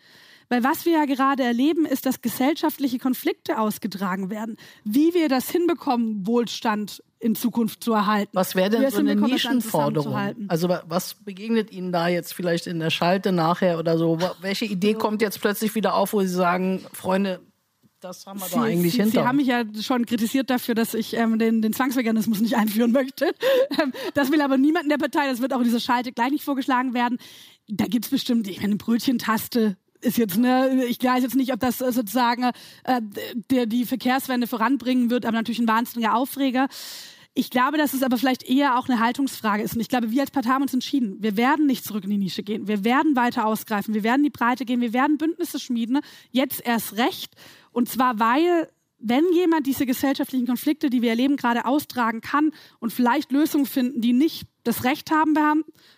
Weil 0.50 0.64
was 0.64 0.86
wir 0.86 0.94
ja 0.94 1.06
gerade 1.06 1.44
erleben, 1.44 1.86
ist, 1.86 2.06
dass 2.06 2.22
gesellschaftliche 2.22 3.00
Konflikte 3.00 3.60
ausgetragen 3.60 4.30
werden. 4.30 4.58
Wie 4.84 5.14
wir 5.14 5.30
das 5.30 5.50
hinbekommen, 5.50 6.26
Wohlstand 6.26 7.04
in 7.20 7.36
Zukunft 7.36 7.84
zu 7.84 7.94
erhalten. 7.94 8.32
Was 8.34 8.56
wäre 8.56 8.70
denn 8.70 8.90
so 8.92 9.00
eine 9.00 9.16
Nischenforderung? 9.16 10.16
Also 10.48 10.70
was 10.70 11.16
begegnet 11.16 11.72
Ihnen 11.72 11.92
da 11.92 12.08
jetzt 12.08 12.34
vielleicht 12.34 12.68
in 12.68 12.80
der 12.80 12.92
Schalte 12.92 13.32
nachher 13.32 13.80
oder 13.80 13.98
so? 13.98 14.20
Welche 14.42 14.66
Idee 14.66 14.94
kommt 14.94 15.22
jetzt 15.22 15.42
plötzlich 15.42 15.74
wieder 15.76 15.96
auf, 15.96 16.14
wo 16.14 16.22
Sie 16.22 16.28
sagen, 16.28 16.86
Freunde, 16.94 17.42
das 18.00 18.28
haben 18.28 18.40
wir 18.40 18.46
Sie, 18.46 18.56
doch 18.56 18.62
eigentlich 18.62 18.94
Sie, 18.94 19.02
hinter. 19.02 19.22
Sie 19.22 19.28
haben 19.28 19.38
mich 19.38 19.48
ja 19.48 19.64
schon 19.82 20.06
kritisiert 20.06 20.52
dafür, 20.52 20.76
dass 20.76 20.94
ich 20.94 21.16
ähm, 21.16 21.40
den, 21.40 21.64
den 21.64 21.74
Zwangsveganismus 21.74 22.40
nicht 22.40 22.56
einführen 22.56 22.92
möchte. 22.92 23.34
Ähm, 23.82 23.92
das 24.14 24.32
will 24.32 24.42
aber 24.42 24.58
niemand 24.58 24.84
in 24.84 24.90
der 24.90 24.98
Partei. 24.98 25.28
Das 25.28 25.42
wird 25.42 25.54
auch 25.54 25.58
in 25.58 25.66
dieser 25.66 25.80
Schalte 25.80 26.12
gleich 26.12 26.32
nicht 26.32 26.44
vorgeschlagen 26.44 26.94
werden. 26.94 27.18
Da 27.68 27.86
gibt 27.86 28.06
es 28.06 28.12
bestimmt, 28.12 28.48
ich 28.48 28.58
meine, 28.58 28.70
eine 28.70 28.76
Brötchentaste 28.78 29.76
ist 30.02 30.18
jetzt, 30.18 30.38
ne, 30.38 30.86
ich 30.86 31.02
weiß 31.04 31.24
jetzt 31.24 31.36
nicht, 31.36 31.54
ob 31.54 31.60
das 31.60 31.80
sozusagen 31.80 32.52
äh, 32.84 33.02
der 33.50 33.66
die 33.66 33.86
Verkehrswende 33.86 34.48
voranbringen 34.48 35.10
wird, 35.10 35.26
aber 35.26 35.38
natürlich 35.38 35.60
ein 35.60 35.68
wahnsinniger 35.68 36.16
Aufreger. 36.16 36.68
Ich 37.34 37.52
glaube, 37.52 37.78
dass 37.78 37.94
es 37.94 38.02
aber 38.02 38.18
vielleicht 38.18 38.50
eher 38.50 38.80
auch 38.80 38.90
eine 38.90 39.00
Haltungsfrage 39.00 39.62
ist. 39.62 39.76
Und 39.76 39.82
ich 39.82 39.90
glaube, 39.90 40.10
wir 40.10 40.22
als 40.22 40.32
Partei 40.32 40.50
haben 40.50 40.64
uns 40.64 40.74
entschieden. 40.74 41.18
Wir 41.20 41.38
werden 41.38 41.68
nicht 41.68 41.86
zurück 41.86 42.04
in 42.04 42.10
die 42.10 42.18
Nische 42.18 42.42
gehen. 42.42 42.68
Wir 42.68 42.84
werden 42.84 43.16
weiter 43.16 43.46
ausgreifen. 43.46 43.94
Wir 43.94 44.02
werden 44.02 44.24
die 44.24 44.32
Breite 44.32 44.66
gehen. 44.66 44.82
Wir 44.82 44.92
werden 44.92 45.20
Bündnisse 45.20 45.60
schmieden. 45.60 46.00
Jetzt 46.32 46.66
erst 46.66 46.98
recht. 46.98 47.36
Und 47.72 47.90
zwar, 47.90 48.18
weil 48.18 48.68
wenn 48.98 49.24
jemand 49.34 49.68
diese 49.68 49.86
gesellschaftlichen 49.86 50.48
Konflikte, 50.48 50.90
die 50.90 51.04
wir 51.04 51.12
erleben, 51.12 51.38
gerade 51.38 51.66
austragen 51.66 52.22
kann 52.22 52.52
und 52.80 52.92
vielleicht 52.92 53.32
Lösungen 53.32 53.68
finden, 53.68 54.02
die 54.02 54.14
nicht 54.14 54.48
das 54.64 54.84
Recht 54.84 55.12
haben, 55.12 55.36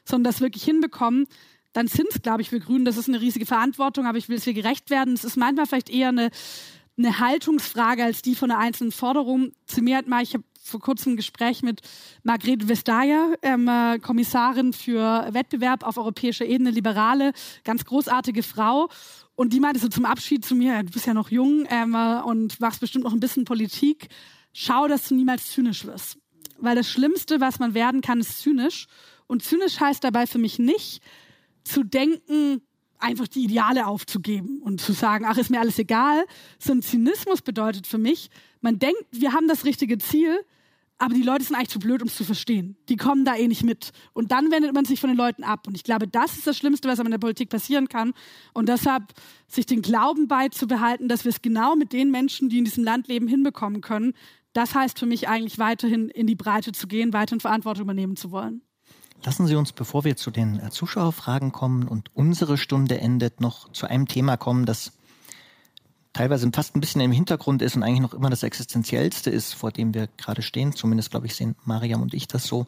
sondern 0.03 0.29
das 0.31 0.41
wirklich 0.41 0.63
hinbekommen, 0.63 1.25
dann 1.73 1.87
sind 1.87 2.07
es, 2.11 2.21
glaube 2.21 2.41
ich, 2.41 2.49
für 2.49 2.59
Grünen, 2.59 2.85
das 2.85 2.97
ist 2.97 3.07
eine 3.07 3.21
riesige 3.21 3.45
Verantwortung, 3.45 4.05
aber 4.05 4.17
ich 4.17 4.29
will, 4.29 4.37
dass 4.37 4.45
wir 4.45 4.53
gerecht 4.53 4.89
werden. 4.89 5.13
Es 5.13 5.23
ist 5.23 5.37
manchmal 5.37 5.65
vielleicht 5.65 5.89
eher 5.89 6.09
eine, 6.09 6.31
eine 6.97 7.19
Haltungsfrage 7.19 8.03
als 8.03 8.21
die 8.21 8.35
von 8.35 8.51
einer 8.51 8.59
einzelnen 8.59 8.91
Forderung. 8.91 9.51
Zu 9.65 9.81
mir 9.81 9.97
hat 9.97 10.07
mal, 10.07 10.23
ich 10.23 10.33
habe 10.33 10.43
vor 10.61 10.79
kurzem 10.79 11.13
ein 11.13 11.17
Gespräch 11.17 11.61
mit 11.61 11.81
Margrethe 12.23 12.67
Vestager, 12.67 13.35
ähm, 13.41 13.67
äh, 13.67 13.99
Kommissarin 13.99 14.73
für 14.73 15.27
Wettbewerb 15.31 15.83
auf 15.83 15.97
europäischer 15.97 16.45
Ebene, 16.45 16.71
Liberale, 16.71 17.33
ganz 17.63 17.85
großartige 17.85 18.43
Frau. 18.43 18.89
Und 19.35 19.53
die 19.53 19.59
meinte 19.59 19.79
so 19.79 19.87
zum 19.87 20.05
Abschied 20.05 20.45
zu 20.45 20.55
mir, 20.55 20.83
du 20.83 20.91
bist 20.91 21.05
ja 21.05 21.13
noch 21.13 21.31
jung 21.31 21.65
ähm, 21.69 21.95
äh, 21.95 22.21
und 22.21 22.59
machst 22.59 22.81
bestimmt 22.81 23.05
noch 23.05 23.13
ein 23.13 23.19
bisschen 23.19 23.45
Politik. 23.45 24.09
Schau, 24.53 24.87
dass 24.87 25.07
du 25.07 25.15
niemals 25.15 25.51
zynisch 25.51 25.85
wirst. 25.85 26.17
Weil 26.57 26.75
das 26.75 26.89
Schlimmste, 26.89 27.39
was 27.39 27.59
man 27.59 27.73
werden 27.73 28.01
kann, 28.01 28.19
ist 28.19 28.39
zynisch. 28.39 28.87
Und 29.27 29.43
zynisch 29.43 29.79
heißt 29.79 30.03
dabei 30.03 30.27
für 30.27 30.39
mich 30.39 30.59
nicht, 30.59 31.01
zu 31.69 31.83
denken, 31.83 32.61
einfach 32.97 33.27
die 33.27 33.43
Ideale 33.43 33.87
aufzugeben 33.87 34.61
und 34.61 34.81
zu 34.81 34.91
sagen, 34.91 35.25
ach, 35.27 35.37
ist 35.37 35.49
mir 35.49 35.59
alles 35.59 35.79
egal. 35.79 36.25
So 36.57 36.73
ein 36.73 36.81
Zynismus 36.81 37.41
bedeutet 37.41 37.87
für 37.87 37.97
mich, 37.97 38.29
man 38.61 38.77
denkt, 38.77 39.05
wir 39.11 39.33
haben 39.33 39.47
das 39.47 39.63
richtige 39.63 39.97
Ziel, 39.97 40.39
aber 40.97 41.13
die 41.13 41.23
Leute 41.23 41.45
sind 41.45 41.55
eigentlich 41.55 41.69
zu 41.69 41.79
blöd, 41.79 42.01
um 42.01 42.09
es 42.09 42.15
zu 42.15 42.25
verstehen. 42.25 42.75
Die 42.89 42.97
kommen 42.97 43.23
da 43.23 43.35
eh 43.35 43.47
nicht 43.47 43.63
mit. 43.63 43.91
Und 44.11 44.33
dann 44.33 44.51
wendet 44.51 44.73
man 44.73 44.83
sich 44.83 44.99
von 44.99 45.09
den 45.09 45.15
Leuten 45.15 45.45
ab. 45.45 45.65
Und 45.65 45.75
ich 45.75 45.83
glaube, 45.83 46.09
das 46.09 46.37
ist 46.37 46.45
das 46.45 46.57
Schlimmste, 46.57 46.89
was 46.89 46.99
einem 46.99 47.07
in 47.07 47.11
der 47.11 47.19
Politik 47.19 47.49
passieren 47.49 47.87
kann. 47.87 48.13
Und 48.53 48.67
deshalb 48.67 49.13
sich 49.47 49.65
den 49.65 49.81
Glauben 49.81 50.27
beizubehalten, 50.27 51.07
dass 51.07 51.23
wir 51.23 51.29
es 51.29 51.41
genau 51.41 51.77
mit 51.77 51.93
den 51.93 52.11
Menschen, 52.11 52.49
die 52.49 52.57
in 52.57 52.65
diesem 52.65 52.83
Land 52.83 53.07
leben, 53.07 53.29
hinbekommen 53.29 53.79
können, 53.79 54.13
das 54.51 54.75
heißt 54.75 54.99
für 54.99 55.05
mich 55.05 55.29
eigentlich 55.29 55.57
weiterhin 55.57 56.09
in 56.09 56.27
die 56.27 56.35
Breite 56.35 56.73
zu 56.73 56.87
gehen, 56.87 57.13
weiterhin 57.13 57.39
Verantwortung 57.39 57.83
übernehmen 57.83 58.17
zu 58.17 58.31
wollen. 58.31 58.61
Lassen 59.23 59.47
Sie 59.47 59.55
uns, 59.55 59.71
bevor 59.73 60.03
wir 60.03 60.15
zu 60.15 60.31
den 60.31 60.59
äh, 60.59 60.69
Zuschauerfragen 60.69 61.51
kommen 61.51 61.87
und 61.87 62.09
unsere 62.13 62.57
Stunde 62.57 62.99
endet, 62.99 63.41
noch 63.41 63.71
zu 63.71 63.87
einem 63.87 64.07
Thema 64.07 64.37
kommen, 64.37 64.65
das 64.65 64.93
teilweise 66.13 66.49
fast 66.53 66.75
ein 66.75 66.79
bisschen 66.79 67.01
im 67.01 67.11
Hintergrund 67.11 67.61
ist 67.61 67.75
und 67.75 67.83
eigentlich 67.83 68.01
noch 68.01 68.13
immer 68.13 68.29
das 68.29 68.43
Existenziellste 68.43 69.29
ist, 69.29 69.53
vor 69.53 69.71
dem 69.71 69.93
wir 69.93 70.07
gerade 70.17 70.41
stehen, 70.41 70.73
zumindest 70.73 71.11
glaube 71.11 71.27
ich 71.27 71.35
sehen 71.35 71.55
Mariam 71.65 72.01
und 72.01 72.13
ich 72.13 72.27
das 72.27 72.45
so, 72.45 72.67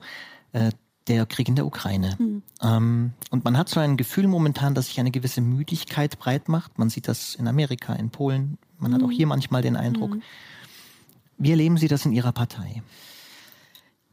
äh, 0.52 0.72
der 1.08 1.26
Krieg 1.26 1.48
in 1.48 1.56
der 1.56 1.66
Ukraine. 1.66 2.16
Mhm. 2.20 2.44
Ähm, 2.62 3.14
und 3.32 3.44
man 3.44 3.58
hat 3.58 3.70
so 3.70 3.80
ein 3.80 3.98
Gefühl 3.98 4.28
momentan, 4.28 4.76
dass 4.76 4.88
sich 4.88 5.00
eine 5.00 5.12
gewisse 5.12 5.42
Müdigkeit 5.42 6.20
breit 6.20 6.48
macht. 6.48 6.78
Man 6.78 6.90
sieht 6.90 7.08
das 7.08 7.36
in 7.36 7.48
Amerika, 7.48 7.94
in 7.94 8.12
Polen. 8.12 8.58
Man 8.78 8.92
mhm. 8.92 8.96
hat 8.96 9.04
auch 9.04 9.10
hm. 9.10 9.16
hier 9.16 9.28
manchmal 9.28 9.62
den 9.62 9.76
Eindruck. 9.76 10.16
Mhm. 10.16 10.22
Wie 11.38 11.52
erleben 11.52 11.78
Sie 11.78 11.88
das 11.88 12.06
in 12.06 12.12
Ihrer 12.12 12.32
Partei? 12.32 12.84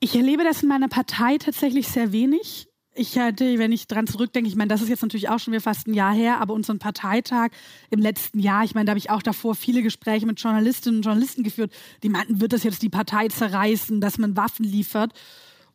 Ich 0.00 0.14
erlebe 0.14 0.44
das 0.44 0.62
in 0.62 0.68
meiner 0.68 0.88
Partei 0.88 1.38
tatsächlich 1.38 1.88
sehr 1.88 2.12
wenig. 2.12 2.68
Ich 2.94 3.18
hatte, 3.18 3.58
wenn 3.58 3.72
ich 3.72 3.86
dran 3.86 4.06
zurückdenke, 4.06 4.48
ich 4.48 4.56
meine, 4.56 4.68
das 4.68 4.82
ist 4.82 4.88
jetzt 4.88 5.02
natürlich 5.02 5.28
auch 5.28 5.38
schon 5.38 5.52
wieder 5.52 5.60
fast 5.60 5.86
ein 5.86 5.94
Jahr 5.94 6.12
her, 6.12 6.40
aber 6.40 6.54
unseren 6.54 6.78
Parteitag 6.78 7.50
im 7.90 8.00
letzten 8.00 8.40
Jahr, 8.40 8.64
ich 8.64 8.74
meine, 8.74 8.86
da 8.86 8.90
habe 8.90 8.98
ich 8.98 9.10
auch 9.10 9.22
davor 9.22 9.54
viele 9.54 9.82
Gespräche 9.82 10.26
mit 10.26 10.40
Journalistinnen 10.40 10.98
und 10.98 11.04
Journalisten 11.04 11.44
geführt, 11.44 11.72
die 12.02 12.08
meinten, 12.08 12.40
wird 12.40 12.52
das 12.52 12.64
jetzt 12.64 12.82
die 12.82 12.88
Partei 12.88 13.28
zerreißen, 13.28 14.00
dass 14.00 14.18
man 14.18 14.36
Waffen 14.36 14.64
liefert? 14.64 15.12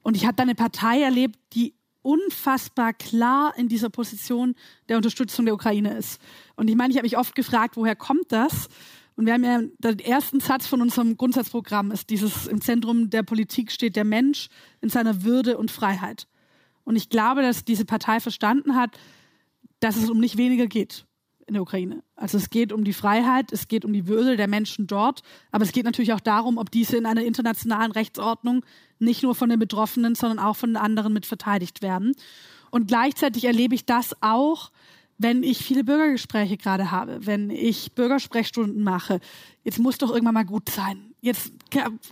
Und 0.02 0.18
ich 0.18 0.26
habe 0.26 0.36
da 0.36 0.44
eine 0.44 0.56
Partei 0.56 1.02
erlebt, 1.02 1.40
die 1.54 1.74
unfassbar 2.02 2.94
klar 2.94 3.54
in 3.58 3.70
dieser 3.70 3.90
Position 3.90 4.56
der 4.90 4.98
Unterstützung 4.98 5.46
der 5.46 5.54
Ukraine 5.54 5.98
ist. 5.98 6.20
Und 6.56 6.70
ich 6.70 6.76
meine, 6.76 6.92
ich 6.92 6.98
habe 6.98 7.06
mich 7.06 7.18
oft 7.18 7.36
gefragt, 7.36 7.78
woher 7.78 7.96
kommt 7.96 8.32
das? 8.32 8.68
Und 9.16 9.26
wir 9.26 9.34
haben 9.34 9.44
ja 9.44 9.62
den 9.80 10.00
ersten 10.00 10.40
Satz 10.40 10.66
von 10.68 10.82
unserem 10.82 11.18
Grundsatzprogramm 11.18 11.92
ist 11.92 12.10
dieses 12.10 12.48
im 12.48 12.62
Zentrum 12.62 13.10
der 13.10 13.24
Politik 13.24 13.72
steht 13.72 13.96
der 13.96 14.06
Mensch 14.06 14.50
in 14.82 14.90
seiner 14.90 15.24
Würde 15.24 15.58
und 15.58 15.72
Freiheit. 15.72 16.28
Und 16.84 16.96
ich 16.96 17.10
glaube, 17.10 17.42
dass 17.42 17.64
diese 17.64 17.86
Partei 17.86 18.20
verstanden 18.20 18.76
hat, 18.76 18.98
dass 19.80 19.98
es 19.98 20.10
um 20.10 20.20
nicht 20.20 20.38
weniger 20.38 20.68
geht 20.68 21.06
in 21.46 21.54
der 21.54 21.62
Ukraine. 21.62 22.04
Also 22.16 22.38
es 22.38 22.50
geht 22.50 22.72
um 22.72 22.84
die 22.84 22.94
Freiheit, 22.94 23.52
es 23.52 23.68
geht 23.68 23.86
um 23.86 23.94
die 23.94 24.08
Würde 24.08 24.38
der 24.38 24.48
Menschen 24.48 24.88
dort, 24.88 25.22
aber 25.52 25.64
es 25.64 25.72
geht 25.72 25.86
natürlich 25.86 26.14
auch 26.14 26.20
darum, 26.20 26.58
ob 26.58 26.72
diese 26.72 26.98
in 26.98 27.06
einer 27.06 27.24
internationalen 27.24 27.92
Rechtsordnung 27.92 28.66
nicht 29.00 29.24
nur 29.24 29.36
von 29.36 29.50
den 29.50 29.60
Betroffenen, 29.60 30.16
sondern 30.16 30.40
auch 30.40 30.56
von 30.56 30.72
den 30.72 30.78
anderen 30.78 31.14
mit 31.14 31.26
verteidigt 31.26 31.82
werden. 31.82 32.14
Und 32.72 32.88
gleichzeitig 32.88 33.44
erlebe 33.46 33.76
ich 33.76 33.86
das 33.86 34.16
auch, 34.22 34.72
wenn 35.18 35.44
ich 35.44 35.60
viele 35.60 35.84
Bürgergespräche 35.84 36.58
gerade 36.58 36.92
habe, 36.92 37.26
wenn 37.26 37.50
ich 37.50 37.94
Bürgersprechstunden 37.94 38.84
mache. 38.84 39.20
Jetzt 39.64 39.80
muss 39.80 39.98
doch 39.98 40.10
irgendwann 40.12 40.34
mal 40.34 40.46
gut 40.46 40.70
sein. 40.70 41.14
Jetzt 41.22 41.54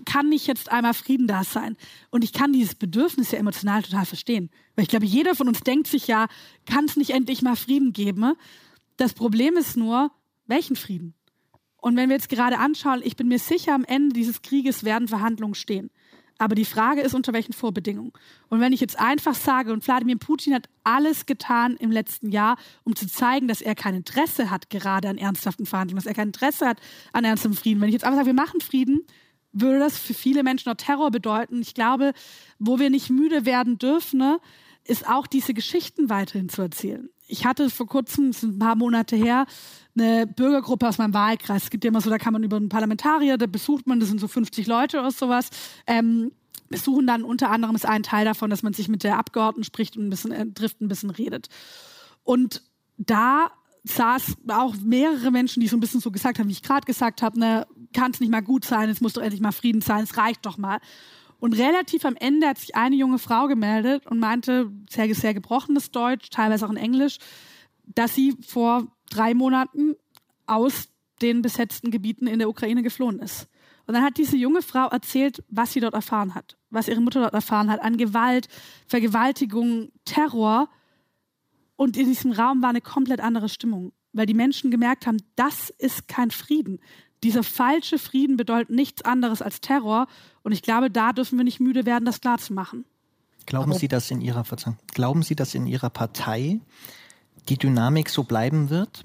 kann 0.06 0.30
nicht 0.30 0.48
jetzt 0.48 0.72
einmal 0.72 0.94
Frieden 0.94 1.28
da 1.28 1.44
sein. 1.44 1.76
Und 2.10 2.24
ich 2.24 2.32
kann 2.32 2.54
dieses 2.54 2.76
Bedürfnis 2.76 3.32
ja 3.32 3.40
emotional 3.40 3.84
total 3.84 4.06
verstehen. 4.06 4.50
Weil 4.76 4.84
ich 4.84 4.90
glaube, 4.90 5.06
jeder 5.06 5.36
von 5.36 5.48
uns 5.48 5.62
denkt 5.62 5.88
sich 5.88 6.08
ja, 6.08 6.28
kann 6.66 6.86
es 6.86 6.96
nicht 6.96 7.10
endlich 7.10 7.42
mal 7.42 7.56
Frieden 7.56 7.92
geben? 7.92 8.34
Das 8.98 9.14
Problem 9.14 9.58
ist 9.58 9.76
nur, 9.76 10.12
welchen 10.46 10.76
Frieden? 10.76 11.14
Und 11.78 11.98
wenn 11.98 12.10
wir 12.10 12.16
jetzt 12.16 12.30
gerade 12.30 12.60
anschauen, 12.60 13.02
ich 13.04 13.16
bin 13.16 13.28
mir 13.28 13.40
sicher, 13.40 13.74
am 13.74 13.84
Ende 13.84 14.14
dieses 14.14 14.44
Krieges 14.44 14.84
werden 14.84 15.08
Verhandlungen 15.08 15.56
stehen. 15.56 15.90
Aber 16.42 16.56
die 16.56 16.66
Frage 16.66 17.02
ist, 17.02 17.14
unter 17.14 17.34
welchen 17.34 17.54
Vorbedingungen. 17.54 18.14
Und 18.50 18.62
wenn 18.62 18.74
ich 18.74 18.80
jetzt 18.80 18.98
einfach 19.00 19.36
sage, 19.36 19.72
und 19.72 19.86
Wladimir 19.86 20.18
Putin 20.18 20.56
hat 20.56 20.70
alles 20.84 21.28
getan 21.28 21.78
im 21.78 21.92
letzten 21.92 22.32
Jahr, 22.32 22.58
um 22.84 22.96
zu 22.96 23.06
zeigen, 23.08 23.48
dass 23.48 23.62
er 23.62 23.76
kein 23.76 23.94
Interesse 23.94 24.50
hat 24.50 24.72
gerade 24.72 25.08
an 25.08 25.20
ernsthaften 25.20 25.68
Verhandlungen, 25.68 25.98
dass 25.98 26.08
er 26.08 26.16
kein 26.16 26.30
Interesse 26.30 26.66
hat 26.66 26.80
an 27.14 27.26
ernstem 27.26 27.54
Frieden. 27.54 27.80
Wenn 27.80 27.90
ich 27.90 27.94
jetzt 27.94 28.04
einfach 28.04 28.18
sage, 28.18 28.26
wir 28.26 28.34
machen 28.34 28.60
Frieden, 28.60 29.02
würde 29.54 29.78
das 29.78 30.00
für 30.00 30.16
viele 30.16 30.42
Menschen 30.42 30.72
auch 30.72 30.78
Terror 30.78 31.12
bedeuten. 31.12 31.62
Ich 31.62 31.76
glaube, 31.76 32.14
wo 32.58 32.80
wir 32.80 32.90
nicht 32.90 33.12
müde 33.12 33.46
werden 33.46 33.78
dürfen, 33.78 34.38
ist 34.84 35.08
auch 35.08 35.28
diese 35.28 35.54
Geschichten 35.54 36.10
weiterhin 36.10 36.50
zu 36.50 36.64
erzählen 36.64 37.08
ich 37.32 37.46
hatte 37.46 37.70
vor 37.70 37.88
kurzem, 37.88 38.32
ein 38.44 38.60
paar 38.60 38.76
Monate 38.76 39.16
her, 39.16 39.46
eine 39.98 40.28
Bürgergruppe 40.28 40.88
aus 40.88 40.98
meinem 40.98 41.14
Wahlkreis. 41.14 41.64
Es 41.64 41.70
gibt 41.70 41.84
ja 41.84 41.90
immer 41.90 42.02
so, 42.02 42.10
da 42.10 42.18
kann 42.18 42.34
man 42.34 42.44
über 42.44 42.58
einen 42.58 42.70
Parlamentarier, 42.70 43.38
da 43.38 43.48
besucht 43.48 43.88
man, 43.88 44.00
das 44.00 44.10
sind 44.10 44.20
so 44.20 44.28
50 44.28 44.68
Leute 44.68 45.00
oder 45.00 45.12
sowas. 45.12 45.50
Ähm, 45.88 46.32
besuchen 46.70 47.08
dann 47.08 47.24
unter 47.24 47.50
anderem 47.50 47.76
ist 47.76 47.86
ein 47.86 48.04
Teil 48.04 48.26
davon, 48.26 48.50
dass 48.50 48.64
man 48.64 48.74
sich 48.74 48.88
mit 48.88 49.04
der 49.04 49.18
Abgeordneten 49.18 49.64
spricht 49.64 49.98
und 49.98 50.08
ein 50.08 50.10
bisschen 50.10 50.32
äh, 50.32 50.46
trifft, 50.52 50.82
ein 50.82 50.88
bisschen 50.88 51.10
redet. 51.10 51.48
Und 52.24 52.64
da 52.98 53.52
saß 53.84 54.38
auch 54.50 54.76
mehrere 54.76 55.32
Menschen, 55.32 55.62
die 55.62 55.68
so 55.68 55.76
ein 55.76 55.80
bisschen 55.80 56.02
so 56.02 56.12
gesagt 56.12 56.38
haben, 56.38 56.48
wie 56.48 56.54
ich 56.54 56.64
gerade 56.64 56.86
gesagt 56.86 57.22
habe, 57.22 57.40
ne, 57.40 57.66
kann 57.94 58.12
es 58.12 58.20
nicht 58.20 58.32
mal 58.32 58.42
gut 58.42 58.64
sein, 58.64 58.90
es 58.90 59.02
muss 59.02 59.14
doch 59.14 59.22
endlich 59.22 59.42
mal 59.42 59.52
Frieden 59.52 59.82
sein, 59.82 60.04
es 60.04 60.18
reicht 60.18 60.46
doch 60.46 60.58
mal. 60.58 60.80
Und 61.42 61.54
relativ 61.54 62.06
am 62.06 62.16
Ende 62.16 62.48
hat 62.48 62.60
sich 62.60 62.76
eine 62.76 62.96
junge 62.96 63.18
Frau 63.18 63.48
gemeldet 63.48 64.06
und 64.06 64.20
meinte, 64.20 64.72
sehr, 64.88 65.14
sehr 65.16 65.34
gebrochenes 65.34 65.90
Deutsch, 65.90 66.30
teilweise 66.30 66.68
auch 66.68 66.70
in 66.70 66.78
Englisch, 66.78 67.18
dass 67.84 68.14
sie 68.14 68.36
vor 68.48 68.86
drei 69.10 69.34
Monaten 69.34 69.96
aus 70.46 70.90
den 71.24 71.42
besetzten 71.42 71.90
Gebieten 71.90 72.28
in 72.28 72.38
der 72.38 72.48
Ukraine 72.48 72.84
geflohen 72.84 73.18
ist. 73.18 73.48
Und 73.88 73.96
dann 73.96 74.04
hat 74.04 74.20
diese 74.20 74.38
junge 74.38 74.62
Frau 74.62 74.88
erzählt, 74.90 75.44
was 75.50 75.74
sie 75.74 75.80
dort 75.80 75.96
erfahren 75.96 76.36
hat, 76.36 76.58
was 76.70 76.88
ihre 76.88 77.02
Mutter 77.02 77.22
dort 77.22 77.34
erfahren 77.34 77.72
hat 77.72 77.82
an 77.82 77.98
Gewalt, 77.98 78.48
Vergewaltigung, 78.86 79.92
Terror. 80.06 80.70
Und 81.76 81.98
in 81.98 82.06
diesem 82.06 82.34
Raum 82.34 82.62
war 82.62 82.70
eine 82.70 82.82
komplett 82.82 83.20
andere 83.20 83.50
Stimmung, 83.50 83.94
weil 84.14 84.28
die 84.28 84.36
Menschen 84.36 84.70
gemerkt 84.70 85.08
haben, 85.08 85.18
das 85.36 85.72
ist 85.72 86.08
kein 86.08 86.30
Frieden. 86.30 86.80
Dieser 87.24 87.44
falsche 87.44 88.00
Frieden 88.00 88.38
bedeutet 88.38 88.70
nichts 88.70 89.04
anderes 89.04 89.42
als 89.42 89.62
Terror. 89.62 90.08
Und 90.44 90.52
ich 90.52 90.62
glaube, 90.62 90.90
da 90.90 91.14
dürfen 91.14 91.38
wir 91.38 91.44
nicht 91.44 91.60
müde 91.60 91.86
werden, 91.86 92.06
das 92.06 92.22
klarzumachen. 92.22 92.86
Glauben 93.46 93.74
Sie, 93.74 93.88
dass 93.88 94.10
in 94.12 94.22
Ihrer 94.22 94.44
Verzeihung, 94.44 94.78
glauben 94.94 95.24
Sie, 95.24 95.36
dass 95.36 95.56
in 95.56 95.68
Ihrer 95.68 95.90
Partei 95.90 96.60
die 97.50 97.58
Dynamik 97.58 98.10
so 98.10 98.24
bleiben 98.24 98.70
wird, 98.70 99.04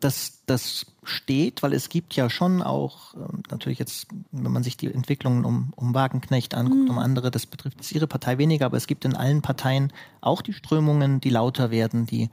dass 0.00 0.42
das 0.46 0.86
steht, 1.04 1.62
weil 1.62 1.72
es 1.72 1.88
gibt 1.88 2.14
ja 2.14 2.28
schon 2.28 2.62
auch, 2.62 3.14
ähm, 3.14 3.42
natürlich 3.50 3.78
jetzt, 3.78 4.08
wenn 4.30 4.52
man 4.52 4.62
sich 4.62 4.76
die 4.76 4.92
Entwicklungen 4.92 5.44
um, 5.44 5.72
um 5.76 5.94
Wagenknecht 5.94 6.54
anguckt, 6.54 6.84
mhm. 6.84 6.90
um 6.90 6.98
andere, 6.98 7.30
das 7.30 7.46
betrifft 7.46 7.78
jetzt 7.78 7.92
Ihre 7.92 8.06
Partei 8.06 8.38
weniger, 8.38 8.66
aber 8.66 8.76
es 8.76 8.86
gibt 8.86 9.04
in 9.04 9.14
allen 9.14 9.40
Parteien 9.42 9.92
auch 10.20 10.42
die 10.42 10.52
Strömungen, 10.52 11.20
die 11.20 11.30
lauter 11.30 11.70
werden, 11.70 12.06
die 12.06 12.28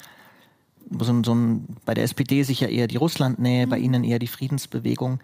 so, 1.00 1.24
so 1.24 1.36
ein, 1.36 1.66
bei 1.86 1.94
der 1.94 2.04
SPD 2.04 2.44
sicher 2.44 2.70
eher 2.70 2.88
die 2.88 2.98
Russlandnähe, 2.98 3.66
mhm. 3.66 3.70
bei 3.70 3.80
Ihnen 3.80 4.04
eher 4.04 4.20
die 4.20 4.28
Friedensbewegung. 4.28 5.20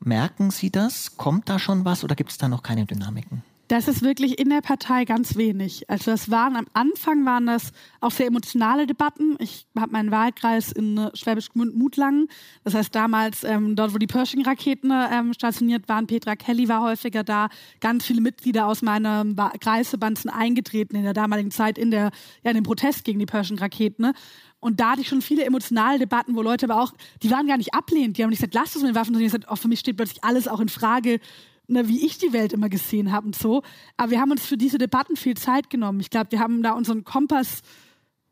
Merken 0.00 0.50
Sie 0.50 0.70
das? 0.70 1.16
Kommt 1.16 1.48
da 1.48 1.58
schon 1.58 1.84
was 1.84 2.04
oder 2.04 2.14
gibt 2.14 2.30
es 2.30 2.38
da 2.38 2.48
noch 2.48 2.62
keine 2.62 2.86
Dynamiken? 2.86 3.42
Das 3.70 3.86
ist 3.86 4.02
wirklich 4.02 4.40
in 4.40 4.50
der 4.50 4.62
Partei 4.62 5.04
ganz 5.04 5.36
wenig. 5.36 5.88
Also 5.88 6.10
das 6.10 6.28
waren 6.28 6.56
am 6.56 6.66
Anfang 6.72 7.24
waren 7.24 7.46
das 7.46 7.70
auch 8.00 8.10
sehr 8.10 8.26
emotionale 8.26 8.84
Debatten. 8.84 9.36
Ich 9.38 9.64
habe 9.78 9.92
meinen 9.92 10.10
Wahlkreis 10.10 10.72
in 10.72 10.98
äh, 10.98 11.10
Schwäbisch 11.14 11.50
Gmünd 11.50 11.76
Mutlangen. 11.76 12.26
Das 12.64 12.74
heißt 12.74 12.92
damals 12.92 13.44
ähm, 13.44 13.76
dort, 13.76 13.94
wo 13.94 13.98
die 13.98 14.08
Pershing-Raketen 14.08 14.90
ähm, 14.92 15.34
stationiert 15.34 15.88
waren. 15.88 16.08
Petra 16.08 16.34
Kelly 16.34 16.68
war 16.68 16.82
häufiger 16.82 17.22
da. 17.22 17.48
Ganz 17.78 18.04
viele 18.04 18.20
Mitglieder 18.20 18.66
aus 18.66 18.82
meinem 18.82 19.36
Kreisverband 19.60 20.18
sind 20.18 20.30
eingetreten 20.30 20.96
in 20.96 21.04
der 21.04 21.14
damaligen 21.14 21.52
Zeit 21.52 21.78
in 21.78 21.92
der 21.92 22.10
ja 22.42 22.50
in 22.50 22.54
den 22.54 22.64
Protest 22.64 23.04
gegen 23.04 23.20
die 23.20 23.26
Pershing-Raketen. 23.26 24.14
Und 24.60 24.78
da 24.78 24.90
hatte 24.90 25.00
ich 25.00 25.08
schon 25.08 25.22
viele 25.22 25.44
emotionale 25.44 25.98
Debatten, 25.98 26.36
wo 26.36 26.42
Leute 26.42 26.66
aber 26.66 26.82
auch, 26.82 26.92
die 27.22 27.30
waren 27.30 27.46
gar 27.46 27.56
nicht 27.56 27.74
ablehnend, 27.74 28.18
die 28.18 28.22
haben 28.22 28.30
nicht 28.30 28.40
gesagt, 28.40 28.54
lasst 28.54 28.76
uns 28.76 28.84
mit 28.84 28.92
den 28.92 28.94
Waffen, 28.94 29.14
sondern 29.14 29.20
die 29.20 29.30
haben 29.30 29.40
gesagt, 29.40 29.52
oh, 29.52 29.56
für 29.56 29.68
mich 29.68 29.80
steht 29.80 29.96
plötzlich 29.96 30.22
alles 30.22 30.48
auch 30.48 30.60
in 30.60 30.68
Frage, 30.68 31.18
ne, 31.66 31.88
wie 31.88 32.04
ich 32.04 32.18
die 32.18 32.32
Welt 32.32 32.52
immer 32.52 32.68
gesehen 32.68 33.10
habe 33.10 33.26
und 33.26 33.36
so. 33.36 33.62
Aber 33.96 34.10
wir 34.10 34.20
haben 34.20 34.30
uns 34.30 34.44
für 34.44 34.58
diese 34.58 34.76
Debatten 34.76 35.16
viel 35.16 35.36
Zeit 35.36 35.70
genommen. 35.70 36.00
Ich 36.00 36.10
glaube, 36.10 36.32
wir 36.32 36.40
haben 36.40 36.62
da 36.62 36.72
unseren 36.72 37.04
Kompass 37.04 37.62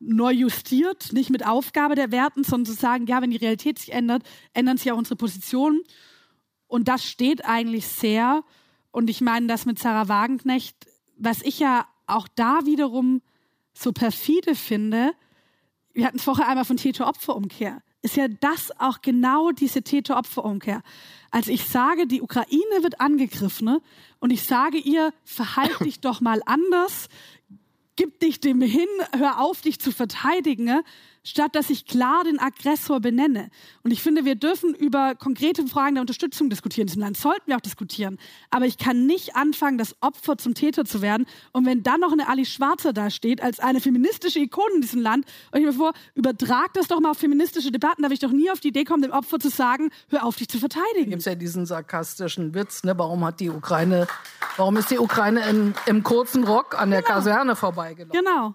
neu 0.00 0.32
justiert, 0.32 1.12
nicht 1.12 1.30
mit 1.30 1.46
Aufgabe 1.46 1.94
der 1.94 2.12
Werten, 2.12 2.44
sondern 2.44 2.66
zu 2.66 2.80
sagen, 2.80 3.06
ja, 3.06 3.22
wenn 3.22 3.30
die 3.30 3.36
Realität 3.36 3.78
sich 3.78 3.92
ändert, 3.92 4.22
ändern 4.52 4.76
sich 4.76 4.92
auch 4.92 4.98
unsere 4.98 5.16
Positionen. 5.16 5.82
Und 6.66 6.88
das 6.88 7.04
steht 7.04 7.44
eigentlich 7.44 7.86
sehr. 7.86 8.44
Und 8.90 9.08
ich 9.08 9.20
meine, 9.20 9.46
das 9.46 9.64
mit 9.66 9.78
Sarah 9.78 10.08
Wagenknecht, 10.08 10.76
was 11.16 11.42
ich 11.42 11.58
ja 11.58 11.86
auch 12.06 12.28
da 12.36 12.60
wiederum 12.64 13.22
so 13.72 13.92
perfide 13.92 14.54
finde, 14.54 15.12
wir 15.98 16.06
hatten 16.06 16.18
es 16.18 16.22
vorher 16.22 16.46
einmal 16.46 16.64
von 16.64 16.76
Täter-Opfer-Umkehr, 16.76 17.82
ist 18.02 18.14
ja 18.14 18.28
das 18.28 18.70
auch 18.78 19.02
genau 19.02 19.50
diese 19.50 19.82
Täter-Opfer-Umkehr. 19.82 20.82
Als 21.32 21.48
ich 21.48 21.64
sage, 21.64 22.06
die 22.06 22.22
Ukraine 22.22 22.82
wird 22.82 23.00
angegriffen 23.00 23.64
ne, 23.64 23.82
und 24.20 24.30
ich 24.30 24.44
sage 24.44 24.78
ihr, 24.78 25.12
verhalte 25.24 25.82
dich 25.84 26.00
doch 26.00 26.20
mal 26.20 26.40
anders, 26.46 27.08
gib 27.96 28.20
dich 28.20 28.38
dem 28.38 28.60
hin, 28.62 28.86
hör 29.16 29.40
auf, 29.40 29.60
dich 29.60 29.80
zu 29.80 29.90
verteidigen, 29.90 30.66
ne, 30.66 30.84
statt 31.24 31.54
dass 31.54 31.70
ich 31.70 31.86
klar 31.86 32.24
den 32.24 32.38
Aggressor 32.38 33.00
benenne. 33.00 33.50
Und 33.82 33.90
ich 33.90 34.02
finde, 34.02 34.24
wir 34.24 34.34
dürfen 34.34 34.74
über 34.74 35.14
konkrete 35.14 35.66
Fragen 35.66 35.94
der 35.96 36.02
Unterstützung 36.02 36.50
diskutieren. 36.50 36.82
In 36.82 36.86
diesem 36.88 37.02
Land 37.02 37.16
sollten 37.16 37.46
wir 37.46 37.56
auch 37.56 37.60
diskutieren. 37.60 38.18
Aber 38.50 38.66
ich 38.66 38.78
kann 38.78 39.06
nicht 39.06 39.36
anfangen, 39.36 39.78
das 39.78 39.96
Opfer 40.00 40.38
zum 40.38 40.54
Täter 40.54 40.84
zu 40.84 41.02
werden. 41.02 41.26
Und 41.52 41.66
wenn 41.66 41.82
dann 41.82 42.00
noch 42.00 42.12
eine 42.12 42.28
Alice 42.28 42.50
Schwarzer 42.50 42.92
da 42.92 43.10
steht, 43.10 43.42
als 43.42 43.60
eine 43.60 43.80
feministische 43.80 44.38
Ikone 44.38 44.76
in 44.76 44.80
diesem 44.80 45.00
Land, 45.00 45.26
und 45.52 45.60
ich 45.60 45.66
mir 45.66 45.72
vor, 45.72 45.92
übertrag 46.14 46.72
das 46.74 46.88
doch 46.88 47.00
mal 47.00 47.10
auf 47.10 47.18
feministische 47.18 47.70
Debatten, 47.70 48.02
da 48.02 48.08
will 48.08 48.14
ich 48.14 48.20
doch 48.20 48.32
nie 48.32 48.50
auf 48.50 48.60
die 48.60 48.68
Idee 48.68 48.84
kommen, 48.84 49.02
dem 49.02 49.12
Opfer 49.12 49.38
zu 49.38 49.48
sagen, 49.48 49.90
hör 50.08 50.24
auf, 50.24 50.36
dich 50.36 50.48
zu 50.48 50.58
verteidigen. 50.58 51.04
Da 51.04 51.10
gibt 51.10 51.20
es 51.20 51.26
ja 51.26 51.34
diesen 51.34 51.66
sarkastischen 51.66 52.54
Witz, 52.54 52.84
ne? 52.84 52.96
warum 52.96 53.24
hat 53.24 53.40
die 53.40 53.50
Ukraine, 53.50 54.06
warum 54.56 54.76
ist 54.76 54.90
die 54.90 54.98
Ukraine 54.98 55.48
in, 55.48 55.74
im 55.86 56.02
kurzen 56.02 56.44
Rock 56.44 56.78
an 56.78 56.90
der 56.90 57.02
genau. 57.02 57.14
Kaserne 57.14 57.56
vorbeigelaufen? 57.56 58.18
Genau. 58.18 58.54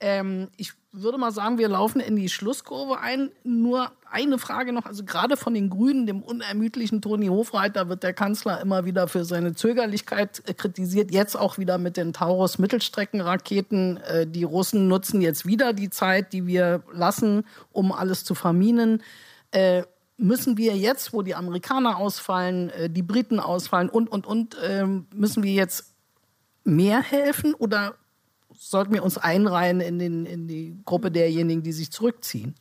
Ähm, 0.00 0.48
ich 0.56 0.72
würde 0.92 1.18
mal 1.18 1.32
sagen, 1.32 1.58
wir 1.58 1.68
laufen 1.68 2.00
in 2.00 2.16
die 2.16 2.28
Schlusskurve 2.28 2.98
ein. 2.98 3.30
Nur 3.44 3.92
eine 4.10 4.38
Frage 4.38 4.72
noch, 4.72 4.86
also 4.86 5.04
gerade 5.04 5.36
von 5.36 5.52
den 5.52 5.68
Grünen, 5.68 6.06
dem 6.06 6.22
unermüdlichen 6.22 7.02
Toni 7.02 7.26
Hofreiter, 7.26 7.88
wird 7.88 8.02
der 8.02 8.14
Kanzler 8.14 8.60
immer 8.60 8.84
wieder 8.84 9.06
für 9.06 9.24
seine 9.24 9.54
Zögerlichkeit 9.54 10.42
äh, 10.46 10.54
kritisiert. 10.54 11.12
Jetzt 11.12 11.36
auch 11.36 11.58
wieder 11.58 11.78
mit 11.78 11.96
den 11.96 12.12
Taurus 12.12 12.58
Mittelstreckenraketen. 12.58 13.98
Äh, 13.98 14.26
die 14.26 14.44
Russen 14.44 14.88
nutzen 14.88 15.20
jetzt 15.20 15.46
wieder 15.46 15.72
die 15.72 15.90
Zeit, 15.90 16.32
die 16.32 16.46
wir 16.46 16.82
lassen, 16.92 17.44
um 17.70 17.92
alles 17.92 18.24
zu 18.24 18.34
verminen. 18.34 19.02
Äh, 19.50 19.82
müssen 20.16 20.56
wir 20.56 20.76
jetzt, 20.76 21.12
wo 21.12 21.22
die 21.22 21.34
Amerikaner 21.34 21.98
ausfallen, 21.98 22.72
die 22.88 23.04
Briten 23.04 23.38
ausfallen 23.38 23.88
und, 23.88 24.10
und, 24.10 24.26
und, 24.26 24.56
ähm, 24.68 25.06
müssen 25.14 25.44
wir 25.44 25.52
jetzt 25.52 25.94
mehr 26.64 27.00
helfen 27.00 27.54
oder 27.54 27.94
sollten 28.58 28.92
wir 28.92 29.02
uns 29.02 29.16
einreihen 29.16 29.80
in, 29.80 29.98
den, 29.98 30.26
in 30.26 30.48
die 30.48 30.76
Gruppe 30.84 31.10
derjenigen, 31.10 31.62
die 31.62 31.72
sich 31.72 31.90
zurückziehen? 31.90 32.54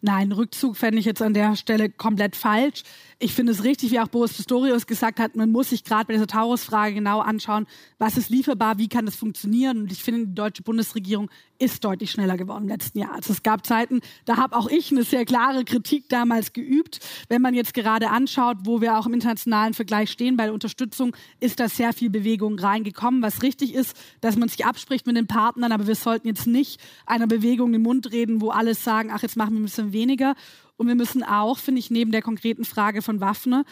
Nein, 0.00 0.32
Rückzug 0.32 0.76
fände 0.76 0.98
ich 0.98 1.04
jetzt 1.04 1.20
an 1.20 1.34
der 1.34 1.56
Stelle 1.56 1.90
komplett 1.90 2.34
falsch. 2.34 2.84
Ich 3.22 3.34
finde 3.34 3.52
es 3.52 3.64
richtig, 3.64 3.90
wie 3.90 4.00
auch 4.00 4.08
Boris 4.08 4.32
Pistorius 4.32 4.86
gesagt 4.86 5.20
hat, 5.20 5.36
man 5.36 5.52
muss 5.52 5.68
sich 5.68 5.84
gerade 5.84 6.06
bei 6.06 6.14
dieser 6.14 6.26
Taurus-Frage 6.26 6.94
genau 6.94 7.20
anschauen, 7.20 7.66
was 7.98 8.16
ist 8.16 8.30
lieferbar, 8.30 8.78
wie 8.78 8.88
kann 8.88 9.04
das 9.04 9.14
funktionieren. 9.14 9.82
Und 9.82 9.92
ich 9.92 10.02
finde, 10.02 10.26
die 10.26 10.34
deutsche 10.34 10.62
Bundesregierung 10.62 11.30
ist 11.58 11.84
deutlich 11.84 12.10
schneller 12.12 12.38
geworden 12.38 12.62
im 12.62 12.68
letzten 12.70 12.98
Jahr. 12.98 13.12
Also 13.12 13.34
es 13.34 13.42
gab 13.42 13.66
Zeiten, 13.66 14.00
da 14.24 14.38
habe 14.38 14.56
auch 14.56 14.70
ich 14.70 14.90
eine 14.90 15.02
sehr 15.02 15.26
klare 15.26 15.66
Kritik 15.66 16.08
damals 16.08 16.54
geübt. 16.54 17.00
Wenn 17.28 17.42
man 17.42 17.52
jetzt 17.52 17.74
gerade 17.74 18.08
anschaut, 18.08 18.56
wo 18.64 18.80
wir 18.80 18.98
auch 18.98 19.04
im 19.04 19.12
internationalen 19.12 19.74
Vergleich 19.74 20.10
stehen 20.10 20.38
bei 20.38 20.44
der 20.44 20.54
Unterstützung, 20.54 21.14
ist 21.40 21.60
da 21.60 21.68
sehr 21.68 21.92
viel 21.92 22.08
Bewegung 22.08 22.58
reingekommen. 22.58 23.20
Was 23.20 23.42
richtig 23.42 23.74
ist, 23.74 23.94
dass 24.22 24.36
man 24.36 24.48
sich 24.48 24.64
abspricht 24.64 25.06
mit 25.06 25.18
den 25.18 25.26
Partnern, 25.26 25.72
aber 25.72 25.86
wir 25.86 25.94
sollten 25.94 26.26
jetzt 26.26 26.46
nicht 26.46 26.80
einer 27.04 27.26
Bewegung 27.26 27.70
den 27.70 27.82
Mund 27.82 28.12
reden, 28.12 28.40
wo 28.40 28.48
alle 28.48 28.74
sagen, 28.74 29.10
ach, 29.12 29.20
jetzt 29.20 29.36
machen 29.36 29.52
wir 29.52 29.60
ein 29.60 29.64
bisschen 29.64 29.92
weniger. 29.92 30.36
Und 30.80 30.88
wir 30.88 30.94
müssen 30.94 31.22
auch, 31.22 31.58
finde 31.58 31.78
ich, 31.78 31.90
neben 31.90 32.10
der 32.10 32.22
konkreten 32.22 32.64
Frage 32.64 33.02
von 33.02 33.20
Waffen 33.20 33.64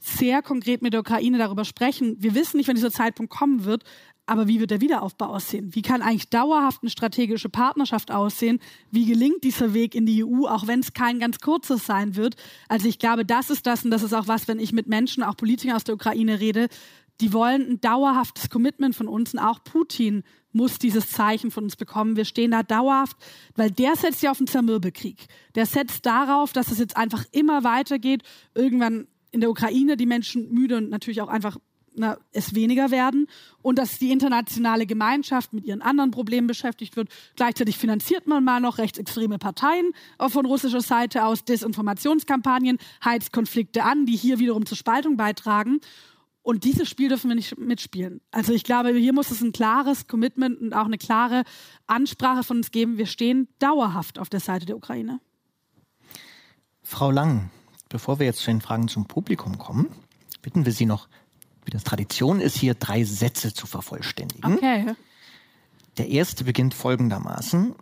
sehr 0.00 0.42
konkret 0.42 0.82
mit 0.82 0.94
der 0.94 1.00
Ukraine 1.00 1.38
darüber 1.38 1.64
sprechen. 1.64 2.16
Wir 2.18 2.34
wissen 2.34 2.56
nicht, 2.56 2.66
wann 2.66 2.74
dieser 2.74 2.90
Zeitpunkt 2.90 3.32
kommen 3.32 3.64
wird, 3.64 3.84
aber 4.26 4.48
wie 4.48 4.58
wird 4.58 4.72
der 4.72 4.80
Wiederaufbau 4.80 5.26
aussehen? 5.26 5.76
Wie 5.76 5.82
kann 5.82 6.02
eigentlich 6.02 6.28
dauerhaft 6.28 6.82
eine 6.82 6.90
strategische 6.90 7.48
Partnerschaft 7.48 8.10
aussehen? 8.10 8.58
Wie 8.90 9.06
gelingt 9.06 9.44
dieser 9.44 9.74
Weg 9.74 9.94
in 9.94 10.06
die 10.06 10.24
EU, 10.24 10.48
auch 10.48 10.66
wenn 10.66 10.80
es 10.80 10.92
kein 10.92 11.20
ganz 11.20 11.38
kurzes 11.38 11.86
sein 11.86 12.16
wird? 12.16 12.34
Also 12.68 12.88
ich 12.88 12.98
glaube, 12.98 13.24
das 13.24 13.48
ist 13.48 13.64
das 13.68 13.84
und 13.84 13.92
das 13.92 14.02
ist 14.02 14.12
auch 14.12 14.26
was, 14.26 14.48
wenn 14.48 14.58
ich 14.58 14.72
mit 14.72 14.88
Menschen, 14.88 15.22
auch 15.22 15.36
Politikern 15.36 15.76
aus 15.76 15.84
der 15.84 15.94
Ukraine 15.94 16.40
rede, 16.40 16.66
die 17.20 17.32
wollen 17.32 17.62
ein 17.70 17.80
dauerhaftes 17.80 18.50
Commitment 18.50 18.96
von 18.96 19.06
uns 19.06 19.32
und 19.34 19.38
auch 19.38 19.62
Putin 19.62 20.24
muss 20.56 20.78
dieses 20.78 21.10
Zeichen 21.10 21.50
von 21.50 21.64
uns 21.64 21.76
bekommen. 21.76 22.16
Wir 22.16 22.24
stehen 22.24 22.50
da 22.50 22.62
dauerhaft, 22.62 23.16
weil 23.54 23.70
der 23.70 23.94
setzt 23.94 24.22
ja 24.22 24.30
auf 24.30 24.38
den 24.38 24.46
Zermürbelkrieg. 24.46 25.26
Der 25.54 25.66
setzt 25.66 26.06
darauf, 26.06 26.52
dass 26.52 26.70
es 26.70 26.78
jetzt 26.78 26.96
einfach 26.96 27.24
immer 27.30 27.62
weitergeht. 27.62 28.22
Irgendwann 28.54 29.06
in 29.30 29.40
der 29.40 29.50
Ukraine 29.50 29.96
die 29.96 30.06
Menschen 30.06 30.52
müde 30.52 30.78
und 30.78 30.90
natürlich 30.90 31.20
auch 31.20 31.28
einfach 31.28 31.58
na, 31.98 32.18
es 32.32 32.54
weniger 32.54 32.90
werden 32.90 33.26
und 33.62 33.78
dass 33.78 33.98
die 33.98 34.12
internationale 34.12 34.86
Gemeinschaft 34.86 35.52
mit 35.52 35.64
ihren 35.64 35.82
anderen 35.82 36.10
Problemen 36.10 36.46
beschäftigt 36.46 36.96
wird. 36.96 37.08
Gleichzeitig 37.36 37.78
finanziert 37.78 38.26
man 38.26 38.44
mal 38.44 38.60
noch 38.60 38.78
rechtsextreme 38.78 39.38
Parteien 39.38 39.92
von 40.28 40.46
russischer 40.46 40.82
Seite 40.82 41.24
aus, 41.24 41.44
Desinformationskampagnen, 41.44 42.78
heizt 43.04 43.32
Konflikte 43.32 43.84
an, 43.84 44.06
die 44.06 44.16
hier 44.16 44.38
wiederum 44.38 44.66
zur 44.66 44.76
Spaltung 44.76 45.16
beitragen. 45.16 45.80
Und 46.46 46.62
dieses 46.62 46.88
Spiel 46.88 47.08
dürfen 47.08 47.28
wir 47.28 47.34
nicht 47.34 47.58
mitspielen. 47.58 48.20
Also 48.30 48.52
ich 48.52 48.62
glaube, 48.62 48.94
hier 48.94 49.12
muss 49.12 49.32
es 49.32 49.40
ein 49.40 49.50
klares 49.50 50.06
Commitment 50.06 50.60
und 50.60 50.74
auch 50.74 50.84
eine 50.84 50.96
klare 50.96 51.42
Ansprache 51.88 52.44
von 52.44 52.58
uns 52.58 52.70
geben. 52.70 52.98
Wir 52.98 53.06
stehen 53.06 53.48
dauerhaft 53.58 54.20
auf 54.20 54.28
der 54.28 54.38
Seite 54.38 54.64
der 54.64 54.76
Ukraine. 54.76 55.18
Frau 56.84 57.10
Lang, 57.10 57.50
bevor 57.88 58.20
wir 58.20 58.26
jetzt 58.26 58.38
zu 58.38 58.52
den 58.52 58.60
Fragen 58.60 58.86
zum 58.86 59.06
Publikum 59.06 59.58
kommen, 59.58 59.88
bitten 60.40 60.64
wir 60.64 60.70
Sie 60.70 60.86
noch, 60.86 61.08
wie 61.64 61.72
das 61.72 61.82
Tradition 61.82 62.38
ist, 62.38 62.56
hier 62.56 62.74
drei 62.74 63.02
Sätze 63.02 63.52
zu 63.52 63.66
vervollständigen. 63.66 64.54
Okay. 64.54 64.94
Der 65.98 66.08
erste 66.10 66.44
beginnt 66.44 66.74
folgendermaßen. 66.74 67.74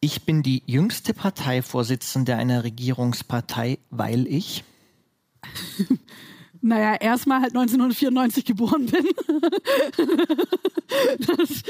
Ich 0.00 0.24
bin 0.24 0.42
die 0.42 0.62
jüngste 0.64 1.12
Parteivorsitzende 1.12 2.36
einer 2.36 2.64
Regierungspartei, 2.64 3.78
weil 3.90 4.26
ich 4.26 4.64
naja, 6.62 6.94
erstmal 6.94 7.40
halt 7.40 7.56
1994 7.56 8.44
geboren 8.44 8.86
bin. 8.86 9.06
das, 11.18 11.62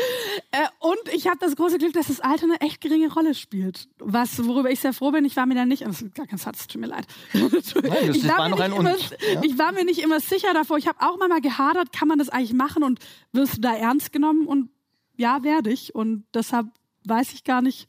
äh, 0.50 0.66
und 0.80 0.98
ich 1.12 1.28
habe 1.28 1.38
das 1.38 1.54
große 1.54 1.78
Glück, 1.78 1.92
dass 1.92 2.08
das 2.08 2.20
Alter 2.20 2.44
eine 2.44 2.60
echt 2.60 2.80
geringe 2.80 3.12
Rolle 3.12 3.34
spielt. 3.34 3.88
Was, 3.98 4.44
worüber 4.44 4.70
ich 4.70 4.80
sehr 4.80 4.92
froh 4.92 5.12
bin, 5.12 5.24
ich 5.24 5.36
war 5.36 5.46
mir 5.46 5.54
da 5.54 5.64
nicht, 5.64 5.86
das 5.86 6.02
ist 6.02 6.14
gar 6.14 6.26
kein 6.26 6.38
Satz, 6.38 6.66
tut 6.66 6.80
mir 6.80 6.88
leid. 6.88 7.06
Nein, 7.32 7.50
das 7.52 8.16
ich, 8.16 8.28
war 8.28 8.38
war 8.38 8.48
noch 8.48 8.60
ein 8.60 8.72
immer, 8.72 8.90
ja? 8.90 9.42
ich 9.42 9.58
war 9.58 9.72
mir 9.72 9.84
nicht 9.84 10.00
immer 10.00 10.18
sicher 10.18 10.52
davor. 10.54 10.78
Ich 10.78 10.88
habe 10.88 10.98
auch 11.00 11.18
mal 11.18 11.40
gehadert, 11.40 11.92
kann 11.92 12.08
man 12.08 12.18
das 12.18 12.28
eigentlich 12.28 12.54
machen 12.54 12.82
und 12.82 12.98
wirst 13.32 13.58
du 13.58 13.60
da 13.60 13.74
ernst 13.74 14.12
genommen? 14.12 14.46
Und 14.46 14.70
ja, 15.16 15.44
werde 15.44 15.70
ich. 15.70 15.94
Und 15.94 16.24
deshalb 16.34 16.66
weiß 17.04 17.32
ich 17.32 17.44
gar 17.44 17.62
nicht, 17.62 17.86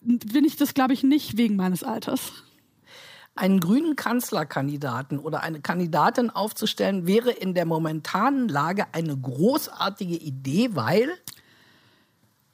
bin 0.00 0.44
ich 0.44 0.56
das, 0.56 0.74
glaube 0.74 0.92
ich, 0.92 1.02
nicht 1.02 1.38
wegen 1.38 1.56
meines 1.56 1.82
Alters 1.82 2.44
einen 3.38 3.60
grünen 3.60 3.96
Kanzlerkandidaten 3.96 5.18
oder 5.18 5.42
eine 5.42 5.60
Kandidatin 5.60 6.30
aufzustellen, 6.30 7.06
wäre 7.06 7.30
in 7.30 7.54
der 7.54 7.66
momentanen 7.66 8.48
Lage 8.48 8.86
eine 8.92 9.16
großartige 9.16 10.16
Idee, 10.16 10.70
weil 10.72 11.10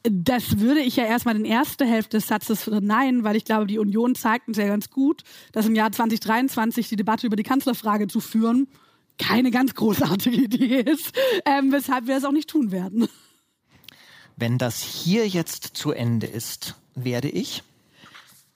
das 0.03 0.59
würde 0.59 0.81
ich 0.81 0.97
ja 0.97 1.05
erstmal 1.05 1.37
in 1.37 1.45
der 1.45 1.53
ersten 1.53 1.89
Hälfte 1.89 2.19
des 2.19 2.29
Satzes 2.29 2.63
verneinen, 2.63 3.25
weil 3.25 3.37
ich 3.37 3.45
glaube, 3.45 3.67
die 3.67 3.79
Union 3.79 4.15
zeigt 4.15 4.49
uns 4.49 4.59
ja 4.59 4.67
ganz 4.67 4.91
gut, 4.91 5.23
dass 5.53 5.67
im 5.67 5.75
Jahr 5.75 5.91
2023 5.91 6.89
die 6.91 6.97
Debatte 6.97 7.27
über 7.27 7.37
die 7.37 7.43
Kanzlerfrage 7.43 8.07
zu 8.07 8.21
führen 8.21 8.69
keine 9.19 9.51
ganz 9.51 9.75
großartige 9.75 10.37
Idee 10.37 10.81
ist, 10.81 11.13
ähm, 11.47 11.73
weshalb 11.73 12.07
wir 12.07 12.17
es 12.17 12.25
auch 12.25 12.33
nicht 12.33 12.51
tun 12.51 12.71
werden. 12.71 13.09
Wenn 14.37 14.59
das 14.59 14.81
hier 14.81 15.27
jetzt 15.27 15.77
zu 15.77 15.93
Ende 15.93 16.27
ist, 16.27 16.75
werde 16.95 17.29
ich 17.29 17.63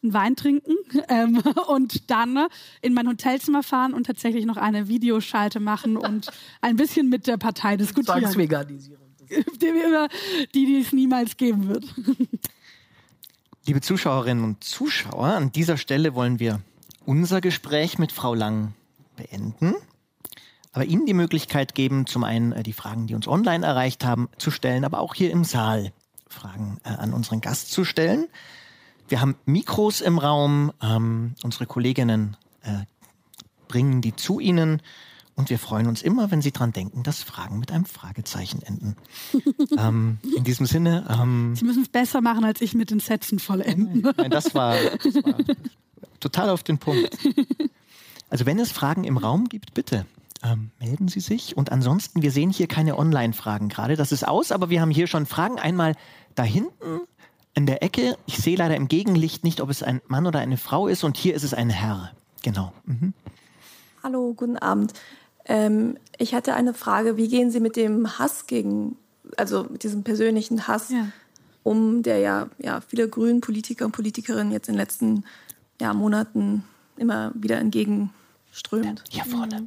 einen 0.02 0.12
Wein 0.12 0.36
trinken 0.36 0.74
ähm, 1.08 1.42
und 1.68 2.10
dann 2.10 2.32
ne, 2.32 2.48
in 2.80 2.94
mein 2.94 3.08
Hotelzimmer 3.08 3.62
fahren 3.62 3.94
und 3.94 4.06
tatsächlich 4.06 4.46
noch 4.46 4.56
eine 4.56 4.88
Videoschalte 4.88 5.60
machen 5.60 5.96
und 5.96 6.30
ein 6.60 6.76
bisschen 6.76 7.08
mit 7.08 7.26
der 7.26 7.36
Partei 7.36 7.76
diskutieren. 7.76 8.20
Zwangsveganisierung. 8.22 8.98
Die, 10.54 10.64
die 10.64 10.80
es 10.80 10.94
niemals 10.94 11.36
geben 11.36 11.68
wird. 11.68 11.84
Liebe 13.66 13.82
Zuschauerinnen 13.82 14.42
und 14.42 14.64
Zuschauer, 14.64 15.26
an 15.26 15.52
dieser 15.52 15.76
Stelle 15.76 16.14
wollen 16.14 16.40
wir 16.40 16.62
unser 17.04 17.42
Gespräch 17.42 17.98
mit 17.98 18.10
Frau 18.10 18.32
Lang 18.32 18.72
beenden, 19.16 19.74
aber 20.72 20.86
Ihnen 20.86 21.04
die 21.04 21.12
Möglichkeit 21.12 21.74
geben, 21.74 22.06
zum 22.06 22.24
einen 22.24 22.52
äh, 22.52 22.62
die 22.62 22.72
Fragen, 22.72 23.06
die 23.06 23.14
uns 23.14 23.28
online 23.28 23.66
erreicht 23.66 24.04
haben, 24.04 24.30
zu 24.38 24.50
stellen, 24.50 24.86
aber 24.86 25.00
auch 25.00 25.14
hier 25.14 25.30
im 25.30 25.44
Saal 25.44 25.92
Fragen 26.28 26.78
äh, 26.84 26.88
an 26.88 27.12
unseren 27.12 27.42
Gast 27.42 27.70
zu 27.70 27.84
stellen. 27.84 28.28
Wir 29.08 29.20
haben 29.20 29.36
Mikros 29.46 30.00
im 30.00 30.18
Raum. 30.18 30.72
Ähm, 30.82 31.34
unsere 31.42 31.66
Kolleginnen 31.66 32.36
äh, 32.62 32.84
bringen 33.66 34.00
die 34.00 34.14
zu 34.14 34.38
Ihnen. 34.38 34.82
Und 35.34 35.50
wir 35.50 35.58
freuen 35.58 35.86
uns 35.86 36.02
immer, 36.02 36.30
wenn 36.30 36.42
Sie 36.42 36.50
daran 36.50 36.72
denken, 36.72 37.04
dass 37.04 37.22
Fragen 37.22 37.60
mit 37.60 37.70
einem 37.70 37.84
Fragezeichen 37.84 38.60
enden. 38.62 38.96
ähm, 39.78 40.18
in 40.36 40.44
diesem 40.44 40.66
Sinne. 40.66 41.06
Ähm, 41.08 41.54
Sie 41.54 41.64
müssen 41.64 41.82
es 41.82 41.88
besser 41.88 42.20
machen, 42.20 42.44
als 42.44 42.60
ich 42.60 42.74
mit 42.74 42.90
den 42.90 43.00
Sätzen 43.00 43.38
vollenden. 43.38 44.00
Nein, 44.02 44.14
nein 44.16 44.30
das, 44.30 44.54
war, 44.54 44.74
das 44.74 45.14
war 45.14 45.34
total 46.20 46.50
auf 46.50 46.62
den 46.62 46.78
Punkt. 46.78 47.16
Also 48.30 48.44
wenn 48.44 48.58
es 48.58 48.72
Fragen 48.72 49.04
im 49.04 49.16
Raum 49.16 49.48
gibt, 49.48 49.74
bitte. 49.74 50.04
Ähm, 50.42 50.70
melden 50.78 51.08
Sie 51.08 51.20
sich. 51.20 51.56
Und 51.56 51.72
ansonsten, 51.72 52.20
wir 52.20 52.30
sehen 52.30 52.50
hier 52.50 52.66
keine 52.66 52.98
Online-Fragen 52.98 53.68
gerade. 53.68 53.96
Das 53.96 54.12
ist 54.12 54.26
aus, 54.26 54.52
aber 54.52 54.70
wir 54.70 54.80
haben 54.80 54.90
hier 54.90 55.06
schon 55.06 55.24
Fragen. 55.24 55.58
Einmal 55.58 55.94
da 56.34 56.42
hinten 56.42 57.00
in 57.58 57.66
der 57.66 57.82
Ecke. 57.82 58.16
Ich 58.26 58.38
sehe 58.38 58.56
leider 58.56 58.76
im 58.76 58.86
Gegenlicht 58.86 59.42
nicht, 59.42 59.60
ob 59.60 59.68
es 59.68 59.82
ein 59.82 60.00
Mann 60.06 60.28
oder 60.28 60.38
eine 60.38 60.56
Frau 60.56 60.86
ist. 60.86 61.02
Und 61.02 61.16
hier 61.16 61.34
ist 61.34 61.42
es 61.42 61.52
ein 61.52 61.70
Herr. 61.70 62.12
Genau. 62.44 62.72
Mhm. 62.84 63.12
Hallo, 64.00 64.32
guten 64.32 64.56
Abend. 64.56 64.92
Ähm, 65.44 65.98
ich 66.18 66.34
hatte 66.34 66.54
eine 66.54 66.72
Frage. 66.72 67.16
Wie 67.16 67.26
gehen 67.26 67.50
Sie 67.50 67.58
mit 67.58 67.74
dem 67.74 68.16
Hass 68.16 68.46
gegen, 68.46 68.96
also 69.36 69.64
mit 69.64 69.82
diesem 69.82 70.04
persönlichen 70.04 70.68
Hass 70.68 70.90
ja. 70.90 71.08
um, 71.64 72.04
der 72.04 72.20
ja, 72.20 72.48
ja 72.58 72.80
viele 72.80 73.08
grünen 73.08 73.40
Politiker 73.40 73.86
und 73.86 73.92
Politikerinnen 73.92 74.52
jetzt 74.52 74.68
in 74.68 74.74
den 74.74 74.80
letzten 74.80 75.24
ja, 75.80 75.92
Monaten 75.94 76.62
immer 76.96 77.32
wieder 77.34 77.58
entgegenströmt? 77.58 79.02
Hier 79.10 79.24
vorne. 79.24 79.66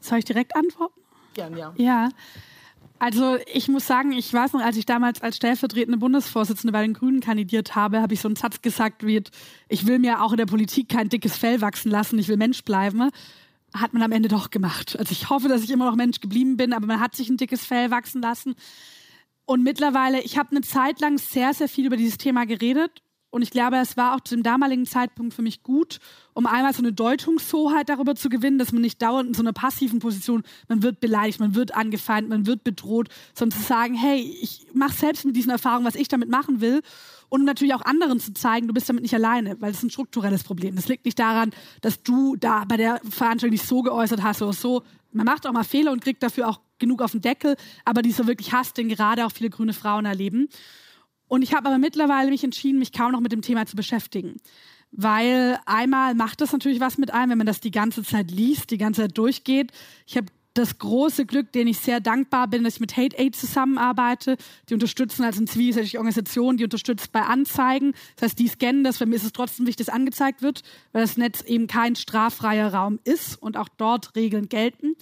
Soll 0.00 0.20
ich 0.20 0.24
direkt 0.24 0.56
antworten? 0.56 1.00
Gern, 1.34 1.54
ja. 1.54 1.74
Ja. 1.76 2.08
Also 2.98 3.36
ich 3.52 3.68
muss 3.68 3.86
sagen, 3.86 4.12
ich 4.12 4.32
weiß 4.32 4.54
noch, 4.54 4.62
als 4.62 4.76
ich 4.76 4.86
damals 4.86 5.20
als 5.20 5.36
stellvertretende 5.36 5.98
Bundesvorsitzende 5.98 6.72
bei 6.72 6.82
den 6.82 6.94
Grünen 6.94 7.20
kandidiert 7.20 7.74
habe, 7.74 8.00
habe 8.00 8.14
ich 8.14 8.20
so 8.20 8.28
einen 8.28 8.36
Satz 8.36 8.62
gesagt 8.62 9.04
wie, 9.06 9.22
ich 9.68 9.86
will 9.86 9.98
mir 9.98 10.22
auch 10.22 10.32
in 10.32 10.38
der 10.38 10.46
Politik 10.46 10.88
kein 10.88 11.08
dickes 11.08 11.36
Fell 11.36 11.60
wachsen 11.60 11.90
lassen, 11.90 12.18
ich 12.18 12.28
will 12.28 12.36
Mensch 12.36 12.64
bleiben. 12.64 13.10
Hat 13.74 13.92
man 13.92 14.02
am 14.02 14.12
Ende 14.12 14.28
doch 14.28 14.50
gemacht. 14.50 14.96
Also 14.98 15.12
ich 15.12 15.28
hoffe, 15.28 15.48
dass 15.48 15.62
ich 15.62 15.70
immer 15.70 15.84
noch 15.84 15.96
Mensch 15.96 16.20
geblieben 16.20 16.56
bin, 16.56 16.72
aber 16.72 16.86
man 16.86 17.00
hat 17.00 17.14
sich 17.14 17.28
ein 17.28 17.36
dickes 17.36 17.66
Fell 17.66 17.90
wachsen 17.90 18.22
lassen. 18.22 18.54
Und 19.44 19.62
mittlerweile, 19.62 20.22
ich 20.22 20.38
habe 20.38 20.50
eine 20.50 20.62
Zeit 20.62 21.00
lang 21.00 21.18
sehr, 21.18 21.52
sehr 21.52 21.68
viel 21.68 21.86
über 21.86 21.96
dieses 21.96 22.16
Thema 22.16 22.46
geredet. 22.46 23.02
Und 23.36 23.42
ich 23.42 23.50
glaube, 23.50 23.76
es 23.76 23.98
war 23.98 24.16
auch 24.16 24.20
zu 24.20 24.34
dem 24.34 24.42
damaligen 24.42 24.86
Zeitpunkt 24.86 25.34
für 25.34 25.42
mich 25.42 25.62
gut, 25.62 25.98
um 26.32 26.46
einmal 26.46 26.72
so 26.72 26.78
eine 26.78 26.94
Deutungshoheit 26.94 27.90
darüber 27.90 28.14
zu 28.14 28.30
gewinnen, 28.30 28.56
dass 28.56 28.72
man 28.72 28.80
nicht 28.80 29.02
dauernd 29.02 29.28
in 29.28 29.34
so 29.34 29.42
einer 29.42 29.52
passiven 29.52 29.98
Position, 29.98 30.42
man 30.68 30.82
wird 30.82 31.00
beleidigt, 31.00 31.38
man 31.38 31.54
wird 31.54 31.74
angefeindet, 31.74 32.30
man 32.30 32.46
wird 32.46 32.64
bedroht, 32.64 33.10
sondern 33.34 33.60
zu 33.60 33.66
sagen, 33.66 33.92
hey, 33.92 34.22
ich 34.40 34.68
mache 34.72 34.94
selbst 34.94 35.26
mit 35.26 35.36
diesen 35.36 35.50
Erfahrungen, 35.50 35.84
was 35.84 35.96
ich 35.96 36.08
damit 36.08 36.30
machen 36.30 36.62
will 36.62 36.80
und 37.28 37.44
natürlich 37.44 37.74
auch 37.74 37.82
anderen 37.82 38.20
zu 38.20 38.32
zeigen, 38.32 38.68
du 38.68 38.72
bist 38.72 38.88
damit 38.88 39.02
nicht 39.02 39.14
alleine, 39.14 39.60
weil 39.60 39.72
es 39.72 39.82
ein 39.82 39.90
strukturelles 39.90 40.42
Problem. 40.42 40.74
Das 40.74 40.88
liegt 40.88 41.04
nicht 41.04 41.18
daran, 41.18 41.50
dass 41.82 42.02
du 42.02 42.36
da 42.36 42.64
bei 42.64 42.78
der 42.78 43.02
Veranstaltung 43.06 43.50
dich 43.50 43.68
so 43.68 43.82
geäußert 43.82 44.22
hast 44.22 44.40
oder 44.40 44.54
so. 44.54 44.82
Man 45.12 45.26
macht 45.26 45.46
auch 45.46 45.52
mal 45.52 45.62
Fehler 45.62 45.92
und 45.92 46.02
kriegt 46.02 46.22
dafür 46.22 46.48
auch 46.48 46.60
genug 46.78 47.02
auf 47.02 47.12
den 47.12 47.20
Deckel, 47.20 47.56
aber 47.84 48.00
dieser 48.00 48.26
wirklich 48.26 48.54
Hass, 48.54 48.72
den 48.72 48.88
gerade 48.88 49.26
auch 49.26 49.32
viele 49.32 49.50
grüne 49.50 49.74
Frauen 49.74 50.06
erleben. 50.06 50.48
Und 51.28 51.42
ich 51.42 51.54
habe 51.54 51.68
aber 51.68 51.78
mittlerweile 51.78 52.30
mich 52.30 52.44
entschieden, 52.44 52.78
mich 52.78 52.92
kaum 52.92 53.12
noch 53.12 53.20
mit 53.20 53.32
dem 53.32 53.42
Thema 53.42 53.66
zu 53.66 53.76
beschäftigen. 53.76 54.36
Weil 54.92 55.58
einmal 55.66 56.14
macht 56.14 56.40
das 56.40 56.52
natürlich 56.52 56.80
was 56.80 56.98
mit 56.98 57.12
einem, 57.12 57.30
wenn 57.30 57.38
man 57.38 57.46
das 57.46 57.60
die 57.60 57.70
ganze 57.70 58.02
Zeit 58.02 58.30
liest, 58.30 58.70
die 58.70 58.78
ganze 58.78 59.02
Zeit 59.02 59.18
durchgeht. 59.18 59.72
Ich 60.06 60.16
habe 60.16 60.28
das 60.56 60.78
große 60.78 61.26
Glück, 61.26 61.52
denen 61.52 61.68
ich 61.68 61.78
sehr 61.78 62.00
dankbar 62.00 62.48
bin, 62.48 62.64
dass 62.64 62.74
ich 62.74 62.80
mit 62.80 62.96
Hate 62.96 63.18
Aid 63.18 63.36
zusammenarbeite. 63.36 64.36
Die 64.68 64.74
unterstützen 64.74 65.24
als 65.24 65.36
eine 65.36 65.46
zivilgesellschaftliche 65.46 65.98
Organisation, 65.98 66.56
die 66.56 66.64
unterstützt 66.64 67.12
bei 67.12 67.22
Anzeigen. 67.22 67.92
Das 68.16 68.30
heißt, 68.30 68.38
die 68.38 68.48
scannen 68.48 68.84
das. 68.84 68.98
Für 68.98 69.06
mich 69.06 69.16
ist 69.16 69.24
es 69.24 69.32
trotzdem 69.32 69.66
wichtig, 69.66 69.86
dass 69.86 69.94
angezeigt 69.94 70.42
wird, 70.42 70.62
weil 70.92 71.02
das 71.02 71.16
Netz 71.16 71.42
eben 71.42 71.66
kein 71.66 71.96
straffreier 71.96 72.72
Raum 72.72 72.98
ist 73.04 73.40
und 73.40 73.56
auch 73.56 73.68
dort 73.68 74.16
Regeln 74.16 74.48
gelten. 74.48 74.96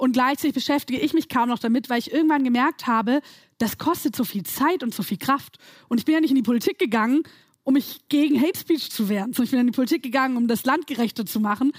Und 0.00 0.12
gleichzeitig 0.12 0.54
beschäftige 0.54 0.98
ich 0.98 1.12
mich 1.12 1.28
kaum 1.28 1.50
noch 1.50 1.58
damit, 1.58 1.90
weil 1.90 1.98
ich 1.98 2.10
irgendwann 2.10 2.42
gemerkt 2.42 2.86
habe, 2.86 3.20
das 3.58 3.76
kostet 3.76 4.16
so 4.16 4.24
viel 4.24 4.44
Zeit 4.44 4.82
und 4.82 4.94
so 4.94 5.02
viel 5.02 5.18
Kraft. 5.18 5.58
Und 5.88 5.98
ich 5.98 6.06
bin 6.06 6.14
ja 6.14 6.22
nicht 6.22 6.30
in 6.30 6.36
die 6.36 6.42
Politik 6.42 6.78
gegangen, 6.78 7.22
um 7.64 7.74
mich 7.74 8.00
gegen 8.08 8.40
Hate 8.40 8.58
Speech 8.58 8.90
zu 8.90 9.10
wehren, 9.10 9.34
sondern 9.34 9.44
ich 9.44 9.50
bin 9.50 9.60
in 9.60 9.66
die 9.66 9.72
Politik 9.72 10.02
gegangen, 10.02 10.38
um 10.38 10.48
das 10.48 10.64
Land 10.64 10.86
gerechter 10.86 11.26
zu 11.26 11.38
machen. 11.38 11.72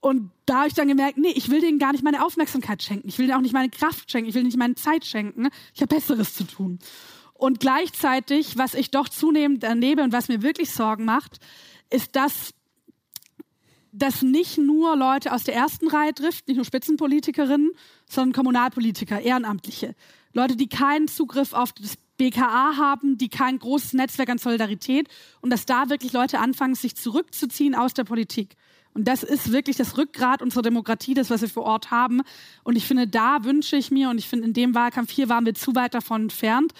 Und 0.00 0.30
da 0.46 0.60
habe 0.60 0.68
ich 0.68 0.74
dann 0.74 0.88
gemerkt, 0.88 1.18
nee, 1.18 1.32
ich 1.34 1.50
will 1.50 1.60
denen 1.60 1.78
gar 1.78 1.92
nicht 1.92 2.02
meine 2.02 2.24
Aufmerksamkeit 2.24 2.82
schenken. 2.82 3.08
Ich 3.08 3.18
will 3.18 3.26
denen 3.26 3.36
auch 3.36 3.42
nicht 3.42 3.52
meine 3.52 3.68
Kraft 3.68 4.10
schenken. 4.10 4.30
Ich 4.30 4.34
will 4.34 4.44
nicht 4.44 4.56
meine 4.56 4.76
Zeit 4.76 5.04
schenken. 5.04 5.48
Ich 5.74 5.82
habe 5.82 5.94
Besseres 5.94 6.32
zu 6.32 6.44
tun. 6.44 6.78
Und 7.34 7.60
gleichzeitig, 7.60 8.56
was 8.56 8.72
ich 8.72 8.90
doch 8.90 9.10
zunehmend 9.10 9.64
erlebe 9.64 10.02
und 10.02 10.14
was 10.14 10.28
mir 10.28 10.40
wirklich 10.40 10.70
Sorgen 10.70 11.04
macht, 11.04 11.40
ist, 11.90 12.16
dass 13.96 14.14
das 14.14 14.22
nicht 14.22 14.58
nur 14.58 14.96
Leute 14.96 15.32
aus 15.32 15.44
der 15.44 15.54
ersten 15.54 15.88
Reihe 15.88 16.14
trifft, 16.14 16.48
nicht 16.48 16.56
nur 16.56 16.64
Spitzenpolitikerinnen, 16.64 17.72
sondern 18.08 18.32
Kommunalpolitiker, 18.34 19.20
Ehrenamtliche. 19.20 19.94
Leute, 20.32 20.56
die 20.56 20.68
keinen 20.68 21.08
Zugriff 21.08 21.54
auf 21.54 21.72
das 21.72 21.96
BKA 22.18 22.76
haben, 22.76 23.18
die 23.18 23.28
kein 23.28 23.58
großes 23.58 23.94
Netzwerk 23.94 24.28
an 24.28 24.38
Solidarität 24.38 25.08
und 25.40 25.50
dass 25.50 25.66
da 25.66 25.88
wirklich 25.88 26.12
Leute 26.12 26.38
anfangen, 26.38 26.74
sich 26.74 26.96
zurückzuziehen 26.96 27.74
aus 27.74 27.94
der 27.94 28.04
Politik. 28.04 28.56
Und 28.94 29.08
das 29.08 29.22
ist 29.22 29.52
wirklich 29.52 29.76
das 29.76 29.98
Rückgrat 29.98 30.40
unserer 30.40 30.62
Demokratie, 30.62 31.14
das, 31.14 31.28
was 31.28 31.42
wir 31.42 31.50
vor 31.50 31.64
Ort 31.64 31.90
haben. 31.90 32.22
Und 32.64 32.76
ich 32.76 32.86
finde, 32.86 33.06
da 33.06 33.44
wünsche 33.44 33.76
ich 33.76 33.90
mir, 33.90 34.08
und 34.08 34.18
ich 34.18 34.28
finde, 34.28 34.46
in 34.46 34.54
dem 34.54 34.74
Wahlkampf 34.74 35.10
hier 35.10 35.28
waren 35.28 35.44
wir 35.44 35.54
zu 35.54 35.74
weit 35.74 35.92
davon 35.92 36.22
entfernt, 36.22 36.72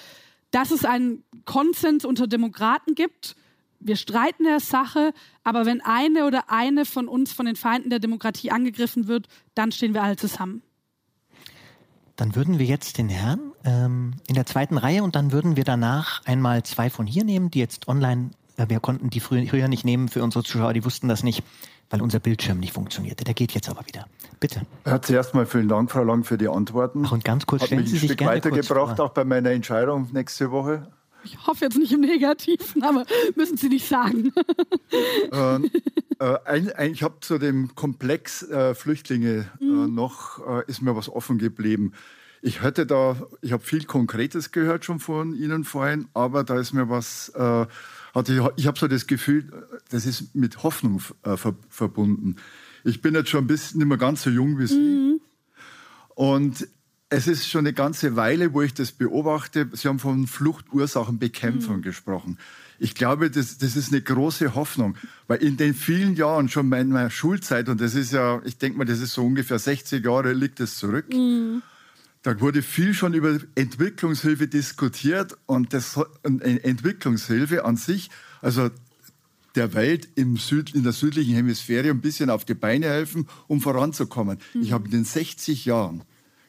dass 0.51 0.71
es 0.71 0.85
einen 0.85 1.25
Konsens 1.45 2.05
unter 2.05 2.27
Demokraten 2.27 2.95
gibt. 2.95 3.37
Wir 3.81 3.97
streiten 3.97 4.45
der 4.45 4.61
Sache, 4.61 5.13
aber 5.45 5.67
wenn 5.67 5.81
eine 5.81 6.27
oder 6.27 6.51
eine 6.51 6.85
von 6.85 7.09
uns 7.09 7.33
von 7.33 7.47
den 7.47 7.57
Feinden 7.57 7.91
der 7.91 7.99
Demokratie 7.99 8.51
angegriffen 8.51 9.07
wird, 9.07 9.29
dann 9.55 9.73
stehen 9.73 9.95
wir 9.95 10.03
alle 10.03 10.17
zusammen. 10.17 10.63
Dann 12.17 12.35
würden 12.35 12.59
wir 12.59 12.67
jetzt 12.67 12.97
den 12.97 13.11
Herrn 13.11 13.53
ähm, 13.65 14.15
in 14.27 14.35
der 14.35 14.47
zweiten 14.47 14.79
Reihe 14.79 15.03
und 15.03 15.15
dann 15.15 15.33
würden 15.33 15.57
wir 15.57 15.65
danach 15.65 16.25
einmal 16.25 16.63
zwei 16.63 16.89
von 16.89 17.07
hier 17.07 17.25
nehmen, 17.25 17.51
die 17.51 17.59
jetzt 17.59 17.89
online, 17.89 18.31
äh, 18.57 18.67
wir 18.69 18.81
konnten 18.81 19.11
die 19.11 19.21
früher 19.21 19.69
nicht 19.69 19.85
nehmen 19.85 20.09
für 20.09 20.23
unsere 20.23 20.43
Zuschauer, 20.43 20.73
die 20.73 20.85
wussten 20.85 21.09
das 21.09 21.23
nicht, 21.23 21.43
weil 21.91 22.01
unser 22.01 22.19
Bildschirm 22.19 22.59
nicht 22.59 22.73
funktionierte. 22.73 23.25
Der 23.25 23.35
geht 23.35 23.53
jetzt 23.53 23.69
aber 23.69 23.87
wieder. 23.87 24.07
Bitte. 24.41 24.63
Ja, 24.87 25.01
zuerst 25.01 25.35
mal 25.35 25.45
vielen 25.45 25.69
Dank, 25.69 25.91
Frau 25.91 26.03
Lang, 26.03 26.25
für 26.25 26.39
die 26.39 26.49
Antworten. 26.49 27.05
Ach, 27.07 27.13
und 27.13 27.23
ganz 27.23 27.45
kurz, 27.45 27.63
Hat 27.63 27.67
stellen 27.69 27.83
mich 27.83 27.91
Sie 27.91 27.97
ein 27.97 28.01
sich 28.01 28.09
Stück 28.09 28.19
gerne 28.19 28.37
weitergebracht, 28.37 28.99
auch 28.99 29.11
bei 29.11 29.25
meiner 29.25 29.51
Entscheidung 29.51 30.09
nächste 30.13 30.51
Woche. 30.51 30.89
Ich 31.27 31.47
hoffe 31.47 31.65
jetzt 31.65 31.77
nicht 31.77 31.93
im 31.93 32.03
Negativen, 32.03 32.85
aber 32.85 33.05
müssen 33.35 33.57
Sie 33.57 33.69
nicht 33.69 33.89
sagen. 33.89 34.33
ähm, 35.33 35.71
äh, 36.21 36.39
ein, 36.45 36.71
ein, 36.73 36.93
ich 36.93 37.03
habe 37.03 37.17
zu 37.21 37.39
dem 37.39 37.75
Komplex 37.75 38.43
äh, 38.45 38.75
Flüchtlinge 38.77 39.51
äh, 39.61 39.65
mhm. 39.65 39.93
noch, 39.93 40.39
äh, 40.47 40.63
ist 40.69 40.83
mir 40.83 40.95
was 40.95 41.09
offen 41.09 41.39
geblieben. 41.39 41.93
Ich 42.43 42.63
hätte 42.63 42.87
da, 42.87 43.17
ich 43.43 43.51
habe 43.51 43.65
viel 43.65 43.85
Konkretes 43.85 44.53
gehört 44.53 44.85
schon 44.85 45.01
von 45.01 45.35
Ihnen 45.35 45.65
vorhin, 45.65 46.07
aber 46.15 46.45
da 46.45 46.61
ist 46.61 46.73
mir 46.73 46.89
was, 46.89 47.31
äh, 47.31 47.67
hatte 48.15 48.33
ich, 48.33 48.41
ich 48.57 48.67
habe 48.69 48.79
so 48.79 48.87
das 48.87 49.09
Gefühl, 49.09 49.51
das 49.91 50.07
ist 50.07 50.35
mit 50.37 50.63
Hoffnung 50.63 51.03
äh, 51.25 51.37
ver 51.37 51.57
verbunden. 51.69 52.37
Ich 52.85 53.03
bin 53.03 53.15
jetzt 53.15 53.31
schon 53.31 53.45
ein 53.45 53.49
bisschen 53.49 53.79
nicht 53.79 53.89
mehr 53.89 53.99
ganz 53.99 54.23
so 54.23 54.31
jung 54.31 54.61
wie 54.61 54.67
Sie. 54.69 54.79
Mhm. 54.79 55.21
Und 56.15 56.69
es 57.09 57.29
ist 57.29 57.49
schon 57.49 57.61
eine 57.61 57.73
ganze 57.73 58.17
Weile, 58.17 58.53
wo 58.53 58.63
ich 58.63 58.75
das 58.75 58.93
beobachte. 58.93 59.69
Sie 59.73 59.87
haben 59.89 59.99
von 59.99 60.27
Fluchtursachenbekämpfung 60.27 61.77
mhm. 61.77 61.83
gesprochen. 61.83 62.39
Ich 62.79 62.95
glaube, 62.95 63.31
das, 63.31 63.59
das 63.59 63.77
ist 63.77 63.93
eine 63.93 64.03
große 64.03 64.55
Hoffnung, 64.55 64.97
weil 65.29 65.43
in 65.43 65.57
den 65.57 65.73
vielen 65.73 66.15
Jahren 66.15 66.49
schon 66.49 66.71
in 66.73 66.89
meiner 66.89 67.11
Schulzeit, 67.11 67.69
und 67.69 67.81
das 67.81 67.95
ist 67.95 68.13
ja, 68.13 68.43
ich 68.45 68.59
denke 68.59 68.79
mal, 68.79 68.85
das 68.85 69.01
ist 69.01 69.15
so 69.15 69.25
ungefähr 69.25 69.59
60 69.59 70.05
Jahre 70.05 70.33
liegt 70.33 70.61
es 70.61 70.77
zurück, 70.77 71.07
mhm. 71.13 71.63
da 72.23 72.39
wurde 72.39 72.61
viel 72.61 72.93
schon 72.93 73.15
über 73.15 73.39
Entwicklungshilfe 73.55 74.49
diskutiert 74.49 75.39
und, 75.47 75.73
das, 75.73 75.99
und 76.23 76.43
Entwicklungshilfe 76.43 77.65
an 77.65 77.77
sich, 77.79 78.11
also 78.43 78.69
der 79.55 79.73
Welt 79.73 80.09
im 80.17 80.37
Süd, 80.37 80.75
in 80.75 80.83
der 80.83 80.93
südlichen 80.93 81.35
Hemisphäre 81.35 81.89
ein 81.89 82.03
bisschen 82.03 82.29
auf 82.29 82.45
die 82.45 82.53
Beine 82.53 82.87
helfen, 82.87 83.27
um 83.47 83.63
voranzukommen. 83.63 84.39
Mhm. 84.53 84.63
Ich 84.63 84.73
habe 84.73 84.85
in 84.85 84.91
den 84.91 85.05
60 85.05 85.65
Jahren 85.65 86.03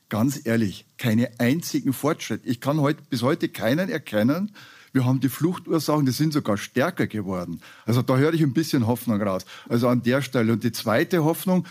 ganz 0.10 0.46
ehrlich, 0.46 0.86
keine 0.98 1.40
einzigen 1.40 1.94
Fortschritt. 1.94 2.42
Ich 2.46 2.62
kann 2.62 2.80
heute, 2.80 3.02
bis 3.10 3.22
heute 3.22 3.50
keinen 3.50 3.90
erkennen. 3.90 4.52
Wir 4.94 5.06
haben 5.06 5.20
die 5.20 5.30
Fluchtursachen, 5.30 6.06
die 6.06 6.12
sind 6.12 6.34
sogar 6.34 6.58
stärker 6.58 7.08
geworden. 7.08 7.62
Also 7.86 8.02
da 8.02 8.18
höre 8.18 8.34
ich 8.34 8.42
ein 8.42 8.54
bisschen 8.54 8.88
Hoffnung 8.88 9.22
raus. 9.22 9.46
Also 9.68 9.88
an 9.88 10.02
der 10.02 10.22
Stelle. 10.22 10.54
Und 10.54 10.64
die 10.64 10.72
zweite 10.72 11.24
Hoffnung 11.24 11.66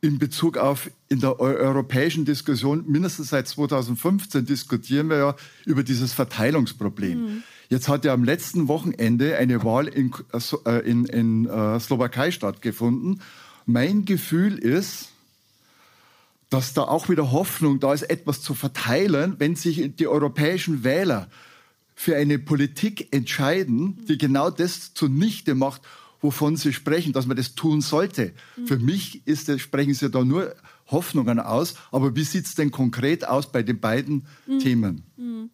in 0.00 0.18
Bezug 0.18 0.58
auf 0.58 0.90
in 1.08 1.20
der 1.20 1.38
europäischen 1.40 2.24
Diskussion, 2.24 2.84
mindestens 2.86 3.28
seit 3.28 3.48
2015 3.48 4.44
diskutieren 4.44 5.08
wir 5.08 5.16
ja 5.16 5.36
über 5.64 5.82
dieses 5.82 6.12
Verteilungsproblem. 6.12 7.20
Mhm. 7.20 7.42
Jetzt 7.68 7.88
hat 7.88 8.04
ja 8.04 8.12
am 8.12 8.24
letzten 8.24 8.68
Wochenende 8.68 9.38
eine 9.38 9.64
Wahl 9.64 9.88
in, 9.88 10.12
äh, 10.66 10.78
in, 10.80 11.06
in 11.06 11.46
uh, 11.46 11.78
Slowakei 11.78 12.30
stattgefunden. 12.30 13.22
Mein 13.64 14.04
Gefühl 14.04 14.58
ist, 14.58 15.11
dass 16.52 16.74
da 16.74 16.82
auch 16.82 17.08
wieder 17.08 17.32
Hoffnung 17.32 17.80
da 17.80 17.94
ist, 17.94 18.02
etwas 18.02 18.42
zu 18.42 18.52
verteilen, 18.54 19.36
wenn 19.38 19.56
sich 19.56 19.96
die 19.96 20.06
europäischen 20.06 20.84
Wähler 20.84 21.28
für 21.94 22.14
eine 22.16 22.38
Politik 22.38 23.14
entscheiden, 23.14 24.04
die 24.06 24.18
genau 24.18 24.50
das 24.50 24.92
zunichte 24.92 25.54
macht, 25.54 25.80
wovon 26.20 26.56
sie 26.56 26.74
sprechen, 26.74 27.14
dass 27.14 27.26
man 27.26 27.38
das 27.38 27.54
tun 27.54 27.80
sollte. 27.80 28.34
Mhm. 28.56 28.66
Für 28.66 28.78
mich 28.78 29.26
ist 29.26 29.48
das, 29.48 29.62
sprechen 29.62 29.94
sie 29.94 30.10
da 30.10 30.24
nur 30.24 30.54
Hoffnungen 30.88 31.40
aus. 31.40 31.74
Aber 31.90 32.14
wie 32.14 32.24
sieht 32.24 32.44
es 32.44 32.54
denn 32.54 32.70
konkret 32.70 33.26
aus 33.26 33.50
bei 33.50 33.62
den 33.62 33.80
beiden 33.80 34.26
mhm. 34.46 34.58
Themen? 34.58 35.02
Mhm. 35.16 35.50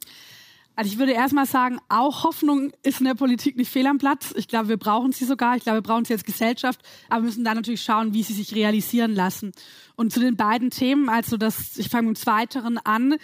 Also 0.79 0.93
ich 0.93 0.99
würde 1.01 1.11
erstmal 1.11 1.47
sagen, 1.47 1.81
auch 1.89 2.23
Hoffnung 2.23 2.71
ist 2.85 3.01
in 3.01 3.07
der 3.07 3.17
Politik 3.17 3.57
nicht 3.57 3.69
fehl 3.69 3.89
am 3.89 3.99
Platz. 3.99 4.33
Ich 4.37 4.47
glaube, 4.47 4.69
wir 4.69 4.77
brauchen 4.77 5.11
sie 5.11 5.25
sogar. 5.25 5.57
Ich 5.57 5.65
glaube, 5.65 5.79
wir 5.79 5.83
brauchen 5.83 6.05
sie 6.05 6.13
als 6.13 6.23
Gesellschaft. 6.23 6.81
Aber 7.09 7.23
wir 7.23 7.27
müssen 7.27 7.43
dann 7.43 7.57
natürlich 7.57 7.83
schauen, 7.83 8.15
wie 8.15 8.23
sie 8.23 8.33
sich 8.33 8.55
realisieren 8.55 9.13
lassen. 9.13 9.51
Und 9.97 10.13
zu 10.13 10.21
den 10.21 10.37
beiden 10.37 10.71
Themen, 10.71 11.09
also 11.09 11.37
das, 11.37 11.79
ich 11.79 11.89
fange 11.89 12.07
mit 12.07 12.17
dem 12.17 12.21
Zweiteren 12.21 12.79
an 12.79 13.17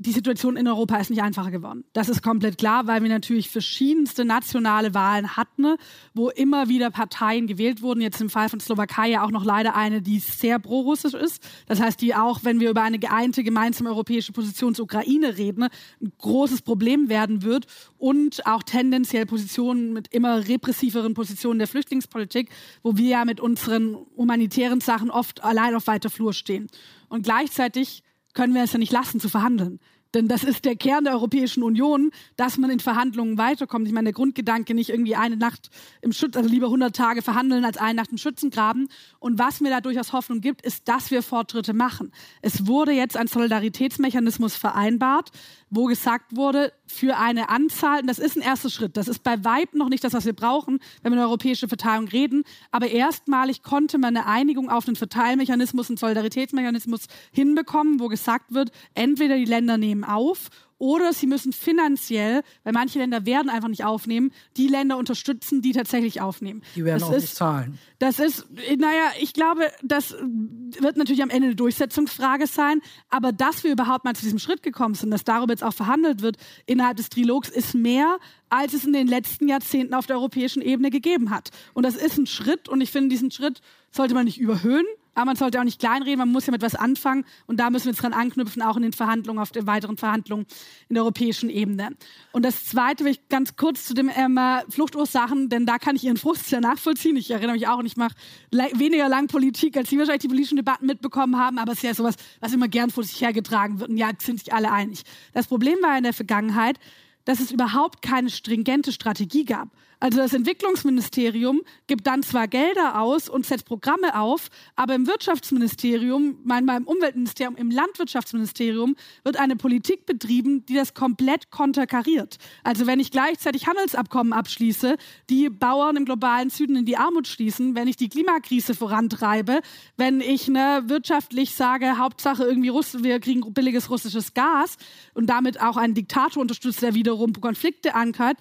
die 0.00 0.12
Situation 0.12 0.56
in 0.56 0.66
Europa 0.66 0.96
ist 0.96 1.10
nicht 1.10 1.22
einfacher 1.22 1.50
geworden. 1.50 1.84
Das 1.92 2.08
ist 2.08 2.22
komplett 2.22 2.56
klar, 2.56 2.86
weil 2.86 3.02
wir 3.02 3.10
natürlich 3.10 3.50
verschiedenste 3.50 4.24
nationale 4.24 4.94
Wahlen 4.94 5.36
hatten, 5.36 5.76
wo 6.14 6.30
immer 6.30 6.70
wieder 6.70 6.90
Parteien 6.90 7.46
gewählt 7.46 7.82
wurden. 7.82 8.00
Jetzt 8.00 8.18
im 8.18 8.30
Fall 8.30 8.48
von 8.48 8.60
Slowakei 8.60 9.10
ja 9.10 9.22
auch 9.22 9.30
noch 9.30 9.44
leider 9.44 9.76
eine, 9.76 10.00
die 10.00 10.18
sehr 10.18 10.58
pro-russisch 10.58 11.12
ist. 11.12 11.42
Das 11.66 11.82
heißt, 11.82 12.00
die 12.00 12.14
auch, 12.14 12.44
wenn 12.44 12.60
wir 12.60 12.70
über 12.70 12.80
eine 12.80 12.98
geeinte 12.98 13.44
gemeinsame 13.44 13.90
europäische 13.90 14.32
Position 14.32 14.74
zur 14.74 14.84
Ukraine 14.84 15.36
reden, 15.36 15.64
ein 15.64 16.12
großes 16.16 16.62
Problem 16.62 17.10
werden 17.10 17.42
wird 17.42 17.66
und 17.98 18.46
auch 18.46 18.62
tendenziell 18.62 19.26
Positionen 19.26 19.92
mit 19.92 20.08
immer 20.14 20.48
repressiveren 20.48 21.12
Positionen 21.12 21.58
der 21.58 21.68
Flüchtlingspolitik, 21.68 22.48
wo 22.82 22.96
wir 22.96 23.08
ja 23.08 23.24
mit 23.26 23.38
unseren 23.38 23.98
humanitären 24.16 24.80
Sachen 24.80 25.10
oft 25.10 25.44
allein 25.44 25.74
auf 25.74 25.86
weiter 25.86 26.08
Flur 26.08 26.32
stehen. 26.32 26.68
Und 27.10 27.24
gleichzeitig 27.24 28.02
können 28.34 28.54
wir 28.54 28.62
es 28.62 28.72
ja 28.72 28.78
nicht 28.78 28.92
lassen 28.92 29.20
zu 29.20 29.28
verhandeln. 29.28 29.80
Denn 30.14 30.26
das 30.26 30.42
ist 30.42 30.64
der 30.64 30.76
Kern 30.76 31.04
der 31.04 31.12
Europäischen 31.14 31.62
Union, 31.62 32.10
dass 32.36 32.58
man 32.58 32.70
in 32.70 32.80
Verhandlungen 32.80 33.38
weiterkommt. 33.38 33.86
Ich 33.86 33.92
meine, 33.92 34.06
der 34.06 34.12
Grundgedanke 34.12 34.74
nicht 34.74 34.90
irgendwie 34.90 35.16
eine 35.16 35.36
Nacht 35.36 35.70
im 36.02 36.12
Schutz, 36.12 36.36
also 36.36 36.48
lieber 36.48 36.66
100 36.66 36.94
Tage 36.94 37.22
verhandeln 37.22 37.64
als 37.64 37.76
eine 37.76 37.94
Nacht 37.94 38.10
im 38.10 38.18
Schützengraben. 38.18 38.88
Und 39.20 39.38
was 39.38 39.60
mir 39.60 39.70
da 39.70 39.80
durchaus 39.80 40.12
Hoffnung 40.12 40.40
gibt, 40.40 40.62
ist, 40.62 40.88
dass 40.88 41.10
wir 41.10 41.22
Fortschritte 41.22 41.74
machen. 41.74 42.12
Es 42.42 42.66
wurde 42.66 42.92
jetzt 42.92 43.16
ein 43.16 43.28
Solidaritätsmechanismus 43.28 44.56
vereinbart, 44.56 45.30
wo 45.70 45.86
gesagt 45.86 46.36
wurde, 46.36 46.72
für 46.86 47.16
eine 47.16 47.48
Anzahl, 47.48 48.00
und 48.00 48.08
das 48.08 48.18
ist 48.18 48.36
ein 48.36 48.42
erster 48.42 48.70
Schritt, 48.70 48.96
das 48.96 49.06
ist 49.06 49.22
bei 49.22 49.44
weitem 49.44 49.78
noch 49.78 49.88
nicht 49.88 50.02
das, 50.02 50.12
was 50.12 50.26
wir 50.26 50.32
brauchen, 50.32 50.80
wenn 51.02 51.12
wir 51.12 51.18
über 51.18 51.28
europäische 51.28 51.68
Verteilung 51.68 52.08
reden, 52.08 52.42
aber 52.72 52.88
erstmalig 52.88 53.62
konnte 53.62 53.96
man 53.98 54.16
eine 54.16 54.26
Einigung 54.26 54.68
auf 54.68 54.88
einen 54.88 54.96
Verteilmechanismus, 54.96 55.88
einen 55.88 55.96
Solidaritätsmechanismus 55.96 57.02
hinbekommen, 57.30 58.00
wo 58.00 58.08
gesagt 58.08 58.52
wird, 58.52 58.72
entweder 58.94 59.36
die 59.36 59.44
Länder 59.44 59.78
nehmen 59.78 59.99
auf 60.04 60.50
oder 60.80 61.12
sie 61.12 61.26
müssen 61.26 61.52
finanziell, 61.52 62.42
weil 62.64 62.72
manche 62.72 62.98
Länder 62.98 63.26
werden 63.26 63.50
einfach 63.50 63.68
nicht 63.68 63.84
aufnehmen, 63.84 64.32
die 64.56 64.66
Länder 64.66 64.96
unterstützen, 64.96 65.60
die 65.60 65.72
tatsächlich 65.72 66.22
aufnehmen. 66.22 66.62
Die 66.74 66.86
werden 66.86 67.00
das 67.00 67.08
auch 67.08 67.12
ist, 67.12 67.22
nicht 67.22 67.34
zahlen. 67.36 67.78
Das 67.98 68.18
ist, 68.18 68.46
naja, 68.78 69.10
ich 69.20 69.34
glaube, 69.34 69.70
das 69.82 70.12
wird 70.12 70.96
natürlich 70.96 71.22
am 71.22 71.28
Ende 71.28 71.48
eine 71.48 71.54
Durchsetzungsfrage 71.54 72.46
sein, 72.46 72.80
aber 73.10 73.30
dass 73.30 73.62
wir 73.62 73.72
überhaupt 73.72 74.06
mal 74.06 74.16
zu 74.16 74.22
diesem 74.22 74.38
Schritt 74.38 74.62
gekommen 74.62 74.94
sind, 74.94 75.10
dass 75.10 75.22
darüber 75.22 75.52
jetzt 75.52 75.62
auch 75.62 75.74
verhandelt 75.74 76.22
wird 76.22 76.38
innerhalb 76.64 76.96
des 76.96 77.10
Trilogs, 77.10 77.50
ist 77.50 77.74
mehr, 77.74 78.16
als 78.48 78.72
es 78.72 78.86
in 78.86 78.94
den 78.94 79.06
letzten 79.06 79.48
Jahrzehnten 79.48 79.92
auf 79.92 80.06
der 80.06 80.16
europäischen 80.16 80.62
Ebene 80.62 80.88
gegeben 80.88 81.28
hat. 81.28 81.50
Und 81.74 81.84
das 81.84 81.94
ist 81.94 82.16
ein 82.16 82.26
Schritt 82.26 82.70
und 82.70 82.80
ich 82.80 82.90
finde, 82.90 83.10
diesen 83.10 83.30
Schritt 83.30 83.60
sollte 83.90 84.14
man 84.14 84.24
nicht 84.24 84.40
überhöhen, 84.40 84.86
aber 85.20 85.26
man 85.26 85.36
sollte 85.36 85.60
auch 85.60 85.64
nicht 85.64 85.78
kleinreden, 85.78 86.18
man 86.18 86.32
muss 86.32 86.46
ja 86.46 86.50
mit 86.50 86.62
was 86.62 86.74
anfangen 86.74 87.24
und 87.46 87.60
da 87.60 87.68
müssen 87.68 87.84
wir 87.86 87.92
jetzt 87.92 88.02
dran 88.02 88.14
anknüpfen, 88.14 88.62
auch 88.62 88.76
in 88.76 88.82
den 88.82 88.92
Verhandlungen, 88.92 89.38
auf 89.38 89.52
den 89.52 89.66
weiteren 89.66 89.98
Verhandlungen 89.98 90.46
in 90.88 90.94
der 90.94 91.02
europäischen 91.02 91.50
Ebene. 91.50 91.90
Und 92.32 92.44
das 92.44 92.64
Zweite 92.64 93.04
will 93.04 93.12
ich 93.12 93.28
ganz 93.28 93.56
kurz 93.56 93.84
zu 93.84 93.94
dem 93.94 94.10
ähm, 94.14 94.38
Fluchtursachen, 94.70 95.50
denn 95.50 95.66
da 95.66 95.78
kann 95.78 95.96
ich 95.96 96.04
Ihren 96.04 96.16
Frust 96.16 96.46
sehr 96.46 96.60
nachvollziehen. 96.60 97.16
Ich 97.16 97.30
erinnere 97.30 97.52
mich 97.52 97.68
auch 97.68 97.78
und 97.78 97.86
ich 97.86 97.96
mache 97.96 98.14
weniger 98.50 99.08
lang 99.08 99.26
Politik, 99.26 99.76
als 99.76 99.90
Sie 99.90 99.98
wahrscheinlich 99.98 100.22
die 100.22 100.28
politischen 100.28 100.56
Debatten 100.56 100.86
mitbekommen 100.86 101.36
haben, 101.36 101.58
aber 101.58 101.72
es 101.72 101.78
ist 101.78 101.84
ja 101.84 101.94
sowas, 101.94 102.14
was 102.40 102.52
immer 102.54 102.68
gern 102.68 102.90
vor 102.90 103.04
sich 103.04 103.20
hergetragen 103.20 103.78
wird 103.78 103.90
und 103.90 103.98
ja, 103.98 104.10
sind 104.18 104.38
sich 104.38 104.54
alle 104.54 104.72
einig. 104.72 105.02
Das 105.34 105.46
Problem 105.46 105.76
war 105.82 105.96
in 105.98 106.04
der 106.04 106.14
Vergangenheit, 106.14 106.78
dass 107.24 107.40
es 107.40 107.50
überhaupt 107.50 108.02
keine 108.02 108.30
stringente 108.30 108.92
Strategie 108.92 109.44
gab. 109.44 109.68
Also 110.00 110.18
das 110.18 110.32
Entwicklungsministerium 110.32 111.60
gibt 111.86 112.06
dann 112.06 112.22
zwar 112.22 112.48
Gelder 112.48 113.02
aus 113.02 113.28
und 113.28 113.44
setzt 113.44 113.66
Programme 113.66 114.18
auf, 114.18 114.48
aber 114.74 114.94
im 114.94 115.06
Wirtschaftsministerium, 115.06 116.38
manchmal 116.42 116.78
im 116.78 116.84
Umweltministerium, 116.84 117.56
im 117.56 117.70
Landwirtschaftsministerium 117.70 118.96
wird 119.24 119.38
eine 119.38 119.56
Politik 119.56 120.06
betrieben, 120.06 120.64
die 120.64 120.74
das 120.74 120.94
komplett 120.94 121.50
konterkariert. 121.50 122.38
Also 122.64 122.86
wenn 122.86 122.98
ich 122.98 123.10
gleichzeitig 123.10 123.66
Handelsabkommen 123.66 124.32
abschließe, 124.32 124.96
die 125.28 125.50
Bauern 125.50 125.96
im 125.96 126.06
globalen 126.06 126.48
Süden 126.48 126.76
in 126.76 126.86
die 126.86 126.96
Armut 126.96 127.28
schließen, 127.28 127.74
wenn 127.74 127.86
ich 127.86 127.98
die 127.98 128.08
Klimakrise 128.08 128.74
vorantreibe, 128.74 129.60
wenn 129.98 130.22
ich 130.22 130.48
ne, 130.48 130.82
wirtschaftlich 130.86 131.54
sage, 131.54 131.98
Hauptsache 131.98 132.44
irgendwie 132.44 132.70
Russ 132.70 133.02
wir 133.02 133.20
kriegen 133.20 133.52
billiges 133.52 133.90
russisches 133.90 134.32
Gas 134.32 134.76
und 135.12 135.26
damit 135.26 135.60
auch 135.60 135.76
einen 135.76 135.92
Diktator 135.92 136.40
unterstützt, 136.40 136.80
der 136.80 136.94
wiederum 136.94 137.34
Konflikte 137.34 137.94
ankert, 137.94 138.38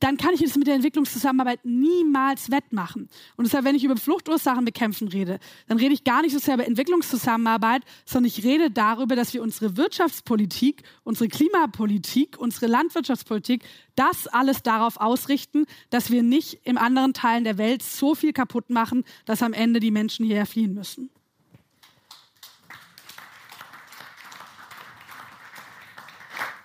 dann 0.00 0.16
kann 0.16 0.34
ich 0.34 0.42
es 0.42 0.56
mit 0.56 0.66
der 0.66 0.74
Entwicklungszusammenarbeit 0.74 1.60
niemals 1.64 2.50
wettmachen. 2.50 3.08
Und 3.36 3.44
deshalb, 3.44 3.64
wenn 3.64 3.74
ich 3.74 3.84
über 3.84 3.96
Fluchtursachen 3.96 4.64
bekämpfen 4.64 5.08
rede, 5.08 5.38
dann 5.68 5.78
rede 5.78 5.94
ich 5.94 6.04
gar 6.04 6.22
nicht 6.22 6.32
so 6.32 6.38
sehr 6.38 6.54
über 6.54 6.66
Entwicklungszusammenarbeit, 6.66 7.82
sondern 8.06 8.28
ich 8.28 8.42
rede 8.42 8.70
darüber, 8.70 9.14
dass 9.14 9.34
wir 9.34 9.42
unsere 9.42 9.76
Wirtschaftspolitik, 9.76 10.82
unsere 11.04 11.28
Klimapolitik, 11.28 12.38
unsere 12.38 12.66
Landwirtschaftspolitik, 12.66 13.62
das 13.94 14.26
alles 14.26 14.62
darauf 14.62 14.96
ausrichten, 14.98 15.66
dass 15.90 16.10
wir 16.10 16.22
nicht 16.22 16.54
in 16.64 16.78
anderen 16.78 17.12
Teilen 17.12 17.44
der 17.44 17.58
Welt 17.58 17.82
so 17.82 18.14
viel 18.14 18.32
kaputt 18.32 18.70
machen, 18.70 19.04
dass 19.26 19.42
am 19.42 19.52
Ende 19.52 19.80
die 19.80 19.90
Menschen 19.90 20.24
hierher 20.24 20.46
fliehen 20.46 20.74
müssen. 20.74 21.10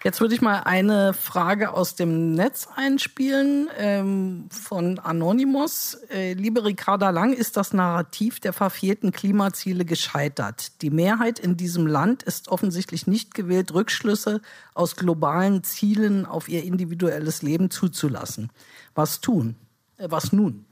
Jetzt 0.06 0.22
würde 0.22 0.36
ich 0.36 0.42
mal 0.42 0.60
eine 0.60 1.14
Frage 1.14 1.74
aus 1.74 1.96
dem 1.96 2.36
Netz 2.36 2.68
einspielen 2.76 3.70
ähm, 3.76 4.46
von 4.52 5.00
Anonymous. 5.00 5.98
Äh, 6.12 6.34
liebe 6.34 6.64
Ricarda 6.64 7.10
Lang, 7.10 7.34
ist 7.34 7.58
das 7.58 7.74
Narrativ 7.74 8.40
der 8.40 8.54
verfehlten 8.54 9.12
Klimaziele 9.12 9.84
gescheitert? 9.84 10.84
Die 10.84 10.92
Mehrheit 10.92 11.40
in 11.40 11.58
diesem 11.58 11.88
Land 11.88 12.22
ist 12.22 12.50
offensichtlich 12.50 13.08
nicht 13.08 13.34
gewillt, 13.34 13.74
Rückschlüsse 13.74 14.42
aus 14.76 14.96
globalen 14.96 15.64
Zielen 15.64 16.28
auf 16.28 16.50
ihr 16.50 16.64
individuelles 16.64 17.42
Leben 17.42 17.72
zuzulassen. 17.72 18.52
Was 18.94 19.22
tun? 19.22 19.56
Äh, 19.98 20.12
was 20.12 20.32
nun? 20.32 20.66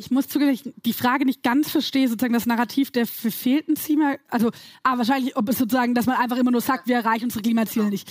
Ich 0.00 0.10
muss 0.10 0.28
zugeben, 0.28 0.50
ich 0.50 0.62
die 0.76 0.94
Frage 0.94 1.26
nicht 1.26 1.42
ganz 1.42 1.70
verstehe, 1.70 2.08
sozusagen 2.08 2.32
das 2.32 2.46
Narrativ 2.46 2.90
der 2.90 3.06
verfehlten 3.06 3.76
Ziele. 3.76 4.18
Also, 4.28 4.50
ah, 4.82 4.96
wahrscheinlich, 4.96 5.36
ob 5.36 5.48
es 5.50 5.58
sozusagen, 5.58 5.94
dass 5.94 6.06
man 6.06 6.16
einfach 6.16 6.38
immer 6.38 6.50
nur 6.50 6.62
sagt, 6.62 6.88
wir 6.88 6.96
erreichen 6.96 7.24
unsere 7.24 7.42
Klimaziele 7.42 7.90
nicht. 7.90 8.10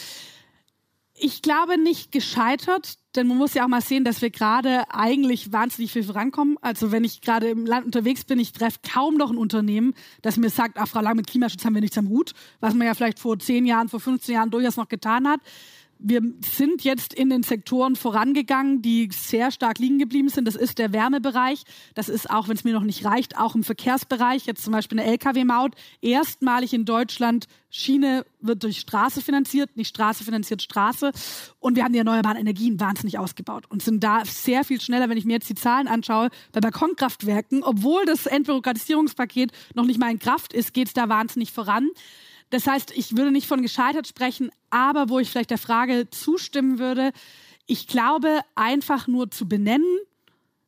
Ich 1.16 1.42
glaube 1.42 1.80
nicht 1.80 2.12
gescheitert, 2.12 2.98
denn 3.16 3.28
man 3.28 3.38
muss 3.38 3.56
ja 3.56 3.66
auch 3.66 3.68
mal 3.68 3.82
sehen, 3.82 4.06
dass 4.06 4.22
wir 4.22 4.30
gerade 4.30 4.84
eigentlich 4.92 5.52
wahnsinnig 5.52 5.92
viel 5.92 6.04
vorankommen. 6.04 6.58
Also 6.62 6.92
wenn 6.92 7.04
ich 7.04 7.22
gerade 7.22 7.50
im 7.50 7.66
Land 7.66 7.88
unterwegs 7.88 8.24
bin, 8.24 8.40
ich 8.40 8.54
treffe 8.54 8.80
kaum 8.88 9.16
noch 9.16 9.32
ein 9.32 9.38
Unternehmen, 9.38 9.96
das 10.22 10.38
mir 10.38 10.52
sagt, 10.52 10.78
ach 10.78 10.88
Frau 10.88 11.02
Lang, 11.02 11.18
mit 11.18 11.28
Klimaschutz 11.28 11.66
haben 11.66 11.74
wir 11.74 11.82
nichts 11.82 11.98
am 11.98 12.08
Hut, 12.08 12.34
was 12.60 12.76
man 12.76 12.86
ja 12.86 12.94
vielleicht 12.94 13.20
vor 13.20 13.38
zehn 13.40 13.66
Jahren, 13.66 13.90
vor 13.90 14.00
15 14.00 14.36
Jahren 14.36 14.52
durchaus 14.52 14.78
noch 14.78 14.88
getan 14.88 15.28
hat 15.28 15.42
wir 16.02 16.22
sind 16.56 16.86
jetzt 16.86 17.14
in 17.14 17.30
den 17.30 17.44
Sektoren 17.44 17.98
vorangegangen, 17.98 18.82
die 18.82 19.10
sehr 19.12 19.52
stark 19.52 19.80
liegen 19.80 20.00
geblieben 20.00 20.30
sind. 20.30 20.46
Das 20.46 20.56
ist 20.56 20.80
der 20.80 20.94
Wärmebereich. 20.94 21.64
Das 21.94 22.08
ist 22.08 22.30
auch, 22.30 22.48
wenn 22.48 22.56
es 22.56 22.64
mir 22.64 22.74
noch 22.74 22.84
nicht 22.84 23.04
reicht, 23.04 23.38
auch 23.38 23.54
im 23.54 23.64
Verkehrsbereich. 23.64 24.46
Jetzt 24.46 24.64
zum 24.64 24.72
Beispiel 24.72 24.98
eine 24.98 25.12
Lkw-Maut. 25.12 25.74
Erstmalig 26.02 26.74
in 26.74 26.86
Deutschland 26.86 27.48
Schiene 27.70 28.26
wird 28.40 28.64
durch 28.64 28.80
Straße 28.80 29.22
finanziert, 29.22 29.76
nicht 29.76 29.90
Straße 29.90 30.24
finanziert 30.24 30.62
Straße. 30.62 31.12
Und 31.60 31.76
wir 31.76 31.84
haben 31.84 31.92
die 31.92 32.00
erneuerbaren 32.00 32.38
Energien 32.38 32.80
wahnsinnig 32.80 33.20
ausgebaut 33.20 33.66
und 33.70 33.84
sind 33.84 34.02
da 34.02 34.24
sehr 34.24 34.64
viel 34.64 34.80
schneller, 34.80 35.10
wenn 35.10 35.18
ich 35.18 35.26
mir 35.26 35.34
jetzt 35.34 35.50
die 35.50 35.56
Zahlen 35.56 35.88
anschaue, 35.88 36.30
bei 36.54 36.62
Balkonkraftwerken, 36.62 37.62
obwohl 37.62 38.06
das 38.06 38.26
Entbürokratisierungspaket 38.26 39.52
noch 39.76 39.86
nicht 39.86 40.00
mal 40.00 40.10
in 40.10 40.20
Kraft 40.20 40.54
ist, 40.54 40.74
geht 40.74 40.88
es 40.88 40.94
da 40.94 41.10
wahnsinnig 41.10 41.52
voran. 41.52 41.90
Das 42.50 42.66
heißt, 42.68 42.92
ich 42.92 43.16
würde 43.16 43.32
nicht 43.32 43.48
von 43.48 43.62
gescheitert 43.62 44.08
sprechen, 44.08 44.52
aber 44.70 45.10
wo 45.10 45.20
ich 45.20 45.30
vielleicht 45.30 45.52
der 45.52 45.58
Frage 45.58 46.10
zustimmen 46.10 46.80
würde, 46.80 47.12
ich 47.66 47.88
glaube, 47.88 48.42
einfach 48.56 49.08
nur 49.08 49.30
zu 49.30 49.48
benennen, 49.48 50.00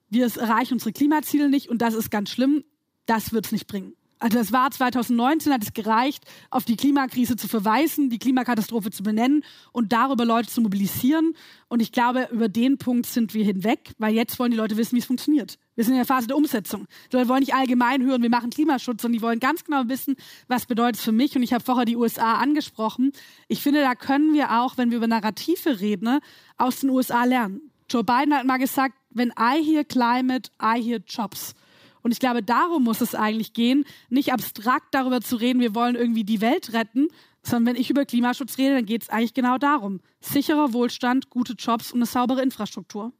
wir 0.10 0.26
erreichen 0.26 0.74
unsere 0.74 0.91
Klimaziele 0.91 1.49
nicht 1.49 1.70
und 1.70 1.82
das 1.82 1.94
ist 1.94 2.12
ganz 2.12 2.30
schlimm, 2.30 2.64
das 3.06 3.34
wird 3.34 3.45
es 3.45 3.52
nicht 3.52 3.68
bringen. 3.68 3.94
Also 4.22 4.38
das 4.38 4.52
war 4.52 4.69
2019, 4.69 5.52
hat 5.52 5.64
es 5.64 5.73
gereicht, 5.73 6.26
auf 6.52 6.64
die 6.64 6.76
Klimakrise 6.76 7.35
zu 7.38 7.48
verweisen, 7.48 8.11
die 8.11 8.19
Klimakatastrophe 8.19 8.91
zu 8.91 9.02
benennen 9.02 9.43
und 9.72 9.93
darüber 9.93 10.26
Leute 10.26 10.48
zu 10.48 10.61
mobilisieren. 10.61 11.34
Und 11.69 11.81
ich 11.81 11.91
glaube, 11.91 12.30
über 12.31 12.48
den 12.48 12.77
Punkt 12.77 13.07
sind 13.07 13.34
wir 13.34 13.43
hinweg, 13.43 13.93
weil 13.98 14.14
jetzt 14.14 14.38
wollen 14.38 14.52
die 14.52 14.57
Leute 14.57 14.77
wissen, 14.77 14.95
wie 14.95 14.99
es 14.99 15.06
funktioniert. 15.06 15.57
Wir 15.73 15.85
sind 15.85 15.93
in 15.93 15.98
der 15.98 16.06
Phase 16.06 16.27
der 16.27 16.38
Umsetzung. 16.38 16.85
Die 17.11 17.15
Leute 17.15 17.30
wollen 17.30 17.39
nicht 17.39 17.56
allgemein 17.56 18.03
hören, 18.03 18.22
wir 18.22 18.30
machen 18.30 18.52
Klimaschutz, 18.52 19.02
sondern 19.02 19.18
die 19.18 19.23
wollen 19.23 19.39
ganz 19.39 19.64
genau 19.64 19.88
wissen, 19.88 20.15
was 20.48 20.68
bedeutet 20.68 20.98
es 20.98 21.02
für 21.02 21.11
mich. 21.11 21.35
Und 21.35 21.41
ich 21.41 21.52
habe 21.52 21.64
vorher 21.64 21.85
die 21.85 21.98
USA 21.98 22.35
angesprochen. 22.35 23.14
Ich 23.48 23.64
finde, 23.64 23.81
da 23.81 23.95
können 23.95 24.35
wir 24.35 24.61
auch, 24.61 24.77
wenn 24.77 24.91
wir 24.91 24.98
über 24.98 25.07
Narrative 25.07 25.80
reden, 25.80 26.19
aus 26.60 26.81
den 26.81 26.91
USA 26.91 27.23
lernen. 27.23 27.72
Joe 27.89 28.03
Biden 28.03 28.35
hat 28.35 28.45
mal 28.45 28.57
gesagt, 28.57 28.93
wenn 29.10 29.30
I 29.30 29.64
hear 29.65 29.84
climate, 29.84 30.52
I 30.61 30.80
hear 30.80 30.99
jobs. 31.07 31.56
Und 32.03 32.11
ich 32.11 32.19
glaube, 32.19 32.44
darum 32.44 32.84
muss 32.84 33.02
es 33.02 33.15
eigentlich 33.15 33.53
gehen, 33.53 33.86
nicht 34.10 34.34
abstrakt 34.34 34.88
darüber 34.91 35.22
zu 35.22 35.36
reden, 35.36 35.60
wir 35.60 35.76
wollen 35.76 35.95
irgendwie 35.95 36.23
die 36.23 36.41
Welt 36.41 36.73
retten, 36.73 37.07
sondern 37.44 37.73
wenn 37.73 37.82
ich 37.82 37.90
über 37.90 38.06
Klimaschutz 38.06 38.57
rede, 38.57 38.76
dann 38.76 38.86
geht 38.86 39.03
es 39.03 39.10
eigentlich 39.10 39.34
genau 39.34 39.57
darum. 39.57 40.02
Sicherer 40.19 40.73
Wohlstand, 40.73 41.30
gute 41.30 41.53
Jobs 41.53 41.91
und 41.91 41.99
eine 41.99 42.06
saubere 42.06 42.41
Infrastruktur. 42.41 43.14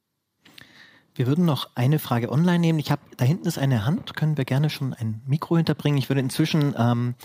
Wir 1.16 1.28
würden 1.28 1.45
noch 1.45 1.70
eine 1.76 1.99
Frage 1.99 2.32
online 2.32 2.60
nehmen. 2.60 2.80
Ich 2.80 2.91
habe 2.91 3.02
da 3.18 3.26
hinten 3.26 3.48
ist 3.48 3.58
eine 3.58 3.86
Hand, 3.86 4.16
können 4.16 4.38
wir 4.38 4.45
gerne 4.45 4.70
schon 4.70 4.94
ein 4.94 5.22
Mikro 5.26 5.58
hinterbringen. 5.58 5.98
Ich 5.98 6.10
würde 6.10 6.22
inzwischen 6.22 6.74
ähm, 6.78 7.16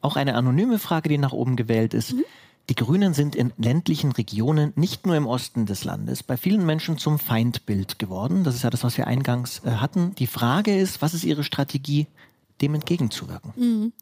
auch 0.00 0.16
eine 0.16 0.34
anonyme 0.34 0.78
Frage, 0.78 1.08
die 1.08 1.18
nach 1.18 1.32
oben 1.32 1.56
gewählt 1.56 1.92
ist. 1.92 2.14
Mhm. 2.14 2.24
Die 2.70 2.74
Grünen 2.74 3.12
sind 3.12 3.36
in 3.36 3.52
ländlichen 3.58 4.12
Regionen, 4.12 4.72
nicht 4.74 5.04
nur 5.06 5.16
im 5.16 5.26
Osten 5.26 5.66
des 5.66 5.84
Landes, 5.84 6.22
bei 6.22 6.38
vielen 6.38 6.64
Menschen 6.64 6.96
zum 6.96 7.18
Feindbild 7.18 7.98
geworden. 7.98 8.42
Das 8.42 8.54
ist 8.54 8.62
ja 8.62 8.70
das, 8.70 8.84
was 8.84 8.96
wir 8.96 9.06
eingangs 9.06 9.62
äh, 9.64 9.70
hatten. 9.72 10.14
Die 10.14 10.26
Frage 10.26 10.78
ist, 10.78 11.02
was 11.02 11.12
ist 11.12 11.24
Ihre 11.24 11.44
Strategie, 11.44 12.06
dem 12.62 12.74
entgegenzuwirken? 12.74 13.52
Mhm. 13.56 13.92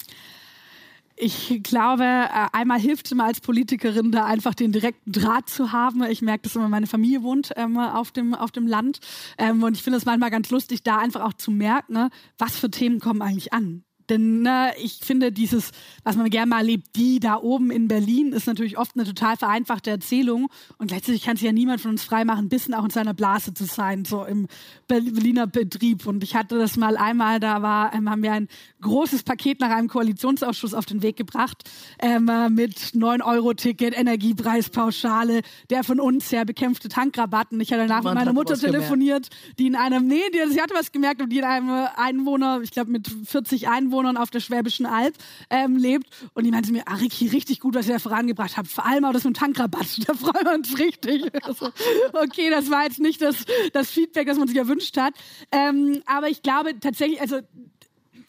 Ich 1.17 1.61
glaube, 1.63 2.05
äh, 2.05 2.47
einmal 2.53 2.81
hilft 2.81 3.07
es 3.07 3.15
mir 3.15 3.25
als 3.25 3.41
Politikerin, 3.41 4.13
da 4.13 4.27
einfach 4.27 4.55
den 4.55 4.73
direkten 4.73 5.11
Draht 5.11 5.49
zu 5.49 5.73
haben. 5.73 6.03
Ich 6.05 6.23
merke 6.23 6.45
dass 6.45 6.57
immer, 6.57 6.69
meine 6.69 6.87
Familie 6.87 7.23
wohnt 7.23 7.53
ähm, 7.57 7.79
auf, 7.79 8.13
dem, 8.13 8.35
auf 8.35 8.53
dem 8.53 8.67
Land. 8.67 9.01
Ähm, 9.39 9.63
und 9.63 9.77
ich 9.77 9.83
finde 9.83 9.99
es 9.99 10.05
manchmal 10.05 10.31
ganz 10.31 10.51
lustig, 10.51 10.85
da 10.85 10.99
einfach 10.99 11.23
auch 11.23 11.35
zu 11.35 11.51
merken, 11.51 11.95
ne, 11.95 12.11
was 12.39 12.57
für 12.57 12.71
Themen 12.71 13.01
kommen 13.01 13.23
eigentlich 13.23 13.53
an 13.53 13.85
Denn 14.13 14.43
ne, 14.43 14.73
ich 14.77 14.99
finde, 15.03 15.33
dieses, 15.33 15.71
was 16.05 16.17
man 16.17 16.29
gerne 16.29 16.51
mal 16.51 16.59
erlebt, 16.59 16.97
die 16.97 17.19
da 17.19 17.37
oben 17.37 17.71
in 17.71 17.89
Berlin, 17.89 18.33
ist 18.33 18.47
natürlich 18.47 18.77
oft 18.77 18.95
eine 18.95 19.07
total 19.07 19.39
vereinfachte 19.39 19.89
Erzählung. 19.89 20.51
Und 20.77 20.89
gleichzeitig 20.89 21.23
kann 21.23 21.37
sich 21.37 21.47
ja 21.47 21.53
niemand 21.53 21.81
von 21.81 21.93
uns 21.93 22.05
freimachen, 22.05 22.45
ein 22.45 22.49
bisschen 22.51 22.75
auch 22.75 22.85
in 22.85 22.91
seiner 22.91 23.15
Blase 23.15 23.55
zu 23.55 23.65
sein, 23.65 24.05
so 24.05 24.25
im 24.25 24.49
Berliner 24.87 25.47
Betrieb. 25.47 26.07
Und 26.07 26.23
ich 26.23 26.35
hatte 26.35 26.59
das 26.59 26.77
mal 26.77 26.99
einmal, 26.99 27.41
da 27.41 27.63
war, 27.63 27.95
ähm, 27.95 28.11
haben 28.11 28.23
wir 28.23 28.33
ein 28.33 28.49
großes 28.83 29.23
Paket 29.23 29.61
nach 29.61 29.71
einem 29.71 29.89
Koalitionsausschuss 29.89 30.75
auf 30.75 30.85
den 30.85 31.03
Weg 31.03 31.17
gebracht, 31.17 31.65
ähm, 31.99 32.29
äh, 32.29 32.51
mit 32.51 32.77
9-Euro-Ticket, 32.95 33.97
Energiepreispauschale, 33.97 35.41
der 35.71 35.85
von 35.85 36.01
uns 36.01 36.31
her 36.31 36.45
bekämpfte 36.45 36.91
Tankrabatten. 36.91 37.59
Ich 37.63 37.73
hatte 37.73 37.87
danach 37.87 38.05
mit 38.05 38.13
meiner 38.13 38.35
Mutter 38.35 38.59
telefoniert, 38.59 39.31
gemerkt. 39.31 39.59
die 39.59 39.69
in 39.69 39.75
einem, 39.75 40.07
nee, 40.07 40.21
die, 40.35 40.53
sie 40.53 40.61
hatte 40.61 40.75
was 40.75 40.93
gemerkt, 40.93 41.23
und 41.23 41.31
die 41.31 41.39
in 41.39 41.45
einem 41.45 41.87
Einwohner, 41.97 42.61
ich 42.63 42.73
glaube 42.73 42.91
mit 42.91 43.09
40 43.09 43.69
Einwohnern 43.69 44.02
auf 44.07 44.31
der 44.31 44.41
Schwäbischen 44.41 44.87
Alb 44.87 45.15
ähm, 45.51 45.77
lebt. 45.77 46.09
Und 46.35 46.45
die 46.45 46.51
meinte 46.51 46.73
mir, 46.73 46.85
Ricky, 47.01 47.29
richtig 47.29 47.61
gut, 47.61 47.75
was 47.75 47.87
ihr 47.87 47.95
da 47.95 47.99
vorangebracht 47.99 48.57
habt. 48.57 48.69
Vor 48.69 48.87
allem 48.87 49.05
auch 49.05 49.13
das 49.13 49.25
mit 49.25 49.37
dem 49.37 49.41
Tankrabatt. 49.41 49.87
Da 50.07 50.15
freuen 50.15 50.45
wir 50.45 50.55
uns 50.55 50.79
richtig. 50.79 51.31
Also, 51.45 51.71
okay, 52.13 52.51
das 52.51 52.71
war 52.71 52.85
jetzt 52.85 52.99
nicht 52.99 53.23
das, 53.23 53.45
das 53.73 53.91
Feedback, 53.91 54.27
das 54.27 54.37
man 54.37 54.49
sich 54.49 54.57
erwünscht 54.57 54.97
hat. 54.97 55.15
Ähm, 55.53 56.03
aber 56.07 56.29
ich 56.29 56.43
glaube 56.43 56.79
tatsächlich, 56.81 57.21
also 57.21 57.41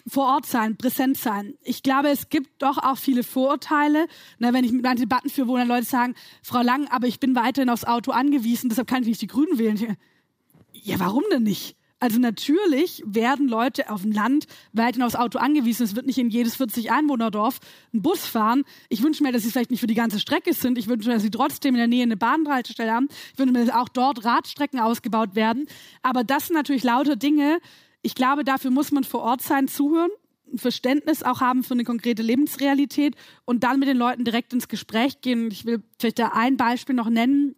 vor 0.08 0.28
Ort 0.28 0.46
sein, 0.46 0.78
präsent 0.78 1.18
sein. 1.18 1.56
Ich 1.64 1.82
glaube, 1.84 2.10
es 2.10 2.30
gibt 2.30 2.62
doch 2.62 2.78
auch 2.78 2.98
viele 2.98 3.24
Vorurteile. 3.24 4.08
Na, 4.38 4.54
wenn 4.54 4.66
ich 4.66 4.72
mit 4.72 4.84
meinen 4.84 5.00
Debatten 5.00 5.30
führe, 5.30 5.48
wo 5.48 5.58
dann 5.58 5.68
Leute 5.68 5.86
sagen, 5.86 6.16
Frau 6.42 6.62
Lang, 6.62 6.88
aber 6.90 7.08
ich 7.08 7.20
bin 7.20 7.36
weiterhin 7.36 7.70
aufs 7.70 7.86
Auto 7.86 8.12
angewiesen, 8.12 8.70
deshalb 8.70 8.88
kann 8.88 9.04
ich 9.04 9.08
nicht 9.08 9.22
die 9.22 9.28
Grünen 9.28 9.58
wählen. 9.58 9.98
Ja, 10.74 11.00
warum 11.00 11.24
denn 11.32 11.44
nicht? 11.44 11.78
Also 12.04 12.20
natürlich 12.20 13.02
werden 13.06 13.48
Leute 13.48 13.90
auf 13.90 14.02
dem 14.02 14.12
Land 14.12 14.48
weiterhin 14.74 15.04
aufs 15.04 15.16
Auto 15.16 15.40
angewiesen. 15.40 15.84
Es 15.84 15.96
wird 15.96 16.06
nicht 16.06 16.18
in 16.18 16.30
jedes 16.30 16.58
40 16.58 16.92
Einwohnerdorf 16.92 17.62
ein 17.94 18.02
Bus 18.02 18.26
fahren. 18.26 18.66
Ich 18.90 19.02
wünsche 19.04 19.24
mir, 19.24 19.32
dass 19.32 19.44
sie 19.44 19.52
vielleicht 19.52 19.72
nicht 19.72 19.80
für 19.80 19.88
die 19.88 19.94
ganze 19.94 20.20
Strecke 20.20 20.54
sind. 20.54 20.78
Ich 20.78 20.90
wünsche 20.90 21.08
mir, 21.08 21.14
dass 21.14 21.24
sie 21.24 21.32
trotzdem 21.32 21.76
in 21.76 21.78
der 21.78 21.88
Nähe 21.88 22.04
eine 22.04 22.18
Bahnhaltestelle 22.18 22.92
haben. 22.92 23.08
Ich 23.32 23.40
wünsche 23.40 23.54
mir, 23.54 23.66
dass 23.66 23.74
auch 23.74 23.88
dort 23.88 24.26
Radstrecken 24.26 24.82
ausgebaut 24.82 25.36
werden. 25.36 25.66
Aber 26.02 26.26
das 26.26 26.48
sind 26.48 26.58
natürlich 26.58 26.84
lauter 26.84 27.16
Dinge. 27.16 27.60
Ich 28.02 28.16
glaube, 28.16 28.44
dafür 28.44 28.72
muss 28.72 28.92
man 28.92 29.06
vor 29.06 29.22
Ort 29.22 29.42
sein, 29.42 29.70
zuhören 29.70 30.12
ein 30.52 30.58
Verständnis 30.58 31.24
auch 31.24 31.40
haben 31.40 31.64
für 31.64 31.74
eine 31.74 31.86
konkrete 31.86 32.22
Lebensrealität 32.22 33.16
und 33.46 33.64
dann 33.64 33.80
mit 33.80 33.88
den 33.88 33.98
Leuten 33.98 34.26
direkt 34.26 34.52
ins 34.52 34.68
Gespräch 34.68 35.22
gehen. 35.22 35.50
Ich 35.50 35.66
will 35.66 35.82
vielleicht 35.98 36.20
da 36.20 36.34
ein 36.34 36.58
Beispiel 36.58 36.96
noch 36.96 37.10
nennen 37.10 37.56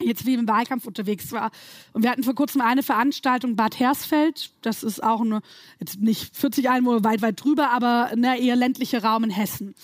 jetzt 0.00 0.26
wie 0.26 0.34
im 0.34 0.48
Wahlkampf 0.48 0.86
unterwegs 0.86 1.32
war. 1.32 1.50
Und 1.92 2.02
wir 2.02 2.10
hatten 2.10 2.22
vor 2.22 2.34
kurzem 2.34 2.60
eine 2.60 2.82
Veranstaltung 2.82 3.56
Bad 3.56 3.78
Hersfeld. 3.78 4.50
Das 4.62 4.82
ist 4.82 5.02
auch 5.02 5.20
eine, 5.20 5.40
jetzt 5.80 6.00
nicht 6.00 6.36
40 6.36 6.68
Einwohner 6.68 7.04
weit, 7.04 7.22
weit 7.22 7.42
drüber, 7.42 7.70
aber 7.70 8.10
ne, 8.16 8.40
eher 8.40 8.56
ländlicher 8.56 9.02
Raum 9.02 9.24
in 9.24 9.30
Hessen. 9.30 9.74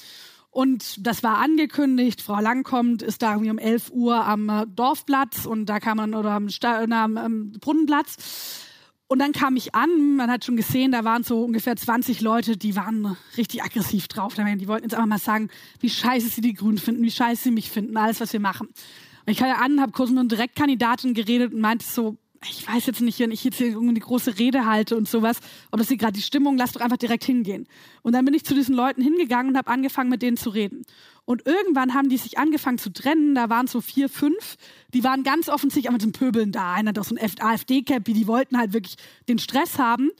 Und 0.52 1.06
das 1.06 1.22
war 1.22 1.38
angekündigt, 1.38 2.20
Frau 2.20 2.38
Lang 2.38 2.62
kommt, 2.62 3.00
ist 3.00 3.22
da 3.22 3.32
irgendwie 3.32 3.50
um 3.50 3.58
11 3.58 3.90
Uhr 3.90 4.26
am 4.26 4.50
äh, 4.50 4.66
Dorfplatz 4.66 5.46
und 5.46 5.64
da 5.64 5.80
kam 5.80 5.96
man, 5.96 6.14
oder 6.14 6.32
am, 6.32 6.50
Sta 6.50 6.86
na, 6.86 7.04
am 7.04 7.52
Brunnenplatz. 7.52 8.60
Und 9.06 9.18
dann 9.18 9.32
kam 9.32 9.56
ich 9.56 9.74
an, 9.74 10.16
man 10.16 10.30
hat 10.30 10.44
schon 10.44 10.56
gesehen, 10.56 10.92
da 10.92 11.04
waren 11.04 11.22
so 11.22 11.42
ungefähr 11.42 11.74
20 11.74 12.20
Leute, 12.20 12.58
die 12.58 12.76
waren 12.76 13.16
richtig 13.36 13.62
aggressiv 13.62 14.08
drauf. 14.08 14.34
Die 14.34 14.68
wollten 14.68 14.84
jetzt 14.84 14.94
einfach 14.94 15.06
mal 15.06 15.18
sagen, 15.18 15.48
wie 15.80 15.90
scheiße 15.90 16.28
sie 16.28 16.40
die 16.42 16.54
Grünen 16.54 16.78
finden, 16.78 17.02
wie 17.02 17.10
scheiße 17.10 17.44
sie 17.44 17.50
mich 17.50 17.70
finden, 17.70 17.96
alles, 17.96 18.20
was 18.20 18.32
wir 18.32 18.40
machen. 18.40 18.68
Und 19.24 19.32
ich 19.32 19.38
kam 19.38 19.48
ja 19.48 19.56
an, 19.56 19.80
habe 19.80 19.92
kurz 19.92 20.10
mit 20.10 20.18
einer 20.18 20.28
Direktkandidatin 20.28 21.14
geredet 21.14 21.52
und 21.52 21.60
meinte 21.60 21.84
so, 21.86 22.16
ich 22.48 22.66
weiß 22.66 22.86
jetzt 22.86 23.00
nicht, 23.00 23.18
wenn 23.20 23.30
ich 23.30 23.44
jetzt 23.44 23.58
hier 23.58 23.68
irgendwie 23.68 23.94
die 23.94 24.00
große 24.00 24.38
Rede 24.38 24.66
halte 24.66 24.96
und 24.96 25.08
sowas, 25.08 25.38
ob 25.70 25.78
das 25.78 25.88
hier 25.88 25.96
gerade 25.96 26.14
die 26.14 26.22
Stimmung, 26.22 26.56
lass 26.56 26.72
doch 26.72 26.80
einfach 26.80 26.96
direkt 26.96 27.24
hingehen. 27.24 27.68
Und 28.02 28.14
dann 28.14 28.24
bin 28.24 28.34
ich 28.34 28.44
zu 28.44 28.54
diesen 28.54 28.74
Leuten 28.74 29.00
hingegangen 29.00 29.52
und 29.52 29.58
habe 29.58 29.70
angefangen, 29.70 30.10
mit 30.10 30.22
denen 30.22 30.36
zu 30.36 30.50
reden. 30.50 30.84
Und 31.24 31.46
irgendwann 31.46 31.94
haben 31.94 32.08
die 32.08 32.16
sich 32.16 32.38
angefangen 32.38 32.78
zu 32.78 32.92
trennen, 32.92 33.34
da 33.34 33.48
waren 33.48 33.68
so 33.68 33.80
vier, 33.80 34.08
fünf, 34.08 34.56
die 34.92 35.04
waren 35.04 35.22
ganz 35.22 35.48
offensichtlich 35.48 35.88
auch 35.88 35.92
mit 35.92 36.02
dem 36.02 36.12
Pöbeln 36.12 36.50
da. 36.50 36.74
Einer 36.74 36.88
hat 36.88 37.04
so 37.04 37.14
ein 37.14 37.40
AfD-Cap, 37.40 38.04
die 38.04 38.26
wollten 38.26 38.58
halt 38.58 38.72
wirklich 38.72 38.96
den 39.28 39.38
Stress 39.38 39.78
haben. 39.78 40.10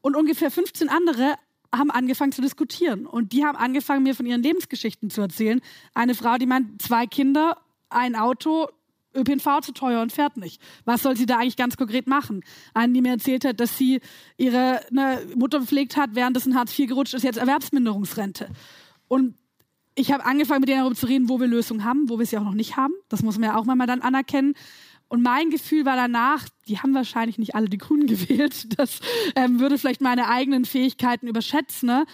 Und 0.00 0.16
ungefähr 0.16 0.50
15 0.50 0.88
andere 0.88 1.34
haben 1.74 1.90
angefangen 1.90 2.32
zu 2.32 2.42
diskutieren. 2.42 3.06
Und 3.06 3.32
die 3.32 3.44
haben 3.44 3.56
angefangen, 3.56 4.02
mir 4.02 4.14
von 4.14 4.26
ihren 4.26 4.42
Lebensgeschichten 4.42 5.10
zu 5.10 5.20
erzählen. 5.20 5.60
Eine 5.94 6.14
Frau, 6.14 6.36
die 6.36 6.46
meint, 6.46 6.80
zwei 6.82 7.06
Kinder 7.06 7.56
ein 7.92 8.16
Auto, 8.16 8.68
ÖPNV 9.14 9.60
zu 9.60 9.72
teuer 9.72 10.00
und 10.02 10.12
fährt 10.12 10.36
nicht. 10.36 10.60
Was 10.84 11.02
soll 11.02 11.16
sie 11.16 11.26
da 11.26 11.38
eigentlich 11.38 11.56
ganz 11.56 11.76
konkret 11.76 12.06
machen? 12.06 12.42
Eine, 12.74 12.92
die 12.92 13.02
mir 13.02 13.12
erzählt 13.12 13.44
hat, 13.44 13.60
dass 13.60 13.76
sie 13.76 14.00
ihre 14.36 14.80
ne, 14.90 15.18
Mutter 15.36 15.60
gepflegt 15.60 15.96
hat, 15.96 16.10
während 16.14 16.36
es 16.36 16.46
in 16.46 16.56
Hartz 16.56 16.78
IV 16.78 16.88
gerutscht 16.88 17.14
ist, 17.14 17.22
jetzt 17.22 17.38
Erwerbsminderungsrente. 17.38 18.48
Und 19.08 19.34
ich 19.94 20.12
habe 20.12 20.24
angefangen, 20.24 20.60
mit 20.60 20.68
denen 20.68 20.80
darüber 20.80 20.96
zu 20.96 21.06
reden, 21.06 21.28
wo 21.28 21.38
wir 21.38 21.46
Lösungen 21.46 21.84
haben, 21.84 22.08
wo 22.08 22.18
wir 22.18 22.26
sie 22.26 22.38
auch 22.38 22.44
noch 22.44 22.54
nicht 22.54 22.76
haben. 22.76 22.94
Das 23.08 23.22
muss 23.22 23.38
man 23.38 23.50
ja 23.50 23.56
auch 23.56 23.64
mal 23.64 23.76
dann 23.86 24.00
anerkennen. 24.00 24.54
Und 25.08 25.22
mein 25.22 25.50
Gefühl 25.50 25.84
war 25.84 25.96
danach, 25.96 26.48
die 26.68 26.78
haben 26.78 26.94
wahrscheinlich 26.94 27.36
nicht 27.36 27.54
alle 27.54 27.68
die 27.68 27.76
Grünen 27.76 28.06
gewählt. 28.06 28.78
Das 28.78 29.00
ähm, 29.36 29.60
würde 29.60 29.76
vielleicht 29.76 30.00
meine 30.00 30.28
eigenen 30.28 30.64
Fähigkeiten 30.64 31.26
überschätzen. 31.26 31.88
Ne? 31.88 32.06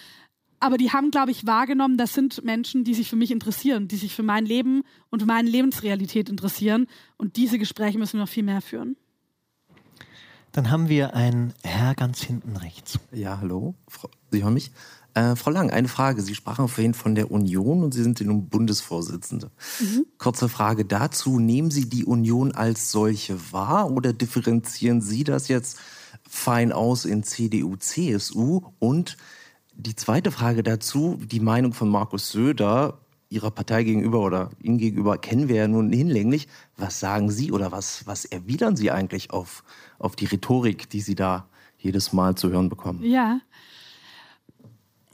Aber 0.61 0.77
die 0.77 0.91
haben, 0.93 1.11
glaube 1.11 1.31
ich, 1.31 1.47
wahrgenommen, 1.47 1.97
das 1.97 2.15
sind 2.15 2.45
Menschen, 2.45 2.85
die 2.85 2.95
sich 2.95 3.09
für 3.09 3.17
mich 3.17 3.31
interessieren, 3.31 3.89
die 3.89 3.97
sich 3.97 4.15
für 4.15 4.23
mein 4.23 4.45
Leben 4.45 4.83
und 5.11 5.27
meine 5.27 5.49
Lebensrealität 5.49 6.29
interessieren. 6.29 6.87
Und 7.17 7.37
diese 7.37 7.59
Gespräche 7.59 7.99
müssen 7.99 8.15
wir 8.15 8.23
noch 8.23 8.29
viel 8.29 8.43
mehr 8.43 8.61
führen. 8.61 8.97
Dann 10.53 10.71
haben 10.71 10.89
wir 10.89 11.15
einen 11.15 11.55
Herr 11.63 11.95
ganz 11.95 12.23
hinten 12.23 12.57
rechts. 12.57 12.99
Ja, 13.13 13.39
hallo. 13.41 13.75
Frau, 13.87 14.09
Sie 14.31 14.43
hören 14.43 14.55
mich? 14.55 14.73
Äh, 15.15 15.37
Frau 15.37 15.51
Lang, 15.51 15.71
eine 15.71 15.89
Frage. 15.89 16.23
Sie 16.23 16.35
sprachen 16.35 16.69
vorhin 16.69 16.95
von 16.95 17.15
der 17.15 17.31
Union 17.31 17.83
und 17.83 17.93
Sie 17.93 18.03
sind 18.03 18.21
nun 18.21 18.49
Bundesvorsitzende. 18.49 19.51
Mhm. 19.81 20.07
Kurze 20.17 20.49
Frage 20.49 20.85
dazu. 20.85 21.39
Nehmen 21.39 21.71
Sie 21.71 21.89
die 21.89 22.05
Union 22.05 22.53
als 22.53 22.91
solche 22.91 23.53
wahr 23.53 23.91
oder 23.91 24.13
differenzieren 24.13 25.01
Sie 25.01 25.25
das 25.25 25.49
jetzt 25.49 25.79
fein 26.29 26.73
aus 26.73 27.05
in 27.05 27.23
CDU, 27.23 27.77
CSU? 27.77 28.63
Und 28.79 29.17
die 29.79 29.95
zweite 29.95 30.33
Frage 30.33 30.65
dazu, 30.65 31.19
die 31.25 31.41
Meinung 31.41 31.73
von 31.73 31.89
Markus 31.89 32.31
Söder, 32.31 32.99
Ihrer 33.31 33.51
Partei 33.51 33.85
gegenüber 33.85 34.21
oder 34.21 34.51
Ihnen 34.61 34.79
gegenüber, 34.79 35.19
kennen 35.19 35.49
wir 35.49 35.57
ja 35.57 35.69
nun 35.69 35.93
hinlänglich. 35.93 36.49
Was 36.77 36.99
sagen 36.99 37.31
Sie 37.31 37.53
oder 37.53 37.71
was, 37.71 38.07
was 38.07 38.25
erwidern 38.25 38.75
Sie 38.75 38.91
eigentlich 38.91 39.31
auf, 39.31 39.63
auf 39.99 40.17
die 40.17 40.25
Rhetorik, 40.25 40.91
die 40.91 41.01
Sie 41.01 41.15
da 41.15 41.47
jedes 41.79 42.13
Mal 42.13 42.35
zu 42.35 42.51
hören 42.51 42.69
bekommen? 42.69 43.05
Ja, 43.05 43.41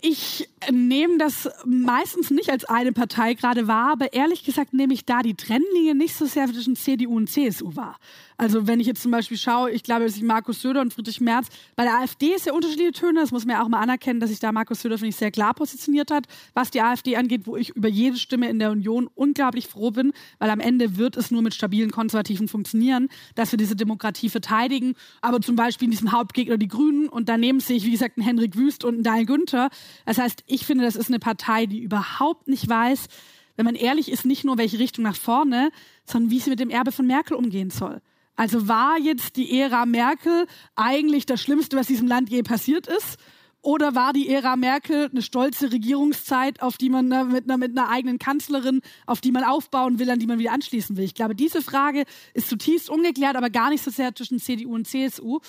ich 0.00 0.48
nehme 0.70 1.18
das 1.18 1.48
meistens 1.64 2.30
nicht 2.30 2.50
als 2.50 2.64
eine 2.64 2.92
Partei 2.92 3.34
gerade 3.34 3.66
wahr, 3.66 3.92
aber 3.92 4.12
ehrlich 4.12 4.44
gesagt 4.44 4.72
nehme 4.72 4.94
ich 4.94 5.04
da 5.04 5.22
die 5.22 5.34
Trennlinie 5.34 5.94
nicht 5.94 6.14
so 6.14 6.26
sehr 6.26 6.46
zwischen 6.46 6.76
CDU 6.76 7.16
und 7.16 7.28
CSU 7.28 7.76
wahr. 7.76 7.98
Also 8.36 8.66
wenn 8.66 8.80
ich 8.80 8.86
jetzt 8.86 9.02
zum 9.02 9.12
Beispiel 9.12 9.36
schaue, 9.36 9.70
ich 9.70 9.82
glaube, 9.82 10.04
dass 10.04 10.16
ich 10.16 10.22
Markus 10.22 10.60
Söder 10.60 10.80
und 10.80 10.92
Friedrich 10.92 11.20
Merz, 11.20 11.48
bei 11.76 11.84
der 11.84 12.00
AfD 12.00 12.34
ist 12.34 12.46
ja 12.46 12.52
unterschiedliche 12.52 12.92
Töne, 12.92 13.20
das 13.20 13.30
muss 13.30 13.44
man 13.46 13.56
ja 13.56 13.62
auch 13.62 13.68
mal 13.68 13.80
anerkennen, 13.80 14.18
dass 14.18 14.30
sich 14.30 14.40
da 14.40 14.50
Markus 14.50 14.82
Söder, 14.82 14.98
finde 14.98 15.10
ich, 15.10 15.16
sehr 15.16 15.30
klar 15.30 15.54
positioniert 15.54 16.10
hat, 16.10 16.26
was 16.52 16.70
die 16.70 16.80
AfD 16.80 17.16
angeht, 17.16 17.42
wo 17.46 17.56
ich 17.56 17.70
über 17.70 17.88
jede 17.88 18.16
Stimme 18.16 18.48
in 18.48 18.58
der 18.58 18.72
Union 18.72 19.08
unglaublich 19.14 19.68
froh 19.68 19.90
bin, 19.92 20.12
weil 20.38 20.50
am 20.50 20.60
Ende 20.60 20.96
wird 20.96 21.16
es 21.16 21.30
nur 21.30 21.42
mit 21.42 21.54
stabilen 21.54 21.90
Konservativen 21.90 22.48
funktionieren, 22.48 23.08
dass 23.36 23.52
wir 23.52 23.56
diese 23.56 23.76
Demokratie 23.76 24.28
verteidigen. 24.28 24.94
Aber 25.20 25.40
zum 25.40 25.54
Beispiel 25.54 25.86
in 25.86 25.92
diesem 25.92 26.12
Hauptgegner 26.12 26.58
die 26.58 26.68
Grünen 26.68 27.08
und 27.08 27.28
daneben 27.28 27.60
sehe 27.60 27.76
ich, 27.76 27.84
wie 27.84 27.92
gesagt, 27.92 28.18
einen 28.18 28.26
Henrik 28.26 28.56
Wüst 28.56 28.84
und 28.84 28.94
einen 28.94 29.02
Daniel 29.04 29.26
Günther. 29.26 29.70
Das 30.06 30.18
heißt, 30.18 30.42
ich 30.54 30.64
finde, 30.64 30.84
das 30.84 30.96
ist 30.96 31.08
eine 31.08 31.18
Partei, 31.18 31.66
die 31.66 31.80
überhaupt 31.80 32.48
nicht 32.48 32.68
weiß, 32.68 33.08
wenn 33.56 33.64
man 33.64 33.74
ehrlich 33.74 34.10
ist, 34.10 34.24
nicht 34.24 34.44
nur 34.44 34.58
welche 34.58 34.78
Richtung 34.78 35.04
nach 35.04 35.16
vorne, 35.16 35.70
sondern 36.04 36.30
wie 36.30 36.40
sie 36.40 36.50
mit 36.50 36.60
dem 36.60 36.70
Erbe 36.70 36.92
von 36.92 37.06
Merkel 37.06 37.36
umgehen 37.36 37.70
soll. 37.70 38.00
Also 38.36 38.66
war 38.66 38.98
jetzt 38.98 39.36
die 39.36 39.60
Ära 39.60 39.86
Merkel 39.86 40.46
eigentlich 40.74 41.26
das 41.26 41.40
Schlimmste, 41.40 41.76
was 41.76 41.86
diesem 41.86 42.08
Land 42.08 42.30
je 42.30 42.42
passiert 42.42 42.86
ist? 42.86 43.18
Oder 43.62 43.94
war 43.94 44.12
die 44.12 44.28
Ära 44.28 44.56
Merkel 44.56 45.08
eine 45.10 45.22
stolze 45.22 45.72
Regierungszeit, 45.72 46.60
auf 46.60 46.76
die 46.76 46.90
man 46.90 47.08
ne, 47.08 47.24
mit, 47.24 47.44
einer, 47.44 47.56
mit 47.56 47.78
einer 47.78 47.88
eigenen 47.88 48.18
Kanzlerin, 48.18 48.82
auf 49.06 49.22
die 49.22 49.32
man 49.32 49.42
aufbauen 49.42 49.98
will, 49.98 50.10
an 50.10 50.18
die 50.18 50.26
man 50.26 50.38
wieder 50.38 50.52
anschließen 50.52 50.96
will? 50.96 51.04
Ich 51.04 51.14
glaube, 51.14 51.34
diese 51.34 51.62
Frage 51.62 52.04
ist 52.34 52.50
zutiefst 52.50 52.90
ungeklärt, 52.90 53.36
aber 53.36 53.48
gar 53.48 53.70
nicht 53.70 53.82
so 53.82 53.90
sehr 53.90 54.14
zwischen 54.14 54.38
CDU 54.38 54.74
und 54.74 54.86
CSU. 54.86 55.40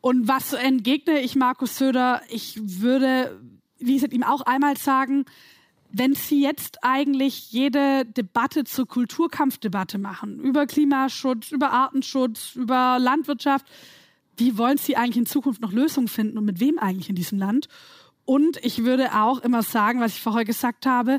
Und 0.00 0.26
was 0.26 0.52
entgegne 0.52 1.20
ich 1.20 1.36
Markus 1.36 1.76
Söder? 1.76 2.22
Ich 2.28 2.58
würde, 2.60 3.40
wie 3.78 3.94
gesagt, 3.94 4.12
ihm 4.12 4.22
auch 4.22 4.42
einmal 4.42 4.76
sagen, 4.76 5.24
wenn 5.90 6.14
Sie 6.14 6.42
jetzt 6.42 6.84
eigentlich 6.84 7.50
jede 7.50 8.04
Debatte 8.04 8.64
zur 8.64 8.86
Kulturkampfdebatte 8.86 9.98
machen, 9.98 10.38
über 10.40 10.66
Klimaschutz, 10.66 11.50
über 11.50 11.70
Artenschutz, 11.70 12.54
über 12.56 12.98
Landwirtschaft, 13.00 13.66
wie 14.36 14.58
wollen 14.58 14.76
Sie 14.76 14.96
eigentlich 14.96 15.16
in 15.16 15.26
Zukunft 15.26 15.60
noch 15.60 15.72
Lösungen 15.72 16.08
finden 16.08 16.38
und 16.38 16.44
mit 16.44 16.60
wem 16.60 16.78
eigentlich 16.78 17.08
in 17.08 17.16
diesem 17.16 17.38
Land? 17.38 17.68
Und 18.24 18.62
ich 18.64 18.84
würde 18.84 19.14
auch 19.14 19.38
immer 19.40 19.62
sagen, 19.62 20.00
was 20.00 20.14
ich 20.14 20.20
vorher 20.20 20.44
gesagt 20.44 20.84
habe, 20.84 21.18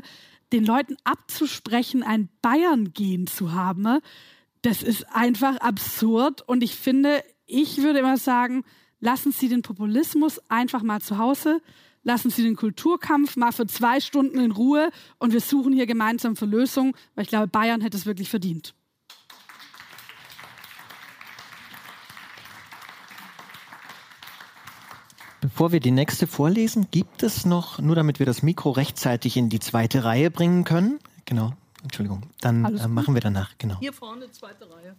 den 0.52 0.64
Leuten 0.64 0.96
abzusprechen, 1.04 2.02
ein 2.02 2.28
Bayern-Gen 2.40 3.26
zu 3.26 3.52
haben, 3.52 3.98
das 4.62 4.82
ist 4.82 5.06
einfach 5.14 5.56
absurd. 5.56 6.42
Und 6.46 6.62
ich 6.62 6.74
finde, 6.76 7.22
ich 7.46 7.78
würde 7.78 7.98
immer 8.00 8.16
sagen, 8.16 8.64
lassen 9.00 9.32
Sie 9.32 9.48
den 9.48 9.62
Populismus 9.62 10.40
einfach 10.48 10.82
mal 10.82 11.00
zu 11.00 11.18
Hause 11.18 11.60
lassen 12.02 12.30
Sie 12.30 12.42
den 12.42 12.56
Kulturkampf 12.56 13.36
mal 13.36 13.52
für 13.52 13.66
zwei 13.66 14.00
Stunden 14.00 14.38
in 14.38 14.52
Ruhe 14.52 14.90
und 15.18 15.32
wir 15.32 15.40
suchen 15.40 15.72
hier 15.72 15.86
gemeinsam 15.86 16.36
für 16.36 16.46
Lösungen, 16.46 16.94
weil 17.14 17.24
ich 17.24 17.28
glaube, 17.28 17.46
Bayern 17.46 17.80
hätte 17.80 17.96
es 17.96 18.06
wirklich 18.06 18.30
verdient. 18.30 18.74
Bevor 25.40 25.72
wir 25.72 25.80
die 25.80 25.90
nächste 25.90 26.26
vorlesen, 26.26 26.88
gibt 26.90 27.22
es 27.22 27.46
noch, 27.46 27.78
nur 27.78 27.96
damit 27.96 28.18
wir 28.18 28.26
das 28.26 28.42
Mikro 28.42 28.70
rechtzeitig 28.70 29.38
in 29.38 29.48
die 29.48 29.58
zweite 29.58 30.04
Reihe 30.04 30.30
bringen 30.30 30.64
können, 30.64 30.98
genau, 31.24 31.54
Entschuldigung, 31.82 32.24
dann 32.40 32.76
äh, 32.76 32.88
machen 32.88 33.14
wir 33.14 33.22
danach, 33.22 33.56
genau. 33.56 33.78
Hier 33.80 33.94
vorne, 33.94 34.30
zweite 34.30 34.70
Reihe. 34.70 34.96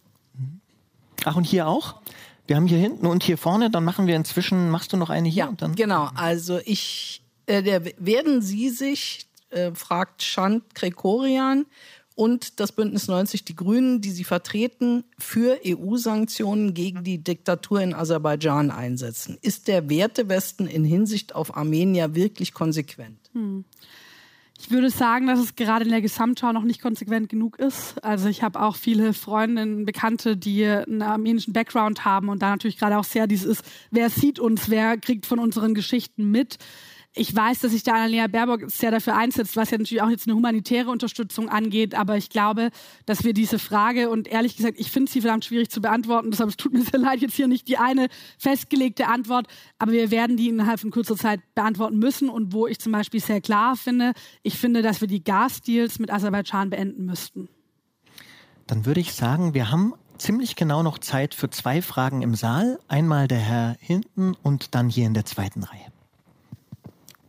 Ach, 1.26 1.36
und 1.36 1.44
hier 1.44 1.68
auch? 1.68 2.02
Wir 2.48 2.56
haben 2.56 2.68
hier 2.68 2.80
hinten 2.80 3.06
und 3.06 3.24
hier 3.24 3.38
vorne, 3.38 3.70
dann 3.70 3.84
machen 3.84 4.08
wir 4.08 4.16
inzwischen, 4.16 4.70
machst 4.70 4.94
du 4.94 4.98
noch 4.98 5.10
eine 5.10 5.30
hier? 5.30 5.56
Ja, 5.60 5.68
genau. 5.76 6.10
Also 6.16 6.60
ich, 6.66 7.24
äh, 7.46 7.64
der, 7.64 7.84
werden 7.98 8.42
Sie 8.42 8.70
sich, 8.70 9.28
äh, 9.50 9.72
fragt 9.74 10.24
Schand 10.24 10.76
Gregorian 10.76 11.66
und 12.16 12.60
das 12.60 12.72
Bündnis 12.72 13.08
90 13.08 13.46
Die 13.46 13.56
Grünen, 13.56 14.02
die 14.02 14.12
Sie 14.12 14.24
vertreten, 14.24 15.04
für 15.18 15.60
EU-Sanktionen 15.66 16.74
gegen 16.74 17.04
die 17.04 17.24
Diktatur 17.24 17.82
in 17.82 17.94
Aserbaidschan 17.94 18.70
einsetzen. 18.70 19.38
Ist 19.42 19.68
der 19.68 19.90
Wertewesten 19.90 20.68
in 20.68 20.84
Hinsicht 20.84 21.34
auf 21.34 21.56
Armenier 21.56 22.16
wirklich 22.16 22.54
konsequent? 22.54 23.18
Hm. 23.34 23.66
Ich 24.64 24.70
würde 24.70 24.92
sagen, 24.92 25.26
dass 25.26 25.40
es 25.40 25.56
gerade 25.56 25.86
in 25.86 25.90
der 25.90 26.02
Gesamtschau 26.02 26.52
noch 26.52 26.62
nicht 26.62 26.84
konsequent 26.84 27.30
genug 27.30 27.58
ist. 27.58 28.02
Also 28.04 28.30
ich 28.30 28.44
habe 28.44 28.62
auch 28.62 28.76
viele 28.76 29.14
Freundinnen, 29.14 29.86
Bekannte, 29.86 30.38
die 30.38 30.64
einen 30.64 31.02
armenischen 31.02 31.52
Background 31.52 32.06
haben 32.06 32.30
und 32.30 32.44
da 32.44 32.52
natürlich 32.52 32.78
gerade 32.78 33.00
auch 33.00 33.04
sehr 33.04 33.26
dieses, 33.26 33.64
wer 33.90 34.12
sieht 34.12 34.38
uns, 34.38 34.70
wer 34.70 34.98
kriegt 34.98 35.26
von 35.26 35.40
unseren 35.40 35.74
Geschichten 35.74 36.30
mit 36.30 36.60
ich 37.14 37.36
weiß, 37.36 37.60
dass 37.60 37.72
sich 37.72 37.84
da 37.84 37.94
Annalena 37.94 38.28
Baerbock 38.28 38.72
sehr 38.72 38.90
dafür 38.90 39.18
einsetzt, 39.18 39.58
was 39.58 39.70
ja 39.70 39.78
natürlich 39.78 40.02
auch 40.02 40.10
jetzt 40.10 40.28
eine 40.28 40.36
humanitäre 40.36 40.90
Unterstützung 40.90 41.50
angeht. 41.50 41.94
Aber 41.94 42.16
ich 42.16 42.30
glaube, 42.30 42.70
dass 43.06 43.26
wir 43.26 43.34
diese 43.34 43.60
Frage 43.60 44.10
und 44.10 44.30
ehrlich 44.30 44.56
gesagt, 44.56 44.80
ich 44.80 44.92
finde 44.92 45.12
sie 45.12 45.20
verdammt 45.20 45.44
schwierig 45.44 45.70
zu 45.70 45.82
beantworten. 45.82 46.32
Deshalb 46.32 46.50
es 46.50 46.58
tut 46.58 46.72
mir 46.72 46.82
sehr 46.84 47.00
leid, 47.00 47.20
jetzt 47.20 47.36
hier 47.36 47.50
nicht 47.50 47.68
die 47.68 47.78
eine 47.78 48.08
festgelegte 48.38 49.08
Antwort. 49.08 49.48
Aber 49.78 49.92
wir 49.92 50.10
werden 50.10 50.38
die 50.38 50.48
innerhalb 50.48 50.80
von 50.80 50.92
kurzer 50.92 51.18
Zeit 51.18 51.42
beantworten 51.54 52.00
müssen. 52.00 52.30
Und 52.30 52.54
wo 52.54 52.66
ich 52.66 52.80
zum 52.80 52.94
Beispiel 52.94 53.20
sehr 53.20 53.42
klar 53.42 53.76
finde, 53.76 54.14
ich 54.42 54.58
finde, 54.58 54.82
dass 54.82 55.02
wir 55.02 55.10
die 55.10 55.24
Gasdeals 55.24 56.00
mit 56.00 56.12
Aserbaidschan 56.12 56.70
beenden 56.70 57.06
müssten. 57.06 57.50
Dann 58.68 58.86
würde 58.86 59.02
ich 59.02 59.14
sagen, 59.14 59.54
wir 59.54 59.70
haben 59.70 59.96
ziemlich 60.18 60.56
genau 60.56 60.82
noch 60.82 60.98
Zeit 60.98 61.34
für 61.34 61.50
zwei 61.50 61.82
Fragen 61.82 62.22
im 62.22 62.36
Saal. 62.36 62.80
Einmal 62.88 63.28
der 63.28 63.40
Herr 63.40 63.76
hinten 63.82 64.34
und 64.44 64.76
dann 64.76 64.88
hier 64.88 65.08
in 65.08 65.14
der 65.14 65.26
zweiten 65.26 65.64
Reihe. 65.64 65.91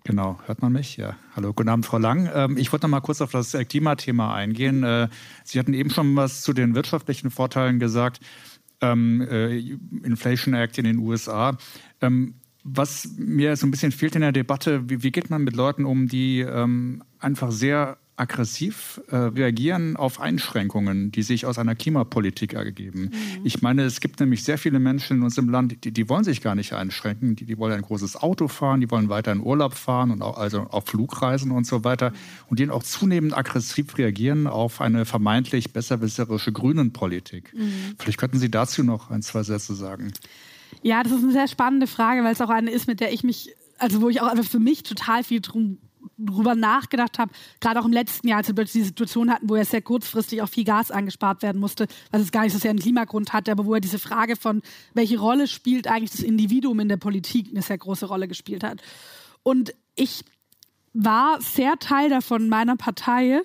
Genau, 0.05 0.41
hört 0.47 0.63
man 0.63 0.73
mich? 0.73 0.97
Ja. 0.97 1.17
Hallo, 1.37 1.53
guten 1.53 1.69
Abend, 1.69 1.87
Frau 1.87 1.99
Lang. 1.99 2.29
Ähm, 2.35 2.57
ich 2.57 2.73
wollte 2.73 2.87
noch 2.87 2.91
mal 2.91 3.01
kurz 3.01 3.21
auf 3.21 3.31
das 3.31 3.55
äh, 3.55 3.65
Klimathema 3.65 4.35
eingehen. 4.35 4.83
Äh, 4.83 5.09
Sie 5.45 5.59
hatten 5.59 5.75
eben 5.75 5.91
schon 5.91 6.17
was 6.17 6.43
zu 6.43 6.53
den 6.53 6.75
wirtschaftlichen 6.75 7.31
Vorteilen 7.31 7.79
gesagt. 7.79 8.21
Ähm, 8.81 9.21
äh, 9.21 9.59
Inflation 10.03 10.55
Act 10.55 10.79
in 10.79 10.85
den 10.85 10.99
USA. 10.99 11.57
Ähm, 12.01 12.35
was 12.65 13.11
mir 13.17 13.57
so 13.57 13.67
ein 13.67 13.71
bisschen 13.71 13.93
fehlt 13.93 14.17
in 14.17 14.23
der 14.23 14.33
Debatte, 14.33 14.89
wie, 14.91 15.03
wie 15.05 15.13
geht 15.13 15.31
man 15.31 15.43
mit 15.45 15.55
Leuten 15.55 15.85
um, 15.85 16.09
die 16.09 16.41
ähm, 16.41 17.05
einfach 17.21 17.53
sehr 17.53 17.99
aggressiv 18.23 19.01
äh, 19.09 19.17
reagieren 19.17 19.97
auf 19.97 20.21
Einschränkungen, 20.21 21.11
die 21.11 21.23
sich 21.23 21.45
aus 21.45 21.59
einer 21.59 21.75
Klimapolitik 21.75 22.55
ergeben. 22.55 23.03
Mhm. 23.03 23.11
Ich 23.45 23.63
meine, 23.63 23.83
es 23.83 24.01
gibt 24.01 24.21
nämlich 24.21 24.45
sehr 24.45 24.59
viele 24.59 24.79
Menschen 24.79 25.19
in 25.19 25.23
unserem 25.25 25.49
Land, 25.49 25.85
die, 25.85 25.91
die 25.91 26.09
wollen 26.09 26.23
sich 26.23 26.41
gar 26.41 26.55
nicht 26.55 26.73
einschränken. 26.73 27.35
Die, 27.37 27.45
die 27.45 27.59
wollen 27.59 27.73
ein 27.73 27.83
großes 27.83 28.17
Auto 28.17 28.47
fahren, 28.49 28.81
die 28.81 28.91
wollen 28.91 29.09
weiter 29.09 29.33
in 29.33 29.41
Urlaub 29.41 29.75
fahren 29.75 30.13
und 30.13 30.23
auch, 30.23 30.39
also 30.39 30.61
auf 30.61 30.87
Flugreisen 30.87 31.51
und 31.51 31.67
so 31.67 31.85
weiter. 31.85 32.11
Mhm. 32.11 32.17
Und 32.49 32.59
die 32.61 32.71
auch 32.71 32.85
zunehmend 32.85 33.37
aggressiv 33.37 33.99
reagieren 33.99 34.47
auf 34.47 34.81
eine 34.81 35.05
vermeintlich 35.05 35.73
besserwisserische 35.73 36.53
Grünenpolitik. 36.53 37.53
Mhm. 37.53 37.97
Vielleicht 37.99 38.19
könnten 38.19 38.39
Sie 38.39 38.51
dazu 38.51 38.85
noch 38.85 39.11
ein, 39.11 39.23
zwei 39.23 39.43
Sätze 39.43 39.75
sagen. 39.75 40.13
Ja, 40.83 41.03
das 41.03 41.13
ist 41.13 41.25
eine 41.25 41.33
sehr 41.33 41.49
spannende 41.49 41.87
Frage, 41.89 42.23
weil 42.25 42.33
es 42.33 42.41
auch 42.41 42.49
eine 42.49 42.71
ist, 42.71 42.87
mit 42.87 43.01
der 43.01 43.13
ich 43.13 43.25
mich, 43.25 43.55
also 43.79 44.01
wo 44.01 44.09
ich 44.09 44.21
auch 44.21 44.29
einfach 44.29 44.49
für 44.49 44.61
mich 44.61 44.85
total 44.85 45.25
viel 45.25 45.41
drum 45.41 45.79
drüber 46.19 46.55
nachgedacht 46.55 47.19
habe, 47.19 47.33
gerade 47.61 47.81
auch 47.81 47.85
im 47.85 47.93
letzten 47.93 48.29
Jahr, 48.29 48.39
als 48.39 48.49
wir 48.49 48.55
plötzlich 48.55 48.83
die 48.83 48.89
Situation 48.89 49.31
hatten, 49.31 49.49
wo 49.49 49.57
ja 49.57 49.65
sehr 49.65 49.83
kurzfristig 49.83 50.43
auch 50.43 50.49
viel 50.49 50.65
Gas 50.65 50.91
eingespart 50.91 51.43
werden 51.43 51.61
musste, 51.61 51.87
was 52.11 52.23
es 52.23 52.33
gar 52.33 52.43
nicht 52.43 52.53
so 52.53 52.59
sehr 52.59 52.71
einen 52.71 52.81
Klimagrund 52.81 53.33
hatte, 53.33 53.53
aber 53.53 53.67
wo 53.67 53.75
er 53.75 53.81
diese 53.81 53.99
Frage 53.99 54.37
von, 54.37 54.63
welche 54.95 55.19
Rolle 55.19 55.47
spielt 55.47 55.87
eigentlich 55.87 56.13
das 56.13 56.21
Individuum 56.21 56.81
in 56.81 56.89
der 56.89 56.97
Politik, 56.97 57.49
eine 57.51 57.63
sehr 57.63 57.79
große 57.79 58.07
Rolle 58.07 58.29
gespielt 58.29 58.65
hat. 58.65 58.81
Und 59.43 59.75
ich 59.95 60.25
war 60.95 61.41
sehr 61.41 61.79
Teil 61.79 62.11
davon 62.11 62.49
meiner 62.49 62.77
Partei, 62.77 63.43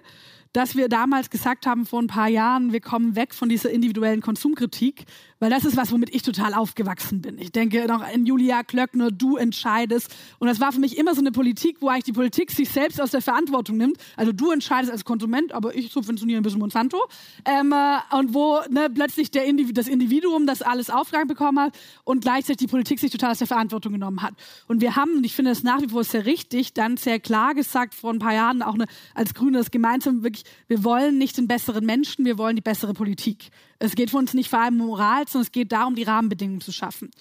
dass 0.53 0.75
wir 0.75 0.89
damals 0.89 1.29
gesagt 1.29 1.67
haben 1.67 1.85
vor 1.85 2.01
ein 2.01 2.07
paar 2.07 2.27
Jahren, 2.27 2.73
wir 2.73 2.81
kommen 2.81 3.15
weg 3.15 3.34
von 3.34 3.49
dieser 3.49 3.69
individuellen 3.69 4.21
Konsumkritik, 4.21 5.05
weil 5.39 5.49
das 5.49 5.65
ist 5.65 5.77
was, 5.77 5.91
womit 5.91 6.14
ich 6.14 6.22
total 6.22 6.53
aufgewachsen 6.53 7.22
bin. 7.22 7.38
Ich 7.38 7.51
denke 7.51 7.85
noch 7.88 8.01
an 8.01 8.26
Julia 8.26 8.64
Klöckner, 8.64 9.11
du 9.11 9.38
entscheidest. 9.38 10.14
Und 10.39 10.47
das 10.47 10.59
war 10.59 10.72
für 10.72 10.80
mich 10.80 10.97
immer 10.97 11.14
so 11.14 11.22
eine 11.22 11.31
Politik, 11.31 11.77
wo 11.80 11.89
eigentlich 11.89 12.05
die 12.05 12.14
Politik 12.14 12.51
sich 12.51 12.69
selbst 12.69 12.99
aus 12.99 13.11
der 13.11 13.22
Verantwortung 13.22 13.77
nimmt. 13.77 13.97
Also 14.15 14.31
du 14.31 14.51
entscheidest 14.51 14.91
als 14.91 15.05
Konsument, 15.05 15.51
aber 15.51 15.76
ich 15.76 15.91
subventioniere 15.91 16.41
ein 16.41 16.43
bisschen 16.43 16.59
Monsanto. 16.59 16.97
Ähm, 17.45 17.72
äh, 17.72 18.15
und 18.15 18.34
wo 18.34 18.59
ne, 18.69 18.89
plötzlich 18.93 19.31
der 19.31 19.45
Indiv 19.45 19.73
das 19.73 19.88
Individuum 19.88 20.47
das 20.47 20.61
alles 20.61 20.89
Auftrag 20.89 21.27
bekommen 21.27 21.59
hat 21.59 21.77
und 22.03 22.22
gleichzeitig 22.22 22.57
die 22.57 22.68
Politik 22.68 22.99
sich 22.99 23.11
total 23.11 23.31
aus 23.31 23.39
der 23.39 23.47
Verantwortung 23.47 23.93
genommen 23.93 24.22
hat. 24.22 24.34
Und 24.68 24.81
wir 24.81 24.95
haben, 24.95 25.18
und 25.18 25.26
ich 25.26 25.35
finde 25.35 25.51
das 25.51 25.64
nach 25.64 25.81
wie 25.81 25.89
vor 25.89 26.03
sehr 26.03 26.26
richtig, 26.26 26.73
dann 26.73 26.97
sehr 26.97 27.19
klar 27.19 27.53
gesagt 27.53 27.93
vor 27.93 28.11
ein 28.11 28.19
paar 28.19 28.34
Jahren 28.34 28.61
auch 28.61 28.73
eine, 28.73 28.85
als 29.14 29.34
Grüne 29.34 29.57
das 29.57 29.72
gemeinsam 29.72 30.23
wirklich, 30.23 30.45
wir 30.68 30.84
wollen 30.84 31.18
nicht 31.18 31.38
den 31.38 31.47
besseren 31.47 31.85
Menschen, 31.85 32.26
wir 32.26 32.38
wollen 32.38 32.55
die 32.55 32.61
bessere 32.61 32.93
Politik. 32.93 33.51
Es 33.79 33.95
geht 33.95 34.09
für 34.11 34.17
uns 34.17 34.33
nicht 34.33 34.49
vor 34.49 34.59
allem 34.59 34.79
um 34.81 34.87
Moral, 34.87 35.27
sondern 35.27 35.45
es 35.45 35.51
geht 35.51 35.71
darum, 35.71 35.95
die 35.95 36.03
Rahmenbedingungen 36.03 36.61
zu 36.61 36.71
schaffen. 36.71 37.11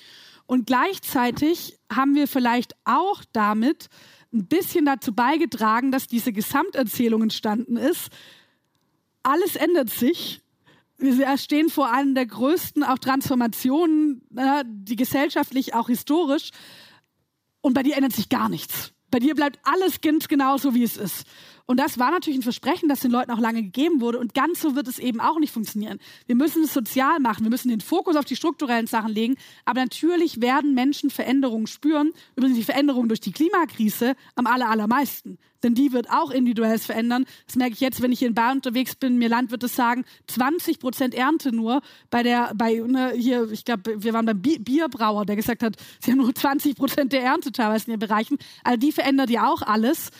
Und 0.46 0.66
gleichzeitig 0.66 1.78
haben 1.92 2.14
wir 2.14 2.28
vielleicht 2.28 2.74
auch 2.84 3.22
damit 3.32 3.88
ein 4.32 4.46
bisschen 4.46 4.84
dazu 4.84 5.12
beigetragen, 5.14 5.90
dass 5.90 6.06
diese 6.06 6.32
Gesamterzählung 6.32 7.22
entstanden 7.22 7.76
ist. 7.76 8.10
Alles 9.22 9.56
ändert 9.56 9.90
sich. 9.90 10.40
Wir 10.98 11.36
stehen 11.36 11.68
vor 11.68 11.92
einer 11.92 12.14
der 12.14 12.26
größten 12.26 12.82
auch 12.82 12.98
Transformationen, 12.98 14.22
äh, 14.34 14.64
die 14.66 14.96
gesellschaftlich, 14.96 15.74
auch 15.74 15.88
historisch. 15.88 16.50
Und 17.60 17.74
bei 17.74 17.82
dir 17.82 17.96
ändert 17.96 18.14
sich 18.14 18.28
gar 18.28 18.48
nichts. 18.48 18.92
Bei 19.10 19.18
dir 19.18 19.34
bleibt 19.34 19.58
alles 19.62 20.00
ganz 20.00 20.28
genauso, 20.28 20.74
wie 20.74 20.84
es 20.84 20.96
ist. 20.96 21.26
Und 21.66 21.80
das 21.80 21.98
war 21.98 22.12
natürlich 22.12 22.38
ein 22.38 22.42
Versprechen, 22.42 22.88
das 22.88 23.00
den 23.00 23.10
Leuten 23.10 23.32
auch 23.32 23.40
lange 23.40 23.62
gegeben 23.62 24.00
wurde. 24.00 24.18
Und 24.18 24.34
ganz 24.34 24.60
so 24.60 24.76
wird 24.76 24.86
es 24.86 25.00
eben 25.00 25.20
auch 25.20 25.40
nicht 25.40 25.52
funktionieren. 25.52 25.98
Wir 26.26 26.36
müssen 26.36 26.62
es 26.62 26.72
sozial 26.72 27.18
machen. 27.18 27.42
Wir 27.42 27.50
müssen 27.50 27.68
den 27.68 27.80
Fokus 27.80 28.14
auf 28.14 28.24
die 28.24 28.36
strukturellen 28.36 28.86
Sachen 28.86 29.12
legen. 29.12 29.34
Aber 29.64 29.80
natürlich 29.80 30.40
werden 30.40 30.74
Menschen 30.74 31.10
Veränderungen 31.10 31.66
spüren. 31.66 32.12
Übrigens 32.36 32.56
die 32.56 32.64
Veränderungen 32.64 33.08
durch 33.08 33.20
die 33.20 33.32
Klimakrise 33.32 34.14
am 34.36 34.46
aller, 34.46 34.70
allermeisten. 34.70 35.38
Denn 35.64 35.74
die 35.74 35.92
wird 35.92 36.08
auch 36.08 36.30
individuell 36.30 36.78
verändern. 36.78 37.24
Das 37.46 37.56
merke 37.56 37.72
ich 37.72 37.80
jetzt, 37.80 38.00
wenn 38.00 38.12
ich 38.12 38.20
hier 38.20 38.28
in 38.28 38.34
Bayern 38.34 38.58
unterwegs 38.58 38.94
bin. 38.94 39.18
Mir 39.18 39.28
Landwirte 39.28 39.66
sagen, 39.66 40.04
20 40.28 40.78
Prozent 40.78 41.14
Ernte 41.14 41.50
nur 41.50 41.80
bei 42.10 42.22
der, 42.22 42.52
bei, 42.54 42.74
ne, 42.74 43.12
hier, 43.16 43.50
ich 43.50 43.64
glaube, 43.64 44.04
wir 44.04 44.12
waren 44.12 44.26
beim 44.26 44.40
Bierbrauer, 44.40 45.26
der 45.26 45.34
gesagt 45.34 45.64
hat, 45.64 45.74
sie 46.00 46.12
haben 46.12 46.18
nur 46.18 46.32
20 46.32 46.76
Prozent 46.76 47.12
der 47.12 47.24
Ernte 47.24 47.50
teilweise 47.50 47.86
in 47.86 47.92
ihren 47.92 48.00
Bereichen. 48.00 48.38
Also 48.62 48.78
die 48.78 48.92
verändert 48.92 49.30
ja 49.30 49.50
auch 49.50 49.62
alles. 49.62 50.10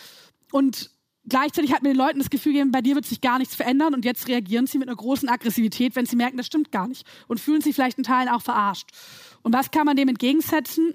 Und 0.51 0.91
gleichzeitig 1.29 1.73
hat 1.73 1.83
mir 1.83 1.91
den 1.91 1.99
Leuten 1.99 2.19
das 2.19 2.31
Gefühl 2.31 2.53
gegeben, 2.53 2.73
bei 2.73 2.81
dir 2.81 2.95
wird 2.95 3.07
sich 3.07 3.21
gar 3.21 3.39
nichts 3.39 3.55
verändern 3.55 3.95
und 3.95 4.05
jetzt 4.05 4.29
reagieren 4.29 4.67
sie 4.67 4.79
mit 4.79 4.89
einer 4.89 4.97
großen 4.97 5.29
Aggressivität, 5.29 5.97
wenn 5.97 6.07
sie 6.07 6.17
merken, 6.17 6.37
das 6.37 6.47
stimmt 6.47 6.73
gar 6.73 6.89
nicht 6.89 7.07
und 7.29 7.41
fühlen 7.41 7.61
sich 7.61 7.75
vielleicht 7.75 7.99
in 7.99 8.05
Teilen 8.05 8.29
auch 8.29 8.43
verarscht. 8.43 8.91
Und 9.43 9.53
was 9.53 9.71
kann 9.71 9.87
man 9.87 9.97
dem 9.97 10.09
entgegensetzen? 10.09 10.95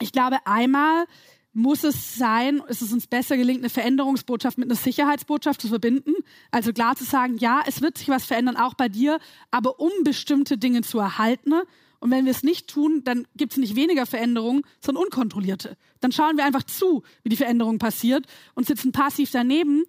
Ich 0.00 0.12
glaube, 0.12 0.38
einmal 0.46 1.06
muss 1.52 1.82
es 1.82 2.14
sein, 2.14 2.62
ist 2.68 2.80
es 2.80 2.92
uns 2.92 3.06
besser 3.06 3.36
gelingt, 3.36 3.60
eine 3.60 3.70
Veränderungsbotschaft 3.70 4.56
mit 4.56 4.68
einer 4.68 4.76
Sicherheitsbotschaft 4.76 5.60
zu 5.60 5.68
verbinden. 5.68 6.12
Also 6.50 6.72
klar 6.72 6.94
zu 6.94 7.04
sagen, 7.04 7.38
ja, 7.38 7.62
es 7.66 7.82
wird 7.82 7.98
sich 7.98 8.08
was 8.08 8.24
verändern, 8.24 8.56
auch 8.56 8.74
bei 8.74 8.88
dir, 8.88 9.18
aber 9.50 9.80
um 9.80 9.90
bestimmte 10.04 10.58
Dinge 10.58 10.82
zu 10.82 10.98
erhalten, 10.98 11.54
und 12.00 12.10
wenn 12.10 12.24
wir 12.24 12.32
es 12.32 12.42
nicht 12.42 12.68
tun, 12.68 13.02
dann 13.04 13.26
gibt 13.36 13.52
es 13.52 13.58
nicht 13.58 13.76
weniger 13.76 14.06
Veränderungen, 14.06 14.62
sondern 14.80 15.04
unkontrollierte. 15.04 15.76
Dann 16.00 16.12
schauen 16.12 16.36
wir 16.38 16.44
einfach 16.44 16.62
zu, 16.62 17.02
wie 17.22 17.28
die 17.28 17.36
Veränderung 17.36 17.78
passiert 17.78 18.26
und 18.54 18.66
sitzen 18.66 18.90
passiv 18.90 19.30
daneben. 19.30 19.84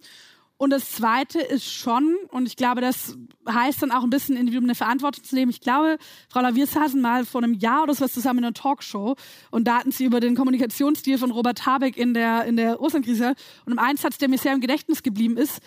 Und 0.57 0.69
das 0.69 0.91
Zweite 0.91 1.39
ist 1.39 1.71
schon, 1.71 2.15
und 2.29 2.45
ich 2.45 2.55
glaube, 2.55 2.81
das 2.81 3.17
heißt 3.49 3.81
dann 3.81 3.91
auch 3.91 4.03
ein 4.03 4.11
bisschen 4.11 4.35
Individuum 4.35 4.65
eine 4.65 4.75
Verantwortung 4.75 5.23
zu 5.23 5.33
nehmen. 5.33 5.49
Ich 5.49 5.61
glaube, 5.61 5.97
Frau 6.29 6.41
Lavier 6.41 6.67
saßen 6.67 7.01
mal 7.01 7.25
vor 7.25 7.41
einem 7.41 7.55
Jahr 7.55 7.83
oder 7.83 7.95
so 7.95 8.05
was 8.05 8.13
zusammen 8.13 8.39
in 8.39 8.45
einer 8.45 8.53
Talkshow 8.53 9.15
und 9.49 9.67
da 9.67 9.79
hatten 9.79 9.91
sie 9.91 10.05
über 10.05 10.19
den 10.19 10.35
Kommunikationsstil 10.35 11.17
von 11.17 11.31
Robert 11.31 11.65
Habeck 11.65 11.97
in 11.97 12.13
der, 12.13 12.45
in 12.45 12.57
der 12.57 12.75
Russlandkrise. 12.75 13.33
Und 13.65 13.71
im 13.71 13.79
Einsatz, 13.79 14.19
der 14.19 14.29
mir 14.29 14.37
sehr 14.37 14.53
im 14.53 14.61
Gedächtnis 14.61 15.01
geblieben 15.01 15.37
ist, 15.37 15.61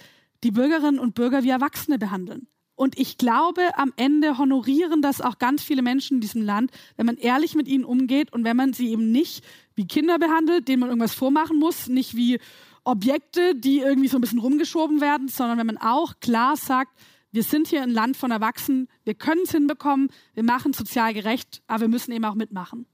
die 0.44 0.52
Bürgerinnen 0.52 1.00
und 1.00 1.14
Bürger 1.14 1.42
wie 1.42 1.50
Erwachsene 1.50 1.98
behandeln. 1.98 2.46
Und 2.76 2.98
ich 2.98 3.18
glaube, 3.18 3.62
am 3.76 3.92
Ende 3.96 4.36
honorieren 4.36 5.00
das 5.00 5.20
auch 5.20 5.38
ganz 5.38 5.62
viele 5.62 5.82
Menschen 5.82 6.16
in 6.16 6.20
diesem 6.20 6.42
Land, 6.42 6.72
wenn 6.96 7.06
man 7.06 7.16
ehrlich 7.16 7.54
mit 7.54 7.68
ihnen 7.68 7.84
umgeht 7.84 8.32
und 8.32 8.44
wenn 8.44 8.56
man 8.56 8.72
sie 8.72 8.90
eben 8.90 9.12
nicht 9.12 9.44
wie 9.76 9.86
Kinder 9.86 10.18
behandelt, 10.18 10.66
denen 10.66 10.80
man 10.80 10.88
irgendwas 10.88 11.14
vormachen 11.14 11.58
muss, 11.58 11.88
nicht 11.88 12.16
wie 12.16 12.40
Objekte, 12.82 13.54
die 13.54 13.78
irgendwie 13.78 14.08
so 14.08 14.18
ein 14.18 14.20
bisschen 14.20 14.40
rumgeschoben 14.40 15.00
werden, 15.00 15.28
sondern 15.28 15.58
wenn 15.58 15.66
man 15.66 15.78
auch 15.78 16.14
klar 16.20 16.56
sagt, 16.56 16.92
wir 17.30 17.42
sind 17.42 17.68
hier 17.68 17.82
ein 17.82 17.90
Land 17.90 18.16
von 18.16 18.30
Erwachsenen, 18.30 18.88
wir 19.04 19.14
können 19.14 19.42
es 19.44 19.52
hinbekommen, 19.52 20.10
wir 20.34 20.44
machen 20.44 20.72
es 20.72 20.78
sozial 20.78 21.14
gerecht, 21.14 21.62
aber 21.66 21.82
wir 21.82 21.88
müssen 21.88 22.12
eben 22.12 22.24
auch 22.24 22.34
mitmachen. 22.34 22.86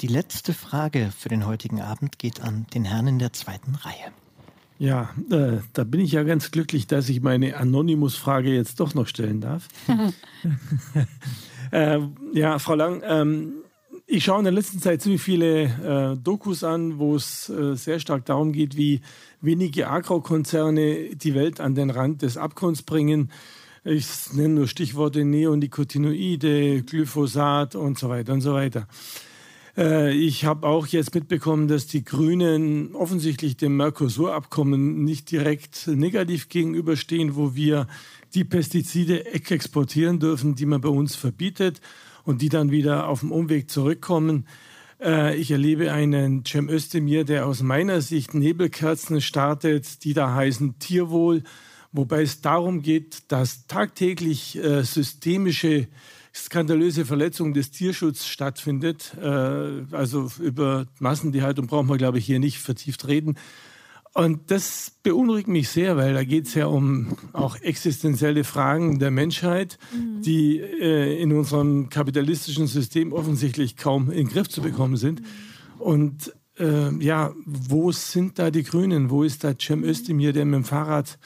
Die 0.00 0.06
letzte 0.08 0.52
Frage 0.52 1.12
für 1.16 1.28
den 1.28 1.46
heutigen 1.46 1.80
Abend 1.80 2.18
geht 2.18 2.40
an 2.40 2.66
den 2.74 2.84
Herrn 2.84 3.06
in 3.06 3.18
der 3.18 3.32
zweiten 3.32 3.76
Reihe. 3.76 4.12
Ja, 4.82 5.10
äh, 5.30 5.58
da 5.74 5.84
bin 5.84 6.00
ich 6.00 6.10
ja 6.10 6.24
ganz 6.24 6.50
glücklich, 6.50 6.88
dass 6.88 7.08
ich 7.08 7.22
meine 7.22 7.56
Anonymous-Frage 7.56 8.52
jetzt 8.52 8.80
doch 8.80 8.94
noch 8.94 9.06
stellen 9.06 9.40
darf. 9.40 9.68
äh, 11.70 12.00
ja, 12.32 12.58
Frau 12.58 12.74
Lang, 12.74 13.00
ähm, 13.06 13.52
ich 14.08 14.24
schaue 14.24 14.38
in 14.38 14.44
der 14.44 14.52
letzten 14.52 14.80
Zeit 14.80 15.00
ziemlich 15.00 15.22
viele 15.22 15.62
äh, 15.62 16.16
Dokus 16.16 16.64
an, 16.64 16.98
wo 16.98 17.14
es 17.14 17.48
äh, 17.48 17.76
sehr 17.76 18.00
stark 18.00 18.24
darum 18.24 18.50
geht, 18.50 18.76
wie 18.76 19.02
wenige 19.40 19.88
Agrokonzerne 19.88 21.14
die 21.14 21.34
Welt 21.36 21.60
an 21.60 21.76
den 21.76 21.90
Rand 21.90 22.22
des 22.22 22.36
Abgrunds 22.36 22.82
bringen. 22.82 23.30
Ich 23.84 24.32
nenne 24.32 24.54
nur 24.54 24.66
Stichworte 24.66 25.24
Neonicotinoide, 25.24 26.82
Glyphosat 26.82 27.76
und 27.76 28.00
so 28.00 28.08
weiter 28.08 28.32
und 28.32 28.40
so 28.40 28.52
weiter. 28.52 28.88
Äh, 29.76 30.12
ich 30.12 30.44
habe 30.44 30.66
auch 30.66 30.86
jetzt 30.86 31.14
mitbekommen, 31.14 31.68
dass 31.68 31.86
die 31.86 32.04
Grünen 32.04 32.94
offensichtlich 32.94 33.56
dem 33.56 33.76
Mercosur-Abkommen 33.76 35.04
nicht 35.04 35.30
direkt 35.30 35.86
negativ 35.86 36.48
gegenüberstehen, 36.48 37.36
wo 37.36 37.54
wir 37.54 37.86
die 38.34 38.44
Pestizide 38.44 39.26
exportieren 39.34 40.18
dürfen, 40.18 40.54
die 40.54 40.66
man 40.66 40.80
bei 40.80 40.88
uns 40.88 41.16
verbietet 41.16 41.80
und 42.24 42.42
die 42.42 42.48
dann 42.48 42.70
wieder 42.70 43.08
auf 43.08 43.20
dem 43.20 43.32
Umweg 43.32 43.70
zurückkommen. 43.70 44.46
Äh, 45.00 45.36
ich 45.36 45.50
erlebe 45.50 45.92
einen 45.92 46.44
Cem 46.44 46.68
Özdemir, 46.68 47.24
der 47.24 47.46
aus 47.46 47.62
meiner 47.62 48.00
Sicht 48.00 48.34
Nebelkerzen 48.34 49.20
startet, 49.20 50.04
die 50.04 50.14
da 50.14 50.34
heißen 50.34 50.78
Tierwohl, 50.78 51.42
wobei 51.92 52.22
es 52.22 52.40
darum 52.40 52.82
geht, 52.82 53.30
dass 53.30 53.66
tagtäglich 53.66 54.56
äh, 54.56 54.82
systemische 54.82 55.88
skandalöse 56.34 57.04
Verletzung 57.04 57.52
des 57.52 57.70
Tierschutzes 57.70 58.26
stattfindet. 58.26 59.14
Äh, 59.20 59.26
also 59.92 60.30
über 60.40 60.86
Massentierhaltung 60.98 61.66
brauchen 61.66 61.88
wir, 61.88 61.98
glaube 61.98 62.18
ich, 62.18 62.26
hier 62.26 62.38
nicht 62.38 62.58
vertieft 62.58 63.06
reden. 63.06 63.36
Und 64.14 64.50
das 64.50 64.92
beunruhigt 65.02 65.48
mich 65.48 65.70
sehr, 65.70 65.96
weil 65.96 66.12
da 66.12 66.22
geht 66.22 66.46
es 66.46 66.54
ja 66.54 66.66
um 66.66 67.16
auch 67.32 67.56
existenzielle 67.56 68.44
Fragen 68.44 68.98
der 68.98 69.10
Menschheit, 69.10 69.78
mhm. 69.94 70.20
die 70.20 70.60
äh, 70.60 71.20
in 71.20 71.32
unserem 71.32 71.88
kapitalistischen 71.88 72.66
System 72.66 73.12
offensichtlich 73.14 73.76
kaum 73.76 74.10
in 74.10 74.26
den 74.26 74.28
Griff 74.28 74.50
zu 74.50 74.60
bekommen 74.60 74.96
sind. 74.96 75.20
Mhm. 75.20 75.80
Und 75.80 76.32
äh, 76.58 76.94
ja, 77.02 77.32
wo 77.46 77.90
sind 77.90 78.38
da 78.38 78.50
die 78.50 78.64
Grünen? 78.64 79.08
Wo 79.08 79.22
ist 79.22 79.44
da 79.44 79.54
Cem 79.58 79.82
Özdemir, 79.82 80.34
der 80.34 80.44
mit 80.44 80.54
dem 80.56 80.64
Fahrrad 80.64 81.18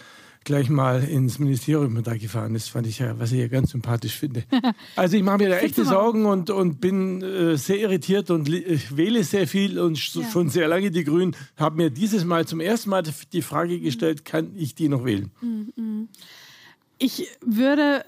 gleich 0.47 0.71
mal 0.71 1.03
ins 1.03 1.39
Ministerium 1.39 2.03
da 2.03 2.17
gefahren 2.17 2.55
ist, 2.55 2.69
fand 2.69 2.87
ich 2.87 3.01
ja, 3.01 3.19
was 3.19 3.33
ich 3.33 3.41
ja 3.41 3.49
ganz 3.49 3.73
sympathisch 3.73 4.17
finde. 4.17 4.45
Also 4.95 5.17
ich 5.17 5.23
mache 5.23 5.39
mir 5.39 5.49
da 5.51 5.59
echte 5.59 5.85
Sorgen 5.85 6.25
und, 6.25 6.49
und 6.49 6.81
bin 6.81 7.23
äh, 7.23 7.57
sehr 7.57 7.79
irritiert 7.79 8.31
und 8.31 8.49
wähle 8.51 9.25
sehr 9.25 9.47
viel 9.47 9.79
und 9.79 9.99
ja. 10.15 10.23
schon 10.31 10.49
sehr 10.49 10.69
lange 10.69 10.91
die 10.91 11.05
Grünen. 11.05 11.37
Habe 11.57 11.77
mir 11.77 11.91
dieses 11.91 12.25
Mal 12.25 12.47
zum 12.47 12.61
ersten 12.61 12.91
Mal 12.91 13.03
die 13.33 13.43
Frage 13.43 13.79
gestellt, 13.81 14.25
kann 14.25 14.53
ich 14.57 14.75
die 14.75 14.89
noch 14.89 15.05
wählen? 15.05 15.31
Mhm. 15.41 16.09
Ich 16.99 17.29
würde 17.45 18.05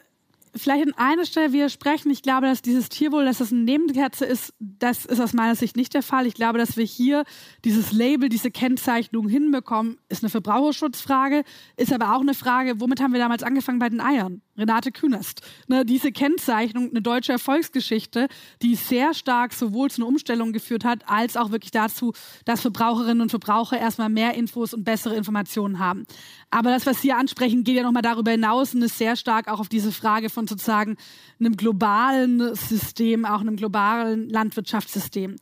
vielleicht 0.58 0.86
an 0.86 0.94
einer 0.94 1.24
Stelle 1.24 1.52
widersprechen. 1.52 2.10
Ich 2.10 2.22
glaube, 2.22 2.46
dass 2.46 2.62
dieses 2.62 2.88
Tierwohl, 2.88 3.24
dass 3.24 3.38
das 3.38 3.52
eine 3.52 3.62
Nebenkerze 3.62 4.24
ist, 4.24 4.54
das 4.58 5.04
ist 5.04 5.20
aus 5.20 5.32
meiner 5.32 5.54
Sicht 5.54 5.76
nicht 5.76 5.94
der 5.94 6.02
Fall. 6.02 6.26
Ich 6.26 6.34
glaube, 6.34 6.58
dass 6.58 6.76
wir 6.76 6.84
hier 6.84 7.24
dieses 7.64 7.92
Label, 7.92 8.28
diese 8.28 8.50
Kennzeichnung 8.50 9.28
hinbekommen, 9.28 9.98
ist 10.08 10.22
eine 10.22 10.30
Verbraucherschutzfrage, 10.30 11.44
ist 11.76 11.92
aber 11.92 12.14
auch 12.14 12.20
eine 12.20 12.34
Frage, 12.34 12.80
womit 12.80 13.00
haben 13.00 13.12
wir 13.12 13.20
damals 13.20 13.42
angefangen 13.42 13.78
bei 13.78 13.88
den 13.88 14.00
Eiern? 14.00 14.42
Renate 14.58 14.92
Künast. 14.92 15.40
Ne, 15.68 15.84
diese 15.84 16.12
Kennzeichnung, 16.12 16.90
eine 16.90 17.00
deutsche 17.00 17.32
Erfolgsgeschichte, 17.32 18.28
die 18.62 18.74
sehr 18.74 19.14
stark 19.14 19.52
sowohl 19.52 19.90
zu 19.90 20.02
einer 20.02 20.08
Umstellung 20.08 20.52
geführt 20.52 20.84
hat, 20.84 21.08
als 21.08 21.36
auch 21.36 21.50
wirklich 21.50 21.70
dazu, 21.70 22.12
dass 22.44 22.60
Verbraucherinnen 22.60 23.22
und 23.22 23.30
Verbraucher 23.30 23.78
erstmal 23.78 24.08
mehr 24.08 24.34
Infos 24.34 24.74
und 24.74 24.84
bessere 24.84 25.16
Informationen 25.16 25.78
haben. 25.78 26.04
Aber 26.50 26.70
das, 26.70 26.86
was 26.86 27.00
Sie 27.00 27.12
ansprechen, 27.12 27.64
geht 27.64 27.76
ja 27.76 27.82
nochmal 27.82 28.02
darüber 28.02 28.32
hinaus 28.32 28.74
und 28.74 28.82
ist 28.82 28.98
sehr 28.98 29.16
stark 29.16 29.48
auch 29.48 29.60
auf 29.60 29.68
diese 29.68 29.92
Frage 29.92 30.30
von 30.30 30.46
sozusagen 30.46 30.96
einem 31.38 31.56
globalen 31.56 32.54
System, 32.54 33.24
auch 33.24 33.40
einem 33.40 33.56
globalen 33.56 34.28
Landwirtschaftssystem. 34.28 35.36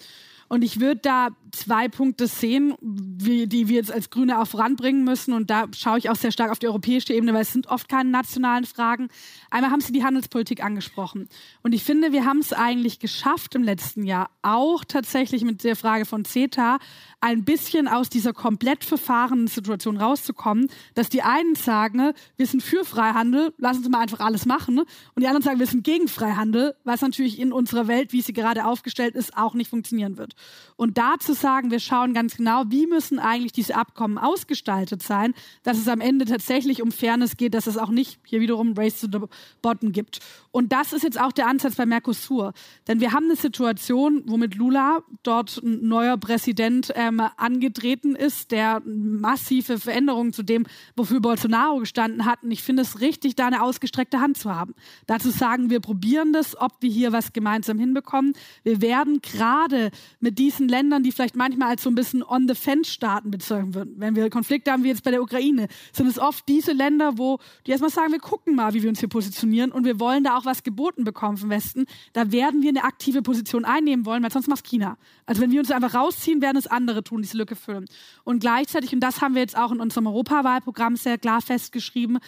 Und 0.48 0.62
ich 0.62 0.80
würde 0.80 1.00
da 1.02 1.28
zwei 1.52 1.88
Punkte 1.88 2.26
sehen, 2.26 2.74
wie, 2.80 3.46
die 3.46 3.68
wir 3.68 3.76
jetzt 3.76 3.92
als 3.92 4.10
Grüne 4.10 4.40
auch 4.40 4.46
voranbringen 4.46 5.04
müssen. 5.04 5.32
Und 5.32 5.50
da 5.50 5.66
schaue 5.74 5.98
ich 5.98 6.10
auch 6.10 6.16
sehr 6.16 6.30
stark 6.30 6.50
auf 6.50 6.58
die 6.58 6.68
europäische 6.68 7.14
Ebene, 7.14 7.34
weil 7.34 7.42
es 7.42 7.52
sind 7.52 7.66
oft 7.68 7.88
keine 7.88 8.10
nationalen 8.10 8.64
Fragen. 8.64 9.08
Einmal 9.50 9.70
haben 9.70 9.80
Sie 9.80 9.92
die 9.92 10.04
Handelspolitik 10.04 10.62
angesprochen. 10.62 11.28
Und 11.62 11.72
ich 11.72 11.82
finde, 11.82 12.12
wir 12.12 12.24
haben 12.24 12.38
es 12.38 12.52
eigentlich 12.52 12.98
geschafft 12.98 13.54
im 13.54 13.62
letzten 13.62 14.04
Jahr, 14.04 14.30
auch 14.42 14.84
tatsächlich 14.84 15.42
mit 15.42 15.64
der 15.64 15.76
Frage 15.76 16.04
von 16.04 16.24
CETA, 16.24 16.78
ein 17.20 17.44
bisschen 17.44 17.88
aus 17.88 18.08
dieser 18.08 18.32
komplett 18.32 18.84
verfahrenen 18.84 19.48
Situation 19.48 19.96
rauszukommen, 19.96 20.68
dass 20.94 21.08
die 21.08 21.22
einen 21.22 21.54
sagen, 21.54 22.12
wir 22.36 22.46
sind 22.46 22.62
für 22.62 22.84
Freihandel, 22.84 23.52
lass 23.58 23.78
uns 23.78 23.88
mal 23.88 24.00
einfach 24.00 24.20
alles 24.20 24.46
machen. 24.46 24.78
Und 24.78 24.88
die 25.16 25.26
anderen 25.26 25.42
sagen, 25.42 25.58
wir 25.58 25.66
sind 25.66 25.82
gegen 25.82 26.08
Freihandel, 26.08 26.76
was 26.84 27.00
natürlich 27.00 27.40
in 27.40 27.52
unserer 27.52 27.88
Welt, 27.88 28.12
wie 28.12 28.20
sie 28.20 28.32
gerade 28.32 28.66
aufgestellt 28.66 29.16
ist, 29.16 29.36
auch 29.36 29.54
nicht 29.54 29.70
funktionieren 29.70 30.18
wird. 30.18 30.35
Und 30.76 30.98
da 30.98 31.14
zu 31.18 31.32
sagen, 31.32 31.70
wir 31.70 31.80
schauen 31.80 32.12
ganz 32.12 32.36
genau, 32.36 32.64
wie 32.68 32.86
müssen 32.86 33.18
eigentlich 33.18 33.52
diese 33.52 33.76
Abkommen 33.76 34.18
ausgestaltet 34.18 35.02
sein, 35.02 35.34
dass 35.62 35.78
es 35.78 35.88
am 35.88 36.00
Ende 36.00 36.26
tatsächlich 36.26 36.82
um 36.82 36.92
Fairness 36.92 37.38
geht, 37.38 37.54
dass 37.54 37.66
es 37.66 37.78
auch 37.78 37.88
nicht 37.88 38.20
hier 38.24 38.40
wiederum 38.40 38.74
Race 38.76 39.00
to 39.00 39.08
the 39.10 39.26
Bottom 39.62 39.92
gibt. 39.92 40.20
Und 40.50 40.72
das 40.72 40.92
ist 40.92 41.02
jetzt 41.02 41.20
auch 41.20 41.32
der 41.32 41.48
Ansatz 41.48 41.76
bei 41.76 41.86
Mercosur. 41.86 42.52
Denn 42.88 43.00
wir 43.00 43.12
haben 43.12 43.24
eine 43.24 43.36
Situation, 43.36 44.22
womit 44.26 44.54
Lula, 44.54 45.02
dort 45.22 45.62
ein 45.62 45.88
neuer 45.88 46.18
Präsident, 46.18 46.92
ähm, 46.94 47.22
angetreten 47.36 48.14
ist, 48.14 48.50
der 48.50 48.82
massive 48.84 49.78
Veränderungen 49.78 50.34
zu 50.34 50.42
dem, 50.42 50.66
wofür 50.94 51.20
Bolsonaro 51.20 51.78
gestanden 51.78 52.26
hat. 52.26 52.42
Und 52.42 52.50
ich 52.50 52.62
finde 52.62 52.82
es 52.82 53.00
richtig, 53.00 53.34
da 53.34 53.46
eine 53.46 53.62
ausgestreckte 53.62 54.20
Hand 54.20 54.36
zu 54.36 54.54
haben. 54.54 54.74
Dazu 55.06 55.30
sagen, 55.30 55.70
wir 55.70 55.80
probieren 55.80 56.32
das, 56.34 56.58
ob 56.60 56.72
wir 56.80 56.90
hier 56.90 57.12
was 57.12 57.32
gemeinsam 57.32 57.78
hinbekommen. 57.78 58.34
Wir 58.62 58.82
werden 58.82 59.20
gerade 59.22 59.90
mit 60.26 60.40
diesen 60.40 60.68
Ländern, 60.68 61.04
die 61.04 61.12
vielleicht 61.12 61.36
manchmal 61.36 61.68
als 61.68 61.84
so 61.84 61.88
ein 61.88 61.94
bisschen 61.94 62.24
on-the-fence-Staaten 62.24 63.30
bezeichnen 63.30 63.74
würden, 63.74 63.94
wenn 63.98 64.16
wir 64.16 64.28
Konflikte 64.28 64.72
haben 64.72 64.82
wie 64.82 64.88
jetzt 64.88 65.04
bei 65.04 65.12
der 65.12 65.22
Ukraine, 65.22 65.68
sind 65.92 66.08
es 66.08 66.18
oft 66.18 66.48
diese 66.48 66.72
Länder, 66.72 67.16
wo 67.16 67.38
die 67.64 67.70
erstmal 67.70 67.90
sagen, 67.90 68.10
wir 68.10 68.18
gucken 68.18 68.56
mal, 68.56 68.74
wie 68.74 68.82
wir 68.82 68.90
uns 68.90 68.98
hier 68.98 69.08
positionieren 69.08 69.70
und 69.70 69.84
wir 69.84 70.00
wollen 70.00 70.24
da 70.24 70.36
auch 70.36 70.44
was 70.44 70.64
geboten 70.64 71.04
bekommen 71.04 71.36
vom 71.36 71.48
Westen. 71.48 71.86
Da 72.12 72.32
werden 72.32 72.62
wir 72.62 72.70
eine 72.70 72.82
aktive 72.82 73.22
Position 73.22 73.64
einnehmen 73.64 74.04
wollen, 74.04 74.20
weil 74.24 74.32
sonst 74.32 74.48
macht 74.48 74.66
China. 74.66 74.98
Also 75.26 75.40
wenn 75.40 75.52
wir 75.52 75.60
uns 75.60 75.70
einfach 75.70 75.94
rausziehen, 75.94 76.42
werden 76.42 76.56
es 76.56 76.66
andere 76.66 77.04
tun, 77.04 77.22
diese 77.22 77.36
Lücke 77.36 77.54
füllen. 77.54 77.84
Und 78.24 78.40
gleichzeitig, 78.40 78.92
und 78.92 78.98
das 78.98 79.20
haben 79.20 79.34
wir 79.36 79.42
jetzt 79.42 79.56
auch 79.56 79.70
in 79.70 79.78
unserem 79.78 80.08
Europawahlprogramm 80.08 80.96
sehr 80.96 81.18
klar 81.18 81.40
festgeschrieben, 81.40 82.18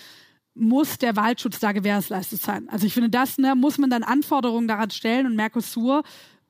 muss 0.55 0.99
der 0.99 1.17
Waldschutz 1.17 1.59
da 1.59 1.73
gewährleistet 1.73 2.41
sein. 2.41 2.69
Also 2.69 2.87
ich 2.87 2.95
finde, 2.95 3.11
das 3.11 3.39
ne, 3.39 3.57
muss 3.57 3.77
man 3.77 3.91
dann 3.91 4.05
Anforderungen 4.05 4.69
daran 4.69 4.91
stellen 4.91 5.27
und 5.27 5.35
Mercosur 5.35 6.05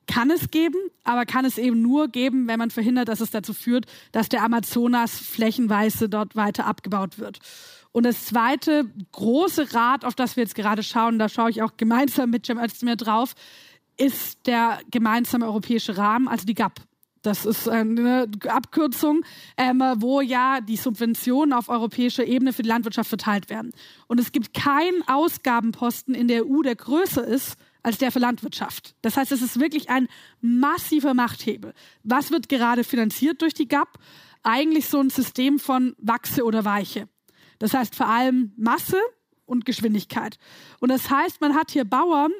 kann 0.09 0.31
es 0.31 0.49
geben, 0.49 0.79
aber 1.03 1.25
kann 1.25 1.45
es 1.45 1.59
eben 1.59 1.83
nur 1.83 2.07
geben, 2.07 2.47
wenn 2.47 2.57
man 2.57 2.71
verhindert, 2.71 3.09
dass 3.09 3.21
es 3.21 3.29
dazu 3.29 3.53
führt, 3.53 3.85
dass 4.11 4.27
der 4.27 4.43
Amazonas 4.43 5.19
flächenweise 5.19 6.09
dort 6.09 6.35
weiter 6.35 6.65
abgebaut 6.65 7.19
wird. 7.19 7.37
Und 7.91 8.07
das 8.07 8.25
zweite 8.25 8.85
große 9.11 9.73
Rad, 9.73 10.05
auf 10.05 10.15
das 10.15 10.35
wir 10.35 10.43
jetzt 10.43 10.55
gerade 10.55 10.81
schauen, 10.81 11.19
da 11.19 11.29
schaue 11.29 11.51
ich 11.51 11.61
auch 11.61 11.77
gemeinsam 11.77 12.31
mit 12.31 12.47
Cem 12.47 12.57
Özdemir 12.57 12.95
drauf, 12.95 13.35
ist 13.97 14.47
der 14.47 14.79
gemeinsame 14.89 15.45
europäische 15.45 15.95
Rahmen, 15.95 16.27
also 16.27 16.45
die 16.45 16.55
GAP. 16.55 16.81
Das 17.21 17.45
ist 17.45 17.67
eine 17.67 18.27
Abkürzung, 18.47 19.23
ähm, 19.57 19.83
wo 19.97 20.21
ja 20.21 20.61
die 20.61 20.77
Subventionen 20.77 21.53
auf 21.53 21.69
europäischer 21.69 22.25
Ebene 22.25 22.51
für 22.51 22.63
die 22.63 22.69
Landwirtschaft 22.69 23.09
verteilt 23.09 23.49
werden. 23.49 23.73
Und 24.07 24.19
es 24.19 24.31
gibt 24.31 24.53
keinen 24.55 25.07
Ausgabenposten 25.07 26.15
in 26.15 26.27
der 26.27 26.47
EU, 26.47 26.61
der 26.63 26.75
größer 26.75 27.23
ist 27.25 27.57
als 27.83 27.97
der 27.97 28.11
für 28.11 28.19
Landwirtschaft. 28.19 28.95
Das 29.01 29.17
heißt, 29.17 29.31
es 29.31 29.41
ist 29.41 29.59
wirklich 29.59 29.89
ein 29.89 30.07
massiver 30.41 31.13
Machthebel. 31.13 31.73
Was 32.03 32.31
wird 32.31 32.49
gerade 32.49 32.83
finanziert 32.83 33.41
durch 33.41 33.53
die 33.53 33.67
GAP? 33.67 33.97
Eigentlich 34.43 34.87
so 34.87 34.99
ein 34.99 35.09
System 35.09 35.59
von 35.59 35.95
Wachse 35.97 36.43
oder 36.43 36.65
Weiche. 36.65 37.07
Das 37.59 37.73
heißt 37.73 37.95
vor 37.95 38.07
allem 38.07 38.53
Masse 38.57 38.99
und 39.45 39.65
Geschwindigkeit. 39.65 40.37
Und 40.79 40.89
das 40.89 41.09
heißt, 41.09 41.41
man 41.41 41.55
hat 41.55 41.71
hier 41.71 41.83
Bauern, 41.83 42.31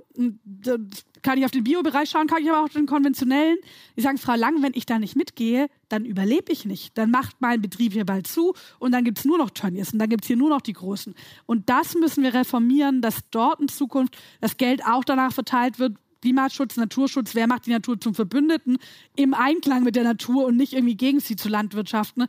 kann 1.21 1.37
ich 1.37 1.45
auf 1.45 1.51
den 1.51 1.63
Biobereich 1.63 2.09
schauen, 2.09 2.27
kann 2.27 2.41
ich 2.41 2.49
aber 2.49 2.59
auch 2.59 2.65
auf 2.65 2.73
den 2.73 2.85
konventionellen. 2.85 3.57
Die 3.97 4.01
sagen, 4.01 4.17
Frau 4.17 4.35
Lang, 4.35 4.61
wenn 4.61 4.73
ich 4.75 4.85
da 4.85 4.99
nicht 4.99 5.15
mitgehe, 5.15 5.67
dann 5.87 6.05
überlebe 6.05 6.51
ich 6.51 6.65
nicht. 6.65 6.97
Dann 6.97 7.11
macht 7.11 7.37
mein 7.39 7.61
Betrieb 7.61 7.93
hier 7.93 8.05
bald 8.05 8.27
zu 8.27 8.53
und 8.79 8.91
dann 8.91 9.03
gibt 9.03 9.19
es 9.19 9.25
nur 9.25 9.37
noch 9.37 9.49
Tönnies 9.49 9.93
und 9.93 9.99
dann 9.99 10.09
gibt 10.09 10.23
es 10.23 10.27
hier 10.27 10.37
nur 10.37 10.49
noch 10.49 10.61
die 10.61 10.73
Großen. 10.73 11.13
Und 11.45 11.69
das 11.69 11.95
müssen 11.95 12.23
wir 12.23 12.33
reformieren, 12.33 13.01
dass 13.01 13.17
dort 13.31 13.59
in 13.59 13.67
Zukunft 13.67 14.17
das 14.41 14.57
Geld 14.57 14.85
auch 14.85 15.03
danach 15.03 15.33
verteilt 15.33 15.79
wird, 15.79 15.97
Klimaschutz, 16.21 16.75
Naturschutz, 16.75 17.33
wer 17.33 17.47
macht 17.47 17.65
die 17.65 17.71
Natur 17.71 17.99
zum 17.99 18.13
Verbündeten 18.13 18.77
im 19.15 19.33
Einklang 19.33 19.83
mit 19.83 19.95
der 19.95 20.03
Natur 20.03 20.45
und 20.45 20.57
nicht 20.57 20.73
irgendwie 20.73 20.97
gegen 20.97 21.19
sie 21.19 21.35
zu 21.35 21.47
landwirtschaften. 21.47 22.25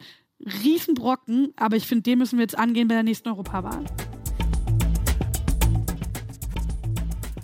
Riesenbrocken, 0.63 1.53
aber 1.57 1.77
ich 1.77 1.87
finde, 1.87 2.03
den 2.03 2.19
müssen 2.19 2.39
wir 2.39 2.45
jetzt 2.45 2.57
angehen 2.57 2.89
bei 2.89 2.95
der 2.95 3.03
nächsten 3.03 3.29
Europawahl. 3.29 3.85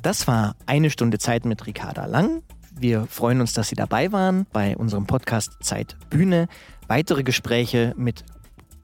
Das 0.07 0.29
war 0.29 0.55
eine 0.67 0.91
Stunde 0.91 1.19
Zeit 1.19 1.45
mit 1.45 1.67
Ricarda 1.67 2.07
Lang. 2.07 2.45
Wir 2.79 3.07
freuen 3.07 3.41
uns, 3.41 3.55
dass 3.55 3.67
Sie 3.71 3.75
dabei 3.75 4.13
waren 4.13 4.47
bei 4.53 4.77
unserem 4.77 5.05
Podcast 5.09 5.57
Zeit 5.65 5.97
Bühne. 6.11 6.47
Weitere 6.87 7.25
Gespräche 7.25 7.93
mit 7.97 8.25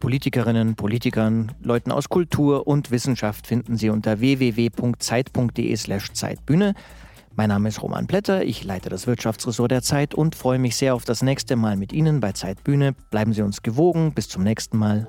Politikerinnen, 0.00 0.74
Politikern, 0.74 1.52
Leuten 1.62 1.92
aus 1.92 2.08
Kultur 2.08 2.66
und 2.66 2.90
Wissenschaft 2.90 3.46
finden 3.46 3.76
Sie 3.76 3.90
unter 3.90 4.18
www.zeit.de/slash 4.18 6.12
Zeitbühne. 6.12 6.74
Mein 7.36 7.50
Name 7.50 7.68
ist 7.68 7.80
Roman 7.80 8.08
Plätter, 8.08 8.42
ich 8.42 8.64
leite 8.64 8.88
das 8.88 9.06
Wirtschaftsressort 9.06 9.70
der 9.70 9.82
Zeit 9.82 10.16
und 10.16 10.34
freue 10.34 10.58
mich 10.58 10.74
sehr 10.74 10.92
auf 10.92 11.04
das 11.04 11.22
nächste 11.22 11.54
Mal 11.54 11.76
mit 11.76 11.92
Ihnen 11.92 12.18
bei 12.18 12.32
Zeitbühne. 12.32 12.96
Bleiben 13.12 13.32
Sie 13.32 13.42
uns 13.42 13.62
gewogen, 13.62 14.12
bis 14.12 14.28
zum 14.28 14.42
nächsten 14.42 14.76
Mal. 14.76 15.06